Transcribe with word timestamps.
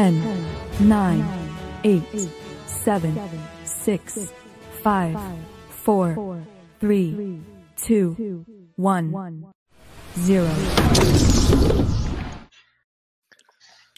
10, 0.00 0.14
9, 0.80 1.24
8, 1.84 2.30
7, 2.84 3.12
6, 3.84 4.00
5, 4.82 5.20
4, 5.84 6.46
3, 6.78 7.14
2, 7.86 8.16
1, 8.78 9.52
0. 10.24 10.46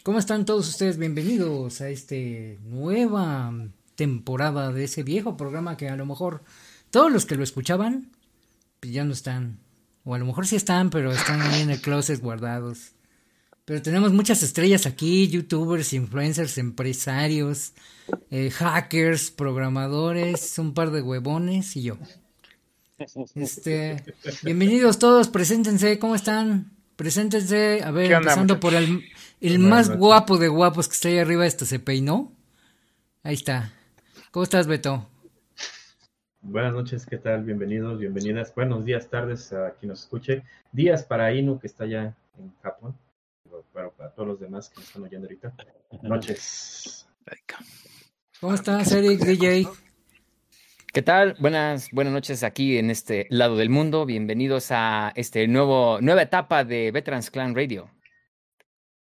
¿Cómo 0.03 0.19
están 0.19 0.43
todos 0.43 0.67
ustedes? 0.67 0.97
Bienvenidos 0.97 1.79
a 1.79 1.87
esta 1.87 2.15
nueva 2.65 3.53
temporada 3.95 4.73
de 4.73 4.83
ese 4.83 5.03
viejo 5.03 5.37
programa 5.37 5.77
que 5.77 5.87
a 5.87 5.95
lo 5.95 6.05
mejor 6.05 6.43
todos 6.91 7.13
los 7.13 7.25
que 7.25 7.37
lo 7.37 7.45
escuchaban 7.45 8.11
ya 8.81 9.05
no 9.05 9.13
están. 9.13 9.61
O 10.03 10.15
a 10.15 10.17
lo 10.17 10.25
mejor 10.25 10.47
sí 10.47 10.57
están, 10.57 10.89
pero 10.89 11.13
están 11.13 11.39
ahí 11.39 11.61
en 11.61 11.69
el 11.69 11.79
closet 11.79 12.19
guardados. 12.19 12.92
Pero 13.65 13.81
tenemos 13.81 14.11
muchas 14.11 14.43
estrellas 14.43 14.85
aquí, 14.85 15.29
youtubers, 15.29 15.93
influencers, 15.93 16.57
empresarios, 16.57 17.73
eh, 18.29 18.51
hackers, 18.51 19.31
programadores, 19.31 20.59
un 20.59 20.73
par 20.73 20.91
de 20.91 21.01
huevones 21.01 21.75
y 21.77 21.83
yo. 21.83 21.97
Este, 23.35 24.03
bienvenidos 24.43 24.99
todos, 24.99 25.29
preséntense, 25.29 25.97
¿cómo 25.97 26.15
están? 26.15 26.71
Preséntense, 26.97 27.81
a 27.83 27.91
ver, 27.91 28.09
¿Qué 28.09 28.15
onda, 28.15 28.33
empezando 28.33 28.55
muchachos? 28.55 28.59
por 28.59 28.73
el, 28.75 29.03
el 29.39 29.59
más 29.59 29.95
guapo 29.97 30.37
de 30.37 30.49
guapos 30.49 30.89
que 30.89 30.95
está 30.95 31.07
ahí 31.07 31.19
arriba, 31.19 31.45
este 31.45 31.65
se 31.65 31.79
peinó. 31.79 32.33
Ahí 33.23 33.35
está. 33.35 33.71
¿Cómo 34.31 34.43
estás, 34.43 34.67
Beto? 34.67 35.07
Buenas 36.41 36.73
noches, 36.73 37.05
¿qué 37.05 37.17
tal? 37.17 37.43
Bienvenidos, 37.43 37.97
bienvenidas. 37.97 38.53
Buenos 38.53 38.83
días, 38.83 39.09
tardes 39.09 39.53
a 39.53 39.71
quien 39.79 39.89
nos 39.89 40.01
escuche. 40.01 40.43
Días 40.73 41.03
para 41.03 41.33
Inu, 41.33 41.59
que 41.59 41.67
está 41.67 41.85
allá 41.85 42.13
en 42.37 42.53
Japón. 42.61 42.93
Bueno, 43.73 43.91
para 43.97 44.11
todos 44.11 44.27
los 44.27 44.39
demás 44.39 44.69
que 44.69 44.75
nos 44.75 44.85
están 44.85 45.03
oyendo 45.03 45.25
ahorita. 45.25 45.55
Noches. 46.03 47.07
¿Cómo 48.39 48.53
estás, 48.53 48.91
Eric, 48.91 49.21
DJ? 49.21 49.67
¿Qué 50.93 51.01
tal? 51.01 51.35
Buenas, 51.39 51.89
buenas 51.91 52.13
noches 52.13 52.43
aquí 52.43 52.77
en 52.77 52.91
este 52.91 53.25
lado 53.31 53.57
del 53.57 53.71
mundo. 53.71 54.05
Bienvenidos 54.05 54.67
a 54.69 55.11
este 55.15 55.47
nuevo, 55.47 55.97
nueva 56.01 56.21
etapa 56.21 56.63
de 56.63 56.91
Veterans 56.91 57.31
Clan 57.31 57.55
Radio. 57.55 57.89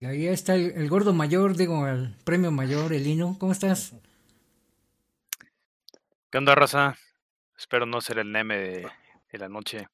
Y 0.00 0.06
ahí 0.06 0.26
está 0.26 0.54
el, 0.54 0.70
el 0.70 0.88
gordo 0.88 1.12
mayor, 1.12 1.54
digo, 1.54 1.86
el 1.86 2.16
premio 2.24 2.50
mayor, 2.50 2.94
el 2.94 3.06
Inu. 3.06 3.36
¿Cómo 3.38 3.52
estás? 3.52 3.94
¿Qué 6.30 6.38
onda, 6.38 6.54
raza? 6.54 6.96
Espero 7.58 7.84
no 7.84 8.00
ser 8.00 8.20
el 8.20 8.32
neme 8.32 8.56
de, 8.56 8.86
de 9.32 9.38
la 9.38 9.50
noche. 9.50 9.86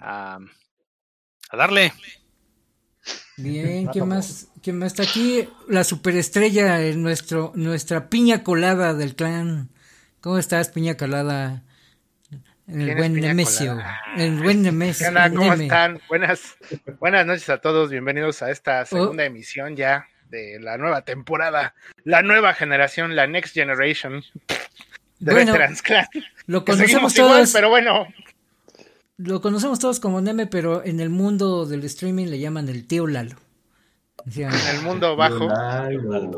A, 0.00 0.40
a 1.50 1.56
darle. 1.56 1.92
Bien, 3.36 3.86
¿quién 3.92 4.08
más, 4.08 4.48
¿quién 4.62 4.78
más 4.78 4.92
está 4.92 5.02
aquí? 5.02 5.48
La 5.68 5.84
superestrella, 5.84 6.80
en 6.82 7.02
nuestro, 7.02 7.52
nuestra 7.54 8.08
piña 8.08 8.42
colada 8.42 8.94
del 8.94 9.14
clan. 9.14 9.68
¿Cómo 10.20 10.38
estás, 10.38 10.68
piña 10.68 10.96
colada? 10.96 11.62
El 12.66 12.76
¿Quién 12.76 12.88
es 12.90 12.96
buen 12.96 13.14
Piña 13.14 13.28
Nemesio. 13.28 13.72
Colada? 13.72 14.00
El 14.16 14.40
buen 14.42 14.62
Nemesio. 14.62 15.08
¿Cómo 15.34 15.50
Neme. 15.50 15.64
están? 15.64 16.00
Buenas, 16.08 16.56
buenas 17.00 17.26
noches 17.26 17.48
a 17.48 17.58
todos. 17.58 17.90
Bienvenidos 17.90 18.42
a 18.42 18.50
esta 18.50 18.84
segunda 18.84 19.24
emisión 19.24 19.74
ya 19.76 20.06
de 20.28 20.60
la 20.60 20.78
nueva 20.78 21.02
temporada. 21.02 21.74
La 22.04 22.22
nueva 22.22 22.54
generación, 22.54 23.16
la 23.16 23.26
Next 23.26 23.54
Generation 23.54 24.22
de 25.18 25.32
Bueno, 25.32 25.52
Veterans 25.52 25.82
Clan. 25.82 26.06
Lo 26.46 26.64
Que 26.64 26.72
conocemos 26.72 27.16
igual, 27.16 27.32
todos, 27.32 27.52
pero 27.52 27.70
bueno. 27.70 28.06
Lo 29.22 29.40
conocemos 29.40 29.78
todos 29.78 30.00
como 30.00 30.20
Neme, 30.20 30.46
pero 30.46 30.84
en 30.84 31.00
el 31.00 31.10
mundo 31.10 31.66
del 31.66 31.84
streaming 31.84 32.26
le 32.26 32.38
llaman 32.38 32.68
el 32.68 32.86
tío 32.86 33.06
Lalo. 33.06 33.36
En 34.36 34.50
el 34.76 34.82
mundo 34.82 35.16
bajo. 35.16 35.48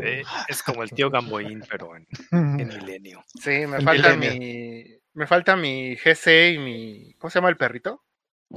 Eh, 0.02 0.22
es 0.48 0.62
como 0.62 0.82
el 0.84 0.90
tío 0.90 1.10
Gamboín, 1.10 1.62
pero 1.68 1.96
en, 1.96 2.06
en 2.30 2.68
milenio. 2.68 3.24
Sí, 3.42 3.66
me 3.66 3.80
falta 3.80 4.14
milenio. 4.16 4.38
mi. 4.40 4.84
Me 5.14 5.26
falta 5.26 5.56
mi 5.56 5.96
GC 5.96 6.52
y 6.54 6.58
mi. 6.58 7.14
¿Cómo 7.18 7.30
se 7.30 7.38
llama 7.38 7.48
el 7.50 7.56
perrito? 7.56 8.02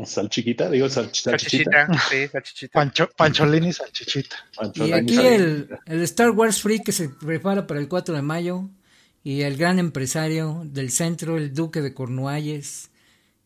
Salchiquita, 0.03 0.69
digo 0.69 0.89
sal- 0.89 1.09
salchichita. 1.13 1.87
Salchichita. 1.87 1.99
Sí, 2.09 2.27
salchichita. 2.27 2.73
Pancho, 2.79 3.09
Pancholini 3.17 3.71
Salchichita. 3.73 4.35
Pancho 4.55 4.85
Y 4.85 4.91
aquí 4.93 5.15
Salchichita. 5.15 5.35
el, 5.35 5.69
el 5.85 6.01
Star 6.03 6.31
Wars 6.31 6.61
Freak 6.61 6.83
que 6.83 6.91
se 6.91 7.09
prepara 7.09 7.65
para 7.65 7.79
el 7.79 7.87
4 7.87 8.13
de 8.15 8.21
mayo 8.21 8.69
y 9.23 9.41
el 9.41 9.57
gran 9.57 9.79
empresario 9.79 10.61
del 10.65 10.91
centro, 10.91 11.37
el 11.37 11.53
duque 11.53 11.81
de 11.81 11.93
Cornualles, 11.93 12.91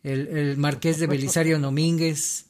el, 0.03 0.27
el 0.27 0.57
marqués 0.57 0.99
de 0.99 1.07
Belisario 1.07 1.59
Domínguez. 1.59 2.45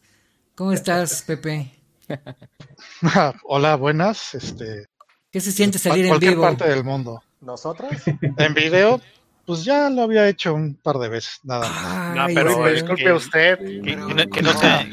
¿Cómo 0.55 0.71
estás, 0.73 1.21
Pepe? 1.23 1.71
Hola, 3.43 3.75
buenas. 3.75 4.33
Este, 4.35 4.85
¿Qué 5.31 5.39
se 5.41 5.51
siente 5.51 5.79
salir 5.79 6.05
en 6.05 6.09
cualquier 6.09 6.31
vivo? 6.33 6.43
parte 6.43 6.67
del 6.67 6.83
mundo. 6.83 7.23
¿Nosotros? 7.41 7.91
En 8.37 8.53
video, 8.53 8.99
pues 9.45 9.63
ya 9.63 9.89
lo 9.89 10.03
había 10.03 10.27
hecho 10.27 10.53
un 10.53 10.75
par 10.75 10.97
de 10.97 11.07
veces, 11.09 11.39
nada 11.43 11.69
más. 11.69 12.15
No, 12.15 12.25
pero 12.33 12.57
güey. 12.57 12.73
disculpe 12.75 13.03
que- 13.03 13.11
usted. 13.13 13.57
Que, 13.59 13.95
no, 13.95 14.15
que 14.29 14.41
no 14.41 14.53
sea- 14.57 14.87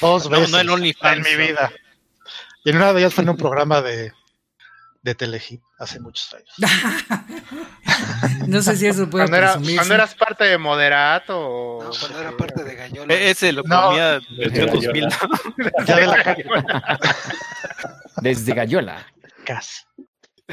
Dos 0.00 0.24
No, 0.30 0.38
veces 0.38 0.50
no 0.50 0.58
el 0.60 0.70
OnlyFans, 0.70 1.26
en 1.26 1.36
mi 1.38 1.42
¿no? 1.44 1.48
vida. 1.52 1.72
Y 2.64 2.70
en 2.70 2.76
una 2.76 2.92
de 2.92 3.00
ellas 3.00 3.14
fue 3.14 3.24
en 3.24 3.30
un 3.30 3.36
programa 3.36 3.82
de, 3.82 4.12
de 5.02 5.14
Telehit 5.14 5.60
hace 5.78 6.00
muchos 6.00 6.32
años. 6.34 6.54
No 8.46 8.60
sé 8.62 8.76
si 8.76 8.86
eso 8.86 9.08
puede 9.10 9.24
Cuando, 9.28 9.36
era- 9.36 9.74
cuando 9.76 9.94
eras 9.94 10.14
parte 10.14 10.44
de 10.44 10.58
Moderato 10.58 11.38
o. 11.38 11.84
No, 11.84 11.90
cuando 11.98 12.20
era 12.20 12.36
parte 12.36 12.64
de 12.64 12.74
Gallola. 12.74 13.14
Eh, 13.14 13.30
Ese 13.30 13.52
lo 13.52 13.62
No. 13.62 13.82
comía 13.88 14.20
Desde 14.36 14.66
desde 14.66 14.66
2000. 14.66 15.08
Ya 15.86 15.96
de 15.96 16.06
la 16.06 16.98
Desde 18.22 18.54
Gallola. 18.54 19.06
casi. 19.44 19.82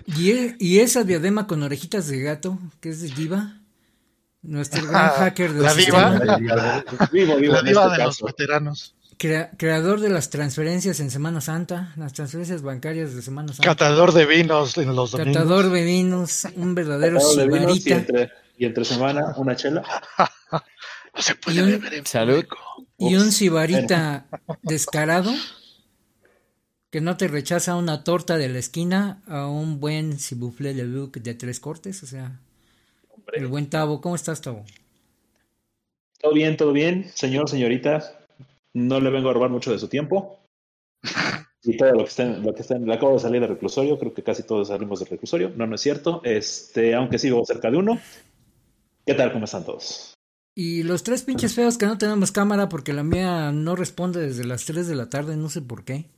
¿Y, 0.05 0.31
e- 0.31 0.55
y 0.59 0.79
esa 0.79 1.03
diadema 1.03 1.47
con 1.47 1.63
orejitas 1.63 2.07
de 2.07 2.21
gato, 2.21 2.57
que 2.79 2.89
es 2.89 3.01
de 3.01 3.09
Diva, 3.09 3.53
nuestro 4.41 4.85
gran 4.87 5.05
Ah, 5.07 5.13
hacker 5.17 5.53
del 5.53 5.63
la 5.63 5.73
diva. 5.73 6.09
Vivo, 7.11 7.37
vivo 7.37 7.53
La 7.53 7.61
diva 7.61 7.83
este 7.85 7.97
de 7.97 8.03
los 8.05 8.21
veteranos. 8.21 8.95
Crea- 9.19 9.51
creador 9.57 9.99
de 9.99 10.09
las 10.09 10.31
transferencias 10.31 10.99
en 10.99 11.11
Semana 11.11 11.41
Santa, 11.41 11.93
las 11.97 12.13
transferencias 12.13 12.63
bancarias 12.63 13.13
de 13.13 13.21
Semana 13.21 13.49
Santa. 13.53 13.69
Catador 13.69 14.13
de 14.13 14.25
vinos 14.25 14.75
en 14.79 14.95
los 14.95 15.11
domingos. 15.11 15.33
Catador 15.35 15.69
de 15.69 15.83
vinos, 15.83 16.47
un 16.55 16.73
verdadero 16.73 17.17
Catador 17.19 17.37
de 17.37 17.47
vinos 17.59 17.77
y 17.77 17.81
sibarita. 17.81 17.95
entre, 18.13 18.31
y 18.57 18.65
entre 18.65 18.85
semana 18.85 19.33
una 19.37 19.55
chela. 19.55 19.83
No 21.15 21.23
se 21.23 21.31
Y 21.33 21.35
puede 21.35 21.63
un- 21.63 21.69
beber 21.71 21.93
en 21.95 22.05
Salud. 22.05 22.45
Y 22.97 23.15
un 23.15 23.31
sibarita 23.31 24.25
descarado 24.61 25.31
que 26.91 27.01
no 27.01 27.17
te 27.17 27.27
rechaza 27.27 27.75
una 27.75 28.03
torta 28.03 28.37
de 28.37 28.47
la 28.47 28.59
esquina 28.59 29.21
a 29.27 29.47
un 29.47 29.79
buen 29.79 30.19
sibuflé 30.19 30.73
de 30.73 30.83
look 30.85 31.13
de 31.13 31.33
tres 31.33 31.59
cortes, 31.59 32.03
o 32.03 32.07
sea, 32.07 32.39
el 33.33 33.47
buen 33.47 33.69
Tavo. 33.69 34.01
¿Cómo 34.01 34.15
estás, 34.15 34.41
Tavo? 34.41 34.63
Todo 36.21 36.33
bien, 36.33 36.55
todo 36.57 36.73
bien, 36.73 37.11
señor, 37.15 37.49
señorita. 37.49 38.18
No 38.75 38.99
le 38.99 39.09
vengo 39.09 39.29
a 39.29 39.33
robar 39.33 39.49
mucho 39.49 39.71
de 39.71 39.79
su 39.79 39.87
tiempo. 39.87 40.39
Y 41.63 41.75
todo 41.75 41.91
lo 41.91 42.03
que 42.03 42.09
está, 42.09 42.23
en- 42.23 42.45
lo 42.45 42.53
que 42.53 42.61
está, 42.61 42.75
en- 42.75 42.85
le 42.85 42.93
acabo 42.93 43.13
de 43.13 43.19
salir 43.19 43.41
del 43.41 43.49
reclusorio, 43.49 43.97
creo 43.99 44.13
que 44.13 44.23
casi 44.23 44.43
todos 44.43 44.69
salimos 44.69 44.99
del 44.99 45.09
reclusorio. 45.09 45.51
No, 45.55 45.67
no 45.67 45.75
es 45.75 45.81
cierto. 45.81 46.21
Este, 46.23 46.95
aunque 46.95 47.19
sí 47.19 47.27
vivo 47.27 47.45
cerca 47.45 47.69
de 47.69 47.77
uno. 47.77 47.99
¿Qué 49.05 49.13
tal? 49.13 49.31
¿Cómo 49.33 49.45
están 49.45 49.65
todos? 49.65 50.13
Y 50.55 50.83
los 50.83 51.03
tres 51.03 51.23
pinches 51.23 51.53
feos 51.55 51.77
que 51.77 51.85
no 51.85 51.97
tenemos 51.97 52.31
cámara 52.31 52.69
porque 52.69 52.93
la 52.93 53.03
mía 53.03 53.51
no 53.51 53.75
responde 53.75 54.21
desde 54.21 54.45
las 54.45 54.65
3 54.65 54.87
de 54.87 54.95
la 54.95 55.09
tarde, 55.09 55.37
no 55.37 55.49
sé 55.49 55.61
por 55.61 55.83
qué. 55.83 56.09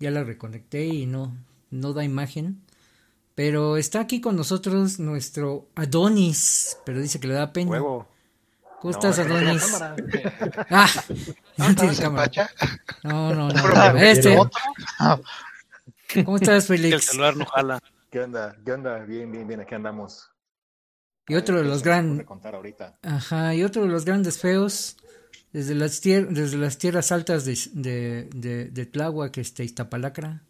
Ya 0.00 0.10
la 0.10 0.24
reconecté 0.24 0.86
y 0.86 1.06
no, 1.06 1.36
no 1.70 1.92
da 1.92 2.04
imagen. 2.04 2.62
Pero 3.36 3.76
está 3.76 4.00
aquí 4.00 4.20
con 4.20 4.36
nosotros 4.36 4.98
nuestro 5.00 5.68
Adonis, 5.74 6.78
pero 6.84 7.00
dice 7.00 7.18
que 7.20 7.28
le 7.28 7.34
da 7.34 7.52
pena. 7.52 7.70
Huevo. 7.72 8.06
¿Cómo 8.84 8.92
No, 8.92 8.98
estás, 8.98 9.18
es 9.18 9.26
que 9.26 9.32
no 9.32 9.38
tiene 9.38 9.50
Adonis? 9.50 10.66
Ah, 10.70 10.90
no 11.56 11.68
¿No 11.70 11.74
tiene 11.74 11.96
cámara. 11.96 12.50
No, 13.02 13.34
no, 13.34 13.48
no. 13.48 13.62
Pero- 13.62 13.96
Este. 13.96 14.38
Ah, 14.98 15.18
¿cómo 16.22 16.36
estás, 16.36 16.66
Que 16.68 16.74
el 16.74 16.80
Félix? 16.80 17.04
celular 17.06 17.34
no 17.34 17.46
jala. 17.46 17.80
¿Qué 18.10 18.20
onda? 18.20 18.54
¿Qué 18.62 18.72
onda? 18.72 18.98
Bien, 19.06 19.32
bien, 19.32 19.48
bien, 19.48 19.60
aquí 19.62 19.74
andamos. 19.74 20.28
Y 21.28 21.34
otro 21.34 21.56
de 21.56 21.64
los 21.64 21.82
gran... 21.82 22.04
grandes, 22.08 22.26
contar 22.26 22.54
ahorita. 22.56 22.98
ajá, 23.00 23.54
y 23.54 23.64
otro 23.64 23.82
de 23.84 23.88
los 23.88 24.04
grandes 24.04 24.36
feos 24.36 24.98
desde 25.54 25.74
las 25.74 26.02
tier- 26.02 26.28
desde 26.28 26.58
las 26.58 26.76
tierras 26.76 27.10
altas 27.10 27.46
de 27.46 27.58
de 27.72 28.28
de, 28.34 28.66
de 28.66 28.84
Tláhuac, 28.86 29.38
este 29.38 29.64
Iztapalacra. 29.64 30.42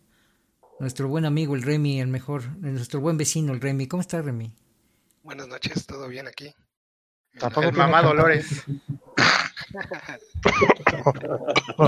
Nuestro 0.81 1.07
buen 1.07 1.25
amigo 1.25 1.55
el 1.55 1.63
Remy, 1.63 2.01
el 2.01 2.09
mejor, 2.09 2.49
nuestro 2.59 3.01
buen 3.01 3.17
vecino 3.17 3.53
el 3.53 3.61
Remy. 3.61 3.87
¿Cómo 3.87 4.01
está 4.01 4.21
Remy? 4.21 4.53
Buenas 5.23 5.47
noches, 5.47 5.87
¿todo 5.87 6.09
bien 6.09 6.27
aquí? 6.27 6.53
Tampoco 7.39 7.69
El 7.69 7.75
mamá. 7.75 8.03
Dolores. 8.03 8.65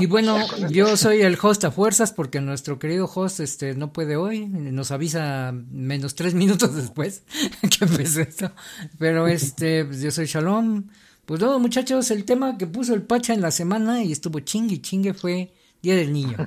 Y 0.01 0.07
bueno, 0.07 0.39
yo 0.71 0.97
soy 0.97 1.23
el 1.23 1.39
host 1.41 1.65
a 1.65 1.71
fuerzas 1.71 2.13
porque 2.13 2.41
nuestro 2.41 2.79
querido 2.79 3.07
host 3.13 3.41
este 3.41 3.75
no 3.75 3.93
puede 3.93 4.17
hoy, 4.17 4.47
nos 4.47 4.91
avisa 4.91 5.53
menos 5.53 6.15
tres 6.15 6.35
minutos 6.35 6.75
después 6.75 7.23
que 7.79 7.85
empezó 7.85 8.21
esto. 8.21 8.53
Pero 8.99 9.29
este, 9.29 9.85
pues 9.85 10.01
yo 10.01 10.11
soy 10.11 10.27
Shalom. 10.27 10.89
Pues 11.25 11.41
no, 11.41 11.59
muchachos, 11.59 12.11
el 12.11 12.25
tema 12.25 12.57
que 12.57 12.67
puso 12.67 12.95
el 12.95 13.03
Pacha 13.03 13.35
en 13.35 13.41
la 13.41 13.51
semana 13.51 14.03
y 14.03 14.13
estuvo 14.13 14.41
chingue 14.41 14.77
y 14.77 14.83
chingue 14.83 15.13
fue 15.13 15.53
Día 15.83 15.97
del 15.97 16.13
Niño. 16.13 16.37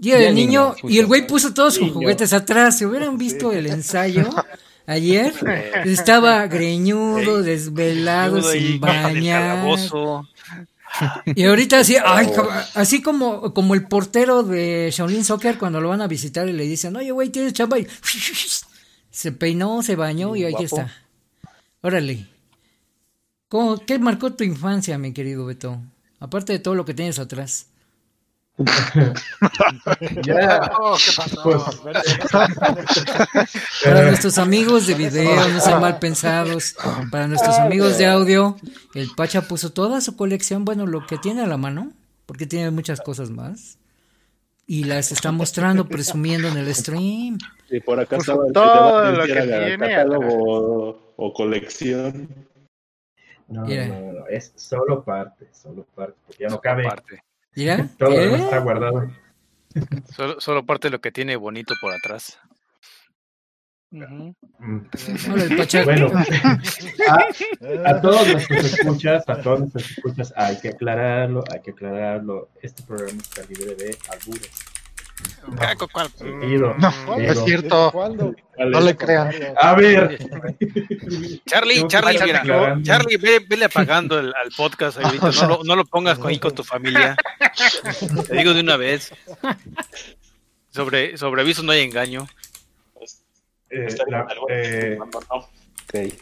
Día 0.00 0.16
Día 0.16 0.26
del 0.26 0.34
niño, 0.36 0.76
niño, 0.76 0.88
y 0.88 0.98
el 1.00 1.06
güey 1.06 1.26
puso 1.26 1.52
todos 1.52 1.74
sus 1.74 1.90
juguetes 1.90 2.32
atrás. 2.32 2.78
Si 2.78 2.84
hubieran 2.84 3.18
visto 3.18 3.50
el 3.52 3.66
ensayo 3.66 4.30
ayer, 4.88 5.32
estaba 5.84 6.44
greñudo, 6.48 7.42
desvelado, 7.42 8.42
sin 8.42 8.80
bañar. 8.80 9.64
Y 11.26 11.44
ahorita 11.44 11.80
así, 11.80 11.96
ay, 12.04 12.30
así 12.74 13.02
como, 13.02 13.54
como 13.54 13.74
el 13.74 13.86
portero 13.86 14.42
de 14.42 14.90
Shaolin 14.92 15.24
Soccer 15.24 15.58
cuando 15.58 15.80
lo 15.80 15.90
van 15.90 16.00
a 16.00 16.08
visitar 16.08 16.48
y 16.48 16.52
le 16.52 16.64
dicen, 16.64 16.96
oye, 16.96 17.10
güey, 17.10 17.28
tienes 17.28 17.52
chamba. 17.52 17.78
Y 17.78 17.86
se 19.10 19.32
peinó, 19.32 19.82
se 19.82 19.96
bañó 19.96 20.34
y 20.34 20.44
ahí 20.44 20.52
Guapo. 20.52 20.64
está. 20.64 20.92
Órale. 21.82 22.26
¿Cómo, 23.48 23.78
¿Qué 23.78 23.98
marcó 23.98 24.32
tu 24.32 24.44
infancia, 24.44 24.98
mi 24.98 25.12
querido 25.12 25.46
Beto? 25.46 25.80
Aparte 26.20 26.52
de 26.52 26.58
todo 26.58 26.74
lo 26.74 26.84
que 26.84 26.94
tienes 26.94 27.18
atrás. 27.18 27.66
Ya, 30.24 30.70
Oh, 30.80 30.96
¿qué 30.96 31.12
pasó? 31.16 31.42
pues, 31.42 31.62
Para 33.84 34.00
eh, 34.02 34.06
nuestros 34.06 34.38
amigos 34.38 34.86
de 34.86 34.94
video, 34.94 35.48
no 35.48 35.60
sean 35.60 35.80
mal 35.80 35.98
pensados. 35.98 36.74
Para 37.10 37.28
nuestros 37.28 37.56
amigos 37.58 37.98
de 37.98 38.06
audio, 38.06 38.56
el 38.94 39.08
Pacha 39.16 39.42
puso 39.42 39.72
toda 39.72 40.00
su 40.00 40.16
colección, 40.16 40.64
bueno, 40.64 40.86
lo 40.86 41.06
que 41.06 41.18
tiene 41.18 41.42
a 41.42 41.46
la 41.46 41.56
mano, 41.56 41.92
porque 42.26 42.46
tiene 42.46 42.70
muchas 42.70 43.00
cosas 43.00 43.30
más. 43.30 43.78
Y 44.66 44.84
las 44.84 45.12
está 45.12 45.32
mostrando, 45.32 45.86
presumiendo 45.88 46.48
en 46.48 46.58
el 46.58 46.74
stream. 46.74 47.38
Y 47.70 47.80
por 47.80 47.98
acá 48.00 48.16
estaba 48.16 48.46
el 48.46 48.52
todo 48.52 49.12
lo 49.12 49.24
que 49.24 49.32
tiene 49.32 49.78
catálogo 49.78 50.26
o, 50.28 51.14
o 51.16 51.32
colección. 51.32 52.28
no, 53.46 53.62
Mira. 53.62 53.86
no, 53.88 54.12
no, 54.12 54.26
es 54.28 54.52
solo 54.56 55.02
parte, 55.02 55.48
solo 55.52 55.86
parte, 55.94 56.16
porque 56.26 56.42
ya 56.44 56.50
no 56.50 56.60
cabe. 56.60 56.84
Parte. 56.84 57.22
Mira, 57.58 57.88
Todo 57.98 58.10
lo 58.10 58.36
¿eh? 58.36 58.36
está 58.36 58.58
guardado. 58.60 59.10
Solo, 60.14 60.40
solo 60.40 60.64
parte 60.64 60.86
de 60.86 60.92
lo 60.92 61.00
que 61.00 61.10
tiene 61.10 61.34
bonito 61.34 61.74
por 61.80 61.92
atrás. 61.92 62.38
Mm. 63.90 64.30
Bueno, 65.84 66.10
a, 67.08 67.90
a 67.90 68.00
todos 68.00 68.28
los 68.28 68.46
que 68.46 68.58
escuchas, 68.58 69.28
a 69.28 69.40
todos 69.40 69.60
los 69.60 69.72
que 69.72 69.78
escuchas, 69.78 70.32
hay 70.36 70.60
que 70.60 70.68
aclararlo, 70.68 71.42
hay 71.50 71.60
que 71.62 71.70
aclararlo. 71.72 72.50
Este 72.62 72.82
programa 72.84 73.20
está 73.20 73.42
libre 73.42 73.74
de 73.74 73.96
albures. 74.10 74.67
Ah, 75.60 75.74
¿cu- 75.76 75.88
cuál? 75.92 76.08
Sentido, 76.10 76.74
No, 76.78 77.16
es 77.18 77.42
cierto. 77.44 77.90
¿Cuándo? 77.92 78.34
No 78.58 78.80
le 78.80 78.96
crean. 78.96 79.32
A 79.60 79.74
ver, 79.74 80.18
Charlie, 81.46 81.86
Charlie, 81.86 82.18
mira, 82.22 82.40
aclarando. 82.40 82.84
Charlie, 82.84 83.16
ve, 83.16 83.40
vele 83.48 83.64
apagando 83.64 84.18
el, 84.18 84.34
al 84.34 84.50
podcast 84.56 84.98
ahorita. 84.98 85.30
No 85.42 85.48
lo, 85.48 85.60
no 85.64 85.76
lo 85.76 85.84
pongas 85.86 86.18
con- 86.18 86.28
ahí 86.30 86.38
con 86.38 86.54
tu 86.54 86.64
familia. 86.64 87.16
Te 88.28 88.36
digo 88.36 88.52
de 88.52 88.60
una 88.60 88.76
vez. 88.76 89.12
Sobre, 90.70 91.16
sobre 91.16 91.42
aviso 91.42 91.62
no 91.62 91.72
hay 91.72 91.80
engaño. 91.82 92.26
eh, 93.70 93.88
la- 94.08 94.26
eh, 94.50 94.98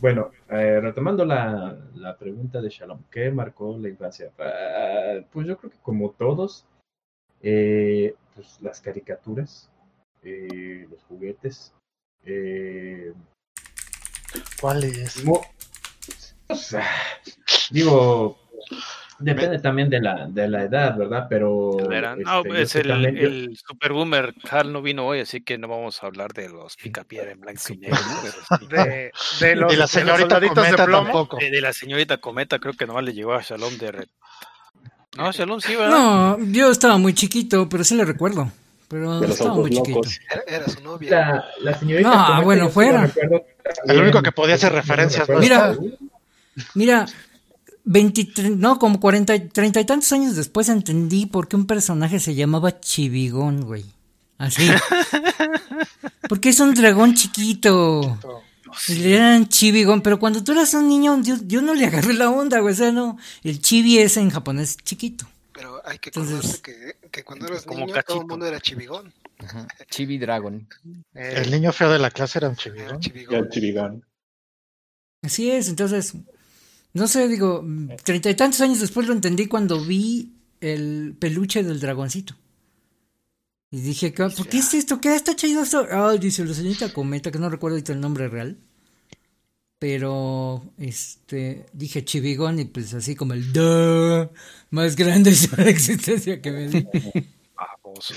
bueno, 0.00 0.30
eh, 0.50 0.80
retomando 0.80 1.24
la, 1.24 1.76
la 1.94 2.16
pregunta 2.16 2.60
de 2.60 2.68
Shalom, 2.68 3.02
¿qué 3.10 3.30
marcó 3.30 3.76
la 3.78 3.88
infancia? 3.88 4.30
Ah, 4.38 5.20
pues 5.32 5.46
yo 5.46 5.56
creo 5.56 5.70
que 5.70 5.78
como 5.82 6.10
todos, 6.10 6.64
eh, 7.42 8.14
pues 8.34 8.58
las 8.60 8.80
caricaturas, 8.80 9.70
eh, 10.22 10.86
los 10.90 11.02
juguetes, 11.04 11.72
eh, 12.24 13.12
¿Cuál 14.60 14.84
es? 14.84 15.24
Mo- 15.24 15.44
o 16.48 16.54
sea, 16.54 16.86
digo, 17.70 18.38
depende 19.18 19.58
también 19.58 19.88
de 19.88 20.00
la, 20.00 20.26
de 20.28 20.48
la 20.48 20.64
edad, 20.64 20.96
¿verdad? 20.96 21.26
Pero. 21.28 21.76
No, 22.18 22.40
este, 22.44 22.62
es 22.62 22.76
el, 22.76 22.88
también- 22.88 23.16
el 23.16 23.56
super 23.56 23.92
boomer. 23.92 24.34
Hal 24.50 24.72
no 24.72 24.82
vino 24.82 25.06
hoy, 25.06 25.20
así 25.20 25.40
que 25.42 25.56
no 25.58 25.66
vamos 25.68 26.02
a 26.02 26.06
hablar 26.06 26.32
de 26.32 26.48
los 26.48 26.76
picapiedra 26.76 27.32
en 27.32 27.40
blanco 27.40 27.72
y 27.72 27.78
negro. 27.78 27.98
pero 28.22 28.34
sí. 28.60 28.66
De, 28.66 29.46
de 29.46 29.56
los, 29.56 29.70
la 29.70 29.74
de 29.74 29.76
los 29.78 29.90
señorita 29.90 30.40
de 30.40 30.48
Cometa 30.48 30.84
plomo. 30.84 31.04
tampoco. 31.04 31.36
De, 31.38 31.50
de 31.50 31.60
la 31.60 31.72
señorita 31.72 32.18
Cometa, 32.18 32.58
creo 32.58 32.74
que 32.74 32.86
nomás 32.86 33.04
le 33.04 33.14
llegó 33.14 33.32
a 33.34 33.42
Shalom 33.42 33.76
de 33.78 33.92
red. 33.92 34.08
No, 35.16 35.32
Shalom 35.32 35.60
sí, 35.60 35.74
¿verdad? 35.76 35.90
No, 36.38 36.38
yo 36.52 36.70
estaba 36.70 36.98
muy 36.98 37.14
chiquito, 37.14 37.68
pero 37.68 37.84
sí 37.84 37.94
le 37.94 38.04
recuerdo. 38.04 38.50
Pero 38.88 39.22
estaba 39.24 39.54
muy 39.54 39.70
chiquito. 39.70 40.00
Era, 40.30 40.42
era 40.48 40.68
su 40.68 40.80
novia. 40.82 41.10
La, 41.10 41.44
la 41.62 41.78
señorita. 41.78 42.08
No, 42.10 42.26
Cometa, 42.26 42.40
bueno, 42.44 42.68
fuera. 42.70 43.06
recuerdo 43.06 43.44
El 43.86 44.00
único 44.02 44.22
que 44.22 44.32
podía 44.32 44.56
hacer 44.56 44.72
referencias. 44.72 45.28
Mira. 45.38 45.76
Mira, 46.74 47.06
23, 47.84 48.56
no, 48.56 48.78
como 48.80 48.98
40, 48.98 49.34
y- 49.36 49.48
30 49.48 49.80
y 49.80 49.84
tantos 49.84 50.12
años 50.12 50.34
después 50.34 50.68
entendí 50.68 51.26
por 51.26 51.46
qué 51.46 51.54
un 51.54 51.66
personaje 51.68 52.18
se 52.18 52.34
llamaba 52.34 52.80
Chivigón, 52.80 53.62
güey. 53.62 53.84
Así. 54.38 54.68
Porque 56.28 56.48
es 56.48 56.58
un 56.58 56.74
dragón 56.74 57.14
chiquito. 57.14 58.18
Y 58.88 58.94
le 58.94 59.14
eran 59.16 59.48
Chivigón, 59.48 60.02
pero 60.02 60.18
cuando 60.18 60.42
tú 60.44 60.52
eras 60.52 60.72
un 60.74 60.88
niño, 60.88 61.20
yo, 61.22 61.36
yo 61.46 61.62
no 61.62 61.74
le 61.74 61.86
agarré 61.86 62.14
la 62.14 62.30
onda, 62.30 62.60
güey. 62.60 62.72
O 62.74 62.76
sea, 62.76 62.92
no. 62.92 63.18
El 63.42 63.60
chibi 63.60 63.98
es 63.98 64.16
en 64.16 64.30
japonés 64.30 64.76
chiquito. 64.78 65.26
Pero 65.52 65.80
hay 65.86 65.98
que 65.98 66.08
Entonces- 66.10 66.60
que, 66.60 66.96
que 67.10 67.24
cuando 67.24 67.46
eras 67.46 67.64
Como 67.64 67.86
niño 67.86 67.94
todo 68.06 68.20
el 68.22 68.26
mundo 68.26 68.46
era 68.46 68.60
chivigón. 68.60 69.12
Ajá. 69.38 69.66
Chibi 69.90 70.18
Dragon. 70.18 70.66
Eh, 71.14 71.42
El 71.44 71.50
niño 71.50 71.72
feo 71.72 71.90
de 71.90 71.98
la 71.98 72.10
clase 72.10 72.38
era 72.38 72.48
un 72.48 72.54
Era 72.54 72.62
chivigón. 72.62 72.92
Ya 72.94 72.98
chivigón. 73.00 73.34
el 73.36 73.48
chirigán. 73.48 74.04
Así 75.22 75.50
es, 75.50 75.68
entonces, 75.68 76.14
no 76.94 77.06
sé, 77.08 77.28
digo, 77.28 77.64
treinta 78.04 78.30
y 78.30 78.34
tantos 78.34 78.60
años 78.62 78.80
después 78.80 79.06
lo 79.06 79.12
entendí 79.12 79.46
cuando 79.46 79.84
vi 79.84 80.32
el 80.60 81.14
peluche 81.18 81.62
del 81.62 81.78
dragoncito. 81.80 82.34
Y 83.70 83.80
dije, 83.82 84.12
¿qué- 84.12 84.28
¿por 84.28 84.48
qué 84.48 84.58
es 84.58 84.74
esto? 84.74 85.00
¿Qué 85.00 85.14
está 85.14 85.36
chido 85.36 85.62
esto? 85.62 85.86
Ah, 85.90 86.12
dice 86.18 86.44
la 86.44 86.54
señorita 86.54 86.92
Cometa, 86.92 87.30
que 87.30 87.38
no 87.38 87.48
recuerdo 87.48 87.76
ahorita 87.76 87.92
el 87.92 88.00
nombre 88.00 88.28
real. 88.28 88.58
Pero, 89.78 90.62
este, 90.76 91.66
dije 91.72 92.04
chivigón 92.04 92.58
y 92.58 92.66
pues 92.66 92.92
así 92.92 93.16
como 93.16 93.32
el 93.32 93.50
duh, 93.52 94.28
más 94.70 94.94
grande 94.96 95.30
es 95.30 95.56
la 95.56 95.64
existencia 95.70 96.42
que 96.42 96.50
me 96.50 96.68
di. 96.68 96.86
Baboso. 97.56 98.14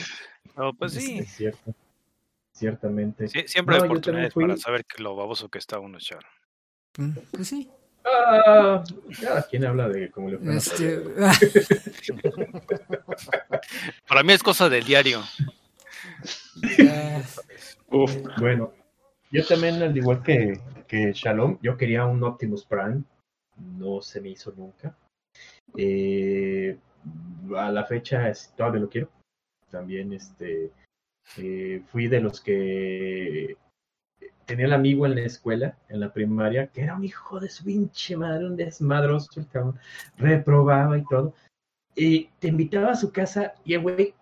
No, 0.57 0.73
pues 0.73 0.93
sí. 0.93 1.19
Es 1.19 1.31
cierto. 1.35 1.73
Ciertamente. 2.51 3.27
Sí, 3.29 3.39
siempre 3.47 3.75
hay 3.75 3.81
No, 3.81 3.85
oportunidades 3.87 4.33
fui- 4.33 4.43
para 4.43 4.57
saber 4.57 4.85
que 4.85 5.01
lo 5.01 5.15
baboso 5.15 5.49
que 5.49 5.57
está 5.59 5.79
uno, 5.79 5.99
Char. 5.99 6.23
Mm, 6.97 7.11
Pues 7.31 7.47
sí. 7.47 7.69
Ah, 8.05 8.83
cada 9.21 9.43
quien 9.43 9.65
habla 9.65 9.89
de 9.89 10.11
cómo 10.11 10.29
le 10.29 10.37
fue 10.37 10.55
Este. 10.55 11.03
Para 14.07 14.23
mí 14.23 14.33
es 14.33 14.43
cosa 14.43 14.69
del 14.69 14.83
diario. 14.83 15.21
Uf, 17.89 18.15
Bueno, 18.39 18.73
yo 19.31 19.45
también, 19.45 19.81
al 19.81 19.95
igual 19.95 20.21
que, 20.21 20.59
que 20.87 21.13
Shalom, 21.13 21.57
yo 21.61 21.77
quería 21.77 22.05
un 22.05 22.23
Optimus 22.23 22.65
Prime. 22.65 23.03
No 23.57 24.01
se 24.01 24.19
me 24.19 24.29
hizo 24.29 24.51
nunca. 24.55 24.95
Eh, 25.77 26.77
a 27.55 27.71
la 27.71 27.85
fecha 27.85 28.31
todavía 28.55 28.81
lo 28.81 28.89
quiero. 28.89 29.09
También 29.69 30.13
este, 30.13 30.71
eh, 31.37 31.81
fui 31.91 32.07
de 32.07 32.19
los 32.19 32.41
que 32.41 33.55
tenía 34.45 34.65
el 34.65 34.73
amigo 34.73 35.05
en 35.05 35.15
la 35.15 35.21
escuela, 35.21 35.77
en 35.89 35.99
la 35.99 36.11
primaria, 36.11 36.67
que 36.67 36.81
era 36.81 36.95
un 36.95 37.03
hijo 37.03 37.39
de 37.39 37.49
su 37.49 37.63
pinche 37.63 38.15
madre, 38.15 38.45
un 38.45 38.55
desmadroso, 38.55 39.39
el 39.39 39.47
cabrón, 39.47 39.79
reprobaba 40.17 40.97
y 40.97 41.05
todo. 41.05 41.33
Y 41.95 42.25
te 42.39 42.47
invitaba 42.47 42.91
a 42.91 42.95
su 42.95 43.11
casa 43.11 43.53
y 43.63 43.75
güey 43.75 44.13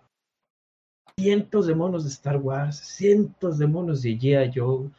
cientos 1.18 1.66
de 1.66 1.74
monos 1.74 2.04
de 2.04 2.10
Star 2.10 2.36
Wars, 2.36 2.78
cientos 2.78 3.58
de 3.58 3.66
monos 3.66 4.02
de 4.02 4.18
G.I. 4.18 4.52
Joe. 4.54 4.90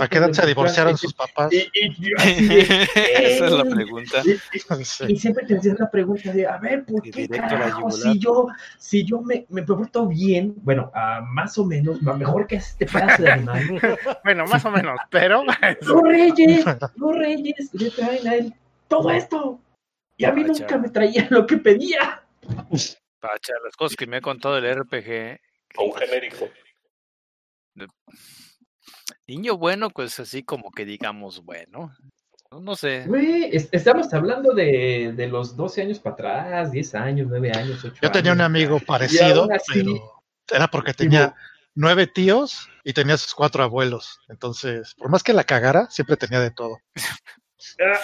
¿A 0.00 0.08
qué 0.08 0.18
edad 0.18 0.32
se 0.32 0.44
divorciaron 0.44 0.98
sus 0.98 1.14
papás? 1.14 1.52
y, 1.52 1.68
y 1.72 2.12
Esa 2.18 3.46
es 3.46 3.52
la 3.52 3.64
pregunta. 3.64 4.22
Y, 4.24 4.30
y- 4.32 4.84
Sí. 4.84 5.04
y 5.08 5.16
siempre 5.16 5.46
te 5.46 5.56
hacías 5.56 5.78
la 5.78 5.88
pregunta 5.88 6.32
de, 6.32 6.44
a 6.46 6.58
ver, 6.58 6.84
¿por 6.84 7.02
qué 7.02 7.28
carajo 7.28 7.88
si 7.92 8.18
yo, 8.18 8.48
si 8.78 9.04
yo 9.04 9.20
me, 9.20 9.46
me 9.48 9.62
porto 9.62 10.08
bien, 10.08 10.54
bueno, 10.62 10.90
ah, 10.92 11.20
más 11.24 11.56
o 11.58 11.64
menos, 11.64 12.02
mejor 12.02 12.48
que 12.48 12.56
este 12.56 12.84
pedazo 12.86 13.22
de 13.22 13.30
animal, 13.30 13.98
Bueno, 14.24 14.44
más 14.46 14.64
o 14.64 14.70
menos, 14.72 14.98
pero 15.08 15.44
los 15.82 16.02
reyes, 16.02 16.64
los 16.96 17.16
reyes 17.16 17.70
le 17.72 17.90
traen 17.90 18.26
a 18.28 18.34
él 18.34 18.54
todo 18.88 19.10
esto. 19.12 19.60
Y 20.16 20.24
a 20.24 20.32
mí 20.32 20.42
nunca 20.42 20.78
me 20.78 20.88
traían 20.88 21.28
lo 21.30 21.46
que 21.46 21.58
pedía. 21.58 22.22
Pacha, 23.20 23.52
las 23.64 23.76
cosas 23.76 23.96
que 23.96 24.06
me 24.06 24.16
ha 24.16 24.20
contado 24.20 24.56
el 24.58 24.64
RPG. 24.82 25.38
o 25.76 25.84
un 25.84 25.92
genérico. 25.94 26.48
Niño 29.26 29.56
bueno, 29.56 29.90
pues 29.90 30.18
así 30.20 30.42
como 30.42 30.70
que 30.70 30.84
digamos 30.84 31.44
bueno. 31.44 31.92
No, 32.50 32.60
no 32.60 32.76
sé. 32.76 33.04
Güey, 33.06 33.44
es- 33.56 33.68
estamos 33.72 34.12
hablando 34.14 34.54
de, 34.54 35.12
de 35.16 35.26
los 35.26 35.56
12 35.56 35.82
años 35.82 35.98
para 35.98 36.14
atrás, 36.14 36.72
10 36.72 36.94
años, 36.94 37.26
9 37.28 37.50
años, 37.52 37.84
8 37.84 37.96
Yo 38.00 38.10
tenía 38.12 38.32
un 38.32 38.40
amigo 38.40 38.78
parecido, 38.78 39.48
así- 39.52 39.72
pero 39.74 40.22
era 40.52 40.68
porque 40.68 40.94
tenía 40.94 41.34
nueve 41.74 42.06
tíos 42.06 42.68
y 42.84 42.92
tenía 42.92 43.16
sus 43.16 43.34
cuatro 43.34 43.62
abuelos. 43.64 44.20
Entonces, 44.28 44.94
por 44.96 45.10
más 45.10 45.22
que 45.24 45.32
la 45.32 45.42
cagara, 45.44 45.90
siempre 45.90 46.16
tenía 46.16 46.40
de 46.40 46.50
todo. 46.52 46.78
Ah, 47.80 47.98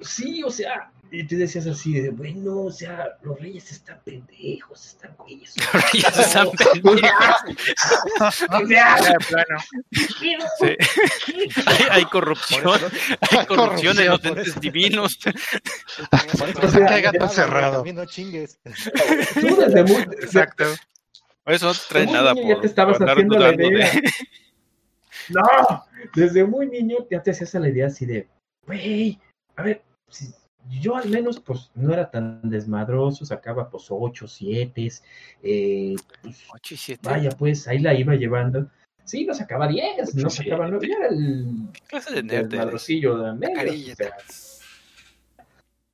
sí, 0.00 0.42
o 0.44 0.50
sea, 0.50 0.92
y 1.12 1.24
tú 1.24 1.36
decías 1.36 1.66
así 1.66 2.00
de, 2.00 2.10
bueno, 2.10 2.62
o 2.62 2.70
sea, 2.72 3.18
los 3.22 3.38
reyes 3.40 3.70
están 3.72 4.00
pendejos, 4.04 4.86
están 4.86 5.14
güeyes. 5.18 5.54
Los 5.74 5.82
reyes 5.92 6.18
están 6.18 6.48
pendejos. 6.82 7.36
Sí. 10.58 10.76
Hay, 11.66 11.86
hay 11.90 12.04
corrupción, 12.10 12.80
hay 13.30 13.46
corrupción 13.46 13.98
en 13.98 14.06
los 14.08 14.24
entes 14.24 14.60
divinos. 14.60 15.18
Por 15.18 16.48
eso 16.48 16.66
O 16.66 16.70
sea, 16.70 17.00
gato 17.00 17.28
cerrado. 17.28 17.74
También 17.76 17.96
no 17.96 18.06
chingues. 18.06 18.58
tú 19.40 19.56
desde 19.56 19.84
muy, 19.84 20.02
Exacto. 20.02 20.64
Por 21.44 21.54
eso 21.54 21.66
no 21.66 21.74
te 21.88 22.04
Muy 22.04 22.12
nada 22.12 22.34
por, 22.34 22.46
ya 22.46 22.60
te 22.60 22.66
estabas 22.66 22.98
por 22.98 23.08
andar 23.08 23.16
haciendo 23.16 23.38
la 23.38 23.52
dudando 23.52 23.68
de- 23.68 23.74
idea. 23.74 23.92
No, 25.30 25.84
desde 26.14 26.44
muy 26.44 26.66
niño 26.66 26.98
ya 27.10 27.22
te 27.22 27.30
hacías 27.30 27.54
a 27.54 27.60
la 27.60 27.68
idea 27.68 27.86
así 27.86 28.04
de, 28.06 28.28
güey, 28.66 29.18
a 29.56 29.62
ver, 29.62 29.82
si 30.08 30.26
yo 30.68 30.96
al 30.96 31.08
menos 31.08 31.40
pues 31.40 31.70
no 31.74 31.92
era 31.92 32.10
tan 32.10 32.40
desmadroso, 32.50 33.24
sacaba 33.24 33.70
pues 33.70 33.86
ocho, 33.90 34.28
siete, 34.28 34.88
eh, 35.42 35.94
pues, 36.22 36.44
Ocho 36.54 36.74
y 36.74 36.76
siete. 36.76 37.08
vaya 37.08 37.30
pues 37.30 37.66
ahí 37.68 37.78
la 37.78 37.94
iba 37.94 38.14
llevando. 38.14 38.68
Sí, 39.04 39.24
no 39.24 39.34
sacaba 39.34 39.66
diez, 39.66 40.14
no 40.14 40.30
Sí. 40.30 40.44
sacaba 40.44 40.68
nueve, 40.68 40.86
yo 40.88 40.94
era 40.96 41.08
el 41.08 41.46
¿Qué 41.72 41.80
clase 41.88 42.14
de 42.14 42.22
nerd 42.22 42.32
eres? 42.38 42.48
desmadrocillo 42.50 43.18
de 43.18 43.32
medio, 43.34 43.92
o 43.92 43.96
sea. 43.96 44.16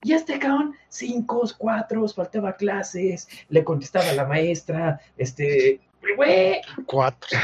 Y 0.02 0.12
este 0.12 0.38
cabrón, 0.38 0.74
cinco, 0.88 1.42
cuatro, 1.58 2.06
faltaba 2.08 2.54
clases, 2.56 3.28
le 3.48 3.64
contestaba 3.64 4.10
a 4.10 4.12
la 4.12 4.24
maestra, 4.26 5.00
este, 5.16 5.80
güey, 6.16 6.60
Cuatro. 6.84 7.38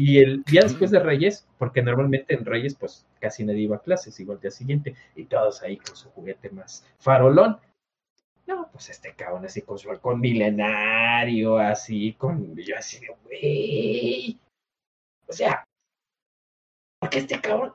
Y 0.00 0.18
el 0.18 0.42
día 0.44 0.62
después 0.62 0.90
de 0.90 0.98
Reyes, 0.98 1.46
porque 1.58 1.82
normalmente 1.82 2.32
en 2.34 2.46
Reyes 2.46 2.74
pues 2.74 3.06
casi 3.18 3.44
nadie 3.44 3.60
iba 3.60 3.76
a 3.76 3.82
clases, 3.82 4.18
igual 4.18 4.38
al 4.38 4.40
día 4.40 4.50
siguiente, 4.50 4.94
y 5.14 5.26
todos 5.26 5.60
ahí 5.60 5.76
con 5.76 5.94
su 5.94 6.08
juguete 6.12 6.48
más 6.48 6.86
farolón. 6.98 7.58
No, 8.46 8.70
pues 8.72 8.88
este 8.88 9.14
cabrón 9.14 9.44
así 9.44 9.60
con 9.60 9.78
su 9.78 9.90
halcón 9.90 10.18
milenario, 10.18 11.58
así 11.58 12.14
con, 12.14 12.56
yo 12.56 12.78
así 12.78 12.98
de, 13.00 13.14
güey. 13.24 14.40
O 15.26 15.34
sea, 15.34 15.64
porque 16.98 17.18
este 17.18 17.38
cabrón, 17.38 17.74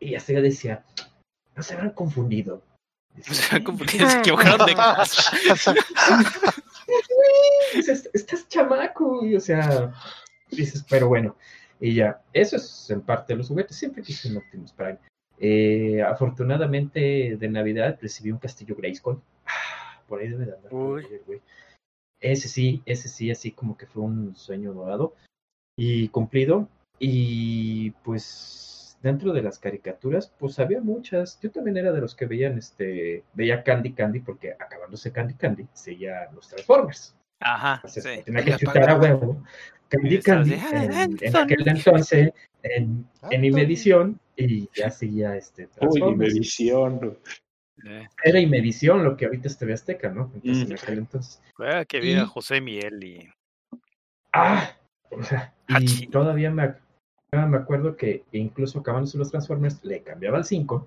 y 0.00 0.10
ya 0.10 0.18
se 0.18 0.42
decía, 0.42 0.84
no 1.54 1.62
se 1.62 1.74
habrán 1.74 1.92
confundido. 1.92 2.64
Se 3.22 3.56
han 3.56 3.64
confundido, 3.64 4.08
se 4.08 4.18
equivocaron 4.18 4.66
de 4.66 4.74
casa. 4.74 5.36
Dices, 7.74 8.08
estás 8.12 8.48
chamaco, 8.48 9.24
y, 9.24 9.36
o 9.36 9.40
sea, 9.40 9.92
dices, 10.50 10.84
pero 10.88 11.08
bueno, 11.08 11.36
y 11.80 11.94
ya, 11.94 12.22
eso 12.32 12.56
es 12.56 12.90
en 12.90 13.00
parte 13.00 13.32
de 13.32 13.38
los 13.38 13.48
juguetes, 13.48 13.76
siempre 13.76 14.02
quise 14.02 14.30
un 14.30 14.36
Optimus 14.36 14.72
Prime. 14.72 14.98
Eh, 15.38 16.02
afortunadamente 16.02 17.36
de 17.36 17.48
Navidad 17.48 17.98
recibí 18.00 18.30
un 18.30 18.38
castillo 18.38 18.76
Grayskull, 18.76 19.22
Ah, 19.46 20.02
por 20.06 20.20
ahí 20.20 20.28
debe 20.28 20.46
de 20.46 20.54
andar, 20.54 20.70
güey. 20.70 21.40
Ese 22.20 22.48
sí, 22.48 22.82
ese 22.84 23.08
sí, 23.08 23.30
así 23.30 23.50
como 23.52 23.76
que 23.76 23.86
fue 23.86 24.02
un 24.02 24.36
sueño 24.36 24.74
dorado 24.74 25.14
y 25.76 26.08
cumplido, 26.08 26.68
y 26.98 27.92
pues 28.04 28.98
dentro 29.02 29.32
de 29.32 29.42
las 29.42 29.58
caricaturas, 29.58 30.32
pues 30.38 30.58
había 30.58 30.80
muchas. 30.80 31.40
Yo 31.40 31.50
también 31.50 31.78
era 31.78 31.92
de 31.92 32.00
los 32.00 32.14
que 32.14 32.26
veían, 32.26 32.58
este, 32.58 33.24
veía 33.32 33.62
Candy 33.64 33.92
Candy, 33.92 34.20
porque 34.20 34.52
acabándose 34.52 35.12
Candy 35.12 35.34
Candy, 35.34 35.66
seguía 35.72 36.30
los 36.32 36.48
Transformers. 36.48 37.16
Ajá, 37.40 37.74
Entonces, 37.76 38.04
sí. 38.04 38.22
tenía 38.24 38.44
que 38.44 38.50
Y 38.50 38.54
chutar 38.56 38.76
a 38.90 38.92
apagaba. 38.92 39.00
huevo. 39.16 39.42
Candy 39.88 40.20
Candy, 40.20 40.52
en, 40.54 40.60
"Ah, 40.92 41.02
en 41.04 41.32
Sonic". 41.32 41.34
aquel 41.34 41.68
entonces, 41.68 42.32
en, 42.62 43.06
Ah, 43.22 43.28
en 43.32 43.44
Imevisión, 43.44 44.20
y 44.36 44.68
ya 44.74 44.90
seguía 44.90 45.36
este 45.36 45.64
Uy, 45.64 45.68
Transformers. 45.74 46.34
medición. 46.34 47.18
Eh, 47.84 48.06
Era 48.24 48.38
Imevisión 48.40 49.02
lo 49.02 49.16
que 49.16 49.24
ahorita 49.24 49.48
es 49.48 49.56
TV 49.58 49.72
Azteca, 49.72 50.10
¿no? 50.10 50.30
Entonces, 50.34 50.68
Mm. 50.68 50.72
en 50.72 50.78
aquel 50.78 50.98
entonces. 50.98 51.42
ah, 51.58 51.84
que 51.86 51.98
Y- 51.98 52.24
José 52.26 52.60
Miel 52.60 53.02
y. 53.02 53.28
¡Ah! 54.32 54.70
O 55.10 55.22
sea, 55.22 55.52
y 55.68 55.74
Hachi. 55.74 56.06
todavía 56.06 56.50
me, 56.50 56.74
me 57.32 57.56
acuerdo 57.56 57.96
que 57.96 58.22
incluso 58.32 58.78
acabándose 58.80 59.18
los 59.18 59.30
Transformers, 59.30 59.82
le 59.84 60.02
cambiaba 60.02 60.36
al 60.38 60.44
5, 60.44 60.86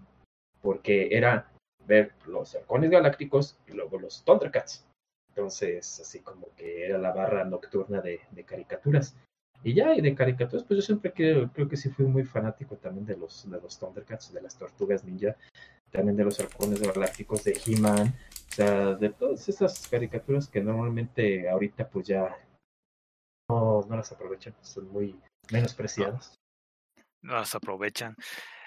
porque 0.61 1.09
era 1.11 1.47
ver 1.85 2.13
los 2.27 2.55
halcones 2.55 2.89
galácticos 2.91 3.57
y 3.67 3.73
luego 3.73 3.99
los 3.99 4.23
Thundercats. 4.23 4.85
Entonces, 5.35 5.99
así 5.99 6.19
como 6.19 6.53
que 6.55 6.85
era 6.85 6.99
la 6.99 7.11
barra 7.11 7.43
nocturna 7.43 8.01
de, 8.01 8.21
caricaturas. 8.45 9.15
Y 9.63 9.73
ya, 9.73 9.95
y 9.95 10.01
de 10.01 10.13
caricaturas, 10.13 10.63
pues 10.63 10.77
yo 10.77 10.81
siempre 10.81 11.11
creo, 11.11 11.51
creo 11.51 11.67
que 11.67 11.77
sí 11.77 11.89
fui 11.89 12.05
muy 12.05 12.23
fanático 12.23 12.75
también 12.75 13.05
de 13.05 13.17
los, 13.17 13.49
de 13.49 13.59
los 13.59 13.79
Thundercats, 13.79 14.31
de 14.31 14.41
las 14.41 14.57
tortugas 14.57 15.03
ninja, 15.03 15.35
también 15.89 16.15
de 16.17 16.25
los 16.25 16.39
halcones 16.39 16.81
galácticos, 16.81 17.43
de 17.43 17.59
He-Man, 17.65 18.07
o 18.07 18.53
sea, 18.53 18.93
de 18.93 19.09
todas 19.09 19.49
esas 19.49 19.87
caricaturas 19.87 20.47
que 20.47 20.61
normalmente 20.61 21.49
ahorita 21.49 21.89
pues 21.89 22.07
ya 22.07 22.37
no, 23.49 23.81
no 23.89 23.95
las 23.95 24.11
aprovechan, 24.11 24.53
son 24.61 24.89
muy 24.89 25.19
menospreciadas. 25.51 26.35
No 27.21 27.35
las 27.35 27.55
aprovechan. 27.55 28.15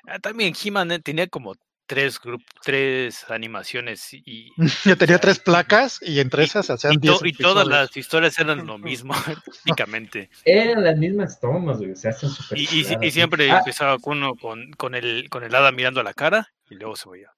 Ah, 0.08 0.18
también 0.18 0.54
He-Man 0.60 0.90
eh, 0.90 0.98
tenía 0.98 1.28
como 1.28 1.54
tres 1.86 2.20
tres 2.64 3.24
animaciones 3.30 4.12
y, 4.12 4.52
Yo 4.84 4.96
tenía 4.98 5.18
tres 5.18 5.38
placas 5.38 5.98
y 6.02 6.20
entre 6.20 6.44
esas 6.44 6.68
hacían 6.70 6.94
y, 6.94 6.96
diez 6.98 7.18
to- 7.18 7.26
y 7.26 7.32
todas 7.32 7.66
las 7.66 7.96
historias 7.96 8.38
eran 8.38 8.66
lo 8.66 8.76
mismo, 8.78 9.14
prácticamente. 9.44 10.28
Eran 10.44 10.82
las 10.84 10.96
mismas 10.96 11.38
tomas, 11.40 11.78
güey, 11.78 11.94
se 11.96 12.08
hacen 12.08 12.28
súper 12.30 12.58
Y, 12.58 12.86
y, 13.00 13.10
siempre 13.10 13.50
Ah, 13.50 13.58
empezaba 13.58 13.98
con 13.98 14.18
uno 14.18 14.34
con, 14.34 14.72
con 14.72 14.94
el 14.94 15.28
con 15.30 15.44
el 15.44 15.54
hada 15.54 15.70
mirando 15.72 16.00
a 16.00 16.04
la 16.04 16.14
cara 16.14 16.48
y 16.68 16.74
luego 16.74 16.96
se 16.96 17.08
veía. 17.08 17.30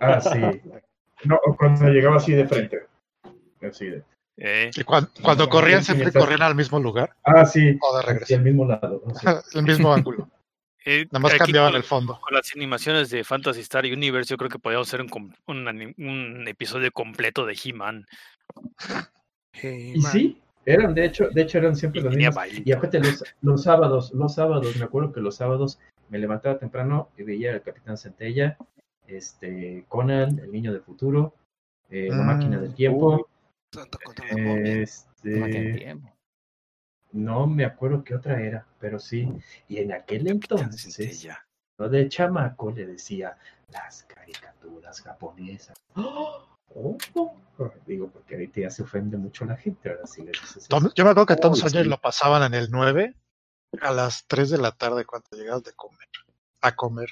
Ah, 0.00 0.20
sí. 0.20 0.38
No, 1.24 1.38
cuando 1.58 1.88
llegaba 1.88 2.16
así 2.16 2.32
de 2.32 2.46
frente. 2.46 2.86
Así 3.62 3.86
de. 3.86 4.02
Eh, 4.42 4.70
Y 4.74 4.84
cuando, 4.84 5.48
corrían, 5.50 5.84
siempre 5.84 6.10
corrían 6.12 6.40
al 6.42 6.54
mismo 6.54 6.80
lugar 6.80 7.14
Ah, 7.24 7.44
sí. 7.44 7.76
o 7.80 7.94
de 7.96 8.00
Hacia 8.00 8.12
regreso. 8.12 8.34
el 8.36 8.40
mismo 8.42 8.64
lado. 8.66 9.02
El 9.54 9.62
mismo 9.64 9.92
ángulo. 9.92 10.30
Eh, 10.84 11.06
Nada 11.10 11.20
más 11.20 11.34
cambiaban 11.34 11.74
el 11.74 11.82
fondo. 11.82 12.20
Con 12.20 12.34
las 12.34 12.50
animaciones 12.54 13.10
de 13.10 13.24
Fantasy 13.24 13.60
Star 13.60 13.84
Universe, 13.84 14.30
yo 14.30 14.36
creo 14.36 14.50
que 14.50 14.58
podríamos 14.58 14.88
hacer 14.88 15.04
un, 15.46 16.44
episodio 16.48 16.90
completo 16.92 17.46
de 17.46 17.58
He-Man. 17.62 18.06
Y 19.62 20.00
sí, 20.00 20.40
eran, 20.64 20.94
de 20.94 21.04
hecho, 21.04 21.28
de 21.30 21.42
hecho 21.42 21.58
eran 21.58 21.76
siempre 21.76 22.00
Y 22.00 22.04
los 22.04 22.12
tenía 22.12 22.28
mismos. 22.28 22.36
baile. 22.36 22.62
Y 22.64 22.72
aparte 22.72 22.98
los, 22.98 23.24
los 23.42 23.62
sábados, 23.62 24.12
los 24.12 24.34
sábados, 24.34 24.76
me 24.76 24.84
acuerdo 24.84 25.12
que 25.12 25.20
los 25.20 25.36
sábados 25.36 25.78
me 26.08 26.18
levantaba 26.18 26.58
temprano 26.58 27.08
y 27.16 27.22
veía 27.22 27.52
al 27.52 27.62
Capitán 27.62 27.96
Centella, 27.96 28.56
este, 29.06 29.84
Conan, 29.88 30.38
el 30.38 30.52
niño 30.52 30.72
del 30.72 30.82
futuro, 30.82 31.34
eh, 31.90 32.08
la 32.10 32.22
Mm, 32.22 32.26
máquina 32.26 32.60
del 32.60 32.74
tiempo, 32.74 33.28
Santo 33.72 33.98
contra 34.04 34.26
la 34.26 34.34
queda 34.34 34.80
este, 34.82 35.74
tiempo. 35.74 36.12
No 37.12 37.46
me 37.46 37.64
acuerdo 37.64 38.04
qué 38.04 38.14
otra 38.14 38.40
era, 38.40 38.66
pero 38.78 38.98
sí. 38.98 39.28
Y 39.68 39.78
en 39.78 39.92
aquel 39.92 40.26
entonces, 40.28 41.26
lo 41.78 41.88
de 41.88 42.08
chamaco 42.08 42.70
le 42.70 42.86
decía 42.86 43.36
las 43.72 44.04
caricaturas 44.04 45.00
japonesas. 45.00 45.76
¡Oh! 45.96 46.46
Oh, 46.74 46.96
oh. 47.16 47.36
Digo, 47.84 48.08
porque 48.08 48.36
ahorita 48.36 48.60
ya 48.60 48.70
se 48.70 48.82
ofende 48.84 49.16
mucho 49.16 49.44
la 49.44 49.56
gente, 49.56 49.90
ahora 49.90 50.06
sí 50.06 50.22
le 50.22 50.30
dices 50.30 50.68
Tom- 50.68 50.90
yo 50.94 51.04
me 51.04 51.10
acuerdo 51.10 51.26
que 51.26 51.36
Tom 51.36 51.52
Uy, 51.52 51.58
Sawyer 51.58 51.82
sí. 51.82 51.88
lo 51.88 51.98
pasaban 52.00 52.42
en 52.44 52.54
el 52.54 52.70
9 52.70 53.14
a 53.82 53.90
las 53.92 54.24
3 54.28 54.50
de 54.50 54.58
la 54.58 54.70
tarde 54.72 55.04
cuando 55.04 55.26
llegabas 55.32 55.64
de 55.64 55.72
comer, 55.72 56.08
a 56.60 56.74
comer. 56.76 57.10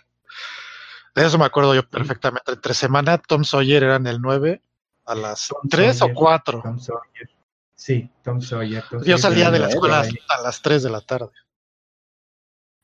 De 1.14 1.26
eso 1.26 1.38
me 1.38 1.44
acuerdo 1.44 1.74
yo 1.74 1.88
perfectamente. 1.88 2.52
Entre 2.52 2.72
semana 2.72 3.18
Tom 3.18 3.42
Sawyer 3.44 3.82
era 3.82 3.96
en 3.96 4.06
el 4.06 4.20
9 4.20 4.62
a 5.06 5.14
las 5.16 5.48
Tom 5.48 5.68
3 5.68 5.96
o 5.96 5.98
Sawyer. 5.98 6.14
4. 6.14 6.60
Tom 6.62 6.78
Sawyer. 6.78 7.30
Sí, 7.78 8.10
Tom 8.24 8.40
Sawyer. 8.40 8.82
Tom 8.90 9.02
Yo 9.04 9.16
salía 9.18 9.50
de 9.52 9.60
la 9.60 9.68
escuela 9.68 10.00
ahí. 10.00 10.10
a 10.28 10.42
las 10.42 10.60
3 10.60 10.82
de 10.82 10.90
la 10.90 11.00
tarde. 11.00 11.30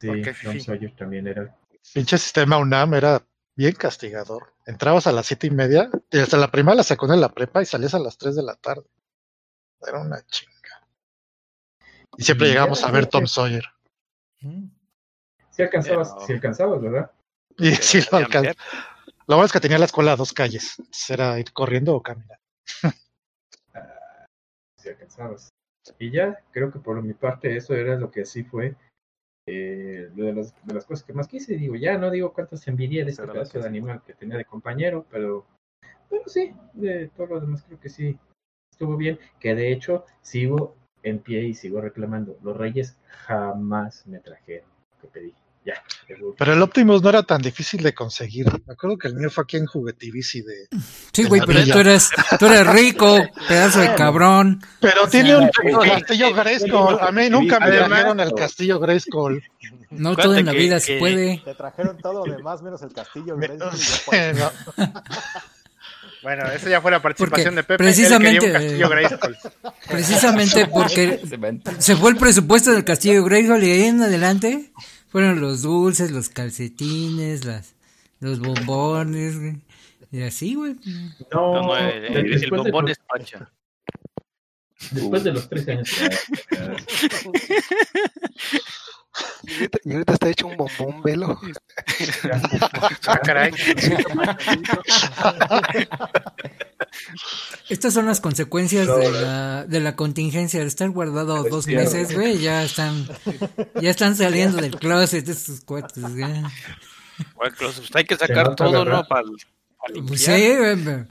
Sí, 0.00 0.06
¿Por 0.06 0.22
qué, 0.22 0.34
Tom? 0.42 0.60
Sawyer 0.60 0.94
también 0.96 1.26
era. 1.26 1.56
Pinche 1.92 2.16
sistema 2.16 2.58
UNAM 2.58 2.94
era 2.94 3.22
bien 3.56 3.74
castigador. 3.74 4.54
Entrabas 4.66 5.06
a 5.06 5.12
las 5.12 5.26
siete 5.26 5.48
y 5.48 5.50
media, 5.50 5.90
y 6.10 6.18
hasta 6.18 6.36
la 6.36 6.50
primera, 6.50 6.76
la 6.76 6.82
secundaria, 6.84 7.20
la 7.20 7.28
prepa 7.34 7.60
y 7.60 7.66
salías 7.66 7.94
a 7.94 7.98
las 7.98 8.16
3 8.16 8.36
de 8.36 8.42
la 8.44 8.54
tarde. 8.54 8.84
Era 9.86 10.00
una 10.00 10.24
chinga. 10.26 10.86
Y 12.16 12.22
siempre 12.22 12.46
Y 12.46 12.50
llegamos 12.50 12.78
era 12.80 12.88
a 12.88 12.92
ver 12.92 13.06
Tom 13.06 13.26
Sawyer. 13.26 13.64
Sí 15.50 15.62
alcanzabas, 15.62 16.12
Pero- 16.14 16.26
sí 16.26 16.32
alcanzabas, 16.32 16.80
¿verdad? 16.80 17.10
Y 17.58 17.72
sí 17.74 18.00
lo 18.10 18.18
ver. 18.18 18.56
Lo 19.26 19.36
bueno 19.36 19.46
es 19.46 19.52
que 19.52 19.60
tenía 19.60 19.78
la 19.78 19.84
escuela 19.86 20.12
a 20.12 20.16
dos 20.16 20.32
calles. 20.32 20.78
Entonces 20.78 21.10
era 21.10 21.38
ir 21.38 21.52
corriendo 21.52 21.94
o 21.94 22.02
caminar. 22.02 22.38
Sí 24.84 24.90
alcanzabas. 24.90 25.48
Y 25.98 26.10
ya, 26.10 26.38
creo 26.52 26.70
que 26.70 26.78
por 26.78 27.02
mi 27.02 27.14
parte 27.14 27.56
eso 27.56 27.74
era 27.74 27.96
lo 27.96 28.10
que 28.10 28.26
sí 28.26 28.44
fue 28.44 28.76
eh, 29.46 30.10
de 30.14 30.32
las, 30.34 30.54
de 30.66 30.74
las 30.74 30.84
cosas 30.84 31.06
que 31.06 31.14
más 31.14 31.26
quise. 31.26 31.56
Digo, 31.56 31.74
ya 31.74 31.96
no 31.96 32.10
digo 32.10 32.34
cuántas 32.34 32.68
envidia 32.68 33.02
de 33.02 33.10
este 33.10 33.22
Pero 33.22 33.32
pedazo 33.32 33.60
de 33.60 33.66
animal 33.66 34.02
que 34.06 34.12
tenía 34.12 34.36
de 34.36 34.44
compañero, 34.44 35.06
pero, 35.10 35.46
pero 36.10 36.22
sí, 36.26 36.54
de 36.74 37.08
todo 37.08 37.28
lo 37.28 37.40
demás 37.40 37.62
creo 37.64 37.80
que 37.80 37.88
sí 37.88 38.18
estuvo 38.70 38.96
bien. 38.98 39.18
Que 39.40 39.54
de 39.54 39.72
hecho 39.72 40.04
sigo 40.20 40.76
en 41.02 41.18
pie 41.18 41.44
y 41.44 41.54
sigo 41.54 41.80
reclamando. 41.80 42.36
Los 42.42 42.56
reyes 42.56 42.98
jamás 43.06 44.06
me 44.06 44.20
trajeron 44.20 44.68
lo 44.68 45.00
que 45.00 45.08
pedí. 45.08 45.34
Ya. 45.64 45.82
Pero 46.38 46.52
el 46.52 46.62
Optimus 46.62 47.02
no 47.02 47.08
era 47.08 47.22
tan 47.22 47.40
difícil 47.40 47.82
de 47.82 47.94
conseguir. 47.94 48.46
Me 48.66 48.74
acuerdo 48.74 48.98
que 48.98 49.08
el 49.08 49.14
mío 49.14 49.30
fue 49.30 49.44
aquí 49.44 49.56
en 49.56 49.66
Juguetivici 49.66 50.42
de. 50.42 50.68
Sí, 51.12 51.24
güey, 51.24 51.40
pero 51.46 51.64
tú 51.64 51.78
eres, 51.78 52.10
tú 52.38 52.46
eres 52.46 52.66
rico, 52.66 53.16
pedazo 53.48 53.80
de 53.80 53.94
cabrón. 53.94 54.60
Pero 54.80 55.08
tiene 55.08 55.36
un 55.36 55.48
castillo 55.48 56.34
Grayskull. 56.34 56.98
A 57.00 57.10
mí 57.12 57.30
nunca 57.30 57.58
me 57.60 57.70
trajeron 57.70 58.20
el 58.20 58.34
castillo 58.34 58.78
Grayskull. 58.78 59.42
No 59.90 60.16
todo 60.16 60.36
en 60.36 60.46
la 60.46 60.52
vida 60.52 60.80
se 60.80 60.98
puede. 60.98 61.40
Te 61.44 61.54
trajeron 61.54 61.98
todo 61.98 62.26
lo 62.26 62.36
demás 62.36 62.62
menos 62.62 62.82
el 62.82 62.92
castillo 62.92 63.36
Grayskull. 63.38 64.14
Bueno, 66.22 66.50
esa 66.50 66.70
ya 66.70 66.80
fue 66.80 66.90
la 66.90 67.02
participación 67.02 67.54
Porque 67.54 67.56
de 67.56 67.62
Pepe. 67.64 67.84
precisamente, 67.84 68.46
Él 68.46 68.82
un 68.82 68.90
Grayskull. 68.90 69.36
Precisamente 69.88 70.66
porque 70.72 71.20
se 71.78 71.96
fue 71.96 72.10
el 72.10 72.16
presupuesto 72.16 72.72
del 72.72 72.82
castillo 72.82 73.22
Grayskull 73.24 73.62
y 73.62 73.70
ahí 73.70 73.84
en 73.84 74.02
adelante 74.02 74.72
fueron 75.14 75.40
los 75.40 75.62
dulces, 75.62 76.10
los 76.10 76.28
calcetines, 76.28 77.44
las, 77.44 77.76
los 78.18 78.40
bombones, 78.40 79.38
güey. 79.38 79.60
Y 80.10 80.22
así, 80.22 80.56
güey. 80.56 80.74
No, 81.32 81.62
no, 81.62 81.76
el, 81.76 82.04
el, 82.04 82.16
el 82.16 82.30
después 82.40 82.64
de- 82.64 82.70
bombón 82.72 82.88
es 82.88 82.98
pancha. 82.98 83.48
Después 84.90 85.22
de 85.22 85.32
los 85.34 85.48
13 85.48 85.70
años. 85.72 85.90
Y 89.84 89.92
ahorita, 89.92 90.14
está 90.14 90.28
hecho 90.28 90.46
un 90.46 90.56
bombón 90.56 91.02
velo. 91.02 91.40
Ah, 93.06 93.20
caray. 93.22 93.52
Estas 97.68 97.92
son 97.92 98.06
las 98.06 98.20
consecuencias 98.20 98.86
No, 98.86 98.96
de, 98.96 99.10
la, 99.10 99.64
de 99.64 99.80
la 99.80 99.96
contingencia 99.96 100.60
de 100.60 100.66
estar 100.66 100.88
guardado 100.90 101.40
Pues 101.40 101.50
dos 101.50 101.66
meses, 101.66 102.14
güey. 102.14 102.38
Ya 102.38 102.62
están, 102.62 103.06
ya 103.80 103.90
están 103.90 104.16
saliendo 104.16 104.60
del 104.60 104.76
closet 104.76 105.28
estos 105.28 105.60
cuates, 105.60 106.02
güey. 106.02 106.42
Bueno, 107.36 107.54
pues, 107.58 107.90
hay 107.94 108.04
que 108.04 108.16
sacar 108.16 108.56
todo. 108.56 108.84
¿no? 108.84 109.06
Para 109.06 109.22
Pues 110.06 110.22
sí, 110.22 110.56
güey, 110.56 110.84
pero, 110.84 111.06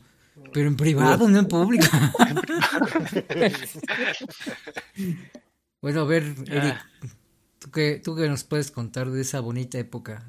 pero 0.52 0.68
en 0.68 0.76
privado, 0.76 1.30
no 1.30 1.40
en 1.40 1.48
público. 1.48 1.86
bueno, 5.82 6.02
a 6.02 6.06
ver, 6.06 6.24
Eric, 6.48 6.86
¿tú 7.64 7.72
qué, 7.72 8.02
¿tú 8.04 8.16
qué 8.16 8.28
nos 8.28 8.44
puedes 8.44 8.72
contar 8.72 9.10
de 9.10 9.22
esa 9.22 9.40
bonita 9.40 9.80
época? 9.80 10.24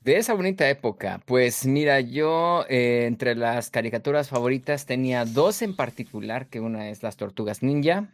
De 0.00 0.16
esa 0.16 0.34
bonita 0.34 0.68
época, 0.68 1.20
pues 1.26 1.66
mira, 1.66 2.00
yo 2.00 2.64
eh, 2.68 3.04
entre 3.06 3.34
las 3.34 3.70
caricaturas 3.70 4.28
favoritas 4.28 4.86
tenía 4.86 5.24
dos 5.24 5.62
en 5.62 5.76
particular, 5.76 6.46
que 6.46 6.60
una 6.60 6.88
es 6.90 7.02
las 7.02 7.16
Tortugas 7.16 7.62
Ninja, 7.62 8.08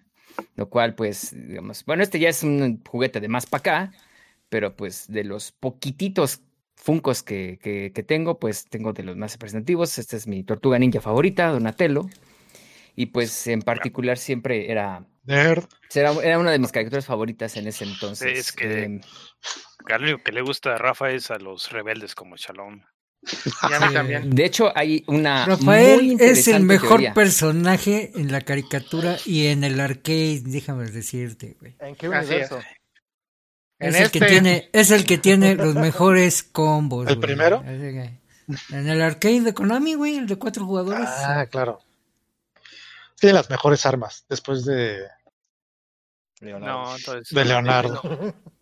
lo 0.56 0.68
cual 0.68 0.94
pues, 0.94 1.32
digamos, 1.32 1.84
bueno, 1.84 2.02
este 2.02 2.18
ya 2.18 2.28
es 2.28 2.42
un 2.42 2.82
juguete 2.84 3.20
de 3.20 3.28
más 3.28 3.46
para 3.46 3.60
acá, 3.60 3.92
pero 4.48 4.74
pues 4.76 5.06
de 5.08 5.24
los 5.24 5.52
poquititos 5.52 6.42
Funcos 6.74 7.22
que, 7.22 7.58
que, 7.62 7.92
que 7.94 8.02
tengo, 8.02 8.38
pues 8.38 8.64
tengo 8.66 8.94
de 8.94 9.02
los 9.02 9.14
más 9.14 9.32
representativos, 9.32 9.98
esta 9.98 10.16
es 10.16 10.26
mi 10.26 10.42
Tortuga 10.42 10.78
Ninja 10.78 11.02
favorita, 11.02 11.48
Donatello, 11.48 12.08
y 12.96 13.06
pues 13.06 13.46
en 13.46 13.62
particular 13.62 14.18
siempre 14.18 14.70
era, 14.70 15.06
Nerd. 15.24 15.64
era, 15.94 16.12
era 16.22 16.38
una 16.38 16.50
de 16.50 16.58
mis 16.58 16.72
caricaturas 16.72 17.06
favoritas 17.06 17.56
en 17.56 17.66
ese 17.66 17.84
entonces. 17.84 18.38
Es 18.38 18.52
que 18.52 18.84
em, 18.84 19.00
lo 19.88 19.96
único 19.96 20.22
que 20.22 20.32
le 20.32 20.42
gusta 20.42 20.74
a 20.74 20.78
Rafa 20.78 21.10
es 21.10 21.30
a 21.30 21.38
los 21.38 21.70
rebeldes 21.70 22.14
como 22.14 22.36
Shalom. 22.36 22.82
Y 23.70 23.72
a 23.74 23.80
mí 23.80 23.92
también. 23.92 24.30
de 24.30 24.44
hecho, 24.46 24.72
hay 24.74 25.04
una 25.06 25.44
muy 25.46 25.56
Rafael 25.56 26.16
es 26.20 26.48
el 26.48 26.62
mejor 26.62 26.88
teoría. 26.88 27.14
personaje 27.14 28.12
en 28.14 28.32
la 28.32 28.40
caricatura 28.40 29.16
y 29.26 29.48
en 29.48 29.62
el 29.64 29.78
arcade, 29.78 30.40
déjame 30.46 30.86
decirte, 30.90 31.56
güey. 31.60 31.76
¿En 31.80 31.94
qué 31.96 32.06
es. 32.06 32.12
universo? 32.12 32.60
En 33.78 33.94
Es 33.94 34.00
el 34.00 34.10
que 34.10 34.18
este- 34.18 34.28
tiene, 34.30 34.68
es 34.72 34.90
el 34.90 35.06
que 35.06 35.18
tiene 35.18 35.54
los 35.54 35.74
mejores 35.74 36.42
combos. 36.42 37.08
¿El 37.08 37.16
güey. 37.16 37.26
primero? 37.26 37.62
En 37.66 38.88
el 38.88 39.00
arcade 39.00 39.40
de 39.42 39.54
Konami, 39.54 39.94
güey, 39.94 40.16
el 40.16 40.26
de 40.26 40.36
cuatro 40.36 40.64
jugadores. 40.66 41.06
Ah, 41.08 41.46
claro. 41.50 41.78
Tiene 43.20 43.34
las 43.34 43.50
mejores 43.50 43.84
armas 43.86 44.24
después 44.28 44.64
de, 44.64 45.06
No, 46.40 46.96
entonces. 46.96 47.28
de 47.34 47.44
Leonardo. 47.44 48.00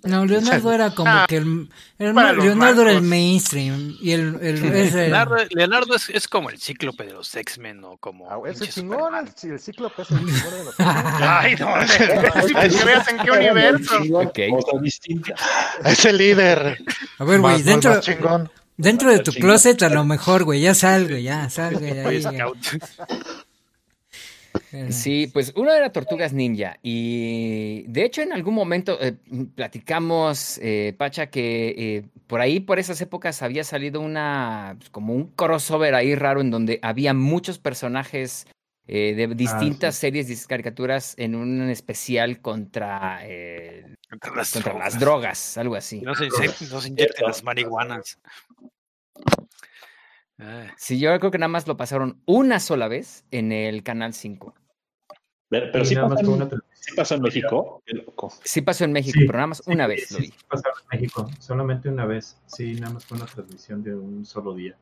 No, 0.02 0.26
Leonardo 0.26 0.72
era 0.72 0.90
como 0.94 1.08
Ah, 1.10 1.26
que 1.28 1.36
el, 1.36 1.68
Leonardo 1.98 2.82
era 2.82 2.90
el 2.92 3.02
mainstream 3.02 3.96
y 4.00 4.10
el, 4.12 4.36
el 4.42 4.64
ese- 4.74 5.02
Leonardo, 5.02 5.36
Leonardo 5.50 5.94
es, 5.94 6.08
es 6.08 6.26
como 6.26 6.50
el 6.50 6.58
cíclope 6.60 7.04
de 7.04 7.12
los 7.12 7.32
X-Men 7.36 7.84
o 7.84 7.96
como. 7.98 8.28
Ah, 8.28 8.38
es 8.48 8.54
el 8.60 8.66
pinche 8.66 8.80
chingón, 8.80 9.14
el, 9.14 9.50
el 9.52 9.60
cíclope 9.60 10.02
es 10.02 10.10
el 10.10 10.18
chingón 10.18 10.54
de 10.54 10.64
los 10.64 10.74
Ay, 10.78 11.54
no, 11.54 11.68
que 12.78 12.84
veas 12.84 13.08
en 13.08 13.18
qué 13.18 13.30
universo. 13.30 13.94
Ok. 14.12 14.38
Cosas 14.50 14.82
distintas. 14.82 15.40
Es 15.84 16.04
el 16.04 16.16
líder. 16.18 16.78
A 17.18 17.24
ver, 17.24 17.40
güey, 17.40 17.62
dentro, 17.62 17.90
más 17.94 18.00
chingón. 18.04 18.50
dentro 18.76 19.10
de 19.12 19.20
tu 19.20 19.30
closet 19.32 19.80
a 19.84 19.88
lo 19.88 20.04
mejor, 20.04 20.42
güey, 20.42 20.60
ya 20.62 20.74
salgo, 20.74 21.16
ya 21.16 21.48
salgo 21.48 22.10
ya. 22.10 22.50
Sí, 24.90 25.26
pues 25.32 25.52
uno 25.56 25.72
era 25.72 25.90
Tortugas 25.92 26.32
Ninja 26.32 26.78
y 26.82 27.84
de 27.88 28.04
hecho 28.04 28.22
en 28.22 28.32
algún 28.32 28.54
momento 28.54 28.98
eh, 29.00 29.14
platicamos, 29.54 30.58
eh, 30.62 30.94
Pacha, 30.96 31.28
que 31.30 31.74
eh, 31.76 32.04
por 32.26 32.40
ahí, 32.40 32.60
por 32.60 32.78
esas 32.78 33.00
épocas 33.00 33.42
había 33.42 33.64
salido 33.64 34.00
una, 34.00 34.76
pues, 34.78 34.90
como 34.90 35.14
un 35.14 35.26
crossover 35.28 35.94
ahí 35.94 36.14
raro 36.14 36.40
en 36.40 36.50
donde 36.50 36.78
había 36.82 37.14
muchos 37.14 37.58
personajes 37.58 38.46
eh, 38.86 39.14
de 39.14 39.26
distintas 39.34 39.96
series 39.96 40.30
y 40.30 40.46
caricaturas 40.48 41.14
en 41.18 41.34
un 41.34 41.68
especial 41.68 42.40
contra, 42.40 43.20
eh, 43.26 43.84
Contra 44.08 44.34
las 44.34 44.52
contra 44.52 44.72
drogas. 44.72 44.92
las 44.94 45.00
drogas, 45.00 45.58
algo 45.58 45.74
así. 45.76 46.00
No 46.00 46.14
se, 46.14 46.28
inse- 46.28 46.70
no 46.70 46.80
se 46.80 46.88
inyecten 46.88 47.26
las 47.26 47.42
marihuanas. 47.44 48.18
Ay, 50.38 50.68
Sí, 50.76 50.98
yo 50.98 51.18
creo 51.18 51.30
que 51.30 51.38
nada 51.38 51.48
más 51.48 51.66
lo 51.66 51.76
pasaron 51.76 52.22
una 52.24 52.60
sola 52.60 52.88
vez 52.88 53.24
en 53.30 53.52
el 53.52 53.82
Canal 53.82 54.14
5. 54.14 54.54
Pero, 55.50 55.72
pero 55.72 55.84
sí, 55.84 55.94
nada 55.94 56.08
más 56.08 56.18
pasó 56.18 56.26
fue 56.26 56.36
en, 56.36 56.42
una 56.52 56.62
sí 56.74 56.94
pasó 56.94 57.14
en 57.14 57.22
México. 57.22 57.82
Qué 57.86 57.94
loco. 57.94 58.32
Sí 58.44 58.60
pasó 58.60 58.84
en 58.84 58.92
México, 58.92 59.18
Sí, 59.18 59.26
pero 59.26 59.38
nada 59.38 59.46
más 59.46 59.62
una 59.66 59.84
sí, 59.86 59.88
vez 59.90 60.08
sí, 60.08 60.14
lo 60.14 60.20
vi. 60.20 60.26
sí 60.26 60.34
pasaba 60.48 60.74
en 60.82 60.98
México, 61.00 61.30
solamente 61.38 61.88
una 61.88 62.04
vez. 62.06 62.36
Sí, 62.46 62.74
nada 62.74 62.94
más 62.94 63.04
fue 63.06 63.16
una 63.16 63.26
transmisión 63.26 63.82
de 63.82 63.94
un 63.94 64.26
solo 64.26 64.54
día 64.54 64.76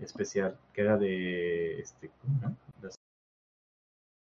especial, 0.00 0.56
que 0.72 0.80
era 0.80 0.96
de 0.96 1.80
este, 1.80 2.10
¿cómo 2.20 2.40
no? 2.42 2.56
Las- 2.82 2.96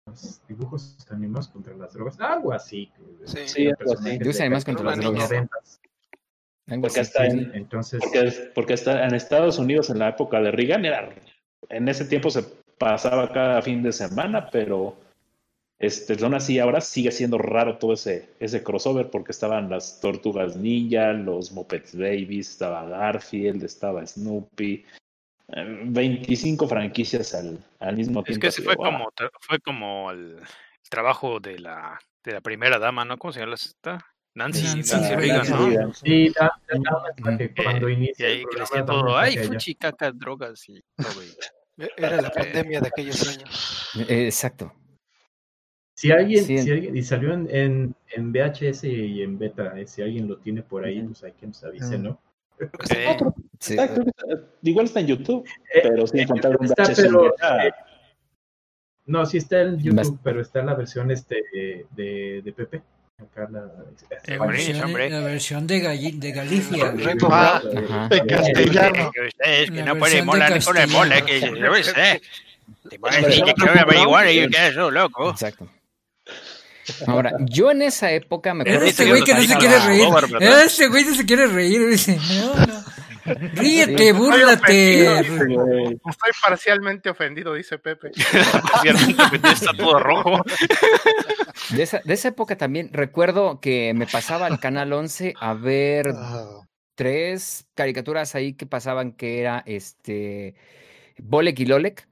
los 0.07 0.41
dibujos 0.47 0.97
animados 1.09 1.47
contra 1.49 1.75
las 1.75 1.93
drogas, 1.93 2.19
algo 2.19 2.53
así. 2.53 2.91
Sí. 3.25 3.47
Sí, 3.47 3.67
algo 3.67 3.93
así. 3.93 4.09
Dibujos 4.17 4.39
animados 4.39 4.65
contra 4.65 4.83
las 4.85 4.97
drogas. 4.99 5.79
Porque 6.81 6.99
hasta 6.99 7.29
Sí, 7.31 7.37
en, 7.39 7.55
entonces, 7.55 8.01
porque, 8.03 8.51
porque 8.53 8.73
hasta 8.73 9.05
en 9.05 9.15
Estados 9.15 9.57
Unidos 9.57 9.89
en 9.89 9.99
la 9.99 10.09
época 10.09 10.41
de 10.41 10.51
Reagan 10.51 10.83
era 10.85 11.09
en 11.69 11.87
ese 11.87 12.05
tiempo 12.05 12.29
se 12.29 12.43
pasaba 12.77 13.31
cada 13.31 13.61
fin 13.61 13.81
de 13.81 13.91
semana, 13.93 14.49
pero 14.51 14.95
este 15.79 16.17
aún 16.23 16.33
así 16.33 16.57
ahora 16.59 16.81
sigue 16.81 17.11
siendo 17.11 17.37
raro 17.37 17.77
todo 17.77 17.93
ese 17.93 18.29
ese 18.39 18.63
crossover 18.63 19.09
porque 19.11 19.31
estaban 19.31 19.69
las 19.69 19.99
Tortugas 20.01 20.55
Ninja, 20.55 21.13
los 21.13 21.51
Muppets 21.51 21.95
Babies, 21.95 22.49
estaba 22.49 22.83
Garfield, 22.85 23.63
estaba 23.63 24.05
Snoopy, 24.05 24.85
eh, 25.49 25.81
25 25.85 26.67
franquicias 26.67 27.35
al, 27.35 27.59
al 27.79 27.95
mismo 27.95 28.21
Es 28.21 28.25
tiempo. 28.25 28.41
que 28.41 28.47
ese 28.47 28.61
así 28.61 28.65
fue 28.65 28.75
"Wow". 28.75 28.85
como, 28.85 29.09
fue 29.41 29.59
como 29.59 30.11
el, 30.11 30.37
el 30.39 30.89
trabajo 30.89 31.39
de 31.39 31.59
la, 31.59 31.99
de 32.23 32.31
la 32.33 32.41
primera 32.41 32.79
dama, 32.79 33.05
¿no? 33.05 33.17
¿Cómo 33.17 33.31
se 33.31 33.39
llama 33.41 33.53
esta? 33.55 34.03
Nancy, 34.33 34.63
Nancy 34.63 34.93
Nancy 34.93 35.15
Reagan, 35.15 35.19
Reagan, 35.19 35.49
¿no? 35.49 35.67
Reagan. 35.69 35.93
sí, 35.93 36.29
da- 36.29 36.51
da- 36.67 36.79
da 36.79 37.03
mensaje 37.15 37.53
cuando 37.63 37.87
Eh, 37.87 37.91
y 37.91 37.93
inicia 37.95 38.27
el 38.27 38.33
ahí 38.33 38.45
que 38.71 38.83
todo, 38.83 39.17
ay, 39.17 39.37
fuchi, 39.37 39.75
caca, 39.75 40.11
drogas 40.11 40.67
y 40.69 40.79
todo. 40.95 41.23
y- 41.23 41.83
E-, 41.83 41.91
Era 41.97 42.21
la 42.21 42.29
pandemia 42.31 42.79
de 42.81 42.87
aquellos 42.87 43.27
años. 43.27 43.93
Eh, 44.09 44.25
Exacto. 44.25 44.73
Si 45.99 46.11
alguien, 46.11 46.45
Sí, 46.45 46.57
en- 46.57 46.63
si 46.63 46.71
alguien, 46.71 46.95
y 46.95 47.01
salió 47.01 47.33
en, 47.33 47.47
en, 47.49 47.95
en 48.15 48.31
VHS 48.31 48.83
y 48.87 49.23
en 49.23 49.39
beta, 49.39 49.73
eh, 49.79 49.87
si 49.87 50.03
alguien 50.03 50.27
lo 50.27 50.37
tiene 50.37 50.61
por 50.61 50.85
ahí, 50.85 51.01
pues 51.01 51.23
hay 51.23 51.31
que 51.31 51.47
nos 51.47 51.63
avise, 51.63 51.97
Mm. 51.97 52.03
¿no? 52.03 52.21
Eh, 52.59 53.17
Sí. 53.59 53.73
Está- 53.73 53.87
creo 53.93 54.03
que 54.05 54.09
está- 54.11 54.43
igual 54.61 54.85
está 54.85 54.99
en 54.99 55.07
YouTube, 55.07 55.47
Eh, 55.73 55.79
pero 55.81 56.05
sí 56.05 56.19
encontrar 56.19 56.55
un 56.59 56.65
está, 56.67 56.83
VHS 56.83 56.99
en 56.99 57.07
pero, 57.07 57.23
beta, 57.23 57.65
eh, 57.67 57.71
No, 59.07 59.25
sí 59.25 59.37
está 59.37 59.61
en 59.61 59.77
YouTube, 59.79 59.95
Más- 59.95 60.13
pero 60.23 60.41
está 60.41 60.61
la 60.61 60.75
versión 60.75 61.09
este 61.11 61.41
de, 61.51 61.85
de, 61.95 62.41
de 62.43 62.53
Pepe. 62.53 62.81
Acá 63.19 63.47
la, 63.51 63.59
Eh, 64.27 64.35
La 64.37 64.41
hombre, 64.43 64.57
versión, 64.57 64.93
la 65.11 65.19
versión 65.21 65.65
de, 65.65 65.79
Galli- 65.81 66.19
de 66.19 66.31
Galicia. 66.31 66.93
Ah. 67.23 67.61
Ajá. 67.65 68.09
en 68.11 68.27
castellano. 68.27 69.11
que 69.11 69.21
ustedes 69.27 69.71
que 69.71 69.77
La 69.77 69.93
no 69.95 70.05
de 70.05 70.21
molar 70.21 70.49
con 70.49 70.57
el 70.57 70.63
castellano. 70.83 70.93
mole, 70.93 71.21
que 71.23 71.39
yo 71.39 71.83
sé. 71.83 72.21
Te 72.89 72.99
ponen 72.99 73.25
así 73.25 73.41
que 73.41 73.53
quiero 73.55 73.79
averiguar 73.79 74.29
y 74.29 74.41
yo 74.41 74.49
qué 74.49 74.67
eso, 74.67 74.91
loco. 74.91 75.31
Exacto. 75.31 75.67
Ahora, 77.05 77.33
yo 77.39 77.71
en 77.71 77.81
esa 77.81 78.11
época 78.11 78.53
me 78.53 78.61
acuerdo 78.61 78.85
Este 78.85 79.03
que 79.03 79.09
güey 79.09 79.23
que 79.23 79.33
no 79.33 79.41
se 79.41 79.55
quiere 79.57 79.79
reír. 79.79 80.07
¿verdad? 80.31 80.63
Este 80.63 80.87
güey 80.87 81.03
no 81.05 81.15
se 81.15 81.25
quiere 81.25 81.47
reír. 81.47 81.87
Dice, 81.87 82.17
no, 82.39 82.55
no. 82.65 82.83
Ríete, 83.53 84.13
búrlate. 84.13 85.19
Estoy 85.19 86.31
parcialmente 86.41 87.09
ofendido, 87.09 87.53
dice 87.53 87.77
Pepe. 87.77 88.11
Ciertamente 88.81 89.49
está 89.49 89.73
todo 89.73 89.99
rojo. 89.99 90.43
de 91.71 91.83
esa, 91.83 92.01
de 92.03 92.13
esa 92.13 92.29
época 92.29 92.57
también 92.57 92.89
recuerdo 92.93 93.59
que 93.59 93.93
me 93.93 94.07
pasaba 94.07 94.45
al 94.45 94.59
canal 94.59 94.93
11 94.93 95.33
a 95.39 95.53
ver 95.53 96.13
tres 96.95 97.65
caricaturas 97.75 98.33
ahí 98.35 98.53
que 98.53 98.65
pasaban 98.65 99.11
que 99.11 99.39
era 99.39 99.61
este 99.65 100.55
Bolek 101.19 101.59
y 101.59 101.65
Lolek. 101.65 102.07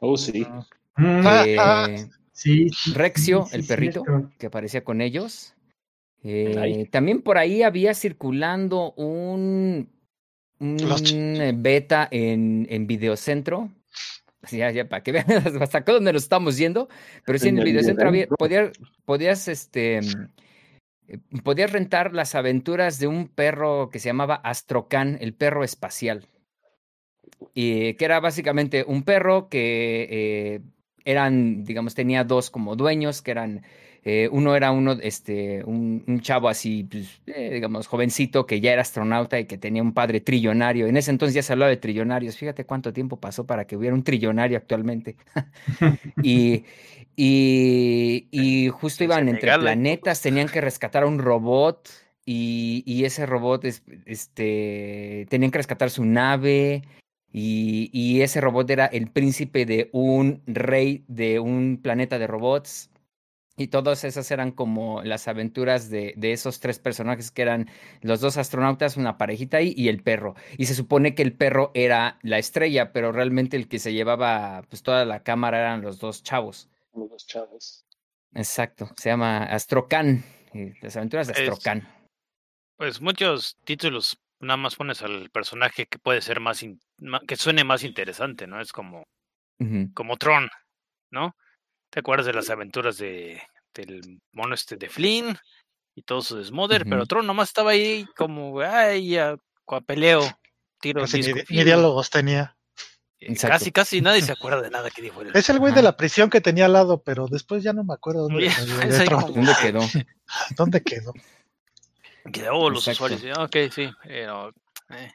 Oh, 0.00 0.16
sí. 0.16 0.46
Eh, 0.98 1.56
sí, 2.32 2.68
sí, 2.70 2.92
Rexio, 2.94 3.46
sí, 3.46 3.56
el 3.56 3.64
perrito, 3.66 4.02
cierto. 4.04 4.30
que 4.38 4.46
aparecía 4.46 4.82
con 4.84 5.00
ellos. 5.00 5.54
Eh, 6.24 6.86
también 6.90 7.22
por 7.22 7.36
ahí 7.38 7.62
había 7.62 7.94
circulando 7.94 8.92
un, 8.92 9.88
eh, 10.60 11.52
beta 11.56 12.08
en, 12.10 12.66
en 12.70 12.86
Videocentro. 12.86 13.70
Ya, 14.50 14.72
ya, 14.72 14.88
para 14.88 15.04
que 15.04 15.12
vean 15.12 15.26
hasta 15.62 15.78
acá 15.78 15.92
donde 15.92 16.12
nos 16.12 16.24
estamos 16.24 16.56
yendo. 16.56 16.88
Pero 17.24 17.38
sí, 17.38 17.46
en 17.48 17.54
En 17.54 17.58
el 17.60 17.64
Videocentro 17.66 18.08
había, 18.08 18.26
Videocentro. 18.26 18.36
podía- 18.38 18.72
podías, 19.04 19.46
este, 19.46 19.98
eh, 19.98 21.18
podías 21.44 21.70
rentar 21.70 22.12
las 22.12 22.34
aventuras 22.34 22.98
de 22.98 23.06
un 23.06 23.28
perro 23.28 23.88
que 23.88 24.00
se 24.00 24.08
llamaba 24.08 24.34
Astrocan, 24.34 25.16
el 25.20 25.32
perro 25.32 25.62
espacial. 25.62 26.26
Y 27.54 27.94
que 27.94 28.04
era 28.04 28.18
básicamente 28.18 28.84
un 28.84 29.04
perro 29.04 29.48
que 29.48 30.08
eh, 30.10 30.60
eran, 31.04 31.64
digamos, 31.64 31.94
tenía 31.94 32.24
dos 32.24 32.50
como 32.50 32.76
dueños, 32.76 33.22
que 33.22 33.30
eran, 33.30 33.62
eh, 34.04 34.28
uno 34.32 34.56
era 34.56 34.72
uno, 34.72 34.92
este, 35.00 35.62
un, 35.64 36.02
un 36.06 36.20
chavo 36.20 36.48
así, 36.48 36.84
pues, 36.84 37.20
eh, 37.26 37.50
digamos, 37.54 37.86
jovencito, 37.86 38.46
que 38.46 38.60
ya 38.60 38.72
era 38.72 38.82
astronauta 38.82 39.38
y 39.38 39.44
que 39.46 39.58
tenía 39.58 39.82
un 39.82 39.92
padre 39.92 40.20
trillonario. 40.20 40.86
En 40.86 40.96
ese 40.96 41.10
entonces 41.10 41.34
ya 41.34 41.42
se 41.42 41.52
hablaba 41.52 41.70
de 41.70 41.76
trillonarios. 41.76 42.36
Fíjate 42.36 42.64
cuánto 42.64 42.92
tiempo 42.92 43.18
pasó 43.20 43.46
para 43.46 43.64
que 43.66 43.76
hubiera 43.76 43.94
un 43.94 44.02
trillonario 44.02 44.56
actualmente. 44.58 45.16
y, 46.22 46.64
y, 47.16 48.26
y 48.30 48.68
justo 48.68 49.04
iban 49.04 49.28
entre 49.28 49.50
¿eh? 49.50 49.58
planetas, 49.58 50.20
tenían 50.22 50.48
que 50.48 50.60
rescatar 50.60 51.04
a 51.04 51.06
un 51.06 51.18
robot. 51.18 51.88
Y, 52.24 52.84
y 52.86 53.04
ese 53.04 53.26
robot, 53.26 53.64
es- 53.64 53.82
este, 54.06 55.26
tenían 55.28 55.50
que 55.50 55.58
rescatar 55.58 55.90
su 55.90 56.04
nave. 56.04 56.82
Y, 57.32 57.90
y 57.92 58.20
ese 58.20 58.40
robot 58.40 58.68
era 58.70 58.86
el 58.86 59.10
príncipe 59.10 59.64
de 59.64 59.88
un 59.92 60.42
rey 60.46 61.04
de 61.08 61.40
un 61.40 61.80
planeta 61.82 62.18
de 62.18 62.26
robots. 62.26 62.90
Y 63.56 63.68
todas 63.68 64.04
esas 64.04 64.30
eran 64.30 64.50
como 64.50 65.02
las 65.02 65.28
aventuras 65.28 65.90
de, 65.90 66.14
de 66.16 66.32
esos 66.32 66.60
tres 66.60 66.78
personajes 66.78 67.30
que 67.30 67.42
eran 67.42 67.68
los 68.00 68.20
dos 68.20 68.38
astronautas, 68.38 68.96
una 68.96 69.18
parejita 69.18 69.58
ahí 69.58 69.74
y 69.76 69.88
el 69.88 70.02
perro. 70.02 70.34
Y 70.56 70.66
se 70.66 70.74
supone 70.74 71.14
que 71.14 71.22
el 71.22 71.34
perro 71.34 71.70
era 71.74 72.18
la 72.22 72.38
estrella, 72.38 72.92
pero 72.92 73.12
realmente 73.12 73.56
el 73.56 73.68
que 73.68 73.78
se 73.78 73.92
llevaba 73.92 74.62
pues 74.68 74.82
toda 74.82 75.04
la 75.04 75.22
cámara 75.22 75.60
eran 75.60 75.82
los 75.82 75.98
dos 75.98 76.22
chavos. 76.22 76.70
Los 76.94 77.10
dos 77.10 77.26
chavos. 77.26 77.84
Exacto, 78.34 78.90
se 78.96 79.10
llama 79.10 79.44
Astrocan, 79.44 80.24
eh, 80.54 80.72
las 80.80 80.96
aventuras 80.96 81.26
de 81.26 81.34
Astrocan. 81.34 81.86
Pues 82.78 83.00
muchos 83.00 83.58
títulos 83.64 84.18
nada 84.42 84.56
más 84.56 84.76
pones 84.76 85.02
al 85.02 85.30
personaje 85.30 85.86
que 85.86 85.98
puede 85.98 86.20
ser 86.20 86.40
más, 86.40 86.62
in- 86.62 86.80
que 87.26 87.36
suene 87.36 87.64
más 87.64 87.84
interesante, 87.84 88.46
¿no? 88.46 88.60
Es 88.60 88.72
como, 88.72 89.04
como 89.94 90.16
Tron, 90.16 90.48
¿no? 91.10 91.36
¿Te 91.90 92.00
acuerdas 92.00 92.26
de 92.26 92.32
las 92.32 92.50
aventuras 92.50 92.96
de, 92.98 93.42
del 93.74 94.20
mono 94.32 94.54
este 94.54 94.76
de 94.76 94.88
Flynn 94.88 95.36
y 95.94 96.02
todo 96.02 96.22
su 96.22 96.36
desmoder? 96.36 96.84
Pero. 96.84 97.06
Tron 97.06 97.26
nomás 97.26 97.48
estaba 97.50 97.70
ahí 97.72 98.06
como, 98.16 98.60
ay, 98.60 99.10
ya, 99.10 99.36
cua- 99.66 99.84
peleo, 99.84 100.22
tiro 100.80 101.02
Casi 101.02 101.18
ni, 101.18 101.22
disco 101.24 101.38
ni 101.40 101.44
fijo". 101.46 101.64
diálogos 101.64 102.10
tenía. 102.10 102.56
Eh, 103.20 103.26
Exacto. 103.30 103.54
Casi, 103.54 103.70
casi 103.72 104.00
nadie 104.00 104.22
se 104.22 104.32
acuerda 104.32 104.60
de 104.62 104.70
nada 104.70 104.90
que 104.90 105.02
dijo 105.02 105.20
él. 105.22 105.30
Es 105.34 105.48
el 105.50 105.58
güey 105.60 105.72
de 105.72 105.82
la 105.82 105.96
prisión 105.96 106.28
que 106.30 106.40
tenía 106.40 106.64
al 106.64 106.72
lado, 106.72 107.02
pero 107.02 107.28
después 107.28 107.62
ya 107.62 107.72
no 107.72 107.84
me 107.84 107.94
acuerdo 107.94 108.22
dónde, 108.22 108.38
Oye, 108.38 108.48
de- 108.66 108.88
es 108.88 108.94
de 108.96 108.98
ahí 109.02 109.06
Tron. 109.06 109.20
como- 109.22 109.34
¿Dónde 109.34 109.52
quedó? 109.62 109.80
¿Dónde 110.56 110.82
quedó. 110.82 111.12
Que, 112.30 112.48
oh, 112.50 112.68
los 112.70 112.86
Exacto. 112.88 113.14
usuarios, 113.14 113.38
ah, 113.38 113.44
ok, 113.44 113.56
sí, 113.72 113.90
pero, 114.04 114.50
eh, 114.90 115.10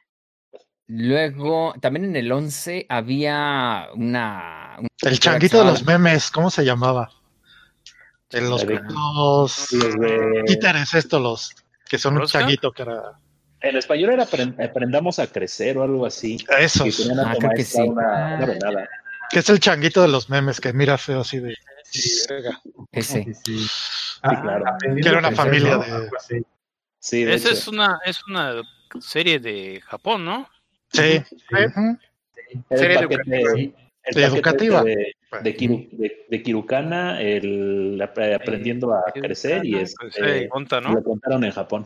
Luego, 0.89 1.73
también 1.81 2.05
en 2.05 2.15
el 2.15 2.31
11 2.31 2.85
había 2.87 3.89
una... 3.93 4.75
una 4.79 4.87
El 5.01 5.19
changuito 5.19 5.59
de 5.59 5.65
los 5.65 5.83
memes, 5.85 6.31
¿cómo 6.31 6.49
se 6.49 6.63
llamaba? 6.63 7.11
De 8.29 8.39
los, 8.41 8.65
de- 8.65 8.75
los 8.75 9.71
Los 9.73 9.99
de- 9.99 10.43
títeres 10.47 10.93
estos, 10.93 11.21
los 11.21 11.51
que 11.89 11.97
son 11.97 12.17
un 12.17 12.25
changuito 12.25 12.71
que 12.71 12.83
era... 12.83 13.19
En 13.59 13.75
español 13.75 14.11
era 14.13 14.25
Apren- 14.25 14.55
Aprendamos 14.63 15.19
a 15.19 15.27
Crecer 15.27 15.77
o 15.77 15.83
algo 15.83 16.05
así. 16.05 16.37
A 16.49 16.53
Ah, 16.55 17.35
creo 17.37 17.51
que 17.55 17.63
sí. 17.65 17.81
una, 17.81 18.33
Ah. 18.33 18.35
una 18.37 18.45
venada. 18.45 18.89
que 19.29 19.39
es 19.39 19.49
el 19.49 19.59
changuito 19.59 20.01
de 20.01 20.07
los 20.07 20.29
memes 20.29 20.61
que 20.61 20.71
mira 20.71 20.97
feo 20.97 21.19
así 21.21 21.39
de... 21.39 21.53
verga. 22.29 22.61
Ese. 22.93 23.25
Sí, 23.43 23.57
sí. 23.59 23.67
Ah, 24.21 24.41
claro. 24.41 24.63
Que 25.01 25.09
era 25.09 25.19
una 25.19 25.31
familia 25.33 25.77
de- 25.79 25.91
Algo 25.91 26.15
así. 26.17 26.35
Sí, 26.99 27.23
de 27.23 27.35
esa 27.35 27.49
hecho. 27.49 27.57
es 27.57 27.67
una, 27.67 27.99
es 28.05 28.19
una 28.27 28.61
serie 28.99 29.39
de 29.39 29.81
Japón, 29.81 30.25
¿no? 30.25 30.47
Sí. 30.91 31.21
Serie 32.69 32.99
educativa. 32.99 33.51
el 33.55 33.73
Educativa. 34.23 34.83
De, 34.83 35.13
de, 35.43 35.57
Kiru- 35.57 35.89
de- 35.91 36.25
de 36.29 36.43
Kirukana, 36.43 37.21
el 37.21 37.99
ap- 38.01 38.17
aprendiendo 38.35 38.93
a 38.93 39.03
crecer 39.13 39.65
y 39.65 39.75
es, 39.75 39.95
Pues, 39.99 40.15
eh, 40.21 40.47
¿no? 40.49 40.93
lo 40.93 41.03
contaron 41.03 41.43
en 41.43 41.51
Japón. 41.51 41.85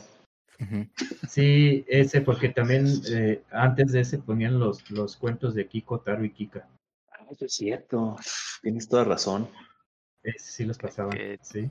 Sí, 1.27 1.83
ese, 1.87 2.21
porque 2.21 2.49
también 2.49 2.85
eh, 3.11 3.41
antes 3.51 3.91
de 3.91 4.01
ese 4.01 4.19
ponían 4.19 4.59
los, 4.59 4.89
los 4.91 5.17
cuentos 5.17 5.55
de 5.55 5.65
Kiko, 5.67 6.01
Taro 6.01 6.23
y 6.23 6.29
Kika. 6.31 6.67
Ah, 7.11 7.25
eso 7.31 7.45
es 7.45 7.53
cierto. 7.53 8.15
Tienes 8.61 8.87
toda 8.87 9.03
razón. 9.03 9.49
Ese 10.21 10.51
sí 10.51 10.65
los 10.65 10.77
pasaban. 10.77 11.17
Sí. 11.41 11.67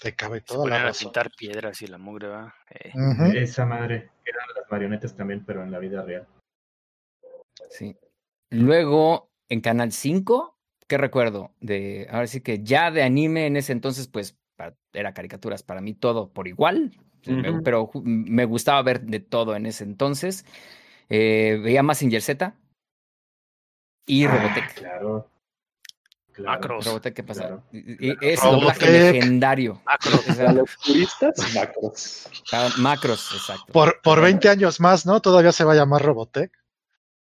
Te 0.00 0.14
cabe 0.14 0.40
Se 0.40 0.46
toda 0.46 0.58
la 0.68 0.76
ponían 0.76 0.88
a 0.88 0.92
pintar 0.92 1.30
piedras 1.36 1.82
y 1.82 1.86
la 1.86 1.98
mugre, 1.98 2.28
va. 2.28 2.54
Eh. 2.70 2.92
Esa 3.34 3.64
madre. 3.66 4.10
Eran 4.24 4.46
las 4.56 4.70
marionetas 4.70 5.14
también, 5.16 5.44
pero 5.44 5.62
en 5.62 5.70
la 5.70 5.78
vida 5.78 6.02
real. 6.02 6.26
Sí. 7.70 7.96
Luego, 8.50 9.30
en 9.48 9.60
Canal 9.60 9.92
5, 9.92 10.56
¿qué 10.88 10.98
recuerdo? 10.98 11.52
De, 11.60 12.06
ahora 12.10 12.26
sí 12.26 12.40
que 12.40 12.62
ya 12.62 12.90
de 12.90 13.02
anime 13.02 13.46
en 13.46 13.56
ese 13.56 13.72
entonces, 13.72 14.08
pues 14.08 14.36
era 14.92 15.14
caricaturas 15.14 15.62
para 15.62 15.80
mí 15.80 15.94
todo 15.94 16.30
por 16.32 16.46
igual, 16.48 16.92
me- 17.26 17.62
pero 17.62 17.90
me 17.94 18.44
gustaba 18.44 18.82
ver 18.82 19.00
de 19.02 19.20
todo 19.20 19.56
en 19.56 19.66
ese 19.66 19.84
entonces. 19.84 20.44
Eh, 21.08 21.60
veía 21.62 21.82
Z 21.94 22.54
y 24.06 24.24
Ah, 24.24 24.30
Robotech. 24.30 24.74
claro. 24.74 25.28
Claro. 26.32 26.50
Macros. 26.60 26.84
Robotech, 26.86 27.14
¿qué 27.14 27.22
pasa? 27.22 27.40
Claro. 27.42 27.62
Y- 27.72 28.08
y- 28.10 28.16
Ese 28.20 28.46
doblaje 28.46 28.80
Robotech. 28.86 29.14
legendario. 29.14 29.82
Macros. 29.84 30.14
O 30.14 30.22
sea, 30.32 30.34
Para 30.46 30.52
los 30.52 30.70
puristas, 30.84 31.34
macros. 31.54 32.28
ah, 32.52 32.68
macros, 32.78 33.30
exacto. 33.34 33.72
Por, 33.72 34.00
por 34.02 34.20
20 34.20 34.48
años 34.48 34.80
más, 34.80 35.04
¿no? 35.06 35.20
Todavía 35.20 35.52
se 35.52 35.64
va 35.64 35.72
a 35.72 35.76
llamar 35.76 36.02
Robotech. 36.02 36.50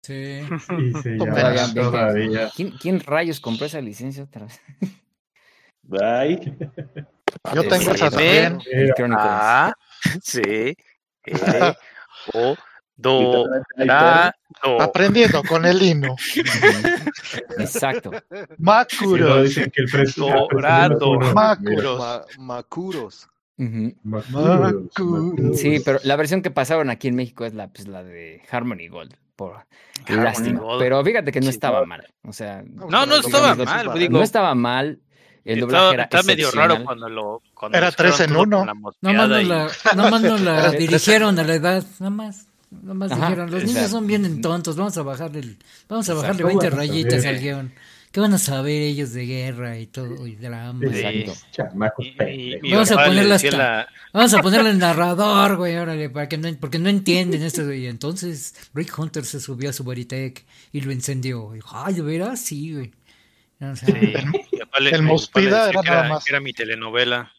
Sí. 0.04 0.42
Sí, 0.68 0.94
se 1.04 1.16
Todavía. 1.18 2.50
¿Quién, 2.56 2.72
quién 2.72 3.00
rayos 3.02 3.40
compró 3.40 3.66
esa 3.68 3.82
licencia 3.82 4.24
otra 4.24 4.46
vez? 4.46 4.60
Bye. 5.84 6.58
Yo 7.54 7.62
tengo 7.64 7.78
Sí, 7.84 7.92
esa 7.92 8.10
también. 8.10 8.60
El 8.72 8.94
Chronicles. 8.94 9.26
A, 9.30 9.74
C, 10.22 10.76
L, 11.26 11.76
O, 12.34 12.56
Do, 13.02 13.46
Do. 14.64 14.82
Aprendiendo 14.82 15.42
con 15.44 15.66
el 15.66 15.82
hino. 15.82 16.16
Exacto. 17.58 18.12
Makuros. 18.58 19.44
dicen 19.44 19.72
que 19.72 19.82
el. 19.84 19.90
Ma- 21.34 21.58
Macuros. 22.38 23.28
Ujú. 23.58 23.94
Makuros. 24.04 25.60
Sí, 25.60 25.82
pero 25.84 26.00
la 26.04 26.16
versión 26.16 26.42
que 26.42 26.52
pasaron 26.52 26.90
aquí 26.90 27.08
en 27.08 27.16
México 27.16 27.46
es 27.46 27.54
la, 27.54 27.68
pues, 27.70 27.88
la 27.88 28.04
de 28.04 28.42
Harmony 28.52 28.88
Gold. 28.90 29.16
Por 29.36 29.56
Harmony 30.08 30.24
lástima. 30.24 30.60
Gold. 30.60 30.80
Pero 30.80 31.04
fíjate 31.04 31.32
que 31.32 31.40
no 31.40 31.46
Sí, 31.46 31.50
estaba 31.52 31.86
mal. 31.86 32.06
O 32.24 32.34
sea, 32.34 32.64
No, 32.66 33.06
no 33.06 33.16
estaba 33.16 33.56
mal, 33.56 33.94
digo. 33.98 34.18
no 34.18 34.24
estaba 34.24 34.56
mal. 34.56 35.00
El 35.44 35.62
doblaje 35.62 35.84
Está, 35.86 35.94
era 35.96 36.04
está 36.04 36.24
medio 36.24 36.52
raro 36.52 36.84
cuando 36.84 37.10
lo. 37.10 37.42
Cuando 37.56 37.76
Era 37.78 37.92
tres 37.92 38.20
en 38.20 38.36
uno. 38.36 38.60
Nada 38.60 38.74
más 38.76 38.96
no 39.02 39.12
la, 39.12 39.70
nada 39.96 40.10
más 40.12 40.22
no 40.22 40.38
la 40.38 40.70
dirigieron 40.70 41.40
a 41.40 41.44
la 41.44 41.56
edad, 41.56 41.84
nada 42.00 42.10
más. 42.12 42.48
Nada 42.72 42.94
más 42.94 43.12
Ajá, 43.12 43.22
dijeron, 43.30 43.52
los 43.52 43.64
niños 43.66 43.92
son 43.92 44.08
bien 44.08 44.42
tontos, 44.42 44.76
vamos 44.78 44.98
a 44.98 45.04
bajarle, 45.04 45.40
el- 45.40 45.58
vamos 45.90 46.08
a 46.10 46.14
bajarle 46.14 46.42
Exacto. 46.44 46.48
20 46.60 46.70
Vamos 46.70 46.74
a 46.74 46.92
rayitas 46.94 47.26
al 47.26 47.40
guion. 47.40 47.74
¿Qué 48.12 48.20
van 48.20 48.34
a 48.34 48.38
saber 48.38 48.82
ellos 48.82 49.14
de 49.14 49.26
guerra 49.26 49.78
y 49.80 49.88
todo, 49.88 50.26
y 50.28 50.36
drama? 50.36 50.80
Sí. 50.92 50.98
Exacto. 51.00 51.94
Y, 52.00 52.56
y- 52.56 52.60
mi 52.62 52.72
Vamos 52.72 52.92
a 52.92 52.96
papá 52.96 53.08
le 53.08 53.10
ponerla 53.12 53.34
decía 53.36 53.50
hasta- 53.52 53.64
la- 53.64 53.88
Vamos 54.14 54.34
a 54.34 54.42
ponerle 54.42 54.70
el 54.72 54.78
narrador, 54.80 55.56
güey, 55.58 55.76
órale, 55.78 56.10
para 56.10 56.28
que 56.30 56.38
no, 56.38 56.54
porque 56.60 56.80
no 56.80 56.90
entienden 56.90 57.42
esto, 57.44 57.72
y 57.74 57.88
entonces 57.88 58.56
Rick 58.74 58.98
Hunter 58.98 59.24
se 59.26 59.40
subió 59.40 59.70
a 59.70 59.74
su 59.74 59.84
Veritech 59.86 60.46
y 60.74 60.82
lo 60.82 60.92
encendió. 60.92 61.52
Y 61.54 61.56
dijo, 61.56 61.70
ay, 61.74 61.94
¿de 61.96 62.02
veras? 62.02 62.40
Sí, 62.42 62.74
güey. 62.74 62.92
O 63.62 63.76
sea, 63.76 63.88
Sí, 63.88 63.94
el 64.80 64.88
era 64.88 65.72
que 65.72 65.90
nada 65.90 66.10
más. 66.10 66.24
que 66.26 66.32
era 66.32 66.40
mi 66.42 66.52
telenovela. 66.54 67.32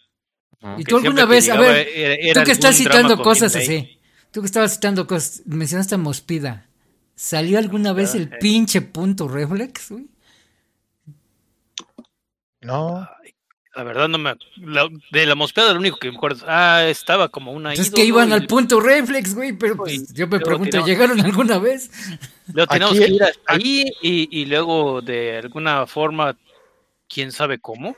Ah. 0.63 0.77
¿Y 0.79 0.85
tú 0.85 0.97
alguna 0.99 1.25
vez, 1.27 1.49
a 1.51 1.59
ver, 1.59 1.89
era- 1.95 2.15
era 2.15 2.41
tú 2.43 2.47
que 2.47 2.53
estás 2.53 2.77
citando 2.77 3.21
cosas 3.23 3.55
así, 3.57 3.99
tú 4.33 4.41
que 4.41 4.47
estabas 4.47 4.75
citando 4.75 5.07
cosas, 5.07 5.43
mencionaste 5.47 5.95
a 5.95 5.99
Mospida, 5.99 6.67
¿salió 7.15 7.59
alguna 7.59 7.93
vez 7.93 8.15
el 8.17 8.25
eh. 8.25 8.39
pinche 8.41 8.81
punto 8.83 9.29
reflex, 9.29 9.91
güey? 9.91 10.07
No. 12.61 13.09
La 13.75 13.85
verdad 13.85 14.07
no 14.09 14.19
me... 14.19 14.35
la- 14.59 14.89
de 15.13 15.27
la 15.27 15.35
mospeada 15.35 15.73
lo 15.73 15.81
único 15.81 15.97
que 15.99 16.11
me 16.11 16.17
acuerdo... 16.17 16.39
es, 16.39 16.45
Ah, 16.47 16.85
estaba 16.89 17.29
como 17.31 17.53
una... 17.53 17.71
Pues 17.71 17.81
es 17.89 17.91
que 17.91 18.05
iban 18.05 18.33
al 18.33 18.47
punto 18.47 18.81
reflex, 18.81 19.35
güey, 19.35 19.55
pero 19.55 19.77
pues, 19.77 20.13
yo 20.13 20.27
me 20.27 20.41
pregunto, 20.41 20.85
¿llegaron 20.85 21.21
alguna 21.21 21.59
vez? 21.59 21.91
Luego 22.53 22.67
teníamos 22.71 22.97
Aquí- 22.99 23.07
que 23.07 23.13
ir 23.15 23.23
hasta 23.23 23.41
ahí 23.47 23.85
y, 24.03 24.41
y 24.41 24.45
luego 24.45 25.01
de 25.01 25.39
alguna 25.39 25.87
forma, 25.87 26.37
quién 27.09 27.33
sabe 27.33 27.59
cómo. 27.61 27.97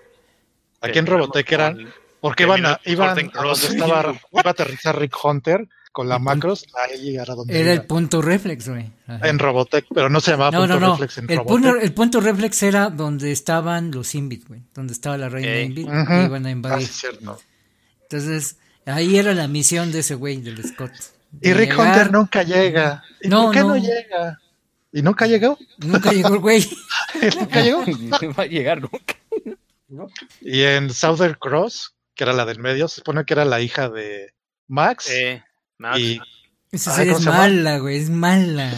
Aquí 0.80 0.98
en 0.98 1.06
terminamos 1.06 1.26
Robotech 1.26 1.52
eran, 1.52 1.92
porque 2.20 2.44
iban 2.44 2.66
a, 2.66 2.80
iban 2.84 3.18
a 3.18 3.30
Cross. 3.32 3.62
donde 3.62 3.76
estaba, 3.78 4.12
iba 4.32 4.42
a 4.44 4.50
aterrizar 4.50 4.96
Rick 5.00 5.16
Hunter 5.24 5.68
con 5.94 6.08
la 6.08 6.18
macros, 6.18 6.66
ahí 6.74 7.14
era 7.16 7.34
donde 7.36 7.58
Era 7.58 7.70
el 7.70 7.76
iban. 7.76 7.86
punto 7.86 8.20
reflex, 8.20 8.68
güey. 8.68 8.90
Ajá. 9.06 9.28
en 9.28 9.38
Robotech, 9.38 9.86
pero 9.94 10.08
no 10.10 10.20
se 10.20 10.32
llamaba 10.32 10.50
No, 10.50 10.58
punto 10.60 10.74
no, 10.74 10.86
no. 10.88 10.92
reflex 10.94 11.18
en 11.18 11.30
El 11.30 11.36
Robotech. 11.38 11.48
punto, 11.62 11.80
el 11.80 11.94
punto 11.94 12.20
reflex 12.20 12.62
era 12.64 12.90
donde 12.90 13.30
estaban 13.32 13.90
los 13.92 14.14
Invit, 14.16 14.48
güey. 14.48 14.62
Donde 14.74 14.92
estaba 14.92 15.16
la 15.16 15.28
reina. 15.28 15.60
Invit. 15.60 15.86
Ujú. 15.86 16.12
y 16.12 16.24
iban 16.24 16.44
a 16.44 16.48
Ah, 16.48 16.52
invadir. 16.52 16.88
cierto. 16.88 17.38
Entonces, 18.02 18.56
ahí 18.86 19.16
era 19.16 19.32
la 19.34 19.46
misión 19.48 19.92
de 19.92 20.00
ese 20.00 20.14
güey, 20.16 20.40
del 20.40 20.62
Scott. 20.64 20.90
Y 21.40 21.52
Rick 21.52 21.70
llegar- 21.70 21.88
Hunter 21.88 22.12
nunca 22.12 22.42
llega. 22.42 23.02
¿Y 23.22 23.28
No, 23.28 23.44
por 23.44 23.54
qué 23.54 23.60
no. 23.60 23.68
no. 23.68 23.76
llega? 23.76 24.40
¿Y 24.92 25.02
nunca 25.02 25.26
llegó? 25.26 25.56
Nunca 25.78 26.12
llegó 26.12 26.34
el 26.34 26.38
güey. 26.40 26.68
¿Nunca 27.40 27.60
llegó? 27.62 27.84
No 28.20 28.34
va 28.34 28.42
a 28.42 28.46
llegar 28.46 28.80
nunca. 28.82 29.14
Y 30.40 30.62
en 30.62 30.92
Southern 30.92 31.36
Cross, 31.38 31.94
que 32.14 32.24
era 32.24 32.32
la 32.32 32.44
del 32.44 32.58
medio, 32.58 32.88
se 32.88 32.96
supone 32.96 33.24
que 33.24 33.34
era 33.34 33.44
la 33.44 33.60
hija 33.60 33.88
de 33.88 34.32
Max. 34.68 35.08
Eh, 35.10 35.42
Max. 35.78 35.98
y 35.98 36.20
Esa 36.72 36.92
serie 36.92 37.12
¿cómo 37.14 37.20
es 37.30 37.34
mala, 37.36 37.78
güey. 37.78 37.96
Es 37.98 38.10
mala. 38.10 38.70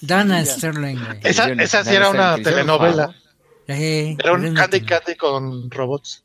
Dana 0.00 0.44
Sterling, 0.44 0.96
güey. 0.96 1.20
esa, 1.24 1.50
esa 1.52 1.84
sí 1.84 1.94
era 1.94 2.10
una 2.10 2.36
telenovela. 2.38 3.14
Eh, 3.68 4.16
Era 4.22 4.32
un 4.34 4.54
Candy 4.54 4.80
Candy 4.82 5.16
con 5.16 5.68
robots. 5.70 6.24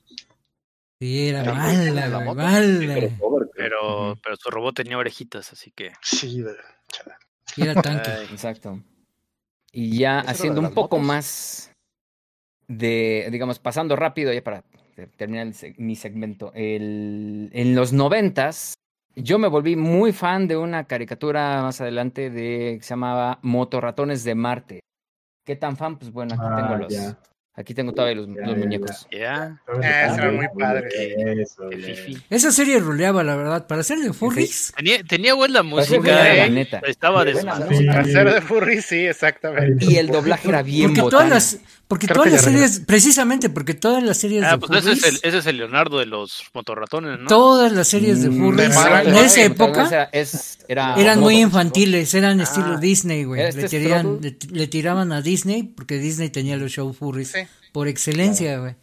Sí, 0.99 1.29
era 1.29 1.41
Era 1.41 1.53
mala, 1.55 2.07
la 2.07 2.09
güey. 2.09 2.25
moto. 2.25 2.35
Mala. 2.41 3.09
Pero, 3.55 4.19
pero 4.23 4.35
su 4.37 4.49
robot 4.51 4.75
tenía 4.75 4.97
orejitas, 4.97 5.51
así 5.51 5.71
que... 5.71 5.91
Sí, 6.01 6.41
de- 6.41 6.55
Y 7.57 7.63
era 7.63 7.81
tanque. 7.81 8.11
Exacto. 8.31 8.79
Y 9.71 9.97
ya 9.97 10.19
¿Eso 10.19 10.23
era 10.23 10.31
haciendo 10.31 10.61
un 10.61 10.73
poco 10.73 10.97
motos? 10.97 11.07
más 11.07 11.71
de, 12.67 13.27
digamos, 13.31 13.57
pasando 13.59 13.95
rápido 13.95 14.31
ya 14.33 14.43
para 14.43 14.63
ter- 14.95 15.09
terminar 15.17 15.47
mi 15.77 15.95
segmento. 15.95 16.51
El, 16.53 17.49
en 17.53 17.73
los 17.75 17.91
noventas, 17.93 18.75
yo 19.15 19.37
me 19.39 19.47
volví 19.47 19.75
muy 19.75 20.11
fan 20.13 20.47
de 20.47 20.57
una 20.57 20.85
caricatura 20.85 21.61
más 21.61 21.81
adelante 21.81 22.29
de 22.29 22.77
que 22.77 22.83
se 22.83 22.89
llamaba 22.91 23.39
Motorratones 23.41 24.23
de 24.23 24.35
Marte. 24.35 24.79
¿Qué 25.45 25.55
tan 25.55 25.75
fan? 25.77 25.97
Pues 25.97 26.11
bueno, 26.11 26.33
aquí 26.35 26.43
Ah, 26.45 26.55
tengo 26.61 26.75
los, 26.83 26.93
ya. 26.93 27.17
aquí 27.55 27.73
tengo 27.73 27.93
todavía 27.93 28.15
los, 28.21 28.27
los 28.27 28.57
muñecos. 28.57 29.07
ya. 29.11 29.59
Ah, 29.67 30.13
eran 30.15 30.35
muy 30.35 30.45
padres. 30.57 30.93
Eso. 30.95 31.63
Esa 32.29 32.51
serie 32.51 32.79
roleaba, 32.79 33.23
la 33.23 33.35
verdad. 33.35 33.67
Para 33.67 33.81
ser 33.83 33.97
de 33.99 34.13
Furries. 34.13 34.71
Tenía, 34.77 35.03
tenía 35.03 35.33
buena 35.33 35.63
música, 35.63 35.97
buena, 35.99 36.23
la 36.23 36.45
eh. 36.45 36.49
neta. 36.51 36.79
Estaba 36.85 37.25
música. 37.25 37.57
Para 37.87 38.03
ser 38.05 38.33
de 38.33 38.41
furry, 38.41 38.81
sí, 38.81 39.05
exactamente. 39.07 39.83
Y 39.85 39.97
el 39.97 40.07
doblaje 40.07 40.47
era 40.49 40.61
bien 40.61 40.89
Porque 40.89 41.01
botana. 41.01 41.29
todas 41.29 41.29
las, 41.55 41.80
porque 41.91 42.07
Creo 42.07 42.23
todas 42.23 42.31
las 42.31 42.41
series, 42.45 42.79
precisamente 42.87 43.49
porque 43.49 43.73
todas 43.73 44.01
las 44.01 44.17
series 44.17 44.45
Ah, 44.45 44.51
de 44.51 44.59
pues 44.65 44.79
ese 44.79 44.93
es, 44.93 44.97
el, 45.03 45.03
Furries, 45.03 45.23
ese 45.25 45.37
es 45.39 45.45
el 45.45 45.57
Leonardo 45.57 45.99
de 45.99 46.05
los 46.05 46.41
motorratones, 46.53 47.19
¿no? 47.19 47.27
todas 47.27 47.73
las 47.73 47.89
series 47.89 48.23
de 48.23 48.29
Mm, 48.29 48.39
Furries 48.39 48.69
de 48.69 48.75
Marvel. 48.75 49.07
en 49.09 49.15
esa 49.25 49.43
época 49.43 49.87
era- 49.89 50.03
es- 50.13 50.59
era 50.69 50.95
eran 50.95 51.19
muy 51.19 51.41
infantiles, 51.41 52.13
eran 52.13 52.39
Ah. 52.39 52.43
estilo 52.43 52.77
Disney, 52.77 53.25
güey. 53.25 53.41
Este 53.41 53.67
Le, 53.77 54.03
le, 54.21 54.37
le 54.51 54.67
tiraban 54.67 55.11
a 55.11 55.21
Disney 55.21 55.63
porque 55.63 55.97
Disney 55.99 56.29
tenía 56.29 56.55
los 56.55 56.71
show 56.71 56.93
Furries 56.93 57.31
Sí. 57.33 57.39
por 57.73 57.89
excelencia, 57.89 58.57
güey. 58.59 58.75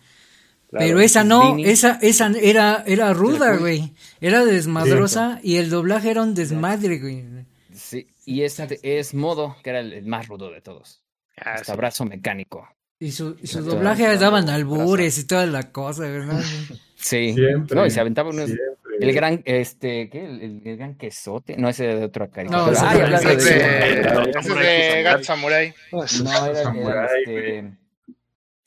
Claro. 0.68 0.84
Pero 0.84 1.00
esa 1.00 1.24
no, 1.24 1.54
Disney. 1.56 1.72
esa, 1.72 1.98
esa 2.02 2.30
era, 2.42 2.84
era 2.86 3.14
ruda, 3.14 3.56
güey. 3.56 3.94
Era 4.20 4.44
desmadrosa 4.44 5.40
y 5.42 5.56
el 5.56 5.70
doblaje 5.70 6.10
era 6.10 6.22
un 6.22 6.34
desmadre, 6.34 6.98
güey. 6.98 7.24
Sí, 7.74 8.06
y 8.26 8.42
este 8.42 8.78
es 8.82 9.14
Modo, 9.14 9.56
que 9.64 9.70
era 9.70 9.80
el, 9.80 9.94
el 9.94 10.04
más 10.04 10.28
rudo 10.28 10.50
de 10.50 10.60
todos. 10.60 11.00
Ah, 11.38 11.52
Este 11.54 11.66
sí. 11.66 11.70
abrazo 11.72 12.04
mecánico. 12.04 12.68
Y 13.00 13.12
su, 13.12 13.37
y 13.40 13.46
su 13.46 13.62
doblaje 13.62 14.16
daban 14.18 14.48
albures 14.48 15.18
y 15.18 15.26
toda 15.26 15.46
la 15.46 15.70
cosa, 15.70 16.02
¿verdad? 16.02 16.40
Sí. 16.96 17.32
Siempre. 17.34 17.76
No, 17.76 17.87
y 17.87 17.90
se 17.90 18.00
aventaba 18.00 18.30
unos- 18.30 18.46
siempre. 18.46 18.66
el 19.00 19.12
gran, 19.14 19.42
este, 19.44 20.08
¿qué? 20.11 20.24
El, 20.24 20.42
el- 20.42 20.62
el 20.64 20.76
gran 20.76 20.96
quesote. 20.96 21.56
No, 21.56 21.68
ese 21.68 21.84
era 21.84 21.94
de 21.96 22.04
otra 22.04 22.28
caricatura. 22.28 22.66
No, 22.66 22.72
Ese 22.72 22.98
de- 22.98 23.32
es 23.32 23.44
de 23.44 23.54
de, 25.14 25.24
Samurai. 25.24 25.68
de. 25.68 25.74
No, 25.92 26.04
era, 26.46 26.54
Samurai, 26.64 27.22
este, 27.24 27.72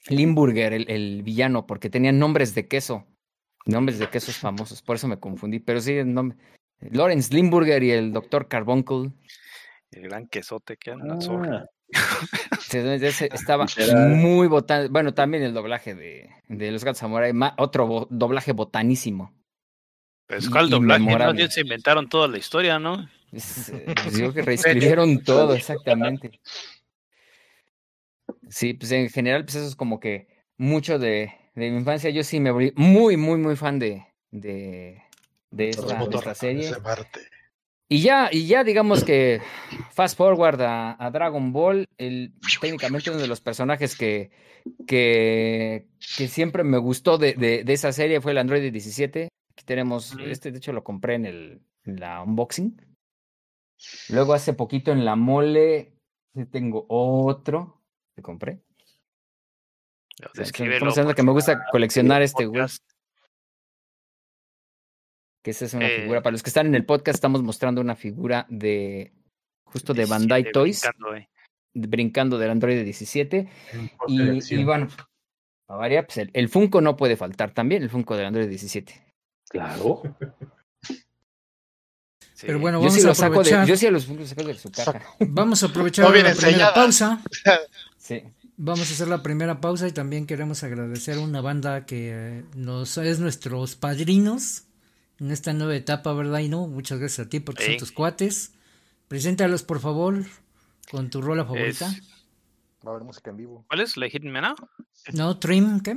Limburger, 0.08 0.74
el, 0.74 0.90
el 0.90 1.24
villano, 1.24 1.68
porque 1.68 1.90
tenían 1.90 2.18
nombres 2.18 2.56
de 2.56 2.68
queso. 2.68 3.06
Nombres 3.66 4.00
de 4.00 4.08
quesos 4.10 4.38
famosos, 4.38 4.82
por 4.82 4.96
eso 4.96 5.08
me 5.08 5.20
confundí. 5.20 5.60
Pero 5.60 5.82
sí, 5.82 5.94
el 5.94 6.14
nombre. 6.14 6.38
Lawrence 6.80 7.34
Limburger 7.34 7.84
y 7.84 7.92
el 7.92 8.12
Dr. 8.12 8.48
Carbuncle. 8.48 9.12
El 9.92 10.04
gran 10.04 10.28
quesote 10.28 10.78
que 10.78 10.92
anda. 10.92 11.16
Ah, 11.16 11.66
Estaba 13.34 13.66
muy 14.18 14.48
botán. 14.48 14.92
Bueno, 14.92 15.14
también 15.14 15.44
el 15.44 15.54
doblaje 15.54 15.94
de, 15.96 16.30
de 16.48 16.72
Los 16.72 16.84
Gatos 16.84 17.00
Samurai. 17.00 17.34
Otro 17.58 17.88
bo- 17.88 18.08
doblaje 18.10 18.54
botanísimo. 18.54 19.34
Pues 20.28 20.50
cuál 20.50 20.70
doblaje, 20.70 21.00
más 21.00 21.00
inmemorable. 21.02 21.38
bien 21.38 21.52
se 21.52 21.62
inventaron 21.62 22.08
toda 22.08 22.28
la 22.30 22.38
historia, 22.38 22.80
¿no? 22.80 23.10
Es, 23.34 23.70
eh, 23.70 23.86
pues 24.02 24.14
digo 24.16 24.34
que 24.34 24.42
reescribieron 24.44 25.24
todo, 25.24 25.54
exactamente. 25.54 26.40
Sí, 28.50 28.74
pues 28.74 28.92
en 28.92 29.10
general, 29.10 29.44
pues 29.46 29.56
eso 29.56 29.68
es 29.68 29.76
como 29.76 30.00
que 30.00 30.28
mucho 30.58 31.00
de, 31.00 31.34
de 31.56 31.70
mi 31.72 31.78
infancia. 31.78 32.10
Yo 32.10 32.24
sí 32.24 32.40
me 32.40 32.52
volví 32.52 32.72
muy, 32.76 33.18
muy, 33.18 33.38
muy 33.38 33.56
fan 33.56 33.80
de, 33.80 34.06
de, 34.32 35.02
de 35.50 35.70
esta, 35.70 35.82
de 35.82 35.88
esta 35.88 36.00
motorratones 36.00 36.38
serie. 36.40 36.72
de 36.74 36.80
Marte. 36.80 37.20
Y 37.92 38.04
ya, 38.04 38.30
y 38.32 38.48
ya 38.48 38.64
digamos 38.64 39.04
que 39.04 39.42
fast 39.90 40.18
forward 40.18 40.62
a, 40.62 40.96
a 40.98 41.12
Dragon 41.12 41.52
Ball, 41.52 41.90
el, 41.98 42.32
técnicamente 42.62 43.10
uno 43.10 43.20
de 43.20 43.28
los 43.28 43.42
personajes 43.42 43.98
que, 43.98 44.32
que, 44.88 45.90
que 46.16 46.30
siempre 46.30 46.64
me 46.64 46.78
gustó 46.78 47.18
de, 47.18 47.34
de, 47.34 47.66
de 47.66 47.74
esa 47.74 47.92
serie 47.92 48.22
fue 48.22 48.32
el 48.32 48.38
Android 48.38 48.72
17. 48.72 49.28
Aquí 49.52 49.66
tenemos, 49.66 50.16
este 50.26 50.54
de 50.54 50.60
hecho 50.60 50.72
lo 50.72 50.86
compré 50.86 51.16
en, 51.16 51.26
el, 51.26 51.62
en 51.84 52.00
la 52.00 52.24
unboxing. 52.24 52.82
Luego 54.08 54.36
hace 54.36 54.54
poquito 54.54 54.94
en 54.94 55.04
la 55.04 55.18
mole 55.18 55.92
tengo 56.50 56.86
otro 56.88 57.82
que 58.16 58.22
compré. 58.22 58.62
Descríbelo, 60.34 60.76
Estamos 60.76 60.98
hablando 60.98 61.16
que 61.16 61.24
me 61.24 61.34
gusta 61.34 61.66
coleccionar 61.70 62.22
este 62.22 62.46
güey. 62.46 62.62
Que 65.42 65.52
esa 65.52 65.66
es 65.66 65.74
una 65.74 65.88
Eh, 65.88 66.02
figura. 66.02 66.22
Para 66.22 66.32
los 66.34 66.44
que 66.44 66.50
están 66.50 66.68
en 66.68 66.76
el 66.76 66.86
podcast, 66.86 67.16
estamos 67.16 67.42
mostrando 67.42 67.82
una 67.82 67.96
figura 67.96 68.46
de 68.50 69.12
justo 69.66 69.94
de 69.94 70.04
17, 70.04 70.10
Bandai 70.20 70.52
Toys, 70.52 70.82
brincando, 70.82 71.16
eh. 71.16 71.30
brincando 71.74 72.38
del 72.38 72.50
Android 72.52 72.84
17. 72.84 73.50
En 73.74 73.92
Y, 74.08 74.64
bueno, 74.64 74.88
a 75.68 75.76
variar, 75.76 76.06
pues 76.06 76.18
el, 76.18 76.30
el 76.34 76.50
Funko 76.50 76.82
no 76.82 76.96
puede 76.98 77.16
faltar 77.18 77.52
también, 77.54 77.82
el 77.82 77.90
Funko 77.90 78.16
del 78.18 78.26
Android 78.28 78.48
17. 78.50 78.94
claro. 79.50 80.02
Sí. 82.34 82.48
Pero 82.48 82.60
bueno, 82.60 82.80
Yo 82.80 82.86
vamos 82.88 82.96
sí 82.96 83.02
a 83.02 83.08
los 83.10 83.18
saco 83.20 83.34
de, 83.34 83.40
aprovechar. 83.40 83.68
yo 83.68 83.78
sí 83.78 83.86
a 83.86 83.92
los 83.92 84.06
Funko 84.08 84.26
saco 84.26 84.44
de 84.44 84.54
su 84.56 84.72
caja. 84.72 85.04
Vamos 85.20 85.62
a 85.62 85.68
aprovechar 85.68 86.06
No 86.10 86.16
la 86.16 86.34
primera 86.34 86.74
pausa. 86.74 87.22
Sí. 87.98 88.24
Vamos 88.58 88.90
a 88.90 88.94
hacer 88.94 89.08
la 89.08 89.22
primera 89.22 89.62
pausa 89.62 89.88
y 89.88 89.92
también 89.92 90.26
queremos 90.26 90.64
agradecer 90.64 91.18
a 91.18 91.22
una 91.22 91.40
banda 91.40 91.86
que 91.86 92.10
eh, 92.12 92.44
nos 92.56 92.98
es 92.98 93.20
nuestros 93.20 93.76
padrinos 93.76 94.64
en 95.22 95.32
esta 95.32 95.54
nueva 95.54 95.76
etapa, 95.76 96.12
¿verdad? 96.14 96.40
Y 96.40 96.50
no, 96.50 96.68
muchas 96.68 97.00
gracias 97.00 97.28
a 97.28 97.30
ti 97.30 97.40
porque 97.40 97.64
son 97.64 97.78
tus 97.78 97.92
cuates. 97.92 98.54
Preséntalos, 99.08 99.64
por 99.64 99.80
favor, 99.80 100.26
con 100.90 101.10
tu 101.10 101.22
rola 101.22 101.46
favorita. 101.46 101.88
Es- 101.88 102.02
Va 102.86 102.90
a 102.92 102.96
haber 102.96 103.06
música 103.06 103.30
en 103.30 103.38
vivo. 103.38 103.64
¿Cuál 103.68 103.82
es? 103.82 103.96
¿La 103.96 104.08
Now? 104.10 104.56
No, 105.14 105.38
Trim, 105.38 105.80
¿qué? 105.82 105.94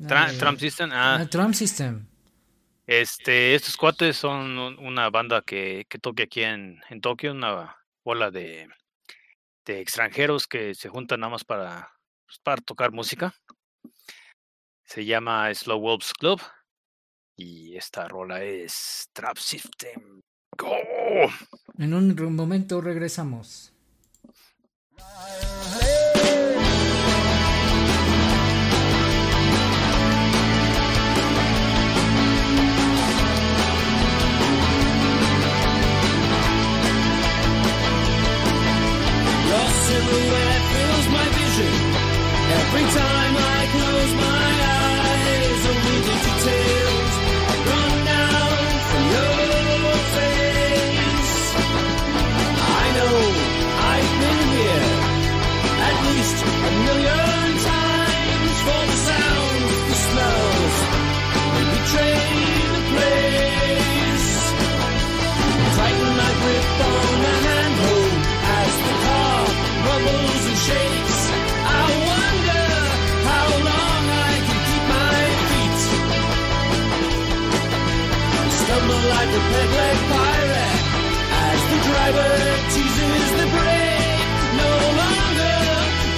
Tra- 0.00 0.26
Ah, 0.28 0.32
eh, 0.32 0.38
Trump 0.38 0.58
System. 0.58 0.90
Ah, 0.92 1.18
ah, 1.20 1.26
Tram 1.28 1.52
System. 1.52 2.06
Este, 2.86 3.54
estos 3.54 3.76
cuates 3.76 4.16
son 4.16 4.58
un- 4.58 4.78
una 4.78 5.10
banda 5.10 5.42
que, 5.42 5.84
que 5.88 5.98
toca 5.98 6.22
aquí 6.22 6.42
en, 6.42 6.80
en 6.88 7.00
Tokio, 7.02 7.32
una 7.32 7.76
bola 8.04 8.30
de, 8.30 8.68
de 9.66 9.80
extranjeros 9.80 10.46
que 10.46 10.74
se 10.74 10.88
juntan 10.88 11.20
nada 11.20 11.30
más 11.32 11.44
para, 11.44 11.92
pues, 12.26 12.38
para 12.38 12.62
tocar 12.62 12.90
música. 12.90 13.34
Se 14.84 15.04
llama 15.04 15.52
Slow 15.54 15.78
Wolves 15.78 16.12
Club 16.14 16.40
y 17.36 17.76
esta 17.76 18.06
rola 18.08 18.42
es 18.42 19.08
Trap 19.12 19.38
System. 19.38 20.20
Go. 20.56 20.72
En 21.78 21.94
un 21.94 22.36
momento 22.36 22.80
regresamos. 22.80 23.70
Silhouette 39.84 40.66
fills 40.72 41.08
my 41.10 41.26
vision 41.38 41.74
every 42.58 42.84
time 42.94 43.36
I 43.36 43.66
close 43.72 44.14
my 44.14 44.43
the 79.32 79.40
peg-leg 79.40 79.98
pirate 80.12 80.80
as 81.44 81.60
the 81.70 81.78
driver 81.88 82.32
teases 82.74 83.28
the 83.40 83.46
brake. 83.54 84.28
No 84.60 84.72
longer 85.00 85.56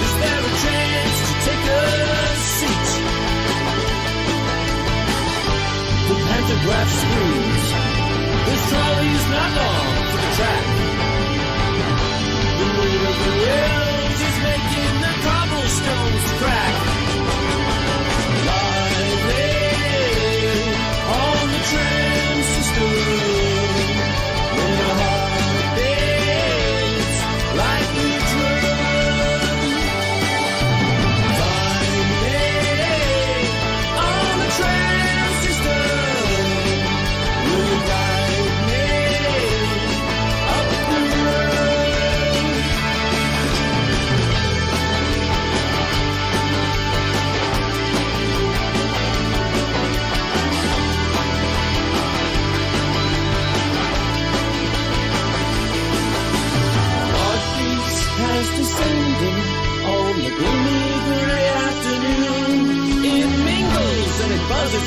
is 0.03 0.13
there 0.21 0.43
a 0.43 0.53
chance 0.65 1.15
to 1.27 1.33
take 1.47 1.65
a 1.67 1.85
seat. 2.57 2.87
The 6.09 6.15
pantograph 6.27 6.89
screams. 7.01 7.65
This 8.47 8.61
trolley's 8.71 9.25
not 9.35 9.49
long 9.59 9.87
for 10.11 10.19
the 10.23 10.31
track. 10.37 10.65
The 12.59 12.67
weight 12.77 13.03
of 13.11 13.17
the 13.23 13.33
rails 13.45 14.19
is 14.27 14.37
making 14.49 14.93
the 15.05 15.13
cobblestones 15.25 16.25
crack. 16.39 16.56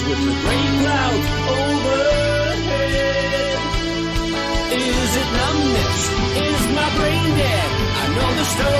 With 0.09 0.21
the 0.27 0.35
gray 0.43 0.67
clouds 0.81 1.29
overhead. 1.57 2.91
Is 4.73 5.11
it 5.21 5.29
numbness? 5.41 6.01
Is 6.49 6.63
my 6.79 6.89
brain 6.99 7.29
dead? 7.41 7.71
I 8.03 8.07
know 8.15 8.31
the 8.41 8.47
storm 8.55 8.80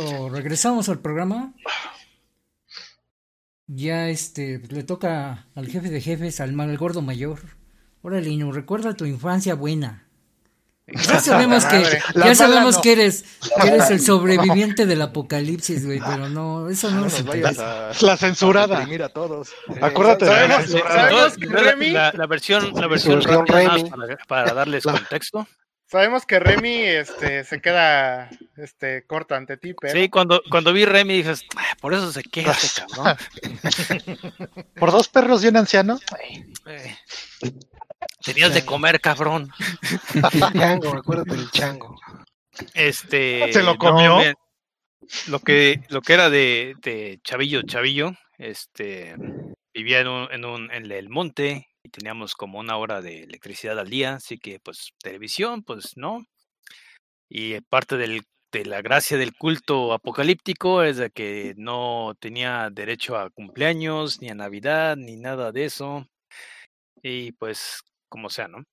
Listo, 0.00 0.28
regresamos 0.28 0.88
al 0.88 0.98
programa. 1.00 1.52
Ya 3.66 4.08
este 4.08 4.58
le 4.68 4.82
toca 4.82 5.46
al 5.54 5.68
jefe 5.68 5.88
de 5.88 6.00
jefes, 6.00 6.40
al 6.40 6.52
mal 6.52 6.76
gordo 6.76 7.00
mayor. 7.00 7.40
Órale, 8.02 8.36
no 8.36 8.52
recuerda 8.52 8.94
tu 8.94 9.06
infancia 9.06 9.54
buena. 9.54 10.06
Ya 10.86 11.18
sabemos 11.20 11.64
que, 11.64 11.82
La 12.12 12.26
ya 12.26 12.34
sabemos 12.34 12.76
no. 12.76 12.82
que 12.82 12.92
eres, 12.92 13.24
que 13.62 13.68
eres 13.68 13.88
el 13.90 14.00
sobreviviente 14.04 14.84
del 14.84 15.00
apocalipsis, 15.00 15.86
güey, 15.86 15.98
pero 15.98 16.28
no, 16.28 16.68
eso 16.68 16.90
no, 16.90 16.96
No 16.96 17.02
nos 17.04 17.24
vayas 17.24 17.58
a, 17.58 17.92
La 18.02 18.18
censurada. 18.18 18.76
a 18.76 18.80
deprimir 18.80 19.02
a 19.02 19.08
todos. 19.08 19.54
Acuérdate 19.80 20.26
de 20.26 20.30
la 20.30 20.36
¿Sabemos, 20.36 20.62
censurada. 20.64 21.74
La, 21.76 21.76
la- 21.92 22.12
la 22.12 22.26
versión, 22.26 22.70
la 22.74 22.86
versión 22.86 23.18
más 23.20 23.84
para, 23.88 24.16
para 24.28 24.52
darles 24.52 24.84
La- 24.84 24.92
contexto. 24.92 25.48
Sabemos 25.94 26.26
que 26.26 26.40
Remy 26.40 26.82
este, 26.82 27.44
se 27.44 27.60
queda 27.60 28.28
este, 28.56 29.06
corta 29.06 29.36
ante 29.36 29.56
ti, 29.56 29.74
pero 29.80 29.92
Sí, 29.92 30.08
cuando, 30.08 30.42
cuando 30.50 30.72
vi 30.72 30.84
Remy 30.84 31.18
dices, 31.18 31.44
"Ah, 31.56 31.76
por 31.80 31.94
eso 31.94 32.10
se 32.10 32.24
queja 32.24 32.50
este 32.50 32.82
cabrón. 32.96 33.16
Por 34.74 34.90
dos 34.90 35.06
perros 35.06 35.44
y 35.44 35.48
un 35.48 35.56
anciano. 35.56 36.00
Eh, 36.66 36.96
Tenías 38.24 38.52
de 38.54 38.64
comer, 38.64 39.00
cabrón. 39.00 39.52
El 40.14 40.52
chango, 40.52 40.94
recuérdate 40.94 41.36
del 41.36 41.50
chango. 41.52 41.96
Este. 42.74 43.52
¿Se 43.52 43.62
lo 43.62 43.74
no, 43.74 43.78
comió? 43.78 44.18
lo 45.28 45.38
que, 45.38 45.80
lo 45.90 46.02
que 46.02 46.12
era 46.12 46.28
de, 46.28 46.74
de 46.82 47.20
Chavillo, 47.22 47.62
Chavillo, 47.62 48.14
este, 48.38 49.14
vivía 49.72 50.00
en, 50.00 50.08
un, 50.08 50.32
en, 50.32 50.44
un, 50.44 50.72
en 50.72 50.90
el 50.90 51.08
monte 51.08 51.68
teníamos 51.94 52.34
como 52.34 52.58
una 52.58 52.76
hora 52.76 53.00
de 53.00 53.22
electricidad 53.22 53.78
al 53.78 53.88
día, 53.88 54.14
así 54.14 54.38
que 54.38 54.58
pues 54.60 54.92
televisión, 55.00 55.62
pues 55.62 55.96
no. 55.96 56.26
Y 57.28 57.60
parte 57.62 57.96
del, 57.96 58.22
de 58.52 58.64
la 58.64 58.82
gracia 58.82 59.16
del 59.16 59.36
culto 59.36 59.92
apocalíptico 59.92 60.82
es 60.82 60.96
de 60.96 61.10
que 61.10 61.54
no 61.56 62.14
tenía 62.20 62.70
derecho 62.70 63.16
a 63.16 63.30
cumpleaños, 63.30 64.20
ni 64.20 64.28
a 64.30 64.34
Navidad, 64.34 64.96
ni 64.96 65.16
nada 65.16 65.52
de 65.52 65.66
eso. 65.66 66.06
Y 67.02 67.32
pues, 67.32 67.82
como 68.08 68.30
sea, 68.30 68.48
¿no? 68.48 68.64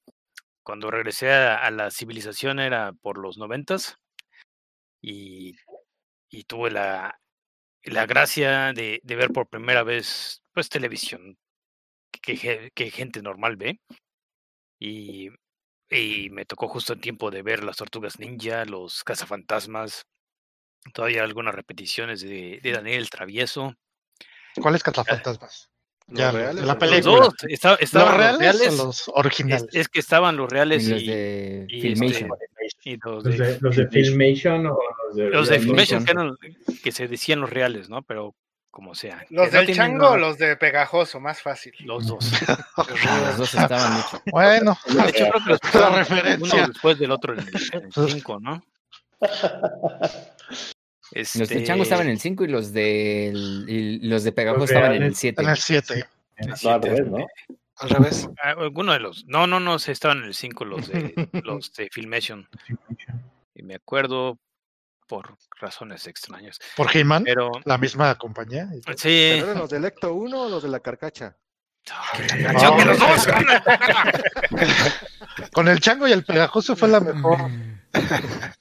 Cuando 0.64 0.92
regresé 0.92 1.32
a, 1.32 1.70
la 1.72 1.92
civilización 1.92 2.60
era 2.60 2.94
por 3.02 3.18
los 3.18 3.38
noventas 3.38 3.98
y, 5.02 5.56
y 6.30 6.44
tuve 6.46 6.72
la, 6.72 7.20
la 7.84 8.06
gracia 8.06 8.74
de, 8.74 9.00
de 9.04 9.16
ver 9.16 9.32
por 9.32 9.48
primera 9.50 9.84
vez 9.84 10.44
pues 10.54 10.70
televisión 10.70 11.38
que, 12.22 12.72
que 12.74 12.92
gente 12.92 13.22
normal 13.22 13.56
ve 13.58 13.80
y, 14.80 15.30
y 15.90 16.30
me 16.30 16.46
tocó 16.46 16.68
justo 16.68 16.94
el 16.94 17.02
tiempo 17.02 17.32
de 17.32 17.42
ver 17.42 17.64
las 17.64 17.78
tortugas 17.78 18.20
ninja, 18.20 18.66
los 18.66 19.04
cazafantasmas, 19.04 20.06
todavía 20.94 21.24
algunas 21.24 21.54
repeticiones 21.56 22.22
de, 22.22 22.60
de 22.62 22.72
Daniel 22.72 23.00
el 23.02 23.10
Travieso. 23.10 23.74
¿Cuáles 24.62 24.84
cazafantasmas? 24.84 25.70
¿Los 26.08 26.18
Ya, 26.20 26.32
reales 26.32 26.66
la 26.66 26.74
los- 26.74 26.76
película. 26.78 26.98
Los 26.98 27.06
dos, 27.30 27.34
esta- 27.48 27.76
estaban 27.76 28.08
¿Los 28.08 28.18
los 28.18 28.40
reales, 28.40 28.40
reales, 28.60 28.80
o 28.80 28.86
los 28.86 29.00
es, 29.02 29.12
originales? 29.14 29.68
es 29.72 29.88
que 29.88 30.00
estaban 30.00 30.36
los 30.36 30.50
reales 30.52 30.88
Y 30.88 30.90
los 30.92 31.06
de 31.06 31.66
y, 31.70 31.82
Filmation. 31.82 32.30
este, 32.60 32.90
y 32.90 32.98
los 32.98 33.24
Los 33.24 33.38
de, 33.38 33.46
de, 33.54 33.60
los 33.62 33.76
de 33.76 33.88
Filmation 33.88 34.66
o 34.68 34.78
los 35.08 35.16
de. 35.16 35.30
los 35.30 35.48
de 35.48 35.60
Filmation. 35.60 36.04
Filmation 36.04 36.06
que, 36.06 36.12
eran- 36.12 36.78
que 36.84 36.92
se 36.92 37.08
decían 37.08 37.40
los 37.40 37.50
reales, 37.50 37.90
¿no? 37.90 38.02
Pero 38.02 38.36
como 38.72 38.96
sea. 38.96 39.26
los 39.30 39.50
que 39.50 39.52
no 39.52 39.58
del 39.58 39.66
tienen 39.68 39.76
chango 39.76 40.10
o 40.12 40.18
los 40.18 40.38
de 40.38 40.56
pegajoso, 40.56 41.20
más 41.20 41.42
fácil. 41.42 41.74
Los 41.80 42.08
dos. 42.08 42.26
Los 42.78 43.38
dos 43.38 43.54
estaban 43.54 43.94
mucho. 43.94 44.22
Bueno, 44.32 44.78
De 44.88 45.10
hecho, 45.10 45.26
creo 45.30 45.34
que 45.44 45.50
los 45.50 45.60
pasaron 45.62 45.96
referencia. 46.00 46.56
uno 46.58 46.68
después 46.70 46.98
del 47.00 47.12
otro 47.12 47.34
en 47.34 47.40
el 47.40 48.10
5, 48.10 48.40
¿no? 48.40 48.64
Los 51.14 51.34
de 51.34 51.42
Este, 51.44 51.64
Chango 51.64 51.84
estaban 51.84 52.06
en 52.08 52.14
el 52.14 52.20
5 52.20 52.46
y 52.46 52.48
los 52.48 52.72
de, 52.72 53.32
los 54.02 54.24
de 54.24 54.32
Pegajoso 54.32 54.60
de 54.66 54.74
estaban 54.74 54.94
en 54.96 55.04
el 55.04 55.12
Alex- 55.14 55.16
7. 55.18 55.42
En 55.44 55.50
el 55.50 55.58
7. 55.58 56.06
No, 56.64 56.70
al 56.72 56.82
revés, 56.82 57.08
¿no? 57.08 57.28
Al 57.78 57.90
revés. 57.90 58.30
ah, 58.42 58.52
Alguno 58.58 58.94
de 58.94 59.00
los. 59.00 59.26
No, 59.26 59.46
no, 59.48 59.60
no, 59.60 59.78
se 59.80 59.92
estaban 59.92 60.20
en 60.20 60.24
el 60.26 60.34
5 60.34 60.66
los 60.66 60.88
de, 60.88 61.30
los 61.44 61.74
de 61.74 61.90
Filmation. 61.92 62.48
Y 63.54 63.64
me 63.64 63.76
acuerdo 63.76 64.38
por 65.12 65.36
razones 65.60 66.08
extrañas. 66.08 66.58
Por 66.78 66.96
He-Man, 66.96 67.24
Pero 67.26 67.52
la 67.66 67.78
misma 67.78 68.18
compañía. 68.18 68.70
sí. 68.96 69.32
¿Pero 69.34 69.46
eran 69.48 69.58
los 69.58 69.70
de 69.70 69.76
Electo 69.78 70.14
1 70.14 70.44
o 70.44 70.50
los 70.50 70.64
de 70.64 70.70
la 70.70 70.80
carcacha? 70.80 71.36
Yo 72.62 72.78
que 72.78 72.86
los 72.86 72.98
dos. 72.98 73.28
Con 75.54 75.68
el 75.68 75.82
chango 75.82 76.08
y 76.08 76.14
el 76.14 76.24
pegajoso 76.24 76.78
fue 76.78 76.88
la 76.88 77.02
mejor. 77.02 77.40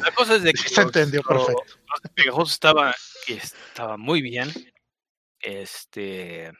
La 0.00 0.10
cosa 0.14 0.36
es 0.36 0.42
de 0.44 0.52
que 0.52 0.62
Sí 0.62 0.68
se 0.74 0.82
los- 0.82 0.86
entendió 0.86 1.22
los- 1.28 1.44
perfecto. 1.46 1.74
los 1.90 2.00
pegajosos 2.14 2.52
estaba, 2.52 2.94
estaba 3.26 3.96
muy 3.98 4.22
bien. 4.22 4.50
Este. 5.40 6.52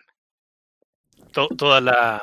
to- 1.32 1.49
toda 1.57 1.80
la. 1.80 2.22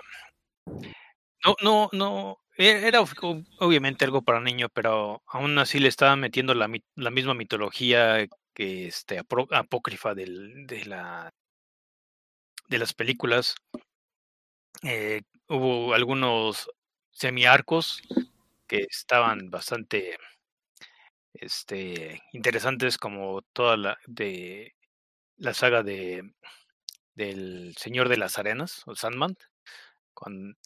No, 1.45 1.55
no, 1.63 1.89
no. 1.93 2.37
E- 2.57 2.87
Era 2.87 3.01
ob- 3.01 3.45
obviamente 3.59 4.05
algo 4.05 4.21
para 4.21 4.39
niño, 4.41 4.69
pero 4.69 5.21
aún 5.27 5.57
así 5.59 5.79
le 5.79 5.87
estaban 5.89 6.19
metiendo 6.19 6.53
la, 6.53 6.69
la 6.95 7.11
misma 7.11 7.33
mitología 7.33 8.27
que 8.53 8.87
este 8.87 9.19
apócrifa 9.51 10.13
del, 10.13 10.65
de 10.67 10.85
la 10.85 11.31
de 12.67 12.77
las 12.77 12.93
películas. 12.93 13.55
Eh, 14.83 15.21
hubo 15.47 15.93
algunos 15.93 16.69
semiarcos 17.11 18.01
que 18.67 18.85
estaban 18.89 19.49
bastante 19.49 20.17
este 21.33 22.21
interesantes 22.33 22.97
como 22.97 23.41
toda 23.53 23.77
la 23.77 23.97
de 24.07 24.73
la 25.37 25.53
saga 25.53 25.83
de 25.83 26.33
del 27.15 27.75
Señor 27.77 28.09
de 28.09 28.17
las 28.17 28.39
Arenas 28.39 28.83
o 28.87 28.95
Sandman 28.95 29.37
con 30.13 30.57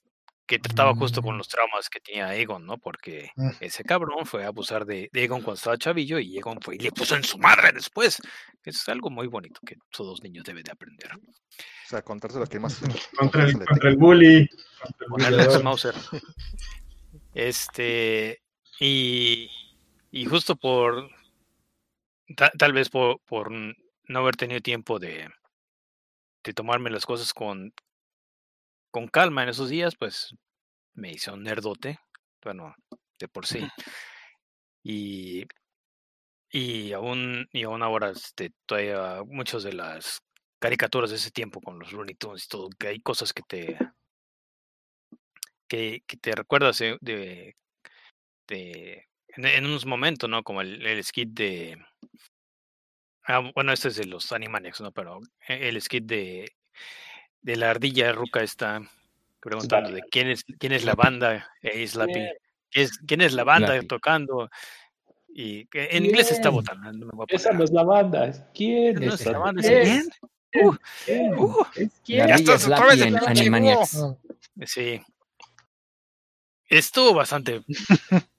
que 0.47 0.59
trataba 0.59 0.95
justo 0.95 1.21
con 1.21 1.37
los 1.37 1.47
traumas 1.49 1.89
que 1.89 1.99
tenía 1.99 2.33
Egon, 2.35 2.65
¿no? 2.65 2.77
Porque 2.77 3.31
Mm. 3.35 3.49
ese 3.59 3.83
cabrón 3.83 4.25
fue 4.25 4.45
a 4.45 4.47
abusar 4.47 4.85
de, 4.85 5.09
de 5.11 5.23
Egon 5.23 5.41
cuando 5.41 5.57
estaba 5.57 5.77
chavillo 5.77 6.17
y 6.19 6.37
Egon 6.37 6.59
fue 6.61 6.75
y 6.75 6.79
le 6.79 6.91
puso 6.91 7.15
en 7.17 7.23
su 7.23 7.37
madre 7.37 7.71
después. 7.73 8.21
Es 8.63 8.87
algo 8.89 9.09
muy 9.09 9.27
bonito 9.27 9.59
que 9.65 9.75
todos 9.91 10.23
niños 10.23 10.45
deben 10.45 10.63
de 10.63 10.71
aprender. 10.71 11.11
O 11.15 11.89
sea, 11.89 12.01
contárselo 12.01 12.45
a 12.45 12.47
quien 12.47 12.61
más. 12.61 12.79
Contra 13.17 13.43
el, 13.43 13.53
contra 13.65 13.89
el 13.89 13.97
bully. 13.97 14.49
contra 15.09 15.27
el 15.29 15.63
Mauser. 15.63 15.93
Este, 17.33 18.41
y, 18.79 19.49
y 20.11 20.25
justo 20.25 20.55
por, 20.55 21.09
ta- 22.35 22.51
tal 22.57 22.73
vez 22.73 22.89
por, 22.89 23.19
por 23.25 23.51
no 23.51 24.19
haber 24.19 24.35
tenido 24.35 24.61
tiempo 24.61 24.99
de, 24.99 25.29
de 26.43 26.53
tomarme 26.53 26.89
las 26.89 27.05
cosas 27.05 27.33
con, 27.33 27.73
con 28.97 29.07
calma 29.07 29.43
en 29.43 29.49
esos 29.49 29.69
días, 29.69 29.95
pues 29.95 30.33
me 30.95 31.11
hice 31.11 31.29
un 31.29 31.43
nerdote, 31.43 31.99
bueno, 32.43 32.73
de 33.19 33.27
por 33.27 33.45
sí. 33.45 33.59
Y, 34.83 35.45
y 36.49 36.93
aún, 36.93 37.47
y 37.51 37.63
aún 37.63 37.83
ahora 37.83 38.09
este, 38.09 38.51
todavía 38.65 39.21
muchas 39.27 39.61
de 39.61 39.73
las 39.73 40.21
caricaturas 40.59 41.11
de 41.11 41.17
ese 41.17 41.29
tiempo 41.29 41.61
con 41.61 41.77
los 41.77 41.91
Looney 41.91 42.15
Tunes 42.15 42.45
y 42.45 42.47
todo, 42.47 42.69
que 42.79 42.87
hay 42.87 42.99
cosas 42.99 43.33
que 43.33 43.43
te, 43.43 43.77
que, 45.67 46.01
que 46.07 46.17
te 46.17 46.31
recuerdas 46.31 46.79
de, 46.79 46.97
de, 47.01 47.55
de- 48.47 49.05
en, 49.29 49.45
en 49.45 49.65
unos 49.65 49.85
momentos, 49.85 50.29
¿no? 50.29 50.43
Como 50.43 50.61
el, 50.61 50.85
el 50.85 51.03
skit 51.03 51.29
de 51.29 51.77
ah, 53.25 53.51
bueno, 53.53 53.71
este 53.73 53.89
es 53.89 53.95
de 53.97 54.05
los 54.05 54.31
Animaniacs, 54.31 54.81
¿no? 54.81 54.91
Pero 54.91 55.19
e- 55.47 55.69
el 55.69 55.81
skit 55.81 56.05
de, 56.05 56.49
de 57.41 57.55
la 57.55 57.69
ardilla 57.71 58.11
ruca 58.11 58.41
está 58.41 58.81
preguntando 59.39 59.91
de 59.91 60.01
quién 60.11 60.29
es 60.29 60.43
quién 60.59 60.73
es 60.73 60.83
la 60.83 60.95
banda, 60.95 61.49
eh, 61.61 61.87
Slappy. 61.87 62.13
¿Quién 62.13 62.85
es, 62.85 62.97
quién 62.99 63.21
es 63.21 63.33
la 63.33 63.43
banda 63.43 63.69
Slappy. 63.69 63.87
tocando? 63.87 64.49
Y 65.29 65.67
en 65.73 66.05
inglés 66.05 66.31
está 66.31 66.49
Bien. 66.49 66.55
botando. 66.61 66.91
No, 66.93 67.05
me 67.05 67.11
voy 67.13 67.25
a 67.31 67.35
Esa 67.35 67.51
no 67.51 67.63
es 67.63 67.71
la 67.71 67.83
banda. 67.83 68.51
¿Quién 68.53 68.95
no 68.95 69.13
es 69.13 69.25
la 69.25 69.37
banda, 69.37 69.61
quién? 69.61 70.09
Uh, 70.55 70.73
¿Quién? 71.05 71.33
uh, 71.37 71.65
¿Es 71.75 71.83
La 71.83 71.89
quién? 72.03 72.27
ya 72.27 72.35
estás 72.35 72.65
otra 72.65 72.85
vez 72.87 73.01
en 73.01 73.17
Animaniacs. 73.17 74.03
Sí. 74.65 75.01
Estuvo 76.69 77.13
bastante. 77.13 77.63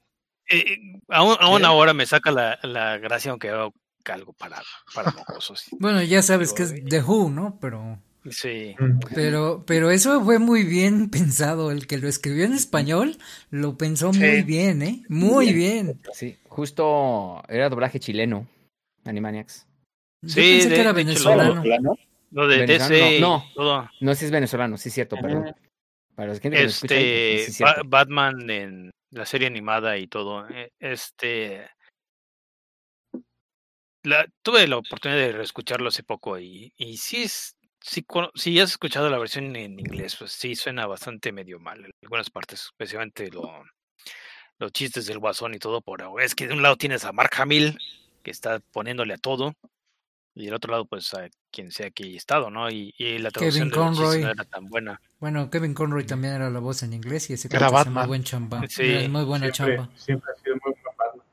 eh, 0.51 0.79
aún, 1.09 1.37
aún 1.41 1.65
ahora 1.65 1.95
me 1.95 2.05
saca 2.07 2.31
la, 2.31 2.59
la 2.63 2.99
gracia, 2.99 3.31
aunque 3.31 3.51
hago 3.51 3.73
algo 4.13 4.33
para, 4.33 4.63
para 4.95 5.11
mocosos. 5.13 5.67
Bueno, 5.79 6.03
ya 6.03 6.23
sabes 6.23 6.53
que 6.53 6.63
es 6.65 6.75
The 6.85 7.03
Who, 7.03 7.31
¿no? 7.31 7.59
Pero, 7.61 8.01
Sí. 8.31 8.75
Pero, 9.15 9.65
pero 9.67 9.91
eso 9.91 10.23
fue 10.25 10.39
muy 10.39 10.65
bien 10.65 11.11
pensado. 11.11 11.71
El 11.71 11.87
que 11.87 11.99
lo 11.99 12.09
escribió 12.09 12.45
en 12.45 12.53
español 12.53 13.17
lo 13.51 13.77
pensó 13.77 14.13
Sí. 14.13 14.21
muy 14.21 14.43
bien, 14.43 14.83
¿eh? 14.83 15.03
Muy 15.09 15.53
bien. 15.53 16.01
Sí, 16.13 16.37
justo 16.49 17.43
era 17.49 17.69
doblaje 17.69 18.01
chileno, 18.01 18.47
Animaniacs. 19.05 19.67
Yo 20.23 20.31
Sí, 20.35 20.41
pensé 20.41 20.69
de- 20.71 20.75
que 20.75 20.81
era 20.81 20.93
venezolano. 20.93 21.63
Lo 22.31 22.47
de 22.47 22.67
DC, 22.67 23.21
no. 23.21 23.45
todo. 23.55 23.89
No, 24.01 24.15
sí 24.15 24.25
es 24.27 24.31
venezolano, 24.31 24.77
sí 24.77 24.89
es 24.91 24.95
cierto, 24.95 25.17
perdón. 25.17 25.55
Para 26.15 26.29
los 26.29 26.41
que 26.41 26.51
no 26.51 26.57
escuchan, 26.57 26.99
Este, 26.99 27.39
sí 27.45 27.51
es 27.53 27.59
Ba- 27.61 27.73
cierto. 27.75 27.89
Batman 27.89 28.51
en 28.51 28.91
la 29.13 29.25
serie 29.25 29.47
animada 29.47 29.97
y 29.97 30.09
todo. 30.09 30.47
eh, 30.51 30.71
Este. 30.81 31.67
La, 34.05 34.27
tuve 34.43 34.67
la 34.69 34.77
oportunidad 34.79 35.19
de 35.21 35.33
reescucharlo 35.33 35.89
hace 35.89 36.03
poco 36.03 36.39
y, 36.39 36.73
y 36.77 36.97
sí, 36.99 37.23
es- 37.25 37.57
sí, 37.89 38.03
cono- 38.03 38.31
si 38.35 38.59
has 38.61 38.71
escuchado 38.71 39.09
la 39.11 39.19
versión 39.19 39.55
en 39.57 39.79
inglés, 39.79 40.17
pues 40.17 40.33
sí 40.33 40.55
suena 40.55 40.87
bastante 40.87 41.33
medio 41.33 41.59
mal 41.59 41.85
en 41.85 41.91
algunas 42.03 42.31
partes, 42.31 42.63
especialmente 42.67 43.31
lo, 43.31 43.65
los 44.59 44.73
chistes 44.73 45.07
del 45.07 45.19
guasón 45.19 45.55
y 45.55 45.59
todo. 45.59 45.81
Por 45.81 46.03
es 46.21 46.35
que 46.35 46.47
de 46.49 46.55
un 46.55 46.63
lado 46.63 46.77
tienes 46.77 47.05
a 47.05 47.13
Mark 47.13 47.31
Hamill 47.39 47.79
que 48.23 48.31
está 48.31 48.61
poniéndole 48.73 49.15
a 49.15 49.19
todo 49.19 49.55
y 50.35 50.45
del 50.45 50.55
otro 50.55 50.71
lado 50.71 50.85
pues 50.85 51.13
a 51.15 51.29
quien 51.51 51.73
sea 51.73 51.91
que 51.91 52.05
haya 52.05 52.17
estado, 52.17 52.51
¿no? 52.51 52.71
Y, 52.71 52.95
y 52.99 53.19
la 53.19 53.31
traducción 53.31 53.71
Kevin 53.71 53.71
de 53.71 53.77
los 53.77 53.89
chistes 53.91 54.05
Conroy. 54.07 54.23
no 54.23 54.31
era 54.31 54.45
tan 54.45 54.67
buena. 54.69 55.01
Bueno, 55.19 55.51
Kevin 55.51 55.75
Conroy 55.75 56.05
también 56.07 56.35
era 56.35 56.49
la 56.51 56.61
voz 56.61 56.83
en 56.85 56.93
inglés 56.93 57.29
y 57.31 57.33
ese 57.33 57.49
Era 57.51 57.71
Batman. 57.71 57.95
muy 57.95 58.07
buen 58.09 58.23
chamba. 58.25 58.63
Sí. 58.69 58.83
Era 58.85 59.09
muy 59.09 59.25
buena 59.25 59.47
Siempre, 59.53 59.77
chamba. 59.77 59.97
siempre 59.99 60.31
ha 60.33 60.41
sido 60.43 60.57
muy 60.65 60.73
buen 60.81 60.97
Batman. 60.97 61.27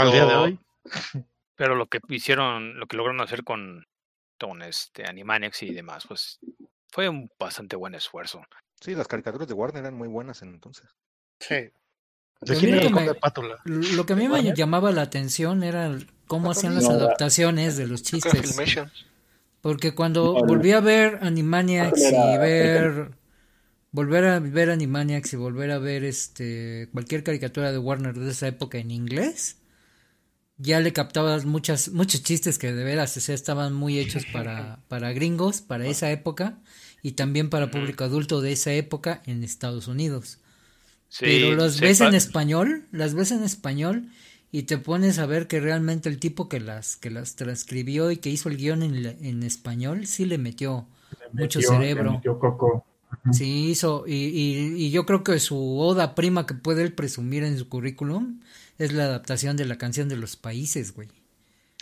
Al 0.00 0.10
día 0.12 0.26
de 0.26 0.34
hoy. 0.34 0.58
pero 1.54 1.76
lo 1.76 1.86
que 1.86 2.00
hicieron, 2.08 2.80
lo 2.80 2.86
que 2.86 2.96
lograron 2.96 3.20
hacer 3.20 3.44
con, 3.44 3.86
con 4.46 4.62
este 4.62 5.06
Animaniacs 5.06 5.62
y 5.62 5.72
demás, 5.72 6.04
pues 6.06 6.38
fue 6.88 7.08
un 7.08 7.30
bastante 7.38 7.76
buen 7.76 7.94
esfuerzo. 7.94 8.42
Sí, 8.80 8.94
las 8.94 9.08
caricaturas 9.08 9.48
de 9.48 9.54
Warner 9.54 9.82
eran 9.82 9.94
muy 9.94 10.08
buenas 10.08 10.42
en 10.42 10.48
entonces. 10.50 10.86
Sí. 11.40 11.54
¿De 12.40 12.54
A 12.56 12.58
quién 12.58 12.72
mí 12.72 12.72
era 12.72 12.76
lo 12.76 12.88
que 12.88 12.94
me- 12.94 13.06
conde 13.06 13.14
Pátula? 13.20 13.56
Lo 13.64 14.04
que 14.06 14.12
a 14.12 14.16
mí 14.16 14.28
me 14.28 14.34
¿Warner? 14.34 14.54
llamaba 14.54 14.92
la 14.92 15.02
atención 15.02 15.62
era 15.62 15.96
cómo 16.26 16.50
hacían 16.50 16.74
las 16.74 16.84
No, 16.84 16.90
adaptaciones 16.90 17.76
de 17.76 17.86
los 17.86 18.02
chistes. 18.02 18.54
Porque 19.60 19.94
cuando 19.94 20.34
volví 20.34 20.72
a 20.72 20.80
ver 20.80 21.18
Animaniacs 21.22 22.00
y 22.12 22.38
ver 22.38 23.12
volver 23.92 24.24
a 24.26 24.40
ver 24.40 24.70
Animaniacs 24.70 25.32
y 25.32 25.36
volver 25.36 25.70
a 25.70 25.78
ver 25.78 26.04
este 26.04 26.88
cualquier 26.92 27.22
caricatura 27.24 27.72
de 27.72 27.78
Warner 27.78 28.14
de 28.14 28.30
esa 28.30 28.46
época 28.48 28.76
en 28.78 28.90
inglés, 28.90 29.62
ya 30.56 30.80
le 30.80 30.92
captabas 30.92 31.44
muchas 31.46 31.88
muchos 31.90 32.22
chistes 32.22 32.58
que 32.58 32.72
de 32.72 32.84
veras 32.84 33.16
o 33.16 33.20
sea, 33.20 33.34
estaban 33.34 33.72
muy 33.74 33.98
hechos 33.98 34.24
para 34.26 34.80
para 34.88 35.12
gringos 35.12 35.60
para 35.62 35.86
esa 35.86 36.10
época 36.12 36.58
y 37.02 37.12
también 37.12 37.50
para 37.50 37.70
público 37.70 38.04
adulto 38.04 38.40
de 38.40 38.52
esa 38.52 38.72
época 38.72 39.22
en 39.26 39.44
Estados 39.44 39.88
Unidos. 39.88 40.38
Sí, 41.08 41.24
Pero 41.24 41.56
las 41.56 41.80
ves 41.80 42.00
en 42.00 42.14
español, 42.14 42.86
las 42.92 43.14
ves 43.14 43.30
en 43.32 43.42
español 43.44 44.08
y 44.52 44.64
te 44.64 44.78
pones 44.78 45.18
a 45.18 45.26
ver 45.26 45.46
que 45.48 45.60
realmente 45.60 46.08
el 46.08 46.18
tipo 46.18 46.48
que 46.48 46.60
las 46.60 46.96
que 46.96 47.10
las 47.10 47.36
transcribió 47.36 48.10
y 48.10 48.16
que 48.18 48.30
hizo 48.30 48.48
el 48.48 48.56
guion 48.56 48.82
en, 48.82 48.94
en 49.06 49.42
español 49.42 50.06
sí 50.06 50.24
le 50.26 50.38
metió 50.38 50.88
mucho 51.32 51.60
Metió- 51.60 51.68
cerebro. 51.70 52.12
metió 52.12 52.38
coco. 52.38 52.84
Sí 53.32 53.70
hizo 53.70 54.04
y, 54.06 54.12
y, 54.14 54.74
y 54.86 54.90
yo 54.90 55.06
creo 55.06 55.24
que 55.24 55.38
su 55.40 55.78
oda 55.78 56.14
prima 56.14 56.46
que 56.46 56.54
puede 56.54 56.82
él 56.82 56.92
presumir 56.92 57.42
en 57.44 57.58
su 57.58 57.68
currículum 57.68 58.40
es 58.78 58.92
la 58.92 59.04
adaptación 59.04 59.56
de 59.56 59.64
la 59.66 59.76
canción 59.78 60.08
de 60.08 60.16
los 60.16 60.36
países, 60.36 60.94
güey. 60.94 61.08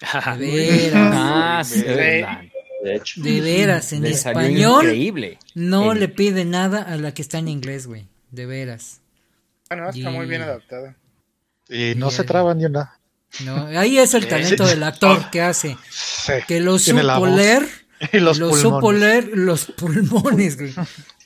De 0.38 0.50
veras, 0.50 1.12
Ah, 1.14 1.62
sí, 1.64 1.80
Sí. 1.80 1.84
la- 1.86 2.44
De 2.82 2.96
hecho. 2.96 3.22
de 3.22 3.40
veras, 3.40 3.92
en 3.92 4.04
español 4.06 4.82
increíble. 4.86 5.38
no 5.54 5.92
En- 5.92 6.00
le 6.00 6.08
pide 6.08 6.44
nada 6.44 6.82
a 6.82 6.96
la 6.96 7.14
que 7.14 7.22
está 7.22 7.38
en 7.38 7.46
inglés, 7.48 7.86
güey. 7.86 8.06
De 8.32 8.44
veras. 8.46 9.00
Bueno, 9.70 9.88
está 9.90 10.10
muy 10.10 10.26
bien 10.26 10.42
adaptada. 10.42 10.96
Y 11.68 11.94
no 11.96 12.08
Y 12.08 12.10
se 12.10 12.22
el- 12.22 12.28
traba 12.28 12.54
ni 12.54 12.64
una. 12.64 12.98
No, 13.44 13.66
ahí 13.78 13.98
es 13.98 14.12
el 14.14 14.26
talento 14.28 14.66
del 14.66 14.82
actor 14.82 15.30
que 15.30 15.40
hace. 15.40 15.76
Sí. 15.90 16.32
Que 16.48 16.60
lo 16.60 16.78
supo 16.78 17.26
leer, 17.26 17.66
Y 18.12 18.18
los 18.18 18.38
lo 18.38 18.50
pulmones. 18.50 18.62
supo 18.62 18.92
leer 18.92 19.30
los 19.32 19.64
pulmones, 19.66 20.58
güey. 20.58 20.74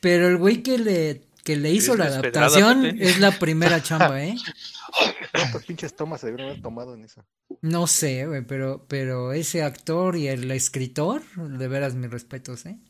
Pero 0.01 0.29
el 0.29 0.37
güey 0.37 0.63
que 0.63 0.79
le, 0.79 1.23
que 1.47 1.57
le 1.57 1.71
hizo 1.71 1.97
la 1.97 2.09
Es 2.09 2.17
adaptación 2.17 2.85
es 2.85 3.21
la 3.21 3.31
primera 3.31 3.81
chamba, 3.81 4.21
¿eh? 4.23 4.35
¿Cuántas 5.33 5.65
pinches 5.65 5.95
tomas 5.95 6.21
se 6.21 6.27
debieron 6.27 6.51
haber 6.51 6.63
tomado 6.63 6.95
en 6.95 7.05
esa? 7.05 7.25
No 7.63 7.87
sé, 7.87 8.27
güey, 8.27 8.45
pero, 8.45 8.85
pero 8.89 9.33
ese 9.33 9.63
actor 9.63 10.17
y 10.17 10.27
el 10.27 10.51
escritor, 10.51 11.23
de 11.37 11.69
veras 11.69 11.95
mis 11.95 12.11
respetos, 12.11 12.67
¿eh? 12.67 12.81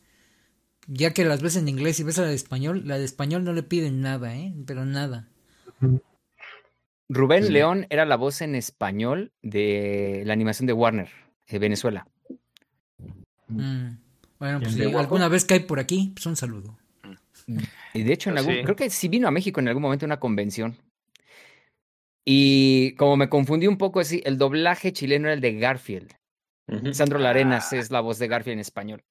Ya 0.87 1.13
que 1.13 1.23
las 1.23 1.43
ves 1.43 1.55
en 1.55 1.67
inglés 1.67 1.99
y 1.99 2.03
ves 2.03 2.17
la 2.17 2.25
de 2.25 2.33
español, 2.33 2.81
la 2.85 2.97
de 2.97 3.05
español 3.05 3.43
no 3.43 3.53
le 3.53 3.61
piden 3.61 4.01
nada, 4.01 4.35
¿eh? 4.35 4.55
Pero 4.65 4.85
nada. 4.85 5.27
Rubén 7.07 7.43
Sí. 7.43 7.51
León 7.51 7.85
era 7.91 8.05
la 8.05 8.15
voz 8.15 8.41
en 8.41 8.55
español 8.55 9.33
de 9.43 10.23
la 10.25 10.33
animación 10.33 10.65
de 10.65 10.73
Warner, 10.73 11.09
de 11.47 11.59
Venezuela. 11.59 12.07
Mm. 13.49 13.97
Bueno, 14.39 14.59
pues 14.61 14.73
¿Quién, 14.73 14.89
si 14.89 14.95
alguna 14.95 15.27
vez 15.27 15.45
cae 15.45 15.59
por 15.59 15.79
aquí, 15.79 16.11
pues 16.15 16.25
un 16.25 16.35
saludo. 16.35 16.75
Y 17.93 18.03
de 18.03 18.13
hecho, 18.13 18.29
en 18.29 18.37
Ah, 18.37 18.39
algún, 18.41 18.55
sí. 18.55 18.63
creo 18.63 18.75
que 18.75 18.89
sí 18.89 19.07
vino 19.07 19.27
a 19.27 19.31
México 19.31 19.59
en 19.59 19.67
algún 19.69 19.83
momento 19.83 20.05
a 20.05 20.07
una 20.07 20.19
convención. 20.19 20.77
Y 22.25 22.93
como 22.95 23.15
me 23.15 23.29
confundí 23.29 23.67
un 23.67 23.77
poco 23.77 24.01
así, 24.01 24.21
el 24.25 24.37
doblaje 24.37 24.91
chileno 24.91 25.27
era 25.27 25.33
el 25.33 25.41
de 25.41 25.53
Garfield. 25.57 26.13
Sandro 26.91 27.19
Larenas 27.19 27.71
es 27.71 27.89
la 27.91 28.01
voz 28.01 28.19
de 28.19 28.27
Garfield 28.27 28.55
en 28.55 28.59
español. 28.59 29.03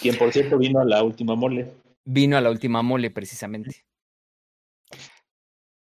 Quien, 0.00 0.16
por 0.16 0.32
cierto, 0.32 0.56
vino 0.56 0.80
a 0.80 0.84
la 0.84 1.02
última 1.02 1.34
mole. 1.34 1.72
Vino 2.04 2.36
a 2.36 2.40
la 2.40 2.50
última 2.50 2.82
mole, 2.82 3.10
precisamente. 3.10 3.84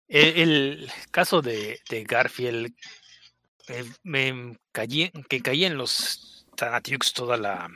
El, 0.08 0.38
el 0.40 0.92
caso 1.12 1.44
de, 1.44 1.80
de 1.90 2.04
Garfield, 2.04 2.74
eh, 3.68 3.84
me 4.04 4.58
caí, 4.72 5.12
que 5.30 5.42
caí 5.42 5.66
en 5.66 5.78
los 5.78 6.48
Tanatiux 6.56 7.14
toda 7.14 7.38
la 7.38 7.70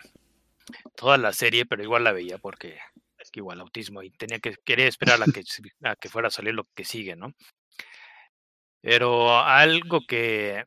toda 0.96 1.18
la 1.18 1.34
serie, 1.34 1.66
pero 1.66 1.84
igual 1.84 2.04
la 2.04 2.12
veía 2.12 2.38
porque 2.38 2.78
es 3.30 3.32
que 3.32 3.40
igual 3.42 3.60
autismo 3.62 4.02
y 4.02 4.10
tenía 4.10 4.40
que 4.40 4.56
quería 4.66 4.88
esperar 4.88 5.22
a 5.22 5.26
que 5.26 5.44
a 5.84 5.96
que 5.96 6.10
fuera 6.10 6.30
a 6.30 6.32
salir 6.32 6.54
lo 6.56 6.66
que 6.76 6.84
sigue, 6.84 7.16
¿no? 7.16 7.34
Pero 8.82 9.38
algo 9.40 10.02
que 10.08 10.66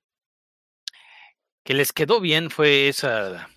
que 1.65 1.75
les 1.75 1.93
quedó 1.93 2.21
bien 2.21 2.51
fue 2.51 2.89
esa 2.89 3.49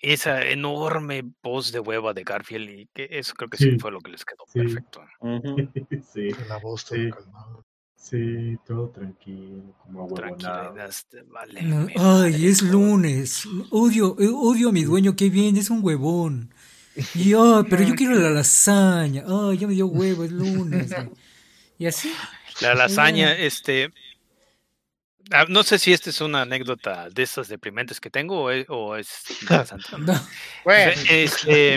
esa 0.00 0.44
enorme 0.46 1.22
voz 1.42 1.72
de 1.72 1.80
hueva 1.80 2.14
de 2.14 2.22
Garfield 2.22 2.70
y 2.70 2.86
que 2.94 3.08
eso 3.10 3.34
creo 3.34 3.50
que 3.50 3.56
sí, 3.56 3.70
Sí. 3.72 3.78
fue 3.80 3.90
lo 3.90 4.00
que 4.00 4.10
les 4.12 4.24
quedó 4.24 4.44
Sí. 4.46 4.60
perfecto. 4.60 5.04
sí. 6.12 6.30
La 6.48 6.58
voz 6.58 6.82
sí. 6.82 7.10
Sí, 8.00 8.56
todo 8.64 8.90
tranquilo, 8.90 9.74
como 9.82 10.06
Tranquilidad, 10.14 10.94
vale. 11.26 11.60
Ay, 11.96 12.46
es 12.46 12.62
lunes. 12.62 13.44
Odio, 13.70 14.14
eh, 14.20 14.28
odio 14.32 14.68
a 14.68 14.72
mi 14.72 14.84
dueño, 14.84 15.16
qué 15.16 15.28
bien, 15.28 15.56
es 15.56 15.68
un 15.68 15.84
huevón. 15.84 16.54
Y, 17.14 17.32
ay, 17.34 17.62
pero 17.70 17.82
yo 17.84 17.94
quiero 17.94 18.14
la 18.14 18.30
lasaña. 18.30 19.24
Ay, 19.26 19.58
ya 19.58 19.66
me 19.66 19.74
dio 19.74 19.86
huevo, 19.86 20.24
es 20.24 20.32
lunes. 20.32 20.90
güey. 20.92 21.10
Y 21.78 21.86
así. 21.86 22.12
La 22.60 22.74
lasaña, 22.74 23.32
este. 23.36 23.92
ah, 25.30 25.44
No 25.48 25.62
sé 25.62 25.78
si 25.78 25.92
esta 25.92 26.10
es 26.10 26.20
una 26.20 26.42
anécdota 26.42 27.08
de 27.10 27.22
esas 27.22 27.48
deprimentes 27.48 28.00
que 28.00 28.10
tengo 28.10 28.42
o 28.42 28.50
es, 28.50 28.66
o 28.68 28.96
es 28.96 29.08
interesante. 29.42 29.86
No. 29.98 30.20
Bueno. 30.64 30.92
Este, 31.08 31.74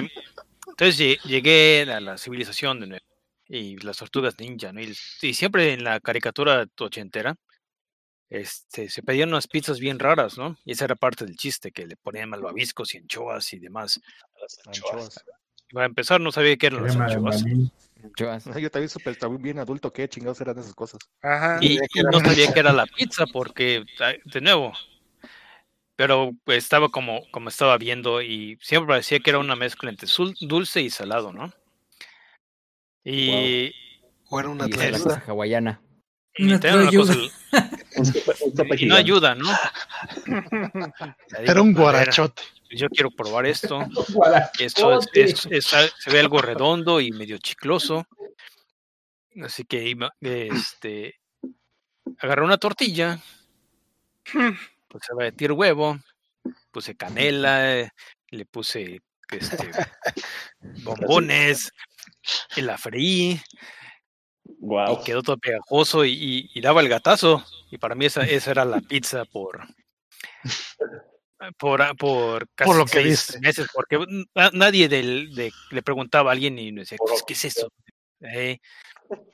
entonces 0.68 0.98
lle- 1.00 1.20
llegué 1.24 1.86
a 1.92 2.00
la 2.00 2.18
civilización 2.18 2.80
de 2.80 2.88
nuevo 2.88 3.06
y 3.48 3.78
las 3.78 3.98
tortugas 3.98 4.40
ninja, 4.40 4.72
¿no? 4.72 4.82
Y, 4.82 4.96
y 5.22 5.34
siempre 5.34 5.74
en 5.74 5.84
la 5.84 6.00
caricatura 6.00 6.66
ochentera 6.80 7.36
este, 8.30 8.90
se 8.90 9.04
pedían 9.04 9.30
unas 9.30 9.48
pizzas 9.48 9.78
bien 9.80 10.00
raras, 10.00 10.38
¿no? 10.38 10.58
Y 10.64 10.72
esa 10.72 10.86
era 10.86 10.96
parte 10.96 11.26
del 11.26 11.36
chiste, 11.36 11.72
que 11.72 11.86
le 11.86 11.98
ponían 11.98 12.30
malvaviscos 12.30 12.94
y 12.96 12.98
anchoas 13.00 13.52
y 13.52 13.60
demás. 13.60 14.00
Anchoas. 14.66 15.24
Para 15.72 15.86
empezar, 15.86 16.20
no 16.20 16.32
sabía 16.32 16.58
qué 16.58 16.68
eran 16.68 16.84
las 16.84 16.96
anchoas. 16.96 17.44
Yo 18.18 18.72
también 18.72 18.90
estaba 19.06 19.38
bien 19.38 19.60
adulto, 19.60 19.94
qué 19.94 20.10
chingados 20.10 20.42
eran 20.42 20.58
esas 20.58 20.74
cosas. 20.74 21.00
Ajá. 21.22 21.60
Y, 21.62 21.74
y 21.76 22.02
no 22.12 22.20
sabía 22.20 22.52
que 22.52 22.60
era 22.60 22.74
la 22.74 22.86
pizza 22.88 23.26
porque, 23.32 23.86
de 24.26 24.42
nuevo, 24.42 24.74
pero 25.96 26.32
pues, 26.44 26.64
estaba 26.64 26.90
como, 26.90 27.22
como 27.32 27.50
estaba 27.50 27.78
viendo 27.78 28.22
y 28.22 28.58
siempre 28.62 28.88
parecía 28.88 29.20
que 29.20 29.30
era 29.30 29.40
una 29.40 29.56
mezcla 29.56 29.90
entre 29.90 30.10
dulce 30.42 30.82
y 30.82 30.90
salado, 30.90 31.32
¿no? 31.32 31.54
Y... 33.04 33.72
O 34.30 34.40
era 34.40 34.50
una 34.50 34.68
cosa 34.70 35.24
hawaiana. 35.28 35.82
y 36.36 36.46
Una 36.46 36.60
te 36.60 36.68
dan 36.70 36.80
una 36.80 36.88
ayuda. 36.90 37.14
cosa- 37.14 37.32
y 38.78 38.86
no 38.86 38.96
ayuda, 38.96 39.36
¿no? 39.36 39.50
Era 41.38 41.62
un 41.62 41.74
guarachote. 41.74 42.42
Yo 42.74 42.90
quiero 42.90 43.12
probar 43.12 43.46
esto. 43.46 43.80
Esto 44.60 45.00
es, 45.00 45.08
es- 45.14 45.46
es- 45.74 45.92
se 46.00 46.10
ve 46.12 46.20
algo 46.20 46.42
redondo 46.42 47.00
y 47.02 47.12
medio 47.12 47.38
chicloso. 47.38 48.06
Así 49.44 49.64
que 49.66 49.96
este, 50.22 51.16
agarré 52.18 52.44
una 52.44 52.58
tortilla, 52.58 53.20
puse 54.88 55.12
a 55.12 55.16
batir 55.16 55.52
huevo, 55.54 55.98
puse 56.72 56.96
canela, 56.96 57.90
le 58.30 58.46
puse 58.46 59.00
este, 59.32 59.72
bombones, 60.84 61.72
y 62.58 62.62
la 62.62 62.78
freí, 62.78 63.42
y 65.02 65.04
quedó 65.06 65.24
todo 65.24 65.38
pegajoso 65.38 66.04
y, 66.04 66.12
y- 66.12 66.50
y 66.54 66.62
daba 66.62 66.82
el 66.82 66.90
gatazo. 66.90 67.46
Y 67.70 67.78
para 67.78 67.96
mí 67.96 68.06
esa, 68.06 68.24
esa 68.24 68.52
era 68.52 68.66
la 68.66 68.82
pizza 68.82 69.24
por 69.26 69.62
por, 71.58 71.96
por 71.98 72.48
casi 72.56 72.74
lo 72.74 72.86
que 72.86 72.92
seis 72.92 73.06
viste. 73.06 73.40
meses, 73.40 73.68
porque 73.74 74.00
na- 74.36 74.52
nadie 74.54 74.88
del, 74.88 75.34
de, 75.34 75.52
le 75.72 75.82
preguaba 75.82 76.32
a 76.32 76.34
alguien 76.34 76.58
y 76.60 76.72
me 76.72 76.82
decía, 76.82 76.98
"¿Qué 77.06 77.14
es- 77.14 77.24
¿qué 77.24 77.34
es 77.34 77.46
eso? 77.46 77.72
Eh, 78.22 78.60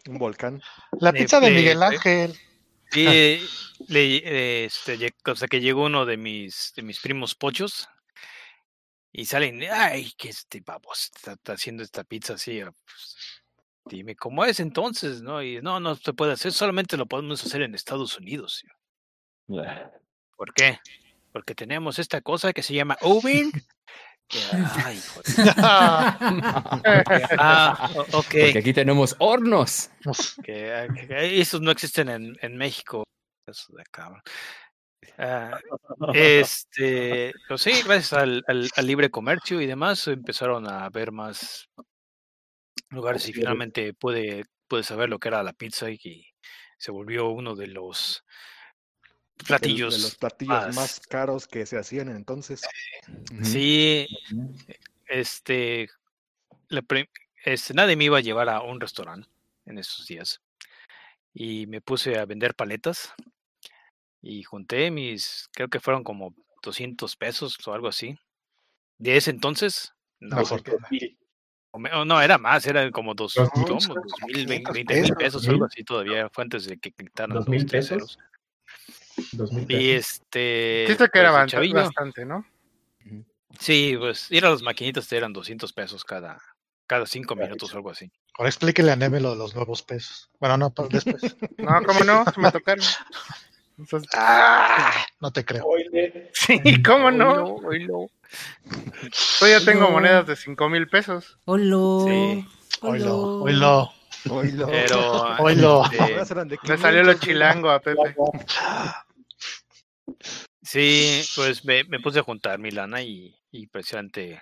Un 0.07 0.17
volcán. 0.17 0.61
La 0.99 1.11
pizza 1.11 1.39
de 1.39 1.51
Miguel 1.51 1.83
Ángel. 1.83 2.33
Sí, 2.91 3.05
eh, 3.07 3.45
le, 3.87 4.65
este, 4.65 5.13
o 5.25 5.35
sea, 5.35 5.47
que 5.47 5.59
llegó 5.59 5.83
uno 5.85 6.05
de 6.05 6.15
mis, 6.17 6.71
de 6.75 6.81
mis 6.83 6.99
primos 6.99 7.35
pochos 7.35 7.87
y 9.11 9.25
salen, 9.25 9.61
ay, 9.69 10.13
que 10.17 10.29
este 10.29 10.61
babos 10.61 11.11
está, 11.13 11.33
está 11.33 11.53
haciendo 11.53 11.83
esta 11.83 12.03
pizza 12.05 12.35
así. 12.35 12.61
ah, 12.61 12.71
pues, 12.85 13.43
dime, 13.85 14.15
¿cómo 14.15 14.45
es 14.45 14.59
entonces? 14.61 15.21
No, 15.21 15.43
y 15.43 15.61
no, 15.61 15.79
no 15.81 15.95
se 15.95 16.13
puede 16.13 16.31
hacer, 16.33 16.53
solamente 16.53 16.95
lo 16.97 17.05
podemos 17.05 17.43
hacer 17.45 17.61
en 17.61 17.75
Estados 17.75 18.17
Unidos. 18.17 18.63
¿Por 20.37 20.53
qué? 20.53 20.79
Porque 21.31 21.55
tenemos 21.55 21.99
esta 21.99 22.21
cosa 22.21 22.53
que 22.53 22.63
se 22.63 22.73
llama 22.73 22.97
oven. 23.01 23.51
ay, 24.83 24.99
ah. 27.37 27.89
Porque 28.11 28.53
aquí 28.57 28.73
tenemos 28.73 29.15
hornos. 29.19 29.89
que, 30.43 30.87
esos 31.39 31.61
no 31.61 31.71
existen 31.71 32.09
en, 32.09 32.37
en 32.41 32.57
México. 32.57 33.03
Eso 33.47 33.73
de 33.75 33.81
acá. 33.81 34.21
Ah, 35.17 35.57
este, 36.13 37.33
pues 37.47 37.61
sí, 37.61 37.71
gracias 37.85 38.13
al, 38.13 38.43
al- 38.47 38.69
al 38.75 38.87
libre 38.87 39.09
comercio 39.09 39.61
y 39.61 39.65
demás, 39.65 40.07
empezaron 40.07 40.67
a 40.67 40.85
haber 40.85 41.11
más 41.11 41.69
lugares 42.89 43.27
y 43.29 43.33
finalmente 43.33 43.93
pude, 43.93 44.45
pude 44.67 44.83
saber 44.83 45.09
lo 45.09 45.17
que 45.19 45.29
era 45.29 45.43
la 45.43 45.53
pizza 45.53 45.89
y 45.89 46.25
se 46.77 46.91
volvió 46.91 47.29
uno 47.29 47.55
de 47.55 47.67
los 47.67 48.23
platillos, 49.45 49.95
De 49.95 50.01
los 50.01 50.15
platillos 50.15 50.65
más- 50.67 50.75
más 50.75 50.99
caros 51.01 51.47
que 51.47 51.65
se 51.65 51.77
hacían 51.77 52.09
entonces. 52.09 52.67
Sí, 53.43 54.07
este, 55.07 55.89
la 56.69 56.83
este, 57.45 57.73
nadie 57.73 57.95
me 57.95 58.05
iba 58.05 58.17
a 58.17 58.21
llevar 58.21 58.49
a 58.49 58.61
un 58.61 58.79
restaurante 58.81 59.29
en 59.65 59.77
esos 59.77 60.05
días 60.07 60.41
y 61.33 61.67
me 61.67 61.81
puse 61.81 62.17
a 62.17 62.25
vender 62.25 62.55
paletas 62.55 63.13
y 64.21 64.43
junté 64.43 64.91
mis, 64.91 65.49
creo 65.53 65.67
que 65.69 65.79
fueron 65.79 66.03
como 66.03 66.33
200 66.63 67.15
pesos 67.15 67.57
o 67.67 67.73
algo 67.73 67.87
así. 67.87 68.17
De 68.97 69.15
ese 69.15 69.29
entonces, 69.31 69.93
no, 70.19 70.37
no, 72.05 72.21
era 72.21 72.37
más, 72.37 72.65
era 72.65 72.89
como 72.91 73.13
dos, 73.13 73.35
Dos 73.35 73.53
mil. 73.53 73.67
como 73.67 73.93
dos 73.95 74.05
mil, 74.25 74.47
veinte 74.47 74.71
500 74.71 74.73
veinte 74.73 75.01
mil 75.01 75.15
pesos. 75.15 75.47
algo 75.47 75.65
así 75.65 75.83
todavía, 75.83 76.29
fue 76.31 76.43
antes 76.43 76.65
de 76.65 76.77
que 76.79 76.91
quitaran 76.91 77.35
¿Dos 77.35 77.45
los 77.45 77.47
mil 77.49 77.65
tres 77.65 77.89
pesos? 77.89 78.17
Ceros. 79.17 79.29
Dos 79.33 79.51
mil 79.51 79.63
Y 79.63 79.65
pesos. 79.93 80.11
este, 80.13 80.83
Siento 80.87 81.07
que 81.09 81.19
era 81.19 81.45
pues, 81.47 81.73
bastante, 81.73 82.25
¿no? 82.25 82.45
Sí, 83.59 83.95
pues 83.97 84.31
ir 84.31 84.45
a 84.45 84.49
las 84.51 84.61
maquinitas 84.61 85.07
te 85.07 85.17
eran 85.17 85.33
200 85.33 85.73
pesos 85.73 86.03
cada, 86.03 86.37
cada 86.85 87.05
cinco 87.07 87.35
minutos 87.35 87.73
o 87.73 87.77
algo 87.77 87.89
así. 87.89 88.11
Ahora 88.37 88.49
explíquele 88.49 88.91
a 88.91 88.95
Neme 88.95 89.19
lo 89.19 89.31
de 89.31 89.37
los 89.37 89.55
nuevos 89.55 89.81
pesos. 89.81 90.29
Bueno, 90.39 90.57
no, 90.57 90.69
pa- 90.73 90.87
después. 90.89 91.35
No, 91.57 91.81
¿cómo 91.85 92.01
no? 92.03 92.23
Se 92.25 92.39
me 92.39 92.51
tocaron. 92.51 92.85
Entonces, 93.79 94.09
No 95.19 95.31
te 95.31 95.45
creo. 95.45 95.63
sí, 96.33 96.81
¿cómo 96.83 97.11
no? 97.11 97.31
Oílo, 97.55 97.67
oílo. 97.67 98.07
Yo 99.39 99.47
ya 99.47 99.63
tengo 99.63 99.81
No. 99.81 99.91
monedas 99.91 100.25
de 100.27 100.35
5 100.35 100.67
mil 100.69 100.87
pesos. 100.87 101.37
Hola. 101.45 102.05
Sí. 102.11 102.47
Oilo, 102.81 103.41
oilo, 103.43 103.91
Oílo. 104.29 104.67
Pero 104.67 105.35
oilo. 105.39 105.83
este, 105.91 106.59
Me 106.67 106.77
salió 106.77 107.03
lo 107.03 107.17
500, 107.17 107.19
chilango 107.21 107.69
a 107.71 107.79
Pepe. 107.79 108.15
sí, 110.67 111.23
pues 111.35 111.63
me, 111.65 111.83
me 111.85 111.99
puse 111.99 112.19
a 112.19 112.23
juntar 112.23 112.59
mi 112.59 112.71
lana 112.71 113.01
y, 113.01 113.35
y 113.51 113.67
precisamente 113.67 114.41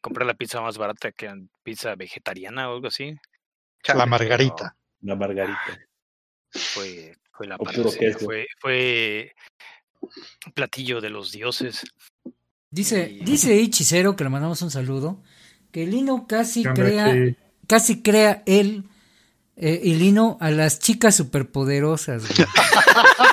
compré 0.00 0.24
la 0.24 0.34
pizza 0.34 0.60
más 0.60 0.78
barata 0.78 1.10
que 1.12 1.26
era 1.26 1.36
pizza 1.62 1.94
vegetariana 1.96 2.70
o 2.70 2.74
algo 2.74 2.86
así. 2.86 3.16
La 3.94 4.06
margarita. 4.06 4.76
La 5.00 5.16
margarita. 5.16 5.80
Fue, 6.50 7.16
fue 7.32 7.46
la 7.46 7.58
panacea, 7.58 8.16
fue, 8.18 8.46
fue 8.60 9.34
un 10.00 10.52
platillo 10.52 11.00
de 11.00 11.10
los 11.10 11.32
dioses. 11.32 11.84
Dice, 12.70 13.18
dice 13.22 13.60
Hechicero, 13.60 14.16
que 14.16 14.24
le 14.24 14.30
mandamos 14.30 14.62
un 14.62 14.70
saludo, 14.70 15.22
que 15.72 15.86
Lino 15.86 16.26
casi 16.26 16.62
¿Qué 16.62 16.68
onda, 16.68 16.82
crea, 16.82 17.34
casi 17.66 18.02
crea 18.02 18.42
él 18.46 18.88
eh, 19.56 19.80
y 19.82 19.94
Lino 19.94 20.38
a 20.40 20.50
las 20.50 20.78
chicas 20.78 21.16
superpoderosas. 21.16 22.22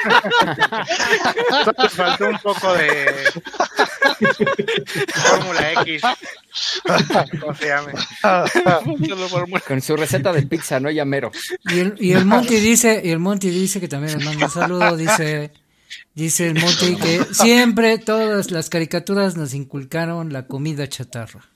faltó 1.89 2.29
un 2.29 2.39
poco 2.39 2.73
de 2.73 3.05
Fórmula 5.13 5.71
X. 5.81 6.01
¿Cómo 7.41 7.55
se 7.55 7.67
llame? 7.67 7.93
Con 9.67 9.81
su 9.81 9.95
receta 9.95 10.33
de 10.33 10.43
pizza, 10.43 10.79
¿no? 10.79 10.91
Ya 10.91 11.05
mero. 11.05 11.31
Y 11.65 11.79
el, 11.79 11.95
y 11.99 12.13
el 12.13 12.25
Monty 12.25 12.55
dice, 12.55 13.01
y 13.03 13.09
el 13.11 13.19
Monty 13.19 13.49
dice 13.49 13.79
que 13.79 13.87
también 13.87 14.19
le 14.19 14.25
manda 14.25 14.45
un 14.45 14.51
saludo, 14.51 14.95
dice, 14.97 15.51
dice 16.13 16.47
el 16.47 16.59
Monty 16.59 16.95
que 16.95 17.25
siempre 17.31 17.97
todas 17.97 18.51
las 18.51 18.69
caricaturas 18.69 19.35
nos 19.35 19.53
inculcaron 19.53 20.31
la 20.33 20.47
comida 20.47 20.87
chatarra. 20.87 21.52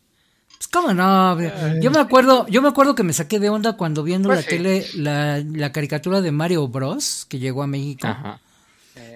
Pues 0.57 0.67
cómo 0.69 0.93
no, 0.93 1.37
yo 1.81 1.91
me 1.91 1.99
acuerdo, 1.99 2.47
yo 2.47 2.61
me 2.61 2.67
acuerdo 2.69 2.95
que 2.95 3.03
me 3.03 3.13
saqué 3.13 3.39
de 3.39 3.49
onda 3.49 3.73
cuando 3.77 4.03
viendo 4.03 4.29
Pues 4.29 4.39
la 4.39 4.43
sí. 4.43 4.49
tele 4.49 4.85
la, 4.95 5.37
la 5.43 5.71
caricatura 5.71 6.21
de 6.21 6.31
Mario 6.31 6.67
Bros 6.67 7.25
que 7.29 7.37
llegó 7.39 7.61
a 7.63 7.67
México. 7.67 8.07
Ajá. 8.07 8.39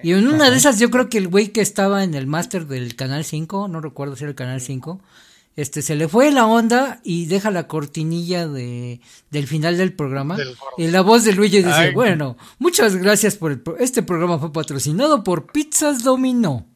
Y 0.04 0.12
en 0.14 0.28
una 0.28 0.50
de 0.52 0.58
esas 0.58 0.78
yo 0.80 0.92
creo 0.92 1.10
que 1.10 1.18
el 1.18 1.28
güey 1.28 1.48
que 1.50 1.62
estaba 1.62 2.04
en 2.04 2.14
el 2.14 2.28
máster 2.28 2.68
del 2.68 2.96
canal 2.96 3.24
5, 3.26 3.68
no 3.68 3.82
recuerdo 3.82 4.16
si 4.16 4.24
era 4.24 4.30
el 4.30 4.36
canal 4.36 4.62
5, 4.62 5.00
este 5.56 5.82
se 5.82 5.96
le 5.96 6.08
fue 6.08 6.32
la 6.32 6.46
onda 6.46 7.00
y 7.04 7.26
deja 7.26 7.50
la 7.52 7.68
cortinilla 7.68 8.48
de 8.48 9.02
del 9.32 9.48
final 9.48 9.78
del 9.78 9.94
programa 9.94 10.38
Del 10.38 10.56
y 10.78 10.88
la 10.88 11.02
voz 11.02 11.24
de 11.24 11.34
Luigi 11.34 11.58
dice, 11.58 11.70
Ay. 11.74 11.94
"Bueno, 11.94 12.38
muchas 12.60 12.96
gracias 12.96 13.36
por 13.36 13.52
el 13.52 13.60
pro- 13.60 13.78
este 13.78 14.02
programa 14.04 14.38
fue 14.40 14.54
patrocinado 14.54 15.24
por 15.24 15.52
Pizzas 15.52 16.04
Dominó." 16.04 16.68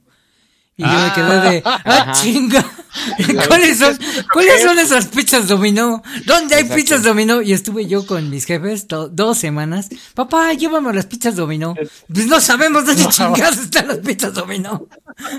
Y 0.77 0.83
yo 0.83 0.89
me 0.89 1.13
quedé 1.13 1.49
de, 1.51 1.61
ah, 1.65 1.81
Ajá. 1.85 2.11
chinga. 2.13 2.65
¿Cuáles 3.47 3.79
son, 3.79 3.97
¿Cuáles 4.31 4.61
son 4.61 4.79
esas 4.79 5.07
pizzas 5.07 5.47
dominó? 5.47 6.01
¿Dónde 6.25 6.55
hay 6.55 6.61
Exacto. 6.61 6.75
pizzas 6.75 7.03
dominó? 7.03 7.41
Y 7.41 7.53
estuve 7.53 7.87
yo 7.87 8.05
con 8.05 8.29
mis 8.29 8.45
jefes 8.45 8.87
dos 8.87 9.37
semanas. 9.37 9.89
Papá, 10.13 10.53
llévame 10.53 10.93
las 10.93 11.05
pizzas 11.05 11.35
dominó. 11.35 11.75
Pues 11.75 12.27
no 12.27 12.39
sabemos 12.39 12.85
dónde 12.85 13.07
chingados 13.09 13.57
están 13.57 13.87
las 13.87 13.99
pizzas 13.99 14.33
dominó. 14.33 14.87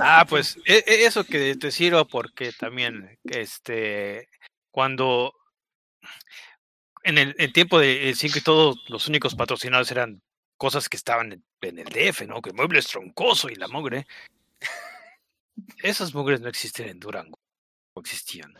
Ah, 0.00 0.26
pues 0.28 0.58
e- 0.64 0.84
e- 0.86 1.06
eso 1.06 1.24
que 1.24 1.54
te 1.56 1.70
sirva 1.70 2.04
porque 2.04 2.52
también, 2.52 3.18
este, 3.24 4.28
cuando 4.70 5.32
en 7.02 7.18
el, 7.18 7.52
tiempo 7.52 7.78
de 7.78 8.12
5 8.16 8.38
y 8.38 8.40
todo, 8.40 8.74
los 8.88 9.06
únicos 9.06 9.34
patrocinados 9.34 9.90
eran 9.92 10.20
cosas 10.56 10.88
que 10.88 10.96
estaban 10.96 11.32
en, 11.32 11.44
en 11.60 11.78
el 11.78 11.86
DF, 11.86 12.26
¿no? 12.26 12.42
Que 12.42 12.52
muebles 12.52 12.88
troncoso 12.88 13.48
y 13.48 13.54
la 13.54 13.68
mugre. 13.68 14.06
Esas 15.82 16.14
mugres 16.14 16.40
no 16.40 16.48
existen 16.48 16.88
en 16.88 16.98
Durango, 16.98 17.35
no 17.96 18.00
existían. 18.02 18.52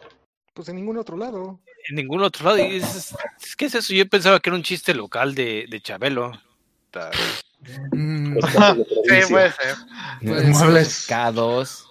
Pues 0.54 0.68
en 0.70 0.76
ningún 0.76 0.96
otro 0.96 1.16
lado. 1.16 1.60
En 1.88 1.96
ningún 1.96 2.22
otro 2.22 2.46
lado. 2.46 2.58
y 2.58 2.76
es, 2.76 2.96
es- 2.96 3.56
¿Qué 3.56 3.66
es 3.66 3.74
eso? 3.74 3.92
Yo 3.92 4.08
pensaba 4.08 4.40
que 4.40 4.48
era 4.50 4.56
un 4.56 4.62
chiste 4.62 4.94
local 4.94 5.34
de, 5.34 5.66
de 5.70 5.80
Chabelo. 5.80 6.32
Mm, 7.92 8.36
Sí, 8.40 9.20
puede 9.30 9.52
ser. 9.52 9.76
Muebles. 10.22 11.08
K2. 11.08 11.84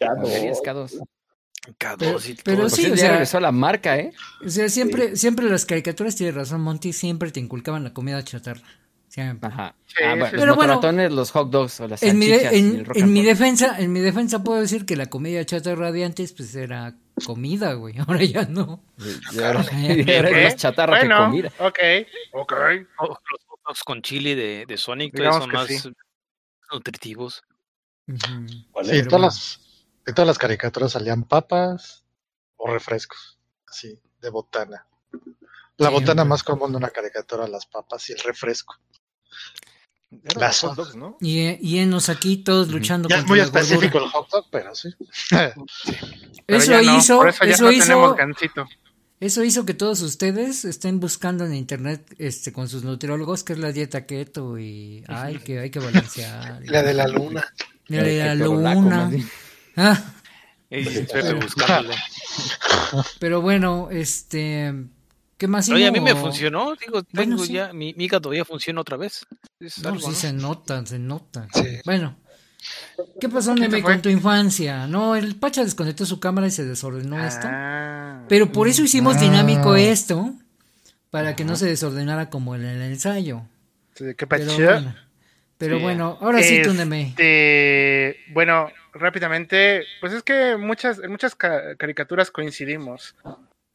Ya 0.00 0.08
no. 0.08 0.16
Mueblerías 0.22 0.58
K2. 0.62 1.06
K2 1.78 1.96
Pero- 1.98 2.18
y 2.28 2.34
pero 2.44 2.68
sí, 2.70 2.82
Pues 2.82 2.92
o 2.92 2.96
sea- 2.96 3.10
regresó 3.10 3.40
la 3.40 3.52
marca, 3.52 3.98
¿eh? 3.98 4.12
o 4.44 4.48
sea, 4.48 4.68
siempre, 4.68 5.16
siempre 5.16 5.50
las 5.50 5.66
caricaturas, 5.66 6.14
tiene 6.14 6.30
razón 6.32 6.60
Monty, 6.60 6.92
siempre 6.92 7.30
te 7.32 7.40
inculcaban 7.40 7.82
la 7.84 7.92
comida 7.92 8.22
chatarra. 8.22 8.62
Siempre. 9.16 9.48
Ajá. 9.48 9.74
Sí, 9.86 9.94
ah, 10.04 10.08
bueno, 10.10 10.26
sí. 10.26 10.32
los 10.32 10.40
Pero 10.42 10.54
bueno, 10.56 10.74
motorratones, 10.74 11.10
los 11.12 11.30
hot 11.30 11.48
dogs 11.50 11.80
o 11.80 11.88
las 11.88 12.02
En 12.02 12.18
mi, 12.18 12.26
de- 12.26 12.48
en, 12.58 12.86
el 12.94 13.06
mi 13.06 13.22
defensa, 13.22 13.80
en 13.80 13.90
mi 13.90 14.00
defensa 14.00 14.44
puedo 14.44 14.60
decir 14.60 14.84
que 14.84 14.94
la 14.94 15.06
comida 15.06 15.42
chatarra 15.46 15.90
de 15.90 16.04
antes 16.04 16.34
pues 16.34 16.54
era 16.54 16.94
comida, 17.24 17.72
güey. 17.72 17.94
Ahora 18.06 18.22
ya 18.24 18.44
no. 18.44 18.84
Ahora, 19.42 19.64
Carne. 19.64 20.04
y 20.06 20.14
ahora 20.14 20.28
es 20.28 20.34
¿Qué? 20.34 20.44
más 20.44 20.56
chatarra 20.56 20.98
bueno, 20.98 21.16
que 21.16 21.24
comida. 21.24 21.52
ok, 21.60 21.78
ok. 22.32 22.52
Los 23.00 23.18
hot 23.46 23.60
dogs 23.66 23.82
con 23.84 24.02
chili 24.02 24.34
de, 24.34 24.66
de 24.68 24.76
Sonic 24.76 25.14
Digamos 25.14 25.38
son 25.38 25.50
que 25.50 25.56
más 25.56 25.66
sí. 25.68 25.92
nutritivos. 26.70 27.42
¿Cuál 28.70 28.84
Sí, 28.84 29.02
todas, 29.04 29.20
las, 29.22 29.60
en 30.06 30.14
todas 30.14 30.26
las 30.26 30.38
caricaturas 30.38 30.92
salían 30.92 31.24
papas 31.24 32.04
o 32.56 32.68
refrescos, 32.70 33.38
así, 33.66 33.98
de 34.20 34.28
botana. 34.28 34.86
La 35.78 35.88
botana 35.88 36.24
más 36.26 36.42
común 36.42 36.70
de 36.72 36.76
una 36.76 36.90
caricatura, 36.90 37.48
las 37.48 37.64
papas 37.64 38.10
y 38.10 38.12
el 38.12 38.18
refresco. 38.18 38.76
Las- 40.36 40.62
los 40.62 40.70
hot 40.70 40.76
dogs, 40.76 40.96
¿no? 40.96 41.16
Y, 41.20 41.38
eh, 41.40 41.58
y 41.60 41.78
enos 41.78 42.08
aquí 42.08 42.38
todos 42.38 42.68
luchando 42.68 43.08
Ya 43.08 43.16
es 43.16 43.20
contra 43.22 43.28
muy 43.30 43.38
la 43.38 43.44
específico 43.44 43.98
gordura. 43.98 44.04
el 44.04 44.10
hot 44.12 44.30
dog, 44.30 44.46
pero 44.50 44.74
sí. 44.74 44.88
Pero 46.46 46.58
Eso 46.58 46.70
ya 46.70 46.82
no, 46.82 46.98
hizo, 46.98 47.16
por 47.18 47.28
eso 47.28 47.44
ya 47.44 47.50
eso 47.50 47.64
no 47.64 47.72
hizo, 47.72 47.82
tenemos 47.86 48.16
gancito. 48.16 48.66
eso 49.18 49.42
hizo 49.42 49.66
que 49.66 49.74
todos 49.74 50.00
ustedes 50.02 50.64
estén 50.64 51.00
buscando 51.00 51.44
en 51.44 51.54
internet, 51.54 52.14
este, 52.18 52.52
con 52.52 52.68
sus 52.68 52.84
nutriólogos, 52.84 53.42
que 53.42 53.54
es 53.54 53.58
la 53.58 53.72
dieta 53.72 54.06
keto 54.06 54.56
y, 54.58 55.02
ay, 55.08 55.38
que 55.38 55.58
hay 55.58 55.70
que 55.70 55.80
balancear. 55.80 56.60
La 56.66 56.82
de 56.84 56.94
la 56.94 57.08
luna. 57.08 57.44
La, 57.88 58.00
El 58.00 58.38
ketorolaco, 58.38 58.80
luna. 58.80 59.10
Ah, 59.78 60.02
buscándole. 61.40 61.94
pero 63.18 63.40
bueno, 63.40 63.88
este, 63.90 64.72
¿qué 65.36 65.46
más? 65.48 65.68
Oye, 65.68 65.86
a 65.86 65.92
mí 65.92 66.00
me 66.00 66.14
funcionó. 66.14 66.74
Digo, 66.76 67.02
Bueno, 67.12 67.36
tengo 67.36 67.44
sí. 67.44 67.52
ya, 67.54 67.72
mi, 67.72 67.94
mi 67.94 68.08
ya 68.08 68.44
funciona 68.44 68.80
otra 68.80 68.96
vez. 68.96 69.26
Es 69.60 69.78
No, 69.78 69.90
algo, 69.90 70.00
sí 70.00 70.08
¿no? 70.08 70.14
se 70.14 70.32
nota, 70.32 70.86
se 70.86 70.98
nota. 70.98 71.48
Sí. 71.54 71.80
Bueno, 71.84 72.16
¿qué 73.20 73.28
pasó, 73.28 73.54
¿Quién 73.54 73.70
se 73.70 73.76
Neme, 73.76 73.82
con 73.82 74.02
tu 74.02 74.08
infancia? 74.08 74.86
No, 74.86 75.16
el 75.16 75.36
Pacha 75.36 75.62
desconectó 75.64 76.04
su 76.06 76.20
cámara 76.20 76.46
y 76.46 76.50
se 76.50 76.64
desordenó 76.64 77.24
esto. 77.24 77.46
Ah, 77.50 78.24
Pero 78.28 78.50
por 78.52 78.68
eso 78.68 78.82
hicimos 78.82 79.16
Ah. 79.16 79.20
dinámico 79.20 79.76
esto, 79.76 80.34
para 81.10 81.36
que 81.36 81.44
no 81.44 81.56
se 81.56 81.66
desordenara 81.66 82.28
como 82.30 82.54
en 82.54 82.64
el 82.64 82.82
ensayo. 82.82 83.42
sí, 83.94 84.04
¿Qué 84.16 84.26
Pero 84.26 84.52
bueno, 84.54 84.94
pero 85.58 85.76
Sí. 85.78 85.82
bueno, 85.82 86.18
ahora 86.20 86.42
sí 86.42 86.60
tú, 86.62 86.74
Neme. 86.74 87.08
Este, 87.16 88.16
bueno, 88.32 88.68
rápidamente, 88.92 89.84
pues 90.00 90.12
es 90.12 90.22
que 90.22 90.56
muchas, 90.58 90.98
en 90.98 91.10
muchas 91.10 91.34
ca- 91.34 91.76
caricaturas 91.76 92.30
coincidimos, 92.30 93.14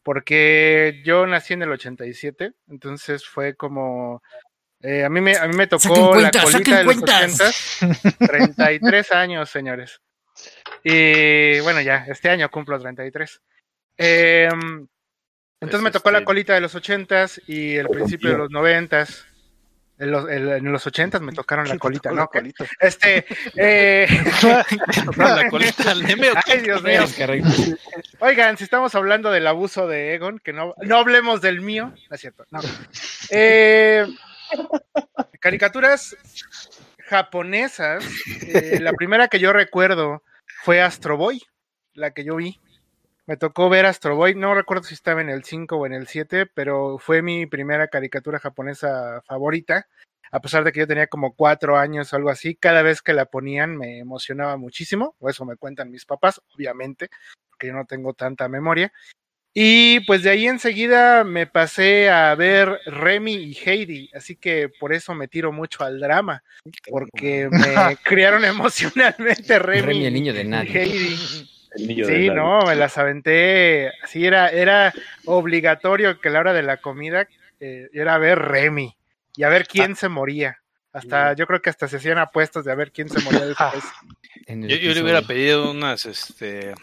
porque 0.04 1.02
yo 1.06 1.26
nací 1.28 1.54
en 1.54 1.64
el 1.64 1.72
87, 1.72 2.54
entonces 2.70 3.26
fue 3.26 3.56
como, 3.56 4.22
eh, 4.82 5.04
a 5.04 5.10
mí 5.10 5.22
me, 5.22 5.36
a 5.38 5.47
mí 5.47 5.56
me 5.56 5.68
tocó 5.68 6.16
la 6.16 6.32
colita 6.32 6.78
de 6.80 6.84
los 6.84 6.95
cuentas. 6.97 7.80
80, 7.82 8.28
33 8.28 9.12
años, 9.12 9.49
señores. 9.49 10.02
Y 10.84 11.60
bueno, 11.60 11.82
ya, 11.82 12.06
este 12.08 12.30
año 12.30 12.49
cumplo 12.49 12.80
33. 12.80 13.41
Eh, 13.97 14.49
entonces 15.60 15.84
me 15.84 15.91
tocó 15.91 16.10
la 16.10 16.20
este- 16.20 16.26
colita 16.26 16.54
de 16.56 16.62
los 16.62 16.76
80s 16.76 17.43
y 17.47 17.76
el 17.76 17.88
principio 17.88 18.32
de 18.32 18.38
los 18.38 18.49
90s. 18.49 19.26
En 20.02 20.10
los, 20.10 20.28
en- 20.30 20.72
los 20.72 20.88
80s 20.88 21.20
me 21.22 21.32
tocaron 21.32 21.68
la 21.68 21.78
colita, 21.78 22.10
¿no? 22.10 22.16
la 22.18 22.28
colita. 22.28 22.66
Este, 22.80 23.26
eh... 23.56 24.08
tocaron 25.06 25.38
la 25.38 25.49
colita 25.49 25.91
al 25.91 26.04
Neme, 26.04 26.32
¿o 26.32 26.34
qué? 26.43 26.54
Ay, 26.54 26.62
Dios 26.62 26.84
mío. 26.84 27.06
Oigan, 28.20 28.58
si 28.58 28.64
estamos 28.64 28.95
hablando 28.95 29.32
del 29.32 29.45
abuso 29.45 29.88
de 29.88 30.16
Egon, 30.16 30.39
que 30.39 30.54
no, 30.54 30.74
no 30.82 30.97
hablemos 30.97 31.41
del 31.41 31.62
mío, 31.62 31.93
no 32.10 32.16
es 32.16 32.20
cierto, 32.20 32.45
no. 32.49 32.60
Eh, 33.30 34.08
caricaturas 35.39 36.18
japonesas, 37.08 38.04
eh, 38.47 38.80
la 38.82 38.93
primera 38.93 39.28
que 39.28 39.39
yo 39.39 39.54
recuerdo 39.54 40.24
fue 40.64 40.82
Astro 40.82 41.16
Boy, 41.16 41.41
la 41.93 42.12
que 42.12 42.24
yo 42.24 42.38
vi. 42.38 42.60
Me 43.32 43.38
tocó 43.38 43.69
ver 43.69 43.86
Astro 43.86 44.17
Boy, 44.17 44.36
no 44.36 44.53
recuerdo 44.53 44.84
si 44.84 44.93
estaba 44.93 45.21
en 45.21 45.29
el 45.29 45.45
5 45.45 45.77
o 45.77 45.86
en 45.86 45.93
el 45.93 46.07
7, 46.07 46.47
pero 46.47 46.97
fue 46.97 47.21
mi 47.21 47.45
primera 47.45 47.88
caricatura 47.88 48.39
japonesa 48.39 49.21
favorita. 49.25 49.88
A 50.34 50.41
pesar 50.41 50.65
de 50.65 50.73
que 50.73 50.82
yo 50.82 50.88
tenía 50.88 51.07
como 51.07 51.34
cuatro 51.34 51.77
años 51.77 52.11
o 52.11 52.17
algo 52.17 52.29
así, 52.29 52.55
cada 52.55 52.82
vez 52.82 53.01
que 53.01 53.13
la 53.13 53.27
ponían 53.27 53.77
me 53.77 53.99
emocionaba 53.99 54.57
muchísimo, 54.57 55.15
o 55.17 55.29
eso 55.29 55.45
me 55.45 55.55
cuentan 55.55 55.91
mis 55.91 56.03
papás, 56.03 56.41
obviamente, 56.53 57.09
porque 57.49 57.67
yo 57.67 57.73
no 57.73 57.86
tengo 57.86 58.13
tanta 58.13 58.49
memoria. 58.49 58.91
Y 59.53 60.01
pues 60.01 60.23
de 60.23 60.32
ahí 60.32 60.47
enseguida 60.47 61.23
me 61.23 61.47
pasé 61.47 62.09
a 62.09 62.36
ver 62.36 62.82
Remy 62.86 63.34
y 63.34 63.53
Heidi, 63.53 64.09
así 64.13 64.36
que 64.36 64.67
por 64.77 64.91
eso 64.91 65.15
me 65.15 65.29
tiro 65.29 65.53
mucho 65.53 65.86
al 65.86 66.01
drama, 66.01 66.43
porque 66.89 67.47
me 67.49 67.95
criaron 68.03 68.43
emocionalmente 68.43 69.57
Remy, 69.57 69.82
Remy, 69.88 70.05
el 70.05 70.13
niño 70.13 70.34
de 70.34 70.41
y 70.41 70.47
nadie. 70.47 70.82
Heidi. 70.82 71.51
El 71.72 71.88
niño 71.88 72.05
de 72.05 72.15
Sí, 72.15 72.30
no, 72.30 72.61
me 72.65 72.76
las 72.76 72.97
aventé. 72.97 73.91
Sí, 74.07 74.26
era, 74.26 74.49
era 74.49 74.93
obligatorio 75.26 76.19
que 76.19 76.30
a 76.30 76.32
la 76.32 76.39
hora 76.39 76.53
de 76.53 76.63
la 76.63 76.78
comida 76.78 77.28
eh, 77.59 77.89
era 77.93 78.17
ver 78.17 78.39
Remy 78.39 78.95
y 79.36 79.43
a 79.43 79.49
ver 79.49 79.67
quién 79.67 79.95
se 79.95 80.09
moría. 80.09 80.57
Hasta, 80.93 81.34
yo 81.34 81.47
creo 81.47 81.61
que 81.61 81.69
hasta 81.69 81.88
se 81.88 81.97
hacían 81.97 82.17
apuestas 82.17 82.65
de 82.65 82.72
a 82.72 82.76
ver 82.76 82.91
quién 82.91 83.09
se 83.09 83.22
moría 83.22 83.45
después. 83.45 83.84
Yo, 84.47 84.76
yo 84.76 84.93
le 84.93 85.01
hubiera 85.03 85.22
pedido 85.22 85.72
unas, 85.72 86.05
este, 86.05 86.74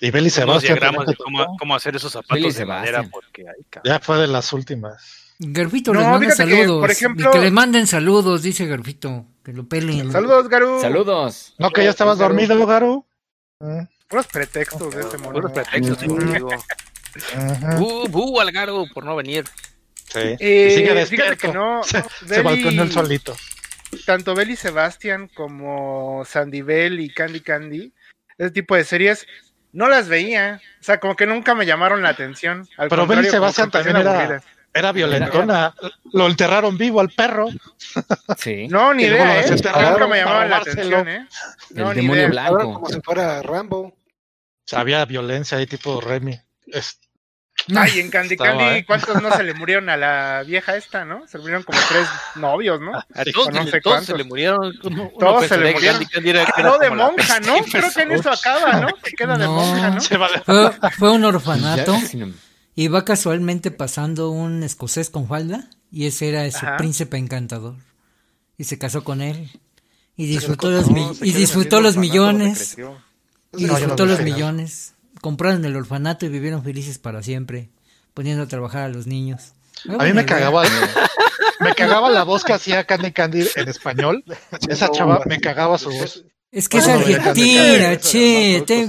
Y 0.00 0.10
diagramas 0.10 0.62
también 0.64 1.06
de 1.06 1.16
cómo, 1.58 1.74
hacer 1.74 1.96
esos 1.96 2.12
Billy 2.12 2.50
zapatos 2.50 2.54
de 2.56 2.66
madera, 2.66 3.04
porque 3.10 3.46
ay. 3.48 3.64
Ya 3.84 3.98
fue 4.00 4.18
de 4.18 4.26
las 4.26 4.52
últimas. 4.52 5.34
Garfito 5.38 5.92
No, 5.94 6.00
les 6.00 6.08
manda 6.08 6.26
fíjate 6.30 6.44
que, 6.50 6.56
saludos. 6.56 6.80
por 6.80 6.90
ejemplo- 6.90 7.30
Y 7.30 7.32
que 7.32 7.40
le 7.40 7.50
manden 7.50 7.86
saludos, 7.86 8.42
dice 8.42 8.66
Garfito. 8.66 9.26
Que 9.44 9.52
lo 9.52 9.66
pelen. 9.66 10.12
Saludos, 10.12 10.48
Garu. 10.48 10.80
Saludos. 10.80 11.54
No, 11.58 11.70
que 11.70 11.82
ya 11.82 11.90
estabas 11.90 12.18
dormido, 12.18 12.64
Garu. 12.66 13.04
Unos 14.10 14.26
pretextos 14.26 14.94
de 14.94 15.00
ese 15.02 15.18
mono. 15.18 15.32
Puros 15.32 15.52
pretextos, 15.52 16.02
amigo. 16.02 16.48
ujú. 16.48 17.76
Bu, 17.78 18.08
bu, 18.08 18.40
Algaro, 18.40 18.84
por 18.92 19.04
no 19.04 19.16
venir. 19.16 19.44
Sí. 20.12 20.36
Eh, 20.38 20.70
sigue 20.74 20.80
fíjate 20.88 20.98
despierto. 21.00 21.36
que 21.40 21.52
no, 21.52 21.82
Se, 21.84 22.02
se 22.02 22.26
Belly- 22.26 22.42
balconeó 22.42 22.82
el 22.82 22.92
solito. 22.92 23.36
tanto 24.04 24.34
Belly 24.34 24.56
Sebastian 24.56 25.28
como 25.28 26.24
Sandy 26.26 26.62
Bell 26.62 27.00
y 27.00 27.08
Candy 27.12 27.40
Candy, 27.40 27.92
ese 28.36 28.50
tipo 28.50 28.74
de 28.76 28.84
series, 28.84 29.26
no 29.72 29.88
las 29.88 30.08
veía. 30.08 30.60
O 30.80 30.84
sea, 30.84 31.00
como 31.00 31.16
que 31.16 31.26
nunca 31.26 31.54
me 31.54 31.64
llamaron 31.64 32.02
la 32.02 32.10
atención. 32.10 32.68
Al 32.76 32.88
Pero 32.90 33.06
Belly 33.06 33.22
me 33.30 33.70
también 33.70 33.96
era, 33.96 34.10
aburridas. 34.20 34.44
Era 34.74 34.92
violentona. 34.92 35.74
Lo 36.12 36.26
enterraron 36.26 36.76
vivo 36.78 37.00
al 37.00 37.10
perro. 37.10 37.48
Sí. 38.38 38.66
No, 38.70 38.92
ni 38.94 39.04
idea, 39.04 39.24
lo 39.42 39.54
¿eh? 39.54 39.56
Nunca 39.90 40.06
me 40.06 40.18
llamaban 40.18 40.50
la 40.50 40.56
atención, 40.58 41.08
¿eh? 41.08 41.26
No, 41.70 41.90
El 41.90 41.96
ni 41.96 42.02
demonio 42.02 42.22
idea. 42.28 42.28
Blanco. 42.50 42.74
como 42.74 42.88
si 42.88 43.00
fuera 43.00 43.42
Rambo. 43.42 43.94
Había 44.72 45.04
violencia 45.04 45.58
ahí, 45.58 45.66
tipo 45.66 46.00
Remy. 46.00 46.38
Es- 46.66 46.98
Ay, 47.76 48.00
en 48.00 48.10
Candy 48.10 48.34
Estaba, 48.34 48.50
Candy, 48.58 48.78
¿eh? 48.78 48.84
¿cuántos 48.86 49.20
no 49.22 49.30
se 49.36 49.42
le 49.44 49.52
murieron 49.54 49.88
a 49.90 49.96
la 49.98 50.42
vieja 50.46 50.74
esta, 50.74 51.04
no? 51.04 51.26
Se 51.28 51.36
le 51.36 51.42
murieron 51.42 51.62
como 51.64 51.78
tres 51.88 52.08
novios, 52.36 52.80
¿no? 52.80 52.96
A 53.14 53.24
todos, 53.32 53.50
no 53.52 53.64
sé 53.66 53.80
todos 53.80 53.82
cuántos. 53.82 54.06
se 54.06 54.16
le 54.16 54.24
murieron. 54.24 54.72
Uno- 54.84 55.02
uno 55.02 55.18
Todos 55.18 55.46
se 55.46 55.58
le 55.58 55.72
murieron. 55.72 55.98
Candy 55.98 56.06
Candy 56.10 56.30
era- 56.30 56.42
era 56.56 56.62
No, 56.62 56.78
de 56.78 56.90
monja, 56.90 57.40
¿no? 57.40 57.56
Creo 57.70 57.90
que 57.94 58.02
en 58.02 58.12
eso 58.12 58.30
acaba, 58.32 58.80
¿no? 58.80 58.88
Se 59.04 59.12
queda 59.12 59.36
de 59.36 59.44
No. 59.44 59.52
monja, 59.52 59.90
¿no? 59.90 60.00
se. 60.00 60.16
Fue, 60.18 60.70
fue 60.98 61.10
un 61.10 61.24
orfanato. 61.24 61.94
Y 62.74 62.88
va 62.88 63.04
casualmente 63.04 63.70
pasando 63.70 64.30
un 64.30 64.62
escocés 64.62 65.10
con 65.10 65.28
falda. 65.28 65.68
Y 65.90 66.06
ese 66.06 66.28
era 66.30 66.50
su 66.50 66.64
Ajá. 66.64 66.76
príncipe 66.78 67.18
encantador. 67.18 67.74
Y 68.56 68.64
se 68.64 68.78
casó 68.78 69.04
con 69.04 69.20
él. 69.20 69.50
Y 70.16 70.26
disfrutó 70.26 70.70
los 70.70 70.86
y 71.20 71.32
disfrutó 71.32 71.80
los 71.80 71.96
millones. 71.96 72.76
Y 73.56 73.64
No, 73.64 73.74
disfrutó 73.74 74.06
no 74.06 74.12
los 74.12 74.20
millones. 74.22 74.94
Compraron 75.20 75.64
el 75.64 75.76
orfanato 75.76 76.26
y 76.26 76.28
vivieron 76.28 76.62
felices 76.64 76.98
para 76.98 77.22
siempre. 77.22 77.70
Poniendo 78.14 78.44
a 78.44 78.48
trabajar 78.48 78.84
a 78.84 78.88
los 78.88 79.06
niños. 79.06 79.52
A 79.88 80.04
mí 80.04 80.12
me 80.12 80.24
cagaba, 80.24 80.64
me 81.60 81.74
cagaba 81.74 82.08
la 82.10 82.22
voz 82.24 82.44
que 82.44 82.52
hacía 82.52 82.84
Candy 82.84 83.12
Candy 83.12 83.46
en 83.56 83.68
español. 83.68 84.22
Esa 84.68 84.90
chava 84.90 85.22
me 85.26 85.40
cagaba 85.40 85.76
su 85.78 85.90
voz. 85.90 86.24
Es 86.50 86.68
que 86.68 86.78
es 86.78 86.88
argentina, 86.88 87.98
che. 87.98 88.62
te-. 88.66 88.88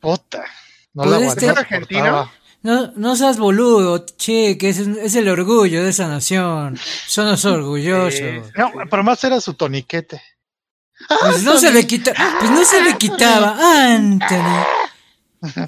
Puta. 0.00 0.44
No 0.92 1.04
la 1.06 1.30
soportaba. 1.30 2.32
No, 2.62 2.92
no 2.96 3.14
seas 3.16 3.38
boludo, 3.38 4.04
che, 4.16 4.58
que 4.58 4.70
es, 4.70 4.78
es 4.78 5.14
el 5.14 5.28
orgullo 5.28 5.82
de 5.84 5.90
esa 5.90 6.08
nación. 6.08 6.76
Somos 7.06 7.44
orgullosos. 7.44 8.14
Sí. 8.14 8.40
No, 8.56 8.72
pero 8.90 9.04
más 9.04 9.22
era 9.24 9.40
su 9.40 9.54
toniquete. 9.54 10.20
Pues 11.20 11.44
no 11.44 11.56
se 11.58 11.70
le 11.72 11.86
quita, 11.86 12.12
pues 12.40 12.50
no 12.50 12.64
se 12.64 12.82
le 12.82 12.96
quitaba, 12.98 13.56
Anthony. 13.94 14.64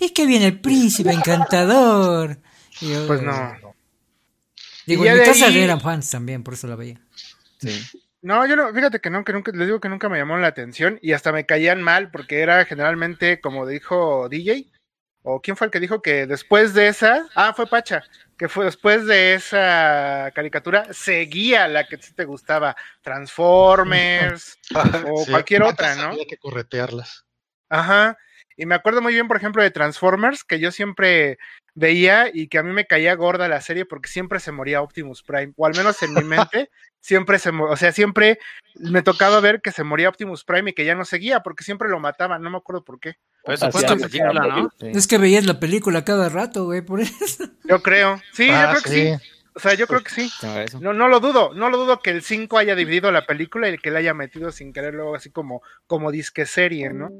Es 0.00 0.10
que 0.10 0.26
viene 0.26 0.46
el 0.46 0.60
príncipe 0.60 1.12
encantador. 1.12 2.38
Y 2.80 2.90
yo- 2.92 3.06
Pues 3.06 3.22
no. 3.22 3.56
Digo, 4.86 5.04
en 5.04 5.18
mi 5.18 5.24
casa 5.24 5.46
ahí- 5.46 5.58
eran 5.60 5.80
fans 5.80 6.10
también, 6.10 6.42
por 6.42 6.54
eso 6.54 6.66
la 6.66 6.76
veía. 6.76 7.00
sí. 7.58 7.70
No, 8.22 8.46
yo 8.46 8.54
no, 8.54 8.70
fíjate 8.74 9.00
que 9.00 9.08
no, 9.08 9.24
que 9.24 9.32
nunca, 9.32 9.50
les 9.54 9.66
digo 9.66 9.80
que 9.80 9.88
nunca 9.88 10.10
me 10.10 10.18
llamaron 10.18 10.42
la 10.42 10.48
atención 10.48 10.98
y 11.00 11.12
hasta 11.12 11.32
me 11.32 11.46
caían 11.46 11.80
mal 11.80 12.10
porque 12.10 12.40
era 12.40 12.66
generalmente, 12.66 13.40
como 13.40 13.66
dijo 13.66 14.28
DJ, 14.28 14.66
o 15.22 15.40
quién 15.40 15.56
fue 15.56 15.66
el 15.66 15.70
que 15.70 15.80
dijo 15.80 16.02
que 16.02 16.26
después 16.26 16.74
de 16.74 16.88
esa, 16.88 17.26
ah, 17.34 17.52
fue 17.54 17.66
Pacha, 17.66 18.02
que 18.38 18.48
fue 18.48 18.64
después 18.64 19.06
de 19.06 19.34
esa 19.34 20.30
caricatura, 20.34 20.92
seguía 20.92 21.68
la 21.68 21.86
que 21.86 21.98
sí 21.98 22.14
te 22.14 22.24
gustaba, 22.24 22.76
Transformers 23.02 24.58
o 25.10 25.24
Sí, 25.24 25.30
cualquier 25.30 25.62
otra, 25.62 25.94
¿no? 25.96 26.08
Había 26.08 26.24
que 26.26 26.38
corretearlas. 26.38 27.24
Ajá. 27.68 28.16
Y 28.56 28.66
me 28.66 28.74
acuerdo 28.74 29.00
muy 29.00 29.14
bien, 29.14 29.28
por 29.28 29.36
ejemplo, 29.36 29.62
de 29.62 29.70
Transformers, 29.70 30.44
que 30.44 30.58
yo 30.58 30.70
siempre 30.70 31.38
veía 31.74 32.30
y 32.32 32.48
que 32.48 32.58
a 32.58 32.62
mí 32.62 32.72
me 32.72 32.86
caía 32.86 33.14
gorda 33.14 33.48
la 33.48 33.60
serie 33.60 33.86
porque 33.86 34.08
siempre 34.08 34.40
se 34.40 34.52
moría 34.52 34.82
Optimus 34.82 35.22
Prime, 35.22 35.52
o 35.56 35.66
al 35.66 35.74
menos 35.74 36.02
en 36.02 36.14
mi 36.14 36.24
mente, 36.24 36.70
siempre 37.00 37.38
se 37.38 37.50
o 37.50 37.76
sea, 37.76 37.92
siempre 37.92 38.38
me 38.74 39.02
tocaba 39.02 39.40
ver 39.40 39.62
que 39.62 39.72
se 39.72 39.84
moría 39.84 40.08
Optimus 40.08 40.44
Prime 40.44 40.70
y 40.70 40.74
que 40.74 40.84
ya 40.84 40.94
no 40.94 41.04
seguía 41.04 41.40
porque 41.40 41.64
siempre 41.64 41.88
lo 41.88 42.00
mataban, 42.00 42.42
no 42.42 42.50
me 42.50 42.58
acuerdo 42.58 42.84
por 42.84 43.00
qué. 43.00 43.16
Pero 43.44 43.54
eso 43.54 43.70
fue 43.72 43.82
la 43.82 43.96
película, 43.96 44.32
¿no? 44.46 44.70
sí. 44.78 44.86
Es 44.94 45.06
que 45.06 45.18
veías 45.18 45.46
la 45.46 45.58
película 45.60 46.04
cada 46.04 46.28
rato, 46.28 46.64
güey, 46.66 46.82
por 46.82 47.00
eso. 47.00 47.44
Yo 47.64 47.82
creo. 47.82 48.20
Sí, 48.32 48.48
Ah, 48.50 48.72
yo 48.74 48.80
creo 48.80 48.82
que 48.82 48.90
sí. 49.18 49.26
O 49.52 49.58
sea, 49.58 49.74
yo 49.74 49.86
creo 49.88 50.02
que 50.02 50.10
sí. 50.10 50.30
No, 50.42 50.60
eso. 50.60 50.80
No, 50.80 50.92
no 50.92 51.08
lo 51.08 51.18
dudo, 51.20 51.52
no 51.54 51.70
lo 51.70 51.78
dudo 51.78 51.98
que 52.00 52.10
el 52.10 52.22
5 52.22 52.56
haya 52.58 52.74
dividido 52.76 53.10
la 53.10 53.26
película 53.26 53.68
y 53.68 53.78
que 53.78 53.90
le 53.90 53.98
haya 53.98 54.14
metido 54.14 54.52
sin 54.52 54.72
quererlo 54.72 55.14
así 55.14 55.30
como, 55.30 55.62
como 55.86 56.10
disque 56.12 56.46
serie, 56.46 56.92
¿no? 56.92 57.10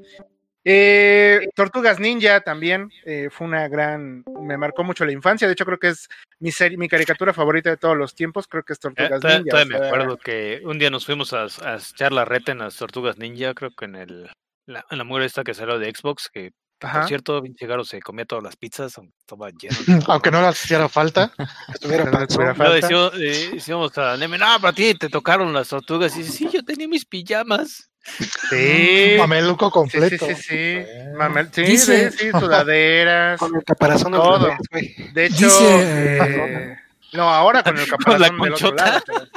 Eh, 0.63 1.49
Tortugas 1.55 1.99
Ninja 1.99 2.43
también 2.43 2.91
eh, 3.07 3.29
fue 3.33 3.47
una 3.47 3.67
gran, 3.69 4.23
me 4.43 4.59
marcó 4.59 4.85
mucho 4.85 5.07
la 5.07 5.13
infancia, 5.13 5.47
de 5.49 5.55
hecho 5.55 5.65
creo 5.65 5.79
que 5.79 5.89
es 5.89 6.09
mi 6.39 6.53
serie, 6.53 6.77
mi 6.77 6.87
caricatura 6.87 7.33
favorita 7.33 7.71
de 7.71 7.79
todos 7.79 7.97
los 7.97 8.15
tiempos, 8.15 8.47
creo 8.47 8.63
que 8.63 8.75
es 8.75 8.79
Eh, 8.79 8.81
Tortugas 8.83 9.23
Ninja. 9.25 9.51
todavía 9.51 9.77
o 9.77 9.81
me 9.81 9.87
acuerdo 9.87 10.17
que 10.19 10.61
un 10.65 10.79
día 10.79 10.91
nos 10.91 11.07
fuimos 11.07 11.33
a, 11.33 11.45
a 11.65 11.77
echar 11.77 12.13
la 12.13 12.27
reta 12.27 12.53
en 12.53 12.59
las 12.59 12.77
Tortugas 12.77 13.17
Ninja, 13.17 13.55
creo 13.55 13.71
que 13.75 13.87
en 13.87 13.97
el 13.97 14.31
la, 14.71 14.85
la 14.91 15.05
mugre 15.05 15.27
esta 15.27 15.43
que 15.45 15.55
salió 15.55 15.79
de 15.79 15.91
Xbox, 15.95 16.29
que 16.33 16.53
Ajá. 16.83 17.01
por 17.01 17.09
cierto, 17.09 17.43
pinche 17.43 17.67
Garo 17.67 17.85
se 17.85 18.01
comía 18.01 18.25
todas 18.25 18.43
las 18.43 18.57
pizzas, 18.57 18.97
aunque 18.97 19.15
estaba 19.21 19.51
lleno. 19.51 19.77
Aunque 20.09 20.31
no 20.31 20.41
les 20.41 20.65
hiciera 20.65 20.89
falta. 20.89 21.31
Estuviera 21.75 22.05
no 22.05 22.27
falta. 22.27 22.71
decíamos, 22.71 23.13
eh, 23.21 23.51
decíamos 23.53 23.99
a 23.99 24.17
Neme, 24.17 24.39
no, 24.39 24.47
para 24.61 24.73
ti 24.73 24.95
te 24.95 25.09
tocaron 25.11 25.53
las 25.53 25.69
tortugas. 25.69 26.17
Y 26.17 26.21
dice, 26.23 26.33
sí, 26.33 26.49
yo 26.51 26.65
tenía 26.65 26.89
mis 26.89 27.05
pijamas. 27.05 27.87
Sí, 28.49 29.17
Mameluco 29.19 29.67
sí, 29.67 29.71
sí, 29.71 29.73
completo. 29.99 30.27
sí, 30.27 30.35
sí. 30.35 30.77
Mamel- 31.19 31.51
sí, 31.53 31.63
Dice- 31.63 32.11
sí, 32.13 32.19
sí, 32.19 32.31
sudaderas. 32.31 33.39
Con 33.39 33.55
el 33.55 33.63
caparazón 33.63 34.13
Todo. 34.13 34.57
güey. 34.73 34.95
De 35.13 35.27
hecho, 35.27 35.45
Dice- 35.45 36.17
eh, 36.17 36.77
no, 37.13 37.29
ahora 37.29 37.63
con 37.63 37.77
el 37.79 37.87
caparazón 37.87 38.39
del 38.41 38.53
otro 38.55 38.71
conchota. 38.71 38.85
lado. 38.87 39.29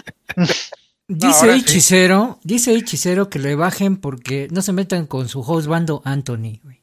Dice 1.07 1.53
sí. 1.53 1.59
hechicero, 1.59 2.39
dice 2.43 2.73
hechicero 2.75 3.29
que 3.29 3.39
le 3.39 3.55
bajen 3.55 3.97
porque 3.97 4.47
no 4.51 4.61
se 4.61 4.71
metan 4.73 5.05
con 5.05 5.27
su 5.27 5.41
host 5.41 5.67
bando 5.67 6.01
Anthony, 6.05 6.59
güey. 6.63 6.81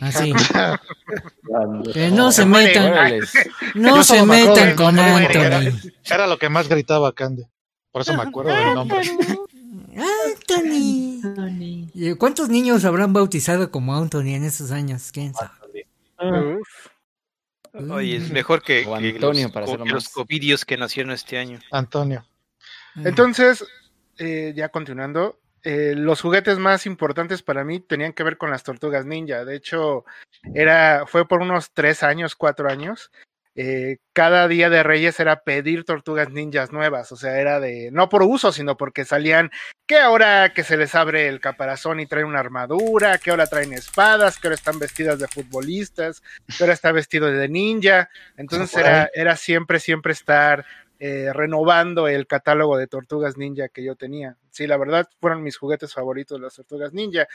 Así. 0.00 0.32
Ah, 0.54 0.80
Que 1.92 2.10
no 2.10 2.32
se 2.32 2.44
metan, 2.46 3.20
no 3.74 3.96
Yo 3.96 4.04
se 4.04 4.24
metan 4.24 4.74
con 4.76 4.98
Anthony. 4.98 5.72
era 6.04 6.26
lo 6.26 6.38
que 6.38 6.48
más 6.48 6.68
gritaba 6.68 7.12
Candy. 7.12 7.44
Por 7.90 8.02
eso 8.02 8.14
me 8.14 8.22
acuerdo 8.22 8.52
del 8.54 8.74
nombre. 8.74 8.98
Anthony. 9.96 11.88
¿Y 11.94 12.14
¿Cuántos 12.14 12.48
niños 12.48 12.84
habrán 12.84 13.12
bautizado 13.12 13.70
como 13.70 13.96
Anthony 13.96 14.34
en 14.34 14.44
esos 14.44 14.70
años? 14.70 15.10
¿Quién 15.12 15.32
sabe? 15.34 15.86
Uf. 16.20 16.68
Oye, 17.90 18.16
es 18.16 18.30
mejor 18.30 18.62
que, 18.62 18.84
O 18.86 18.98
que 18.98 19.08
Antonio, 19.10 19.44
los, 19.44 19.52
para 19.52 19.66
que 19.66 19.90
los 19.90 20.08
covidios 20.08 20.64
que 20.64 20.76
nacieron 20.76 21.12
este 21.12 21.38
año. 21.38 21.60
Antonio. 21.70 22.24
Entonces, 23.04 23.64
eh, 24.18 24.52
ya 24.56 24.68
continuando, 24.68 25.38
eh, 25.62 25.94
los 25.96 26.20
juguetes 26.20 26.58
más 26.58 26.86
importantes 26.86 27.42
para 27.42 27.64
mí 27.64 27.80
tenían 27.80 28.12
que 28.12 28.22
ver 28.22 28.38
con 28.38 28.50
las 28.50 28.62
tortugas 28.62 29.06
ninja. 29.06 29.44
De 29.44 29.56
hecho, 29.56 30.04
era, 30.54 31.04
fue 31.06 31.26
por 31.26 31.40
unos 31.42 31.72
tres 31.72 32.02
años, 32.02 32.36
cuatro 32.36 32.68
años. 32.70 33.10
eh, 33.60 33.96
cada 34.12 34.46
día 34.46 34.70
de 34.70 34.84
Reyes 34.84 35.18
era 35.18 35.42
pedir 35.42 35.82
tortugas 35.84 36.30
ninjas 36.30 36.70
nuevas. 36.70 37.10
O 37.10 37.16
sea, 37.16 37.40
era 37.40 37.58
de, 37.58 37.90
no 37.90 38.08
por 38.08 38.22
uso, 38.22 38.52
sino 38.52 38.76
porque 38.76 39.04
salían, 39.04 39.50
que 39.84 39.98
ahora 39.98 40.52
que 40.54 40.62
se 40.62 40.76
les 40.76 40.94
abre 40.94 41.26
el 41.26 41.40
caparazón 41.40 41.98
y 41.98 42.06
traen 42.06 42.26
una 42.26 42.38
armadura, 42.38 43.18
que 43.18 43.30
ahora 43.30 43.48
traen 43.48 43.72
espadas, 43.72 44.38
que 44.38 44.46
ahora 44.46 44.54
están 44.54 44.78
vestidas 44.78 45.18
de 45.18 45.26
futbolistas, 45.26 46.22
que 46.46 46.62
ahora 46.62 46.74
está 46.74 46.92
vestido 46.92 47.26
de 47.32 47.48
ninja. 47.48 48.08
Entonces 48.36 48.76
era, 48.76 49.10
era 49.12 49.34
siempre, 49.34 49.80
siempre 49.80 50.12
estar 50.12 50.64
eh, 51.00 51.30
renovando 51.32 52.08
el 52.08 52.26
catálogo 52.26 52.76
de 52.76 52.88
tortugas 52.88 53.36
ninja 53.36 53.68
que 53.68 53.84
yo 53.84 53.94
tenía. 53.94 54.36
Sí, 54.50 54.66
la 54.66 54.76
verdad 54.76 55.08
fueron 55.20 55.42
mis 55.42 55.56
juguetes 55.56 55.94
favoritos 55.94 56.40
las 56.40 56.54
tortugas 56.54 56.92
ninja. 56.92 57.28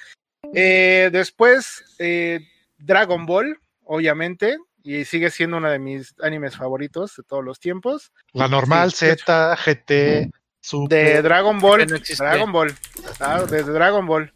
Eh, 0.54 1.10
después, 1.14 1.96
eh, 2.00 2.42
Dragon 2.78 3.26
Ball, 3.26 3.58
obviamente, 3.86 4.58
y 4.84 5.06
sigue 5.06 5.30
siendo 5.30 5.58
uno 5.58 5.70
de 5.72 5.80
mis 5.80 6.14
animes 6.20 6.58
favoritos 6.58 7.16
de 7.16 7.24
todos 7.24 7.44
los 7.44 7.60
tiempos. 7.60 8.12
La 8.34 8.50
normal, 8.50 8.92
Sí, 8.92 9.06
Z, 9.06 9.56
GT, 9.56 9.90
De 9.90 10.32
Super. 10.60 11.24
Dragon 11.24 11.60
Ball, 11.60 11.88
no. 11.88 11.98
Dragon 12.18 12.52
Ball, 12.52 12.76
ah, 13.22 13.44
de 13.44 13.64
Dragon 13.64 14.06
Ball. 14.06 14.34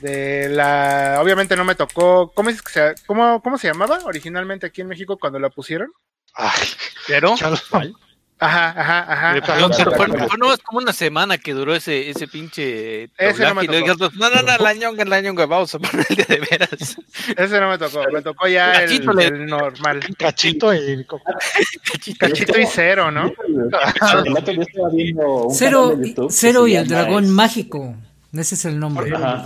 De 0.00 0.48
la, 0.48 1.18
obviamente 1.20 1.56
no 1.56 1.64
me 1.64 1.76
tocó, 1.76 2.32
¿cómo, 2.32 2.50
es 2.50 2.60
que 2.60 2.72
se, 2.72 2.94
cómo, 3.06 3.40
¿cómo 3.40 3.56
se 3.58 3.68
llamaba 3.68 4.00
originalmente 4.04 4.66
aquí 4.66 4.80
en 4.80 4.88
México 4.88 5.16
cuando 5.16 5.38
la 5.38 5.50
pusieron? 5.50 5.92
Ay, 6.34 6.68
Pero. 7.06 7.34
Ajá, 8.44 8.70
ajá, 8.76 9.12
ajá. 9.12 9.32
Pero, 9.34 9.66
ajá. 9.66 9.74
pero 9.76 9.92
fue, 9.92 10.06
fue 10.28 10.38
nomás 10.38 10.58
como 10.58 10.78
una 10.80 10.92
semana 10.92 11.38
que 11.38 11.54
duró 11.54 11.74
ese, 11.76 12.10
ese 12.10 12.26
pinche 12.26 13.04
Ese 13.16 13.44
no 13.46 13.54
me 13.54 13.66
tocó. 13.66 14.10
no, 14.16 14.30
no, 14.30 14.42
no, 14.42 14.58
la 14.58 14.74
ñonga, 14.74 15.04
la 15.04 15.20
ñonga, 15.20 15.46
vamos 15.46 15.74
a 15.74 15.78
poner 15.78 16.04
el 16.08 16.16
de, 16.16 16.24
de 16.24 16.40
veras. 16.50 16.96
Ese 17.36 17.60
no 17.60 17.70
me 17.70 17.78
tocó, 17.78 18.00
me 18.12 18.20
tocó 18.22 18.48
ya 18.48 18.82
el, 18.82 19.06
le- 19.14 19.26
el 19.26 19.46
normal. 19.46 20.00
Cachito 20.18 20.74
y. 20.74 21.06
Cachito 22.18 22.58
y 22.60 22.66
cero, 22.66 23.10
¿no? 23.12 23.32
Cero, 25.50 25.98
Cero 26.30 26.66
y 26.66 26.76
el 26.76 26.88
dragón 26.88 27.30
mágico. 27.30 27.94
Ese 28.32 28.54
es 28.54 28.64
el 28.64 28.78
nombre. 28.78 29.14
Ajá. 29.14 29.44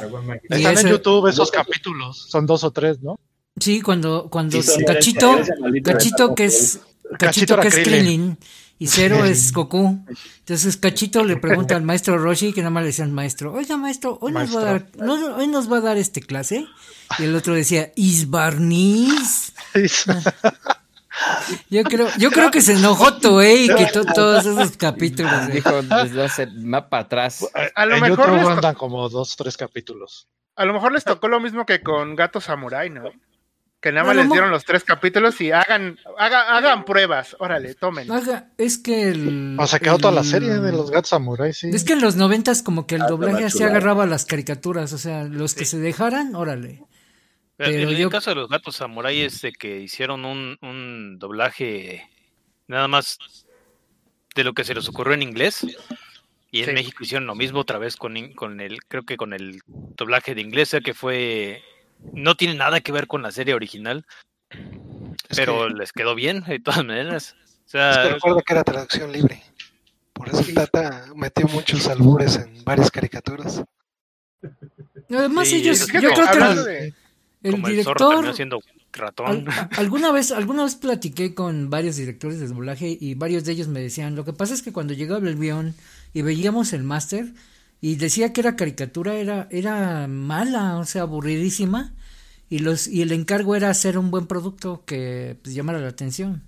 Y 0.49 0.55
Están 0.64 0.78
en 0.78 0.92
YouTube 0.92 1.28
esos 1.28 1.51
capítulos. 1.51 2.26
Son 2.28 2.47
dos 2.47 2.62
o 2.64 2.70
tres, 2.70 3.01
¿no? 3.03 3.18
Sí, 3.59 3.80
cuando, 3.80 4.28
cuando 4.30 4.61
Sí, 4.62 4.84
Cachito, 4.84 5.38
Cachito 5.82 6.34
que 6.34 6.44
es, 6.44 6.80
Cachito 7.18 7.59
que 7.59 7.68
es 7.68 7.74
Krillin. 7.78 8.38
Y 8.79 8.89
Cero 8.89 9.24
es 9.24 9.53
Goku. 9.55 10.05
Entonces 10.41 10.77
Cachito 10.77 11.24
le 11.24 11.37
pregunta 11.37 11.77
al 11.77 11.83
maestro 11.83 12.18
Roshi, 12.18 12.53
que 12.53 12.61
nada 12.61 12.70
más 12.70 12.83
le 12.83 12.89
decían 12.89 13.12
maestro, 13.12 13.53
oiga 13.53 13.77
maestro, 13.77 14.18
hoy 14.20 14.33
nos 14.33 14.55
va 14.55 14.61
a 14.61 14.64
dar, 14.64 14.87
no, 14.99 15.37
hoy 15.37 15.47
nos 15.47 15.70
va 15.72 15.79
a 15.79 15.81
dar 15.81 15.97
este 15.97 16.20
clase. 16.20 16.66
Y 17.18 17.24
el 17.24 17.35
otro 17.35 17.55
decía, 17.55 17.93
¿is 17.97 18.29
Barniz? 18.31 19.53
Yo 21.70 21.83
creo, 21.85 22.09
yo 22.18 22.31
creo 22.31 22.51
que 22.51 22.61
se 22.61 22.74
enojó 22.74 23.14
Toei 23.14 23.64
y 23.70 23.74
quitó 23.74 24.05
todos 24.05 24.45
esos 24.45 24.77
capítulos. 24.77 25.49
eh. 25.49 25.53
Dijo 25.55 25.81
desde 25.83 26.22
hace 26.24 26.47
más 26.47 26.85
para 26.85 27.05
atrás. 27.05 27.47
A 27.74 27.87
lo 27.87 27.95
en 27.95 28.03
mejor 28.03 28.29
YouTube 28.29 28.49
andan 28.51 28.74
como 28.74 29.09
dos, 29.09 29.35
tres 29.35 29.57
capítulos. 29.57 30.29
A 30.57 30.66
lo 30.66 30.74
mejor 30.74 30.93
les 30.93 31.05
tocó 31.05 31.29
lo 31.29 31.41
mismo 31.41 31.64
que 31.64 31.83
con 31.83 32.16
Gato 32.16 32.41
Samurai, 32.41 32.91
¿no? 32.91 33.11
Que 33.87 33.93
nada 33.93 34.05
más 34.05 34.16
les 34.16 34.28
dieron 34.28 34.51
los 34.51 34.64
tres 34.64 34.82
capítulos 34.82 35.41
y 35.41 35.53
hagan, 35.53 35.97
haga- 36.18 36.57
hagan 36.57 36.84
pruebas. 36.84 37.37
Órale, 37.39 37.74
tomen. 37.76 38.11
Haga- 38.11 38.51
es 38.59 38.78
que 38.78 39.11
el. 39.11 39.57
O 39.61 39.64
sea, 39.68 39.78
quedó 39.78 39.97
toda 39.99 40.12
la 40.12 40.22
el- 40.22 40.26
serie 40.26 40.55
de 40.55 40.72
los 40.72 40.91
gatos 40.91 41.11
samurai, 41.11 41.53
sí. 41.53 41.70
Es 41.72 41.84
que 41.84 41.93
en 41.93 42.01
los 42.01 42.16
noventas 42.16 42.64
como 42.64 42.84
que 42.89 42.97
el 42.97 43.03
Ah, 43.03 43.07
doblaje 43.07 43.47
chulada. 43.49 43.70
agarraba 43.70 44.05
las 44.07 44.24
caricaturas, 44.26 44.93
o 44.93 44.99
sea, 44.99 45.22
los 45.22 45.55
que 45.55 45.64
se 45.64 45.78
dejaran, 45.78 46.34
órale. 46.34 46.82
Pero 47.57 47.70
Pero 47.70 47.91
en 47.91 47.97
yo- 47.97 48.05
el 48.07 48.11
caso 48.12 48.30
de 48.30 48.37
los 48.37 48.49
gatos 48.49 48.74
samurai 48.74 49.20
es 49.22 49.41
de 49.43 49.53
que 49.53 49.78
hicieron 49.80 50.24
un, 50.24 50.59
un 50.62 51.18
doblaje 51.20 52.11
nada 52.66 52.89
más 52.89 53.18
de 54.34 54.43
lo 54.43 54.53
que 54.53 54.64
se 54.64 54.74
les 54.74 54.89
ocurrió 54.89 55.14
en 55.14 55.22
inglés. 55.22 55.64
Y 56.51 56.59
en 56.61 56.66
Sí. 56.66 56.72
México 56.72 57.05
hicieron 57.05 57.26
lo 57.28 57.37
mismo 57.37 57.61
otra 57.61 57.78
vez 57.78 57.95
con, 57.97 58.14
con 58.34 58.61
el, 58.61 58.82
creo 58.84 59.05
que 59.05 59.16
con 59.16 59.32
el 59.32 59.61
doblaje 59.97 60.34
de 60.34 60.41
inglés, 60.41 60.68
o 60.68 60.70
sea, 60.72 60.80
que 60.80 60.93
fue, 60.93 61.62
no 62.12 62.34
tiene 62.36 62.54
nada 62.54 62.80
que 62.80 62.92
ver 62.92 63.07
con 63.07 63.22
la 63.22 63.30
serie 63.32 63.54
original, 63.54 64.04
pero 65.34 65.68
les 65.68 65.92
quedó 65.92 66.14
bien 66.14 66.42
de 66.44 66.61
todas 66.61 66.84
maneras. 66.84 67.34
O 67.66 67.68
sea, 67.68 67.90
Es 67.90 67.98
que 67.98 68.14
recuerda 68.14 68.42
que 68.46 68.52
era 68.52 68.64
traducción 68.64 69.12
libre. 69.12 69.42
Por 70.12 70.28
eso 70.28 70.44
Tata 70.54 71.07
metió 71.14 71.46
muchos 71.48 71.86
albures 71.88 72.36
en 72.36 72.64
varias 72.64 72.90
caricaturas. 72.90 73.62
Además 75.11 75.48
Sí, 75.48 75.57
ellos, 75.57 75.86
yo 75.86 75.86
creo 76.00 76.14
que 76.14 76.38
el, 76.38 76.64
de- 76.64 76.94
el 77.42 77.50
como 77.52 77.68
el 77.68 77.84
zorro 77.84 78.09
director, 78.11 78.34
siendo 78.34 78.61
ratón. 78.92 79.48
al- 79.50 79.68
alguna 79.76 80.11
vez, 80.12 80.32
alguna 80.32 80.64
vez 80.64 80.74
platiqué 80.76 81.34
con 81.34 81.68
varios 81.70 81.96
directores 81.96 82.40
de 82.40 82.48
doblaje 82.48 82.96
y 82.98 83.14
varios 83.14 83.44
de 83.44 83.52
ellos 83.52 83.68
me 83.68 83.80
decían, 83.80 84.16
lo 84.16 84.24
que 84.24 84.32
pasa 84.32 84.54
es 84.54 84.62
que 84.62 84.72
cuando 84.72 84.94
llegaba 84.94 85.28
el 85.28 85.38
guion 85.38 85.74
y 86.14 86.22
veíamos 86.22 86.72
el 86.72 86.82
máster 86.82 87.26
y 87.81 87.97
decía 87.97 88.33
que 88.33 88.41
era 88.41 88.57
caricatura, 88.57 89.14
era, 89.14 89.49
era 89.51 90.07
mala, 90.09 90.79
o 90.79 90.85
sea, 90.85 91.03
aburridísima 91.03 91.95
y 92.49 92.61
los, 92.61 92.87
y 92.89 93.03
el 93.03 93.12
encargo 93.12 93.57
era 93.57 93.70
hacer 93.70 93.99
un 93.99 94.11
buen 94.11 94.27
producto 94.27 94.85
que 94.87 95.37
pues, 95.43 95.55
llamara 95.55 95.79
la 95.79 95.89
atención. 95.89 96.43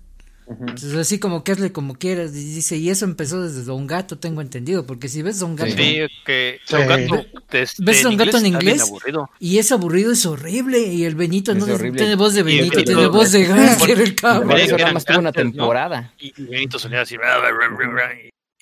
Entonces 0.49 0.95
así 0.95 1.19
como 1.19 1.43
que 1.43 1.51
hazle 1.51 1.71
como 1.71 1.93
quieras, 1.93 2.31
y 2.31 2.55
dice, 2.55 2.75
y 2.75 2.89
eso 2.89 3.05
empezó 3.05 3.43
desde 3.43 3.63
Don 3.63 3.85
Gato, 3.85 4.17
tengo 4.17 4.41
entendido, 4.41 4.83
porque 4.83 5.07
si 5.07 5.21
ves 5.21 5.37
Don 5.37 5.55
Gato, 5.55 5.71
Sí, 5.77 5.99
que 6.25 6.59
Sí. 6.65 6.75
Don 6.75 6.87
Gato, 6.87 7.25
este, 7.51 7.83
ves 7.83 8.01
Don 8.01 8.17
Gato 8.17 8.39
en 8.39 8.47
inglés 8.47 8.91
y 9.39 9.59
es 9.59 9.71
aburrido, 9.71 10.11
es 10.11 10.25
horrible, 10.25 10.79
y 10.79 11.03
el 11.03 11.13
Benito 11.13 11.53
no 11.53 11.65
tiene 11.65 12.15
voz 12.15 12.33
de 12.33 12.41
Benito, 12.41 12.83
tiene 12.83 13.05
voz 13.07 13.31
de 13.31 13.43
Garfield, 13.45 14.01
el 14.01 14.15
Por 14.15 14.21
cabrón. 14.21 14.57
eso 14.57 14.75
nada 14.75 14.93
más 14.93 15.05
tuvo 15.05 15.19
una 15.19 15.31
temporada. 15.31 16.13
Y 16.17 16.33
Benito 16.41 16.79
sonaba 16.79 17.03
así. 17.03 17.15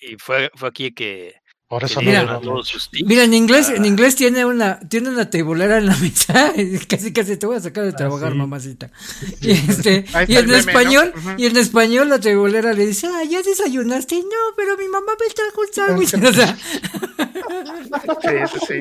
Y 0.02 0.16
fue, 0.18 0.52
fue 0.56 0.68
aquí 0.68 0.92
que, 0.92 1.36
Por 1.70 1.84
eso 1.84 2.00
Mira, 2.02 2.24
no. 2.24 2.40
todos. 2.40 2.90
Mira, 3.06 3.26
en 3.26 3.34
inglés, 3.34 3.68
Ah. 3.70 3.76
en 3.76 3.84
inglés 3.84 4.16
tiene 4.16 4.46
una, 4.46 4.80
tiene 4.80 5.10
una 5.10 5.30
tabulera 5.30 5.78
en 5.80 5.88
la 5.88 5.98
mitad, 5.98 6.56
y 6.56 6.78
casi 6.88 7.12
casi 7.12 7.36
te 7.36 7.46
voy 7.46 7.58
a 7.58 7.60
sacar 7.60 7.84
de 7.84 7.92
trabajar, 7.92 8.32
sí. 8.32 8.38
mamacita. 8.38 8.90
Y 9.42 9.52
este, 9.52 10.06
y 10.30 10.36
en 10.38 10.50
español, 10.54 11.12
y 11.38 11.46
en 11.46 11.58
español 11.58 12.08
la 12.08 12.20
tabulera 12.22 12.72
le 12.72 12.86
dice, 12.86 13.08
ah, 13.08 13.24
ya 13.30 13.42
desayunaste, 13.44 14.16
no, 14.16 14.56
pero 14.56 14.78
mi 14.78 14.88
mamá 14.88 15.12
me 15.20 15.34
trajo 15.34 15.60
un 15.62 15.74
sándwich, 15.74 16.14
o 16.14 16.34
sea, 16.34 16.58
Sí, 18.22 18.58
sí, 18.68 18.76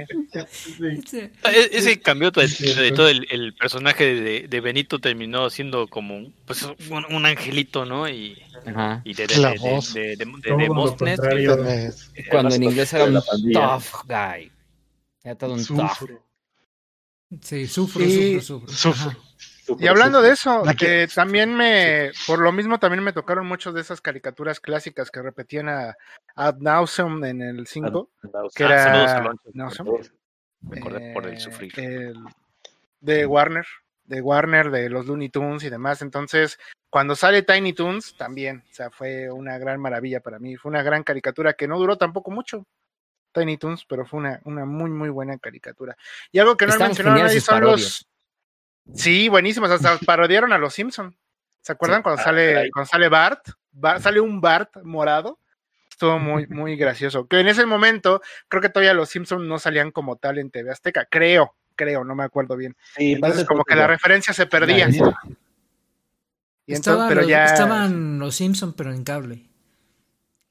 sí. 0.78 0.84
este, 0.86 1.30
E- 1.44 1.70
Ese 1.72 2.00
cambió 2.00 2.30
de, 2.30 2.46
de 2.46 2.92
todo 2.92 3.08
el, 3.08 3.26
el 3.30 3.54
personaje 3.54 4.14
de, 4.14 4.46
de 4.48 4.60
Benito 4.60 4.98
terminó 4.98 5.50
siendo 5.50 5.86
como 5.88 6.16
un- 6.16 6.34
pues, 6.46 6.62
un, 6.62 7.04
un 7.14 7.26
angelito, 7.26 7.84
¿no? 7.84 8.08
Y, 8.08 8.36
Ajá. 8.66 9.00
y 9.04 9.14
de, 9.14 9.26
de, 9.26 9.38
La 9.38 9.50
de, 9.52 9.58
voz. 9.58 9.94
de, 9.94 10.16
de, 10.16 10.26
Mostnet, 10.68 11.20
Cuando 12.30 12.54
en 12.54 12.62
inglés 12.62 12.92
era 12.92 13.04
un 13.04 13.14
tough 13.52 14.04
guy. 14.06 14.52
Era 15.22 15.34
todo 15.36 15.54
un 15.54 15.64
tough. 15.64 16.10
Sí, 17.40 17.66
sufro, 17.66 18.02
Y- 18.04 18.40
sufro, 18.40 18.68
sufro. 18.68 19.12
Y 19.80 19.88
hablando 19.88 20.22
de 20.22 20.30
eso, 20.30 20.62
que- 20.78 21.08
también 21.12 21.54
me, 21.56 22.12
por 22.26 22.38
lo 22.38 22.52
mismo 22.52 22.78
también 22.78 23.02
me 23.02 23.12
tocaron 23.12 23.46
muchas 23.46 23.74
de 23.74 23.80
esas 23.80 24.00
caricaturas 24.00 24.60
clásicas 24.60 25.10
que 25.10 25.20
repetían 25.22 25.68
a 25.68 25.96
Ad 26.36 26.58
Nauseum 26.60 27.24
en 27.24 27.42
el 27.42 27.66
5, 27.66 28.10
que 28.54 28.64
Ah, 28.64 28.68
era 28.68 29.32
Me 30.62 30.78
acordé 30.78 31.12
por 31.12 31.26
el 31.26 31.34
eh, 31.34 31.40
sufrir. 31.40 31.72
el- 31.80 32.14
de 33.00 33.26
Warner, 33.26 33.66
de 34.04 34.20
Warner, 34.20 34.70
de 34.70 34.88
los 34.88 35.06
Looney 35.06 35.28
Tunes 35.30 35.64
y 35.64 35.70
demás. 35.70 36.00
Entonces, 36.00 36.58
cuando 36.90 37.14
sale 37.16 37.42
Tiny 37.42 37.72
Toons, 37.72 38.16
también, 38.16 38.62
o 38.70 38.74
sea, 38.74 38.90
fue 38.90 39.30
una 39.30 39.58
gran 39.58 39.80
maravilla 39.80 40.20
para 40.20 40.38
mí. 40.38 40.56
Fue 40.56 40.70
una 40.70 40.82
gran 40.82 41.02
caricatura 41.02 41.52
que 41.54 41.68
no 41.68 41.78
duró 41.78 41.96
tampoco 41.98 42.30
mucho. 42.30 42.66
Tiny 43.32 43.58
Toons, 43.58 43.84
pero 43.84 44.06
fue 44.06 44.20
una, 44.20 44.40
una 44.44 44.64
muy, 44.64 44.90
muy 44.90 45.10
buena 45.10 45.36
caricatura. 45.38 45.96
Y 46.32 46.38
algo 46.38 46.56
que 46.56 46.64
no 46.66 46.72
han 46.72 46.74
Estaban 46.76 46.90
mencionado 46.90 47.16
geniales 47.16 47.32
nadie 47.32 47.40
son 47.40 47.54
parodias. 47.54 48.06
los. 48.86 48.98
Sí, 49.02 49.28
buenísimos. 49.28 49.70
Hasta 49.70 49.98
parodiaron 50.06 50.52
a 50.52 50.58
los 50.58 50.72
Simpson. 50.74 51.14
¿Se 51.60 51.72
acuerdan 51.72 51.98
Sí. 51.98 52.02
cuando 52.04 52.20
Ah, 52.22 52.24
sale 52.24 52.70
cuando 52.72 52.88
sale 52.88 53.08
Bart? 53.08 53.48
Ba- 53.72 54.00
sale 54.00 54.20
un 54.20 54.40
Bart 54.40 54.76
morado. 54.84 55.38
Estuvo 55.90 56.18
muy, 56.18 56.46
muy 56.48 56.76
gracioso. 56.76 57.26
Que 57.26 57.40
en 57.40 57.48
ese 57.48 57.66
momento, 57.66 58.22
creo 58.48 58.62
que 58.62 58.68
todavía 58.68 58.94
los 58.94 59.10
Simpson 59.10 59.46
no 59.48 59.58
salían 59.58 59.90
como 59.90 60.16
tal 60.16 60.38
en 60.38 60.50
TV 60.50 60.70
Azteca. 60.70 61.06
Creo, 61.10 61.54
creo, 61.74 62.04
no 62.04 62.14
me 62.14 62.24
acuerdo 62.24 62.56
bien. 62.56 62.74
Sí, 62.96 63.12
Entonces, 63.14 63.44
como 63.44 63.64
que 63.64 63.74
la 63.74 63.86
referencia 63.86 64.32
se 64.32 64.46
perdía. 64.46 64.88
Y 66.66 66.74
entonces, 66.74 66.92
Estaban, 66.92 67.08
pero 67.08 67.20
los, 67.22 67.30
ya. 67.30 67.44
estaban 67.44 68.18
los 68.18 68.34
Simpson 68.34 68.72
pero 68.74 68.92
en 68.92 69.04
cable. 69.04 69.42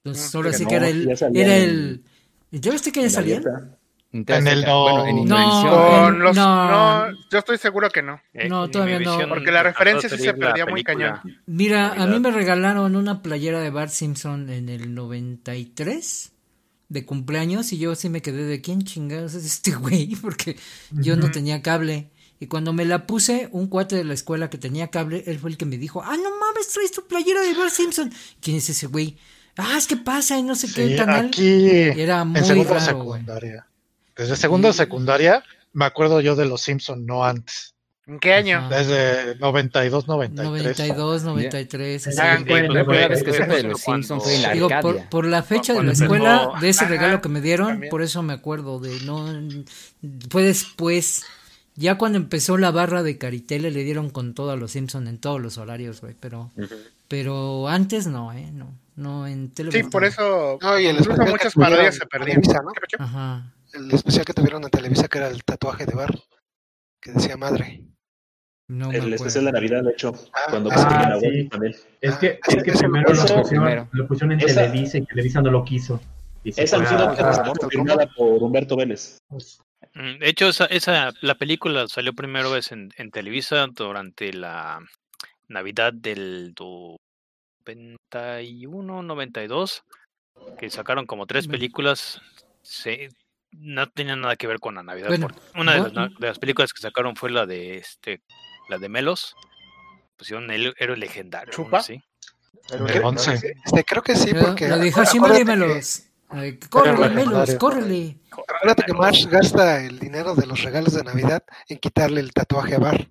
Entonces 0.03 0.33
Mm, 0.33 0.37
ahora 0.37 0.51
que 0.51 0.57
sí 0.57 0.63
no, 0.63 0.69
que 0.69 0.75
era 0.75 0.87
el, 0.89 1.09
era 1.09 1.57
en- 1.57 1.63
el, 1.63 2.03
¿ya 2.51 2.71
viste 2.71 2.91
que 2.91 3.01
ya 3.01 3.09
salían? 3.09 3.41
dieta. 3.41 3.77
En 4.13 4.47
el 4.47 4.63
no- 4.63 4.83
Bueno, 4.83 5.05
en 5.07 5.25
No, 5.25 6.07
en- 6.07 6.19
los, 6.19 6.35
no. 6.37 6.69
no, 7.09 7.17
yo 7.29 7.37
estoy 7.39 7.57
seguro 7.57 7.89
que 7.89 8.01
no. 8.01 8.21
Eh, 8.33 8.47
no, 8.47 8.63
en 8.65 8.71
todavía 8.71 8.99
no, 8.99 9.17
porque 9.27 9.51
la 9.51 9.61
referencia 9.63 10.07
sí 10.07 10.17
se 10.17 10.33
perdía 10.33 10.65
muy 10.65 10.83
película. 10.83 11.21
Mira, 11.47 11.91
a 12.01 12.07
mí 12.07 12.17
me 12.19 12.31
regalaron 12.31 12.95
una 12.95 13.21
playera 13.21 13.59
de 13.59 13.71
Bart 13.71 13.91
Simpson 13.91 14.49
en 14.49 14.69
el 14.69 14.93
93 14.95 16.31
de 16.87 17.05
cumpleaños 17.05 17.73
y 17.73 17.77
yo 17.79 17.93
sí 17.95 18.07
me 18.09 18.21
quedé 18.21 18.43
de 18.45 18.61
quién 18.61 18.83
chingados 18.83 19.33
es 19.33 19.43
este 19.45 19.71
güey 19.71 20.15
porque 20.21 20.55
yo 20.91 21.17
no 21.17 21.29
tenía 21.31 21.61
cable 21.61 22.09
y 22.39 22.47
cuando 22.47 22.73
me 22.73 22.85
la 22.85 23.07
puse 23.07 23.47
un 23.51 23.67
cuate 23.67 23.95
de 23.95 24.03
la 24.03 24.13
escuela 24.13 24.49
que 24.49 24.57
tenía 24.57 24.89
cable 24.89 25.23
él 25.27 25.39
fue 25.39 25.49
el 25.51 25.57
que 25.57 25.65
me 25.65 25.77
dijo 25.77 26.01
ah 26.03 26.17
no 26.17 26.29
mames 26.39 26.67
traes 26.69 26.91
tu 26.91 27.05
playera 27.07 27.41
de 27.41 27.53
Bart 27.53 27.71
Simpson 27.71 28.11
quién 28.41 28.57
es 28.57 28.69
ese 28.69 28.87
güey 28.87 29.17
ah 29.57 29.75
es 29.77 29.87
que 29.87 29.97
pasa 29.97 30.37
y 30.37 30.43
no 30.43 30.55
sé 30.55 30.67
qué 30.73 30.89
Sí, 30.89 30.95
canal 30.95 31.27
aquí 31.27 31.67
era 31.99 32.25
muy 32.25 32.39
en 32.39 32.45
segundo 32.45 32.73
raro 32.73 33.03
güey. 33.03 33.19
secundaria. 33.21 33.67
Desde 34.17 34.35
segundo 34.35 34.67
de 34.67 34.73
secundaria 34.73 35.43
me 35.73 35.85
acuerdo 35.85 36.21
yo 36.21 36.35
de 36.35 36.45
los 36.45 36.61
Simpson, 36.61 37.05
no 37.05 37.25
antes. 37.25 37.73
¿En 38.07 38.19
qué 38.19 38.33
año? 38.33 38.59
Ajá. 38.59 38.77
Desde 38.77 39.35
92, 39.39 40.07
93. 40.07 40.77
92 40.77 41.23
93 41.23 42.07
así. 42.07 42.19
Hagan 42.21 42.37
Sí, 42.39 42.45
cuenta, 42.45 42.85
pues, 42.85 42.85
güey. 42.85 43.09
vez 43.09 43.23
que 43.23 43.33
supe 43.33 43.55
de 43.55 43.63
los 43.63 43.81
Simpsons 43.81 44.23
fue 44.23 44.35
en 44.35 44.41
la 44.43 44.51
Digo, 44.53 44.69
por, 44.81 45.09
por 45.09 45.25
la 45.25 45.41
fecha 45.43 45.73
de 45.73 45.83
la 45.83 45.91
escuela, 45.91 46.51
de 46.61 46.69
ese 46.69 46.85
Ajá, 46.85 46.93
regalo 46.93 47.21
que 47.21 47.29
me 47.29 47.41
dieron, 47.41 47.67
también. 47.69 47.89
por 47.89 48.01
eso 48.03 48.21
me 48.23 48.33
acuerdo 48.33 48.79
de 48.79 48.99
no 49.01 49.25
fue 50.29 50.43
después, 50.43 51.23
ya 51.75 51.97
cuando 51.97 52.17
empezó 52.17 52.57
la 52.57 52.71
barra 52.71 53.03
de 53.03 53.17
Caritele 53.17 53.71
le 53.71 53.83
dieron 53.83 54.09
con 54.09 54.33
todo 54.33 54.51
a 54.51 54.55
los 54.55 54.71
Simpson 54.71 55.07
en 55.07 55.17
todos 55.19 55.41
los 55.41 55.57
horarios, 55.57 56.01
güey, 56.01 56.15
pero 56.19 56.51
pero 57.07 57.67
antes 57.67 58.07
no, 58.07 58.33
eh, 58.33 58.49
no, 58.51 58.73
no 58.95 59.27
en 59.27 59.49
Sí, 59.49 59.53
televisión. 59.55 59.89
por 59.91 60.03
eso. 60.05 60.57
No, 60.61 60.79
y 60.79 60.85
el 60.87 60.97
incluso 60.97 61.11
especial 61.11 61.31
muchas 61.31 61.53
que 61.53 61.53
tuvieron 61.53 61.73
parodias 61.75 61.95
se 61.95 62.03
en 62.03 62.09
perdían. 62.09 62.41
Televisa, 62.41 62.61
¿no? 62.63 63.03
Ajá. 63.05 63.53
El 63.73 63.91
especial 63.91 64.25
que 64.25 64.33
tuvieron 64.33 64.63
en 64.63 64.69
Televisa 64.69 65.07
que 65.07 65.17
era 65.17 65.27
el 65.27 65.43
tatuaje 65.43 65.85
de 65.85 65.93
bar, 65.95 66.17
que 67.01 67.11
decía 67.11 67.35
madre. 67.37 67.81
No 68.67 68.89
me 68.89 68.97
el 68.97 69.13
especial 69.13 69.45
de 69.45 69.51
Navidad, 69.51 69.83
de 69.83 69.91
hecho, 69.91 70.11
cuando 70.49 70.71
ah, 70.71 70.75
consiguen 70.75 71.11
a 71.11 71.19
sí. 71.19 71.49
También. 71.49 71.75
Es 72.01 72.15
que, 72.15 72.39
Ah, 72.41 72.47
es 72.55 72.63
que 72.63 72.71
primero 72.71 73.11
eso 73.11 73.21
lo 73.27 73.41
pusieron, 73.41 73.45
primero. 73.65 73.87
lo 73.91 74.07
pusieron 74.07 74.31
en 74.31 74.39
Esa- 74.49 74.61
Televisa 74.61 74.97
y 74.97 75.05
Televisa 75.05 75.41
no 75.41 75.51
lo 75.51 75.63
quiso. 75.63 76.01
Y 76.43 76.49
Esa 76.59 76.77
fue 76.77 76.77
al 76.77 76.81
a- 76.85 76.89
final 77.15 77.29
a- 77.29 77.43
quedó 77.43 77.53
confirmada 77.59 78.09
por 78.17 78.41
Humberto 78.41 78.75
Vélez. 78.75 79.19
Mm, 79.95 80.19
De 80.19 80.29
hecho, 80.29 80.47
esa, 80.49 80.65
esa, 80.65 81.13
la 81.21 81.35
película 81.35 81.87
salió 81.87 82.13
primero 82.13 82.51
vez 82.51 82.71
en, 82.71 82.91
en 82.97 83.11
Televisa 83.11 83.65
durante 83.67 84.31
la 84.33 84.79
Navidad 85.47 85.93
del 85.93 86.53
91, 87.65 89.03
92, 89.03 89.83
que 90.57 90.69
sacaron 90.69 91.05
como 91.05 91.25
tres 91.25 91.47
películas. 91.47 92.21
Se, 92.61 93.09
no 93.51 93.89
tenían 93.89 94.21
nada 94.21 94.35
que 94.35 94.47
ver 94.47 94.59
con 94.59 94.75
la 94.75 94.83
Navidad. 94.83 95.07
Bueno, 95.07 95.27
porque 95.27 95.59
una 95.59 95.73
de 95.73 95.77
las, 95.79 95.93
bueno. 95.93 96.09
na- 96.09 96.15
de 96.19 96.27
las 96.27 96.39
películas 96.39 96.73
que 96.73 96.81
sacaron 96.81 97.15
fue 97.15 97.31
la 97.31 97.45
de 97.45 97.77
este, 97.77 98.21
la 98.69 98.77
de 98.77 98.89
Melos. 98.89 99.35
Pusieron 100.17 100.49
el 100.51 100.73
héroe 100.77 100.97
legendario. 100.97 101.53
¿Chupa? 101.53 101.81
El 102.71 102.79
creo- 102.85 103.01
este, 103.65 103.83
creo 103.83 104.01
que 104.01 104.15
sí, 104.15 104.33
porque. 104.33 104.67
acuérdate 105.17 105.39
que- 105.45 105.45
Melos. 105.57 106.03
Ay, 106.37 106.57
Córrele. 106.69 107.09
Melos, 107.09 107.55
córrele. 107.55 108.17
Acuérdate 108.31 108.83
que 108.83 108.93
Marsh 108.93 109.25
gasta 109.27 109.83
el 109.83 109.99
dinero 109.99 110.35
de 110.35 110.45
los 110.47 110.61
regalos 110.63 110.93
de 110.93 111.03
Navidad 111.03 111.43
en 111.69 111.77
quitarle 111.77 112.19
el 112.19 112.33
tatuaje 112.33 112.75
a 112.75 112.79
Bar. 112.79 113.07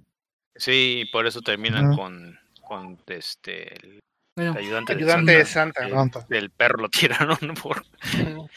Sí, 0.57 1.01
y 1.03 1.11
por 1.11 1.27
eso 1.27 1.41
terminan 1.41 1.97
con, 1.97 2.39
con 2.61 2.99
este 3.07 3.75
el 3.75 4.01
Bueno, 4.37 4.55
ayudante, 4.59 4.95
de 4.95 4.99
Ayudante 5.03 5.33
de 5.39 5.45
Santa, 5.47 5.85
que 5.87 5.91
Santa. 5.93 6.27
el 6.31 6.51
perro 6.51 6.83
lo 6.83 6.89
tiraron 6.91 7.39
por 7.62 7.85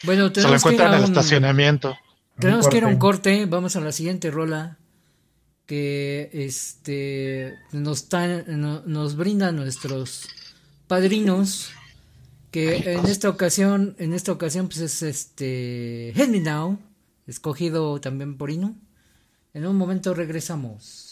bueno 0.04 0.26
Se 0.34 0.42
lo 0.42 0.60
tenemos 0.60 0.62
que 0.62 0.68
ir 0.68 0.74
encuentran 0.74 0.92
a 0.92 0.96
en 0.96 1.02
el 1.02 1.04
un, 1.10 1.16
estacionamiento. 1.16 1.98
tenemos 2.38 2.68
que 2.68 2.76
ir 2.76 2.84
a 2.84 2.88
un 2.88 2.98
corte. 2.98 3.46
Vamos 3.46 3.74
a 3.76 3.80
la 3.80 3.92
siguiente 3.92 4.30
rola 4.30 4.76
que 5.66 6.30
este 6.32 7.54
nos 7.72 8.08
tan- 8.08 8.44
no- 8.60 8.82
nos 8.86 9.16
brinda 9.16 9.50
nuestros 9.52 10.28
padrinos 10.86 11.72
que 12.50 12.92
en 12.92 13.06
esta 13.06 13.28
ocasión 13.28 13.94
en 13.98 14.12
esta 14.12 14.32
ocasión 14.32 14.68
pues 14.68 14.80
es 14.80 15.02
este 15.02 16.10
Help 16.10 16.30
Me 16.30 16.40
Now 16.40 16.78
escogido 17.26 18.00
también 18.00 18.36
por 18.36 18.50
Inu. 18.50 18.74
En 19.54 19.66
un 19.66 19.76
momento 19.76 20.14
regresamos 20.14 21.07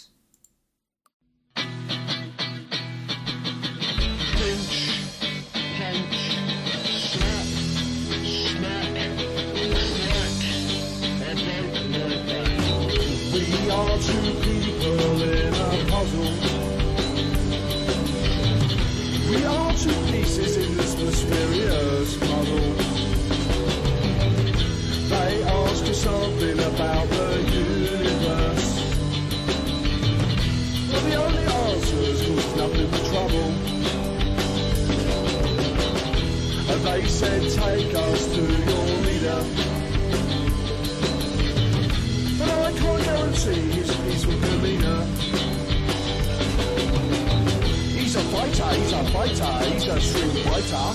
he's 48.74 48.92
a 48.92 49.04
fighter, 49.12 49.52
he's 49.68 49.86
a 49.86 50.00
street 50.00 50.44
fighter. 50.44 50.86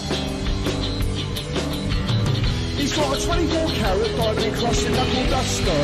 He's 2.77 2.93
got 2.95 3.15
a 3.15 3.25
24 3.25 3.67
carat 3.79 4.15
diamond 4.17 4.55
crossing 4.57 4.91
knuckle 4.91 5.25
duster. 5.29 5.81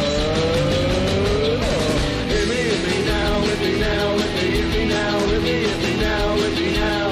Hit 2.27 2.45
me, 2.49 2.55
hit 2.55 2.81
me 2.87 2.97
now, 3.05 3.41
hit 3.41 3.59
me 3.61 3.79
now, 3.79 4.17
hit 4.17 4.33
me, 4.35 4.45
hit 4.57 4.67
me 4.73 4.83
now, 4.89 5.19
hit 5.19 5.41
me, 5.43 5.55
hit 5.67 5.79
me 5.83 5.93
now, 6.01 6.35
hit 6.35 6.53
me 6.59 6.67
now. 6.73 7.09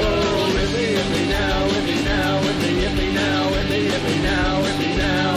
Oh, 0.00 0.52
hit 0.56 0.70
me, 0.74 0.84
hit 0.94 1.08
me 1.14 1.22
now, 1.34 1.68
hit 1.74 1.84
me 1.84 1.96
now, 2.04 2.40
hit 2.44 2.56
me, 2.62 2.70
hit 2.82 2.94
me 2.94 3.06
now, 3.12 3.48
hit 3.54 3.66
me, 3.70 3.78
hit 3.90 4.02
me 4.04 4.16
now, 4.22 4.62
hit 4.62 4.78
me 4.78 4.90
now. 4.96 5.34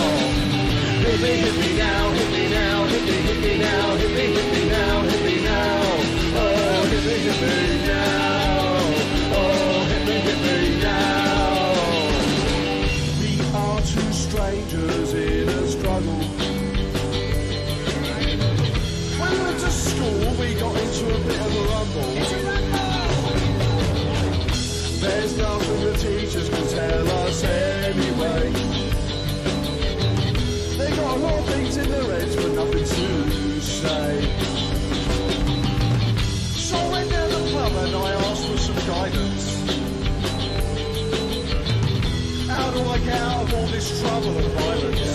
Hit 1.04 1.20
me, 1.22 1.32
hit 1.44 1.56
me 1.62 1.70
now, 1.78 2.12
hit 2.18 2.30
me 2.32 2.44
now, 2.50 2.86
hit 2.86 3.04
me, 3.08 3.16
hit 3.28 3.40
me 3.42 3.54
now, 3.58 3.96
hit 3.98 4.12
me, 4.12 4.26
hit 4.38 4.48
me 4.54 4.64
now, 4.70 5.02
hit 5.02 5.22
me 5.26 5.36
now. 5.44 5.82
Oh, 6.40 6.86
hit 6.92 7.04
me, 7.06 7.16
hit 7.26 7.42
me 7.42 7.77
say. 33.82 34.10
So 36.68 36.78
I 36.78 36.92
went 36.92 37.10
down 37.12 37.30
the 37.30 37.42
pub 37.54 37.74
and 37.84 37.96
I 37.96 38.12
asked 38.26 38.46
for 38.48 38.58
some 38.58 38.82
guidance. 38.88 39.46
How 42.50 42.72
do 42.72 42.82
I 42.96 42.98
get 43.00 43.22
out 43.22 43.44
of 43.44 43.54
all 43.54 43.68
this 43.68 43.88
trouble 44.02 44.38
and 44.42 44.52
violence? 44.58 45.10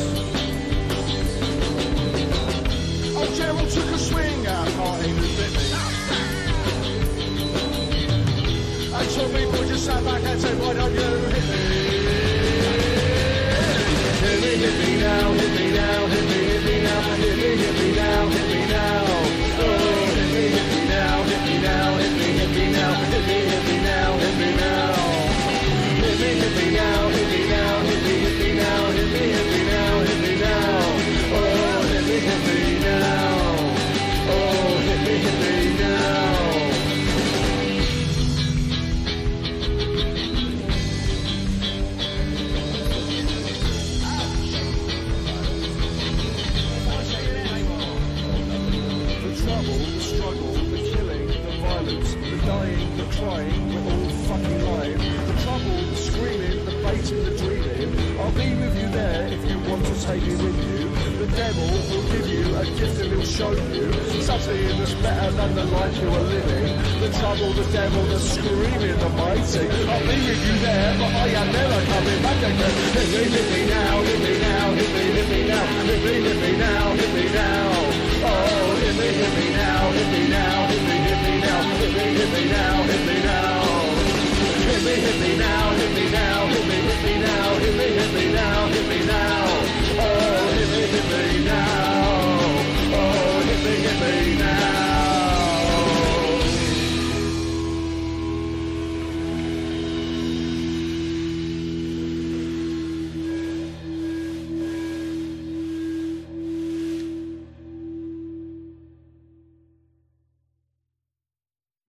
Oh, 3.18 3.28
Gerald 3.36 3.70
took 3.70 3.90
a 3.90 3.98
swing 3.98 4.46
at 4.46 4.76
Martin 4.76 5.10
and 5.10 5.36
bit 5.38 5.52
me. 5.58 5.66
And 8.94 9.08
some 9.10 9.30
people 9.32 9.62
just 9.66 9.84
sat 9.86 10.04
back 10.04 10.22
and 10.22 10.40
said, 10.40 10.58
why 10.60 10.72
don't 10.74 10.92
you 10.92 11.00
hit 11.00 11.22
me? 11.32 11.40
Hit 14.22 14.38
me, 14.42 14.50
hit 14.62 14.76
me 14.82 14.90
now, 15.00 15.32
hit 15.32 15.52
me 15.58 15.71
hit 18.34 18.46
me 18.50 18.60
now. 18.66 19.04
Oh, 19.64 20.06
hit 20.16 20.28
me, 20.34 20.44
hit 20.56 20.68
me 20.72 20.80
now, 20.92 21.22
hit 21.30 21.42
me 21.46 21.54
now, 21.66 21.96
hit 22.02 22.12
me, 22.18 22.28
hit 22.38 22.50
me 22.56 22.64
now, 22.72 22.92
hit 23.10 23.24
me, 23.28 23.38
hit 23.50 23.64
me 23.68 23.76
now, 23.88 24.10
hit 24.22 24.36
me 24.38 24.50
now, 28.42 28.82
hit 28.96 29.08
me, 29.14 29.24
hit 29.36 29.46
me 29.52 29.60
now, 29.72 29.92
hit 30.08 30.20
me 30.24 30.32
now. 30.44 30.80
Oh, 31.38 31.80
hit 31.92 32.04
me, 32.08 32.16
hit 32.26 32.40
me 32.46 32.78
now. 32.80 33.22
Oh, 34.34 34.78
hit 34.86 35.00
me, 35.06 35.14
hit 35.24 35.36
me 35.42 35.61
Devil 61.52 61.68
will 61.68 62.08
give 62.08 62.28
you 62.32 62.56
a 62.56 62.64
gift 62.64 62.96
and 63.02 63.12
he'll 63.12 63.28
show 63.28 63.52
you 63.52 63.92
something 64.24 64.78
that's 64.78 64.94
better 65.04 65.30
than 65.36 65.54
the 65.54 65.64
life 65.64 66.00
you 66.00 66.08
are 66.08 66.24
living. 66.32 66.80
The 67.04 67.12
trouble, 67.20 67.52
the 67.52 67.64
devil, 67.68 68.02
the 68.08 68.18
screaming, 68.18 68.96
the 68.96 69.10
biting. 69.20 69.68
I'll 69.84 70.00
be 70.00 70.16
with 70.16 70.42
you 70.48 70.56
there, 70.64 70.96
but 70.96 71.12
I 71.12 71.28
am 71.28 71.52
never 71.52 71.80
coming 71.92 72.22
back 72.24 72.40
again. 72.40 72.72
Hit 72.96 73.08
me, 73.12 73.22
hit 73.36 73.46
me 73.52 73.60
now, 73.68 74.00
hit 74.00 74.20
me 74.24 74.32
now, 74.40 74.72
hit 74.80 74.90
me, 74.96 75.04
hit 75.12 75.28
me 75.28 75.40
now, 75.52 75.66
hit 75.92 76.00
me, 76.00 76.14
hit 76.24 76.38
me 76.40 76.52
now, 76.56 76.84
hit 76.96 77.12
me 77.20 77.24
now. 77.36 77.68
Oh, 78.24 78.72
hit 78.80 78.96
me, 78.96 79.08
hit 79.12 79.32
me 79.36 79.46
now, 79.52 79.92
hit 79.92 80.08
me 80.08 80.22
now, 80.32 80.56
hit 80.72 80.82
me, 80.88 80.96
hit 81.04 81.20
me 81.20 81.34
now, 81.36 81.60
hit 81.68 81.92
me, 81.92 82.04
hit 82.16 82.30
me 82.32 82.42
now, 82.48 82.76
hit 82.88 83.02
me 83.12 83.16
now. 83.28 83.60
Hit 84.72 84.80
me, 84.88 84.94
hit 85.04 85.16
me 85.20 85.30
now, 85.36 85.68
hit 85.76 85.92
me 86.00 86.04
now, 86.16 86.48
hit 86.48 86.64
me, 86.64 86.78
hit 86.80 87.00
me 87.04 87.14
now, 87.20 87.44
hit 87.60 87.74
me, 87.76 87.86
hit 87.92 88.10
me 88.16 88.24
now, 88.40 88.72
hit 88.72 88.86
me 88.88 89.00
now. 89.04 89.44
Oh, 90.00 90.41
hit 91.02 91.10
me, 91.10 91.22
hit 91.22 91.38
me 91.38 91.44
now. 91.44 92.94
Oh, 92.94 93.40
hit 93.46 93.60
me, 93.64 93.74
hit 93.84 93.98
me 94.00 94.38
now. 94.38 94.62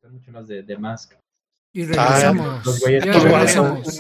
Escúchenos 0.01 0.47
de, 0.47 0.63
de 0.63 0.77
Mask. 0.77 1.13
Y 1.73 1.83
Ah, 1.83 1.85
regresamos. 1.87 2.65
los 2.65 2.79
güeyes 2.81 3.03
ya 3.05 3.11
que- 3.11 3.19
regresamos. 3.19 3.99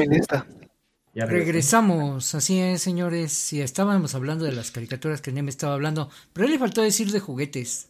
Ya. 1.13 1.25
Regresamos, 1.25 2.33
así 2.33 2.59
es, 2.59 2.81
señores. 2.81 3.33
Si 3.33 3.61
estábamos 3.61 4.15
hablando 4.15 4.45
de 4.45 4.51
las 4.51 4.71
caricaturas 4.71 5.21
que 5.21 5.31
Neme 5.31 5.51
estaba 5.51 5.75
hablando, 5.75 6.09
pero 6.33 6.47
le 6.47 6.57
faltó 6.57 6.81
decir 6.81 7.11
de 7.11 7.19
juguetes. 7.19 7.89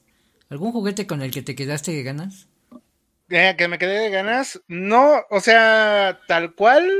¿Algún 0.50 0.74
juguete 0.74 1.08
con 1.08 1.22
el 1.22 1.32
que 1.32 1.42
te 1.42 1.56
quedaste 1.56 1.92
de 1.92 2.04
ganas? 2.04 2.48
Eh, 3.30 3.56
que 3.58 3.68
me 3.70 3.80
quedé 3.80 4.00
de 4.00 4.10
ganas. 4.10 4.62
No, 4.68 5.22
o 5.30 5.40
sea, 5.40 6.20
tal 6.28 6.54
cual, 6.54 6.92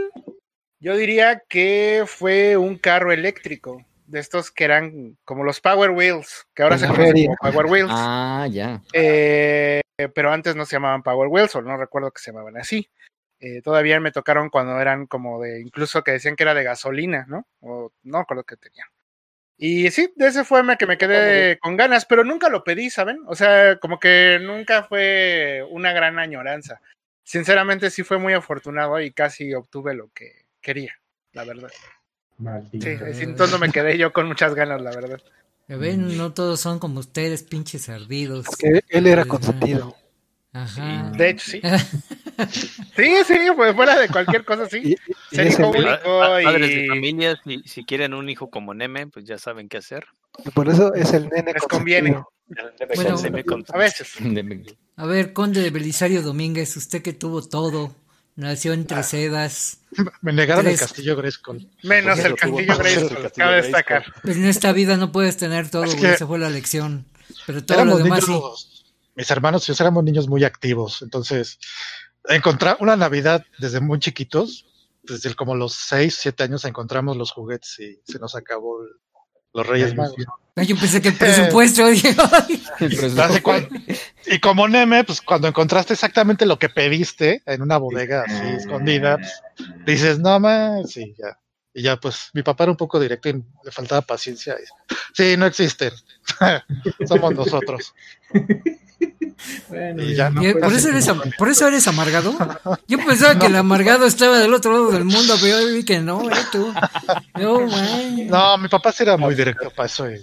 yo 0.80 0.96
diría 0.96 1.44
que 1.50 2.06
fue 2.08 2.56
un 2.56 2.78
carro 2.78 3.12
eléctrico. 3.12 3.86
De 4.06 4.20
estos 4.20 4.52
que 4.52 4.64
eran 4.64 5.18
como 5.26 5.44
los 5.44 5.60
Power 5.60 5.92
Wheels, 5.92 6.46
que 6.54 6.64
ahora 6.64 6.78
se 6.78 6.88
como 6.88 6.98
Power 7.42 7.66
Wheels. 7.66 7.92
Ah, 7.92 8.48
ya. 8.50 8.82
Eh, 8.94 9.82
pero 10.14 10.32
antes 10.32 10.56
no 10.56 10.66
se 10.66 10.76
llamaban 10.76 11.04
Power 11.04 11.28
Wheels, 11.30 11.56
o 11.56 11.62
no 11.62 11.78
recuerdo 11.78 12.12
que 12.12 12.22
se 12.22 12.32
llamaban 12.32 12.58
así. 12.58 12.90
Eh, 13.46 13.62
todavía 13.62 14.00
me 14.00 14.14
tocaron 14.14 14.50
cuando 14.50 14.80
eran 14.80 15.06
como 15.06 15.42
de, 15.42 15.60
incluso 15.60 16.02
que 16.02 16.12
decían 16.12 16.38
que 16.38 16.44
era 16.44 16.54
de 16.54 16.64
gasolina, 16.64 17.26
¿no? 17.28 17.46
O 17.60 17.92
no 18.04 18.24
con 18.24 18.38
lo 18.38 18.46
que 18.46 18.56
tenían. 18.56 18.88
Y 19.58 19.92
sí, 19.92 20.14
de 20.16 20.28
ese 20.28 20.46
fue 20.46 20.64
me 20.64 20.78
que 20.78 20.86
me 20.86 20.98
quedé 20.98 21.60
con 21.60 21.76
ganas, 21.76 22.06
pero 22.06 22.24
nunca 22.24 22.48
lo 22.48 22.64
pedí, 22.64 22.90
¿saben? 22.90 23.20
O 23.28 23.36
sea, 23.36 23.80
como 23.80 24.00
que 24.00 24.40
nunca 24.42 24.84
fue 24.84 25.62
una 25.72 25.92
gran 25.92 26.20
añoranza. 26.20 26.80
Sinceramente 27.22 27.90
sí 27.90 28.04
fue 28.04 28.18
muy 28.18 28.32
afortunado 28.32 29.02
y 29.02 29.12
casi 29.12 29.54
obtuve 29.54 29.94
lo 29.94 30.10
que 30.14 30.46
quería, 30.62 30.94
la 31.34 31.44
verdad. 31.44 31.70
Maldito. 32.38 32.86
Sí, 32.86 32.98
sí, 33.14 33.24
entonces 33.26 33.52
no 33.52 33.60
me 33.60 33.74
quedé 33.74 33.98
yo 33.98 34.14
con 34.14 34.26
muchas 34.26 34.56
ganas, 34.56 34.82
la 34.82 34.92
verdad. 34.92 35.22
Ven, 35.68 36.18
no 36.18 36.34
todos 36.34 36.62
son 36.62 36.80
como 36.80 37.02
ustedes, 37.02 37.44
pinches 37.44 37.90
ardidos. 37.90 38.48
Es 38.48 38.56
que 38.56 38.84
él 38.88 39.06
era 39.06 39.26
consentido. 39.26 39.98
Ajá. 40.54 41.12
De 41.18 41.32
hecho, 41.32 41.52
sí. 41.52 41.62
Sí, 42.96 43.14
sí, 43.28 43.38
pues 43.56 43.76
fuera 43.76 44.00
de 44.00 44.08
cualquier 44.10 44.44
cosa, 44.46 44.68
sí. 44.70 44.82
Y, 44.84 44.92
y 44.94 44.96
Se 45.36 45.48
ese- 45.48 45.58
dijo 45.62 45.72
Pa- 45.72 45.78
único 45.78 46.20
pa- 46.20 46.42
Padres 46.44 46.70
de 46.70 46.84
y 46.86 46.88
familia, 46.88 47.40
si, 47.44 47.62
si 47.66 47.86
quieren 47.86 48.14
un 48.14 48.30
hijo 48.30 48.50
como 48.50 48.74
Neme, 48.74 49.08
pues 49.08 49.26
ya 49.26 49.38
saben 49.38 49.70
qué 49.70 49.78
hacer. 49.78 50.06
por 50.54 50.70
eso 50.70 50.94
es 50.94 51.14
el 51.14 51.30
nene 51.30 51.54
les 51.54 51.64
conviene. 51.64 52.24
Bueno, 52.96 53.18
A 53.74 53.78
veces. 53.78 54.14
A 54.98 55.06
ver, 55.06 55.34
Conde 55.34 55.62
de 55.62 55.70
Belisario 55.70 56.22
Domínguez, 56.22 56.76
usted 56.78 57.02
que 57.02 57.14
tuvo 57.14 57.42
todo, 57.48 57.96
nació 58.36 58.74
entre 58.74 59.02
sedas, 59.04 59.80
Me 60.22 60.34
negaron 60.34 60.64
Tres. 60.66 60.82
el 60.82 60.88
castillo 60.88 61.16
Grayskull. 61.16 61.68
Menos 61.84 62.20
el 62.20 62.36
castillo 62.36 62.78
Grayskull, 62.78 63.32
cabe 63.36 63.56
destacar. 63.62 64.06
Pues 64.24 64.38
en 64.38 64.46
esta 64.46 64.72
vida 64.72 64.98
no 64.98 65.12
puedes 65.12 65.38
tener 65.38 65.70
todo, 65.70 65.84
Es 65.86 65.92
güey, 65.92 66.02
que- 66.02 66.14
esa 66.14 66.28
fue 66.28 66.38
la 66.40 66.50
lección. 66.50 67.06
Pero 67.48 67.64
todo 67.64 67.78
Éramos 67.78 67.98
lo 68.00 68.04
demás 68.04 68.26
sí. 68.26 68.40
mis 69.16 69.32
hermanos 69.32 69.68
y 69.70 69.74
yo 69.74 69.84
éramos 69.84 70.04
niños 70.04 70.28
muy 70.28 70.44
activos, 70.44 71.02
entonces 71.02 71.58
encontrar 72.30 72.78
una 72.80 72.96
Navidad 72.96 73.46
desde 73.60 73.80
muy 73.80 74.00
chiquitos, 74.00 74.66
desde 75.04 75.34
como 75.36 75.56
los 75.56 75.74
6, 75.74 76.18
7 76.22 76.44
años 76.44 76.66
encontramos 76.66 77.18
los 77.18 77.32
juguetes 77.32 77.78
y 77.80 78.00
se 78.10 78.20
nos 78.20 78.36
acabó 78.36 78.82
el- 78.84 78.90
los 79.56 79.68
Reyes 79.68 79.96
Magos. 79.96 80.16
Yo 80.56 80.76
pensé 80.78 81.02
que 81.02 81.10
el 81.10 81.16
presupuesto, 81.16 81.84
Y 84.26 84.40
como 84.40 84.68
Neme, 84.68 85.04
pues 85.04 85.22
cuando 85.22 85.48
encontraste 85.48 85.94
exactamente 85.94 86.46
lo 86.46 86.58
que 86.58 86.70
pediste 86.70 87.42
en 87.46 87.62
una 87.62 87.78
bodega 87.78 88.24
así 88.28 88.48
escondida, 88.58 89.18
pues, 89.18 89.70
dices, 89.86 90.20
no 90.20 90.40
más, 90.40 90.90
sí, 90.92 91.14
ya. 91.18 91.38
Y 91.74 91.82
ya, 91.84 91.98
pues 92.00 92.30
mi 92.34 92.44
papá 92.44 92.64
era 92.66 92.72
un 92.72 92.78
poco 92.78 93.00
directo 93.00 93.30
y 93.30 93.44
le 93.64 93.72
faltaba 93.72 94.02
paciencia. 94.02 94.56
y, 94.60 94.94
sí, 95.14 95.36
no 95.38 95.46
existen. 95.48 95.92
Somos 97.08 97.34
nosotros. 97.36 97.94
Bueno, 99.70 100.04
Y 100.04 100.16
ya, 100.16 100.30
no 100.30 100.44
¿y 100.44 100.52
fue 100.52 100.62
¿por, 100.62 100.74
eso 100.74 100.90
eres, 100.90 101.08
como- 101.08 101.22
am- 101.24 101.32
¿Por 101.38 101.50
eso 101.50 101.68
eres 101.68 101.88
amargado? 101.88 102.34
Yo 102.88 102.98
pensaba 103.06 103.38
que 103.40 103.48
el 103.48 103.56
amargado 103.56 104.06
estaba 104.06 104.40
del 104.40 104.54
otro 104.54 104.72
lado 104.72 104.92
del 104.92 105.06
mundo, 105.06 105.36
pero 105.42 105.60
yo 105.62 105.74
vi 105.74 105.84
que 105.84 106.00
no, 106.00 106.30
eh, 106.30 106.34
tú. 106.52 106.74
No, 107.40 107.62
man. 107.68 108.28
No, 108.28 108.58
mi 108.58 108.68
papá 108.68 108.92
sí 108.92 109.04
era 109.04 109.18
muy 109.18 109.36
directo 109.36 109.70
para 109.72 109.88
eso 109.88 110.10
y, 110.10 110.16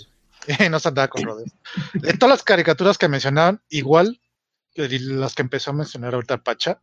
y 0.65 0.69
no 0.69 0.79
se 0.81 0.89
andaba 0.89 1.09
con 1.09 1.23
rodeos. 1.23 1.51
De 1.95 2.13
todas 2.15 2.31
las 2.39 2.43
caricaturas 2.43 2.99
que 2.99 3.09
mencionaban, 3.09 3.61
igual 3.69 4.21
que 4.73 4.89
las 4.89 5.35
que 5.35 5.43
empezó 5.43 5.71
a 5.71 5.75
mencionar 5.75 6.15
ahorita 6.15 6.39
Pacha, 6.39 6.81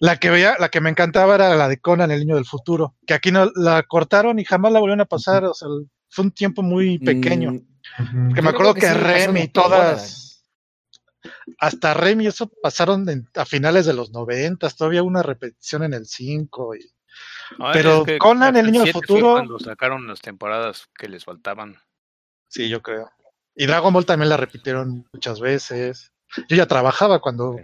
la 0.00 0.16
que 0.16 0.30
veía, 0.30 0.56
la 0.58 0.68
que 0.70 0.80
me 0.80 0.90
encantaba 0.90 1.34
era 1.36 1.54
la 1.54 1.68
de 1.68 1.78
Conan, 1.78 2.10
el 2.10 2.20
niño 2.20 2.34
del 2.34 2.46
futuro, 2.46 2.94
que 3.06 3.14
aquí 3.14 3.30
no 3.30 3.50
la 3.54 3.82
cortaron 3.84 4.38
y 4.38 4.44
jamás 4.44 4.72
la 4.72 4.80
volvieron 4.80 5.02
a 5.02 5.04
pasar, 5.06 5.44
o 5.44 5.54
sea, 5.54 5.68
fue 6.08 6.24
un 6.24 6.30
tiempo 6.32 6.62
muy 6.62 6.98
pequeño. 6.98 7.52
Mm, 7.98 8.32
que 8.34 8.42
me 8.42 8.48
acuerdo 8.50 8.74
que 8.74 8.80
que, 8.80 8.88
sí 8.88 8.94
Remy 8.94 9.40
y 9.42 9.48
toda 9.48 9.92
todas, 9.94 10.33
hasta 11.58 11.94
Remy, 11.94 12.26
eso 12.26 12.50
pasaron 12.62 13.08
en- 13.08 13.28
a 13.34 13.44
finales 13.44 13.86
de 13.86 13.94
los 13.94 14.10
noventas, 14.10 14.76
todavía 14.76 15.02
una 15.02 15.22
repetición 15.22 15.82
en 15.84 15.94
el 15.94 16.06
5 16.06 16.74
y 16.74 16.90
No, 17.58 17.66
Pero 17.72 17.98
es 18.00 18.04
que 18.06 18.18
Conan, 18.18 18.56
el 18.56 18.66
niño 18.66 18.82
del 18.82 18.92
futuro- 18.92 19.32
Cuando 19.34 19.58
sacaron 19.60 20.06
las 20.08 20.20
temporadas 20.20 20.88
que 20.98 21.08
les 21.08 21.24
faltaban. 21.24 21.76
Sí, 22.48 22.68
yo 22.68 22.82
creo. 22.82 23.08
Y 23.54 23.66
Dragon 23.66 23.92
Ball 23.92 24.04
también 24.06 24.28
la 24.30 24.36
repitieron 24.36 25.06
muchas 25.12 25.38
veces. 25.38 26.12
Yo 26.48 26.56
ya 26.56 26.66
trabajaba 26.66 27.20
cuando 27.20 27.56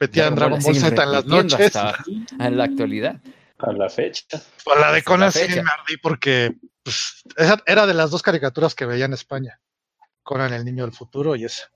metían 0.00 0.34
Dragon 0.34 0.58
Ball 0.60 0.74
Z 0.74 1.02
en 1.02 1.12
las 1.12 1.24
noches. 1.26 1.72
en 2.40 2.56
la 2.56 2.64
actualidad. 2.64 3.20
A 3.58 3.72
la 3.72 3.88
fecha. 3.88 4.42
O 4.64 4.74
la 4.74 4.90
de 4.92 5.02
Conan 5.04 5.26
la 5.28 5.32
sí 5.32 5.38
fecha. 5.40 5.62
me 5.62 5.70
ardí 5.70 5.96
porque 6.02 6.56
pues, 6.82 7.22
esa 7.36 7.62
era 7.66 7.86
de 7.86 7.94
las 7.94 8.10
dos 8.10 8.22
caricaturas 8.22 8.74
que 8.74 8.86
veía 8.86 9.04
en 9.04 9.12
España. 9.12 9.60
Conan 10.24 10.52
el 10.52 10.64
niño 10.64 10.84
del 10.84 10.92
futuro 10.92 11.36
y 11.36 11.44
esa. 11.44 11.70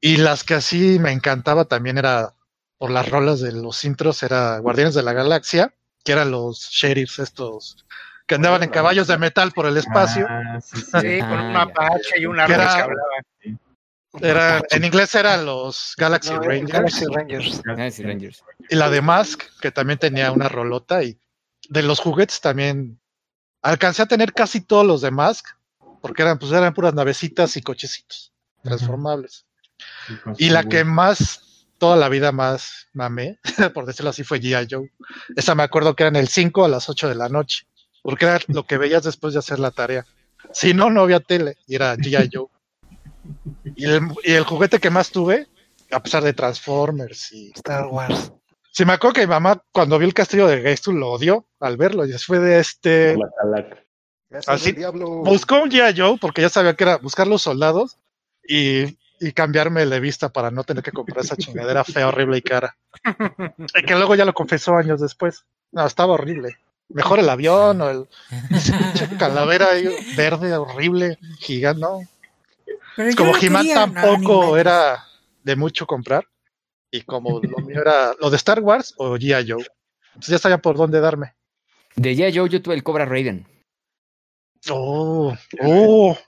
Y 0.00 0.16
las 0.18 0.44
que 0.44 0.54
así 0.54 0.98
me 0.98 1.12
encantaba 1.12 1.64
también 1.64 1.98
era 1.98 2.34
por 2.78 2.90
las 2.90 3.08
rolas 3.08 3.40
de 3.40 3.52
los 3.52 3.84
intros, 3.84 4.22
era 4.22 4.58
Guardianes 4.58 4.94
de 4.94 5.02
la 5.02 5.12
Galaxia, 5.12 5.74
que 6.04 6.12
eran 6.12 6.30
los 6.30 6.68
sheriffs 6.70 7.18
estos 7.18 7.84
que 8.26 8.34
andaban 8.36 8.62
en 8.62 8.68
caballos 8.70 9.06
de 9.06 9.16
metal 9.18 9.52
por 9.52 9.66
el 9.66 9.76
espacio. 9.78 10.26
Ah, 10.28 10.60
sí, 10.60 10.76
sí. 10.76 10.82
Sí, 10.84 11.18
con 11.18 11.32
Ah, 11.32 11.42
un 11.42 11.52
ya. 11.52 11.58
mapache 11.64 12.20
y 12.20 12.26
un 12.26 12.36
Que 12.36 12.42
árbol 12.42 12.54
era- 12.54 12.86
que. 13.40 13.56
Era, 14.20 14.62
en 14.70 14.84
inglés 14.84 15.14
eran 15.14 15.44
los 15.44 15.94
Galaxy 15.96 16.32
No, 16.32 16.40
Rangers. 16.40 16.72
Galaxy 16.72 17.04
Rangers. 17.06 17.62
Galaxy 17.62 18.02
Rangers. 18.02 18.42
Y 18.70 18.74
la 18.76 18.88
de 18.90 19.02
Mask, 19.02 19.42
que 19.60 19.70
también 19.70 19.98
tenía 19.98 20.32
una 20.32 20.48
rolota. 20.48 21.02
Y 21.02 21.18
de 21.68 21.82
los 21.82 22.00
juguetes 22.00 22.40
también 22.40 22.98
alcancé 23.62 24.02
a 24.02 24.06
tener 24.06 24.32
casi 24.32 24.60
todos 24.62 24.86
los 24.86 25.00
de 25.02 25.10
Mask, 25.10 25.46
porque 26.00 26.22
eran, 26.22 26.38
pues, 26.38 26.52
eran 26.52 26.72
puras 26.74 26.94
navecitas 26.94 27.56
y 27.56 27.62
cochecitos 27.62 28.32
transformables. 28.62 29.44
Y 30.38 30.50
la 30.50 30.64
que 30.64 30.84
más, 30.84 31.66
toda 31.78 31.96
la 31.96 32.08
vida 32.08 32.32
más 32.32 32.88
mamé, 32.92 33.38
por 33.74 33.86
decirlo 33.86 34.10
así, 34.10 34.24
fue 34.24 34.40
G.I. 34.40 34.66
Joe. 34.70 34.90
Esa 35.36 35.54
me 35.54 35.62
acuerdo 35.62 35.94
que 35.94 36.04
era 36.04 36.08
en 36.08 36.16
el 36.16 36.28
5 36.28 36.64
a 36.64 36.68
las 36.68 36.88
8 36.88 37.08
de 37.08 37.14
la 37.14 37.28
noche, 37.28 37.66
porque 38.02 38.26
era 38.26 38.40
lo 38.48 38.66
que 38.66 38.78
veías 38.78 39.02
después 39.02 39.32
de 39.32 39.40
hacer 39.40 39.58
la 39.58 39.70
tarea. 39.70 40.06
Si 40.52 40.74
no, 40.74 40.90
no 40.90 41.02
había 41.02 41.20
tele, 41.20 41.56
y 41.66 41.74
era 41.74 41.96
G.I. 41.96 42.30
Joe. 42.32 42.46
Y 43.76 43.84
el, 43.84 44.02
y 44.24 44.32
el 44.32 44.44
juguete 44.44 44.78
que 44.78 44.90
más 44.90 45.10
tuve, 45.10 45.46
a 45.90 46.02
pesar 46.02 46.22
de 46.22 46.32
Transformers 46.32 47.32
y 47.32 47.50
Star 47.54 47.86
Wars. 47.86 48.32
Sí, 48.70 48.84
me 48.84 48.92
acuerdo 48.92 49.14
que 49.14 49.20
mi 49.22 49.26
mamá, 49.26 49.62
cuando 49.72 49.98
vio 49.98 50.06
el 50.06 50.14
castillo 50.14 50.46
de 50.46 50.62
Geistul, 50.62 51.00
lo 51.00 51.10
odió 51.10 51.46
al 51.58 51.76
verlo. 51.76 52.04
Y 52.04 52.12
después 52.12 52.40
de 52.40 52.60
este. 52.60 53.16
Así-. 54.46 54.76
Buscó 55.24 55.62
un 55.62 55.70
G.I. 55.70 55.98
Joe 55.98 56.18
porque 56.20 56.42
ya 56.42 56.48
sabía 56.48 56.74
que 56.74 56.84
era 56.84 56.98
buscar 56.98 57.26
los 57.26 57.42
soldados 57.42 57.98
y, 58.46 58.98
y 59.20 59.32
cambiarme 59.32 59.86
de 59.86 60.00
vista 60.00 60.28
para 60.28 60.50
no 60.50 60.64
tener 60.64 60.82
que 60.82 60.92
comprar 60.92 61.24
esa 61.24 61.36
chingadera 61.36 61.84
fea, 61.84 62.08
horrible 62.08 62.38
y 62.38 62.42
cara. 62.42 62.76
Y 63.74 63.82
que 63.86 63.94
luego 63.94 64.14
ya 64.14 64.24
lo 64.24 64.34
confesó 64.34 64.76
años 64.76 65.00
después. 65.00 65.44
No, 65.72 65.86
estaba 65.86 66.14
horrible. 66.14 66.58
Mejor 66.88 67.18
el 67.18 67.28
avión 67.28 67.80
o 67.82 67.90
el 67.90 68.08
calavera 69.18 69.72
ahí, 69.72 69.88
verde, 70.16 70.56
horrible, 70.56 71.18
gigante, 71.38 71.82
¿no? 71.82 72.00
Pero 72.96 73.10
yo 73.10 73.16
Como 73.16 73.36
He-Man 73.36 73.68
tampoco 73.74 74.56
era 74.56 75.04
de 75.44 75.56
mucho 75.56 75.86
comprar. 75.86 76.26
Y 76.90 77.02
como 77.02 77.40
lo 77.40 77.58
mío 77.58 77.82
era 77.82 78.14
lo 78.18 78.30
de 78.30 78.36
Star 78.36 78.60
Wars 78.60 78.94
o 78.96 79.16
G.I. 79.16 79.50
Joe. 79.50 79.66
Entonces 80.06 80.32
ya 80.32 80.38
sabía 80.38 80.58
por 80.58 80.76
dónde 80.76 81.00
darme. 81.00 81.34
De 81.96 82.14
G.I. 82.14 82.36
Joe 82.36 82.48
yo 82.48 82.62
tuve 82.62 82.74
el 82.74 82.82
Cobra 82.82 83.04
Raiden. 83.04 83.46
Oh, 84.70 85.34
oh. 85.62 86.18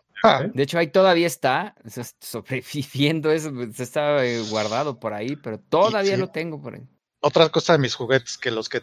De 0.53 0.63
hecho, 0.63 0.79
ahí 0.79 0.89
todavía 0.89 1.27
está 1.27 1.75
sobreviviendo, 2.21 3.31
eso 3.33 3.53
pues, 3.53 3.81
está 3.81 4.25
eh, 4.25 4.41
guardado 4.51 4.99
por 5.01 5.13
ahí, 5.15 5.37
pero 5.37 5.59
todavía 5.59 6.15
sí. 6.15 6.21
lo 6.21 6.29
tengo 6.29 6.61
por 6.61 6.75
ahí. 6.75 6.83
otra 7.21 7.49
cosa 7.49 7.73
de 7.75 7.79
mis 7.79 7.95
juguetes 7.95 8.37
que 8.39 8.51
los 8.51 8.69
que 8.69 8.83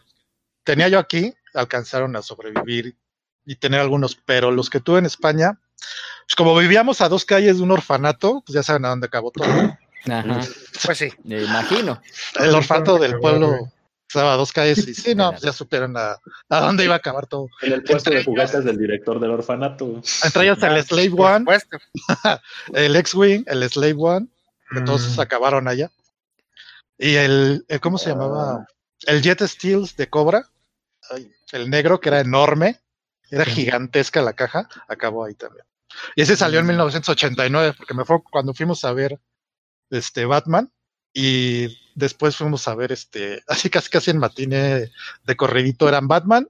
tenía 0.64 0.88
yo 0.90 1.00
aquí 1.00 1.34
alcanzaron 1.54 2.16
a 2.16 2.22
sobrevivir 2.22 2.98
y 3.46 3.56
tener 3.56 3.80
algunos, 3.80 4.16
pero 4.16 4.52
los 4.52 4.70
que 4.70 4.80
tuve 4.80 5.00
en 5.00 5.06
España, 5.06 5.60
pues 6.26 6.36
como 6.36 6.56
vivíamos 6.58 7.02
a 7.02 7.10
dos 7.10 7.24
calles 7.24 7.58
de 7.58 7.64
un 7.64 7.72
orfanato, 7.72 8.42
pues 8.46 8.54
ya 8.56 8.64
saben 8.64 8.86
a 8.86 8.90
dónde 8.90 9.08
acabó 9.08 9.32
todo. 9.32 9.46
Ajá, 10.10 10.42
Pues 10.86 10.98
sí. 10.98 11.10
me 11.24 11.42
imagino. 11.44 12.02
El 12.40 12.54
orfanato 12.56 12.98
del 12.98 13.18
pueblo 13.20 13.72
estaba 14.08 14.34
a 14.34 14.38
dos 14.38 14.52
calles 14.54 14.88
y 14.88 14.94
sí, 14.94 15.16
no, 15.16 15.32
pues 15.32 15.42
ya 15.44 15.52
supieron 15.52 15.96
a, 15.98 16.16
a 16.50 16.60
dónde 16.62 16.84
iba 16.86 16.94
a 16.94 16.98
acabar 16.98 17.28
todo. 17.28 17.48
En 17.62 17.74
el 17.74 17.84
puesto 17.84 18.10
de 18.10 18.24
juguetes 18.24 18.64
del 18.64 18.78
director 18.78 19.20
del 19.20 19.32
orfanato. 19.32 20.02
Entre 20.24 20.44
ellos 20.44 20.62
el 20.64 20.84
Slave 20.84 21.10
Por 21.12 21.32
One, 21.32 21.46
el 22.74 22.96
X-Wing, 22.96 23.44
el 23.48 23.70
Slave 23.70 23.96
One, 23.98 24.28
que 24.72 24.82
todos 24.82 25.02
Mm. 25.08 25.16
se 25.16 25.22
acabaron 25.22 25.68
allá. 25.68 25.92
Y 26.98 27.16
el, 27.16 27.66
el- 27.68 27.80
¿cómo 27.80 27.98
se 27.98 28.10
llamaba? 28.10 28.66
El 29.06 29.22
Jet 29.22 29.42
Steels 29.44 29.96
de 29.96 30.10
Cobra, 30.10 30.48
el 31.52 31.70
negro 31.70 32.00
que 32.00 32.10
era 32.10 32.20
enorme, 32.22 32.80
era 33.30 33.46
gigantesca 33.46 34.22
la 34.22 34.34
caja, 34.34 34.68
acabó 34.88 35.26
ahí 35.26 35.36
también. 35.36 35.66
Y 36.16 36.22
ese 36.24 36.36
salió 36.36 36.60
en 36.60 36.66
1989, 36.68 37.74
porque 37.78 37.94
me 37.94 38.06
fue 38.06 38.22
cuando 38.24 38.54
fuimos 38.54 38.84
a 38.86 38.94
ver 38.94 39.20
este 39.90 40.26
Batman 40.26 40.72
y 41.14 41.68
después 41.98 42.36
fuimos 42.36 42.68
a 42.68 42.76
ver 42.76 42.92
este, 42.92 43.44
así 43.48 43.70
casi 43.70 43.90
casi 43.90 44.12
en 44.12 44.20
matine 44.20 44.92
de 45.26 45.36
corridito 45.36 45.90
eran 45.90 46.08
Batman 46.08 46.48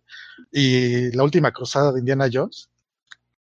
y 0.52 1.12
la 1.16 1.24
última 1.24 1.52
cruzada 1.52 1.92
de 1.92 2.00
Indiana 2.00 2.30
Jones. 2.32 2.70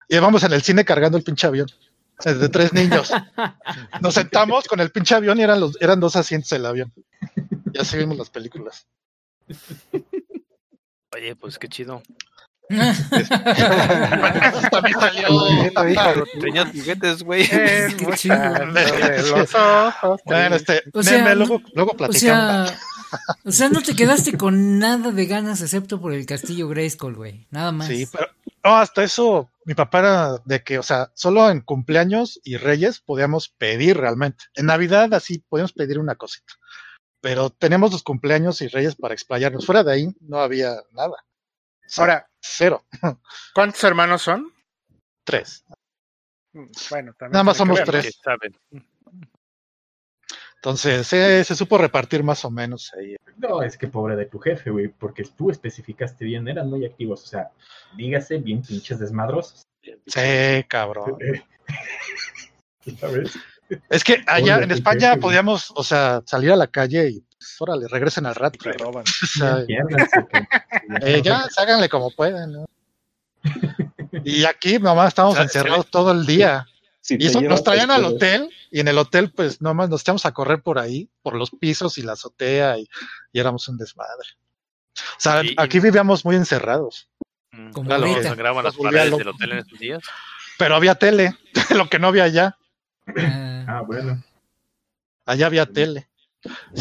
Y 0.07 0.15
íbamos 0.15 0.43
en 0.43 0.53
el 0.53 0.61
cine 0.61 0.85
cargando 0.85 1.17
el 1.17 1.23
pinche 1.23 1.47
avión. 1.47 1.67
De 2.23 2.49
tres 2.49 2.73
niños. 2.73 3.11
Nos 4.01 4.13
sentamos 4.13 4.67
con 4.67 4.79
el 4.79 4.89
pinche 4.89 5.13
avión 5.13 5.37
y 5.39 5.43
eran 5.43 5.59
los, 5.59 5.77
eran 5.81 5.99
dos 5.99 6.15
asientos 6.15 6.49
del 6.49 6.65
avión. 6.65 6.93
Y 7.73 7.77
así 7.77 7.97
vimos 7.97 8.17
las 8.17 8.29
películas. 8.29 8.87
Oye, 11.13 11.35
pues 11.35 11.59
qué 11.59 11.67
chido. 11.67 12.01
También 14.71 14.99
salió. 14.99 15.27
Tenías 16.39 16.71
juguetes, 16.71 17.23
güey. 17.23 17.47
Bueno, 20.25 20.55
este, 20.55 20.83
O 20.93 21.03
sea, 21.03 21.35
luego, 21.35 21.61
luego 21.73 21.91
O 21.91 21.97
platicamos. 21.97 22.69
sea, 22.69 22.79
o 23.45 23.51
sea, 23.51 23.69
no 23.69 23.81
te 23.81 23.95
quedaste 23.95 24.37
con 24.37 24.79
nada 24.79 25.11
de 25.11 25.25
ganas 25.25 25.61
excepto 25.61 26.01
por 26.01 26.13
el 26.13 26.25
castillo 26.25 26.67
Grayskull, 26.67 27.15
güey. 27.15 27.47
Nada 27.51 27.71
más. 27.71 27.87
Sí, 27.87 28.07
pero 28.11 28.27
no, 28.63 28.75
hasta 28.77 29.03
eso, 29.03 29.49
mi 29.65 29.75
papá 29.75 29.99
era 29.99 30.37
de 30.45 30.61
que, 30.63 30.77
o 30.77 30.83
sea, 30.83 31.11
solo 31.13 31.49
en 31.49 31.61
cumpleaños 31.61 32.39
y 32.43 32.57
reyes 32.57 32.99
podíamos 32.99 33.49
pedir 33.49 33.97
realmente. 33.97 34.45
En 34.55 34.65
Navidad 34.65 35.13
así 35.13 35.41
podíamos 35.47 35.73
pedir 35.73 35.99
una 35.99 36.15
cosita. 36.15 36.53
Pero 37.21 37.49
tenemos 37.49 37.91
los 37.91 38.03
cumpleaños 38.03 38.61
y 38.61 38.67
reyes 38.67 38.95
para 38.95 39.13
explayarnos. 39.13 39.65
Fuera 39.65 39.83
de 39.83 39.93
ahí 39.93 40.07
no 40.21 40.39
había 40.39 40.75
nada. 40.91 41.15
O 41.15 41.89
sea, 41.89 42.03
Ahora, 42.03 42.29
cero. 42.39 42.85
¿cuántos 43.53 43.83
hermanos 43.83 44.21
son? 44.21 44.51
Tres. 45.23 45.63
Bueno, 46.89 47.13
también. 47.13 47.33
Nada 47.33 47.43
más 47.43 47.57
somos 47.57 47.83
tres. 47.83 48.19
Saben. 48.23 48.55
Entonces, 50.55 51.05
se, 51.05 51.43
se 51.43 51.55
supo 51.55 51.77
repartir 51.77 52.23
más 52.23 52.43
o 52.43 52.49
menos 52.49 52.91
ahí. 52.97 53.15
No, 53.37 53.61
es 53.61 53.77
que 53.77 53.87
pobre 53.87 54.15
de 54.15 54.25
tu 54.25 54.39
jefe, 54.39 54.71
güey, 54.71 54.87
porque 54.87 55.23
tú 55.23 55.51
especificaste 55.51 56.25
bien, 56.25 56.47
eran 56.47 56.69
muy 56.69 56.83
activos, 56.85 57.23
o 57.23 57.27
sea, 57.27 57.51
dígase 57.95 58.39
bien 58.39 58.63
pinches 58.63 58.97
desmadrosos. 58.97 59.67
Sí, 59.81 60.63
cabrón. 60.67 61.17
¿Sabes? 62.99 63.37
Es 63.89 64.03
que 64.03 64.23
allá 64.25 64.55
Pobre 64.55 64.65
en 64.65 64.71
España 64.71 65.09
jefe, 65.11 65.21
podíamos, 65.21 65.71
o 65.75 65.83
sea, 65.83 66.23
salir 66.25 66.51
a 66.51 66.55
la 66.55 66.67
calle 66.67 67.09
y, 67.09 67.26
órale, 67.59 67.87
regresen 67.87 68.25
al 68.25 68.35
rato. 68.35 68.57
Te 68.61 68.73
roban. 68.73 69.03
O 69.03 69.25
sea, 69.27 69.63
Piérdanse, 69.65 70.25
que- 70.31 70.47
Eh, 71.17 71.21
ya, 71.23 71.43
háganle 71.57 71.89
como 71.89 72.11
puedan, 72.11 72.51
¿no? 72.53 72.65
Y 74.23 74.45
aquí 74.45 74.79
nomás 74.79 75.09
estamos 75.09 75.33
O 75.33 75.35
sea, 75.35 75.43
encerrados 75.43 75.87
todo 75.89 76.11
el 76.11 76.25
día. 76.25 76.65
Si 77.01 77.15
Y 77.19 77.27
eso 77.27 77.41
nos 77.41 77.63
traían 77.63 77.91
al 77.91 78.03
este- 78.03 78.15
hotel 78.15 78.49
y 78.71 78.79
en 78.81 78.87
el 78.89 78.97
hotel 78.97 79.31
pues 79.31 79.61
nomás 79.61 79.89
nos 79.89 80.01
echamos 80.01 80.25
a 80.25 80.33
correr 80.33 80.61
por 80.61 80.79
ahí, 80.79 81.09
por 81.21 81.35
los 81.35 81.51
pisos 81.51 81.97
y 81.97 82.01
la 82.01 82.13
azotea 82.13 82.77
y, 82.77 82.89
y 83.31 83.39
éramos 83.39 83.67
un 83.69 83.77
desmadre. 83.77 84.27
O 84.97 85.19
sea, 85.19 85.43
Y- 85.43 85.53
aquí 85.57 85.79
vivíamos 85.79 86.25
muy 86.25 86.35
encerrados, 86.35 87.09
Mm. 87.51 87.71
Como 87.71 87.87
Claro, 87.87 88.21
sangraban 88.23 88.63
las 88.65 88.75
paredes 88.75 89.17
del 89.17 89.27
hotel 89.29 89.51
en 89.53 89.57
esos 89.59 89.79
días. 89.79 90.03
pero 90.59 90.75
había 90.75 90.95
tele, 90.95 91.33
lo 91.85 91.89
que 91.89 91.97
no 91.97 92.07
había 92.07 92.25
allá, 92.25 92.57
Ah, 93.17 93.65
Ah, 93.69 93.81
bueno. 93.87 94.21
allá 95.25 95.45
había 95.45 95.65
tele. 95.65 96.07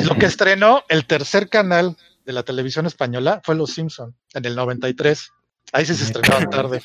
Lo 0.06 0.16
que 0.16 0.26
estrenó 0.26 0.84
el 0.88 1.06
tercer 1.06 1.48
canal 1.48 1.96
de 2.24 2.32
la 2.32 2.42
televisión 2.42 2.86
española 2.86 3.40
fue 3.44 3.54
Los 3.54 3.72
Simpson 3.72 4.14
en 4.34 4.44
el 4.44 4.56
93. 4.56 5.30
Ahí 5.72 5.84
sí 5.86 5.94
se 5.94 6.04
estrenaba 6.04 6.48
tarde. 6.50 6.82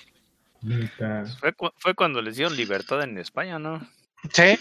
Neta. 0.62 1.26
Fue, 1.40 1.54
cu- 1.54 1.72
fue 1.78 1.96
cuando 1.96 2.22
les 2.22 2.36
dieron 2.36 2.56
libertad 2.56 3.02
en 3.04 3.18
España, 3.18 3.58
¿no? 3.58 3.80
Sí, 4.32 4.58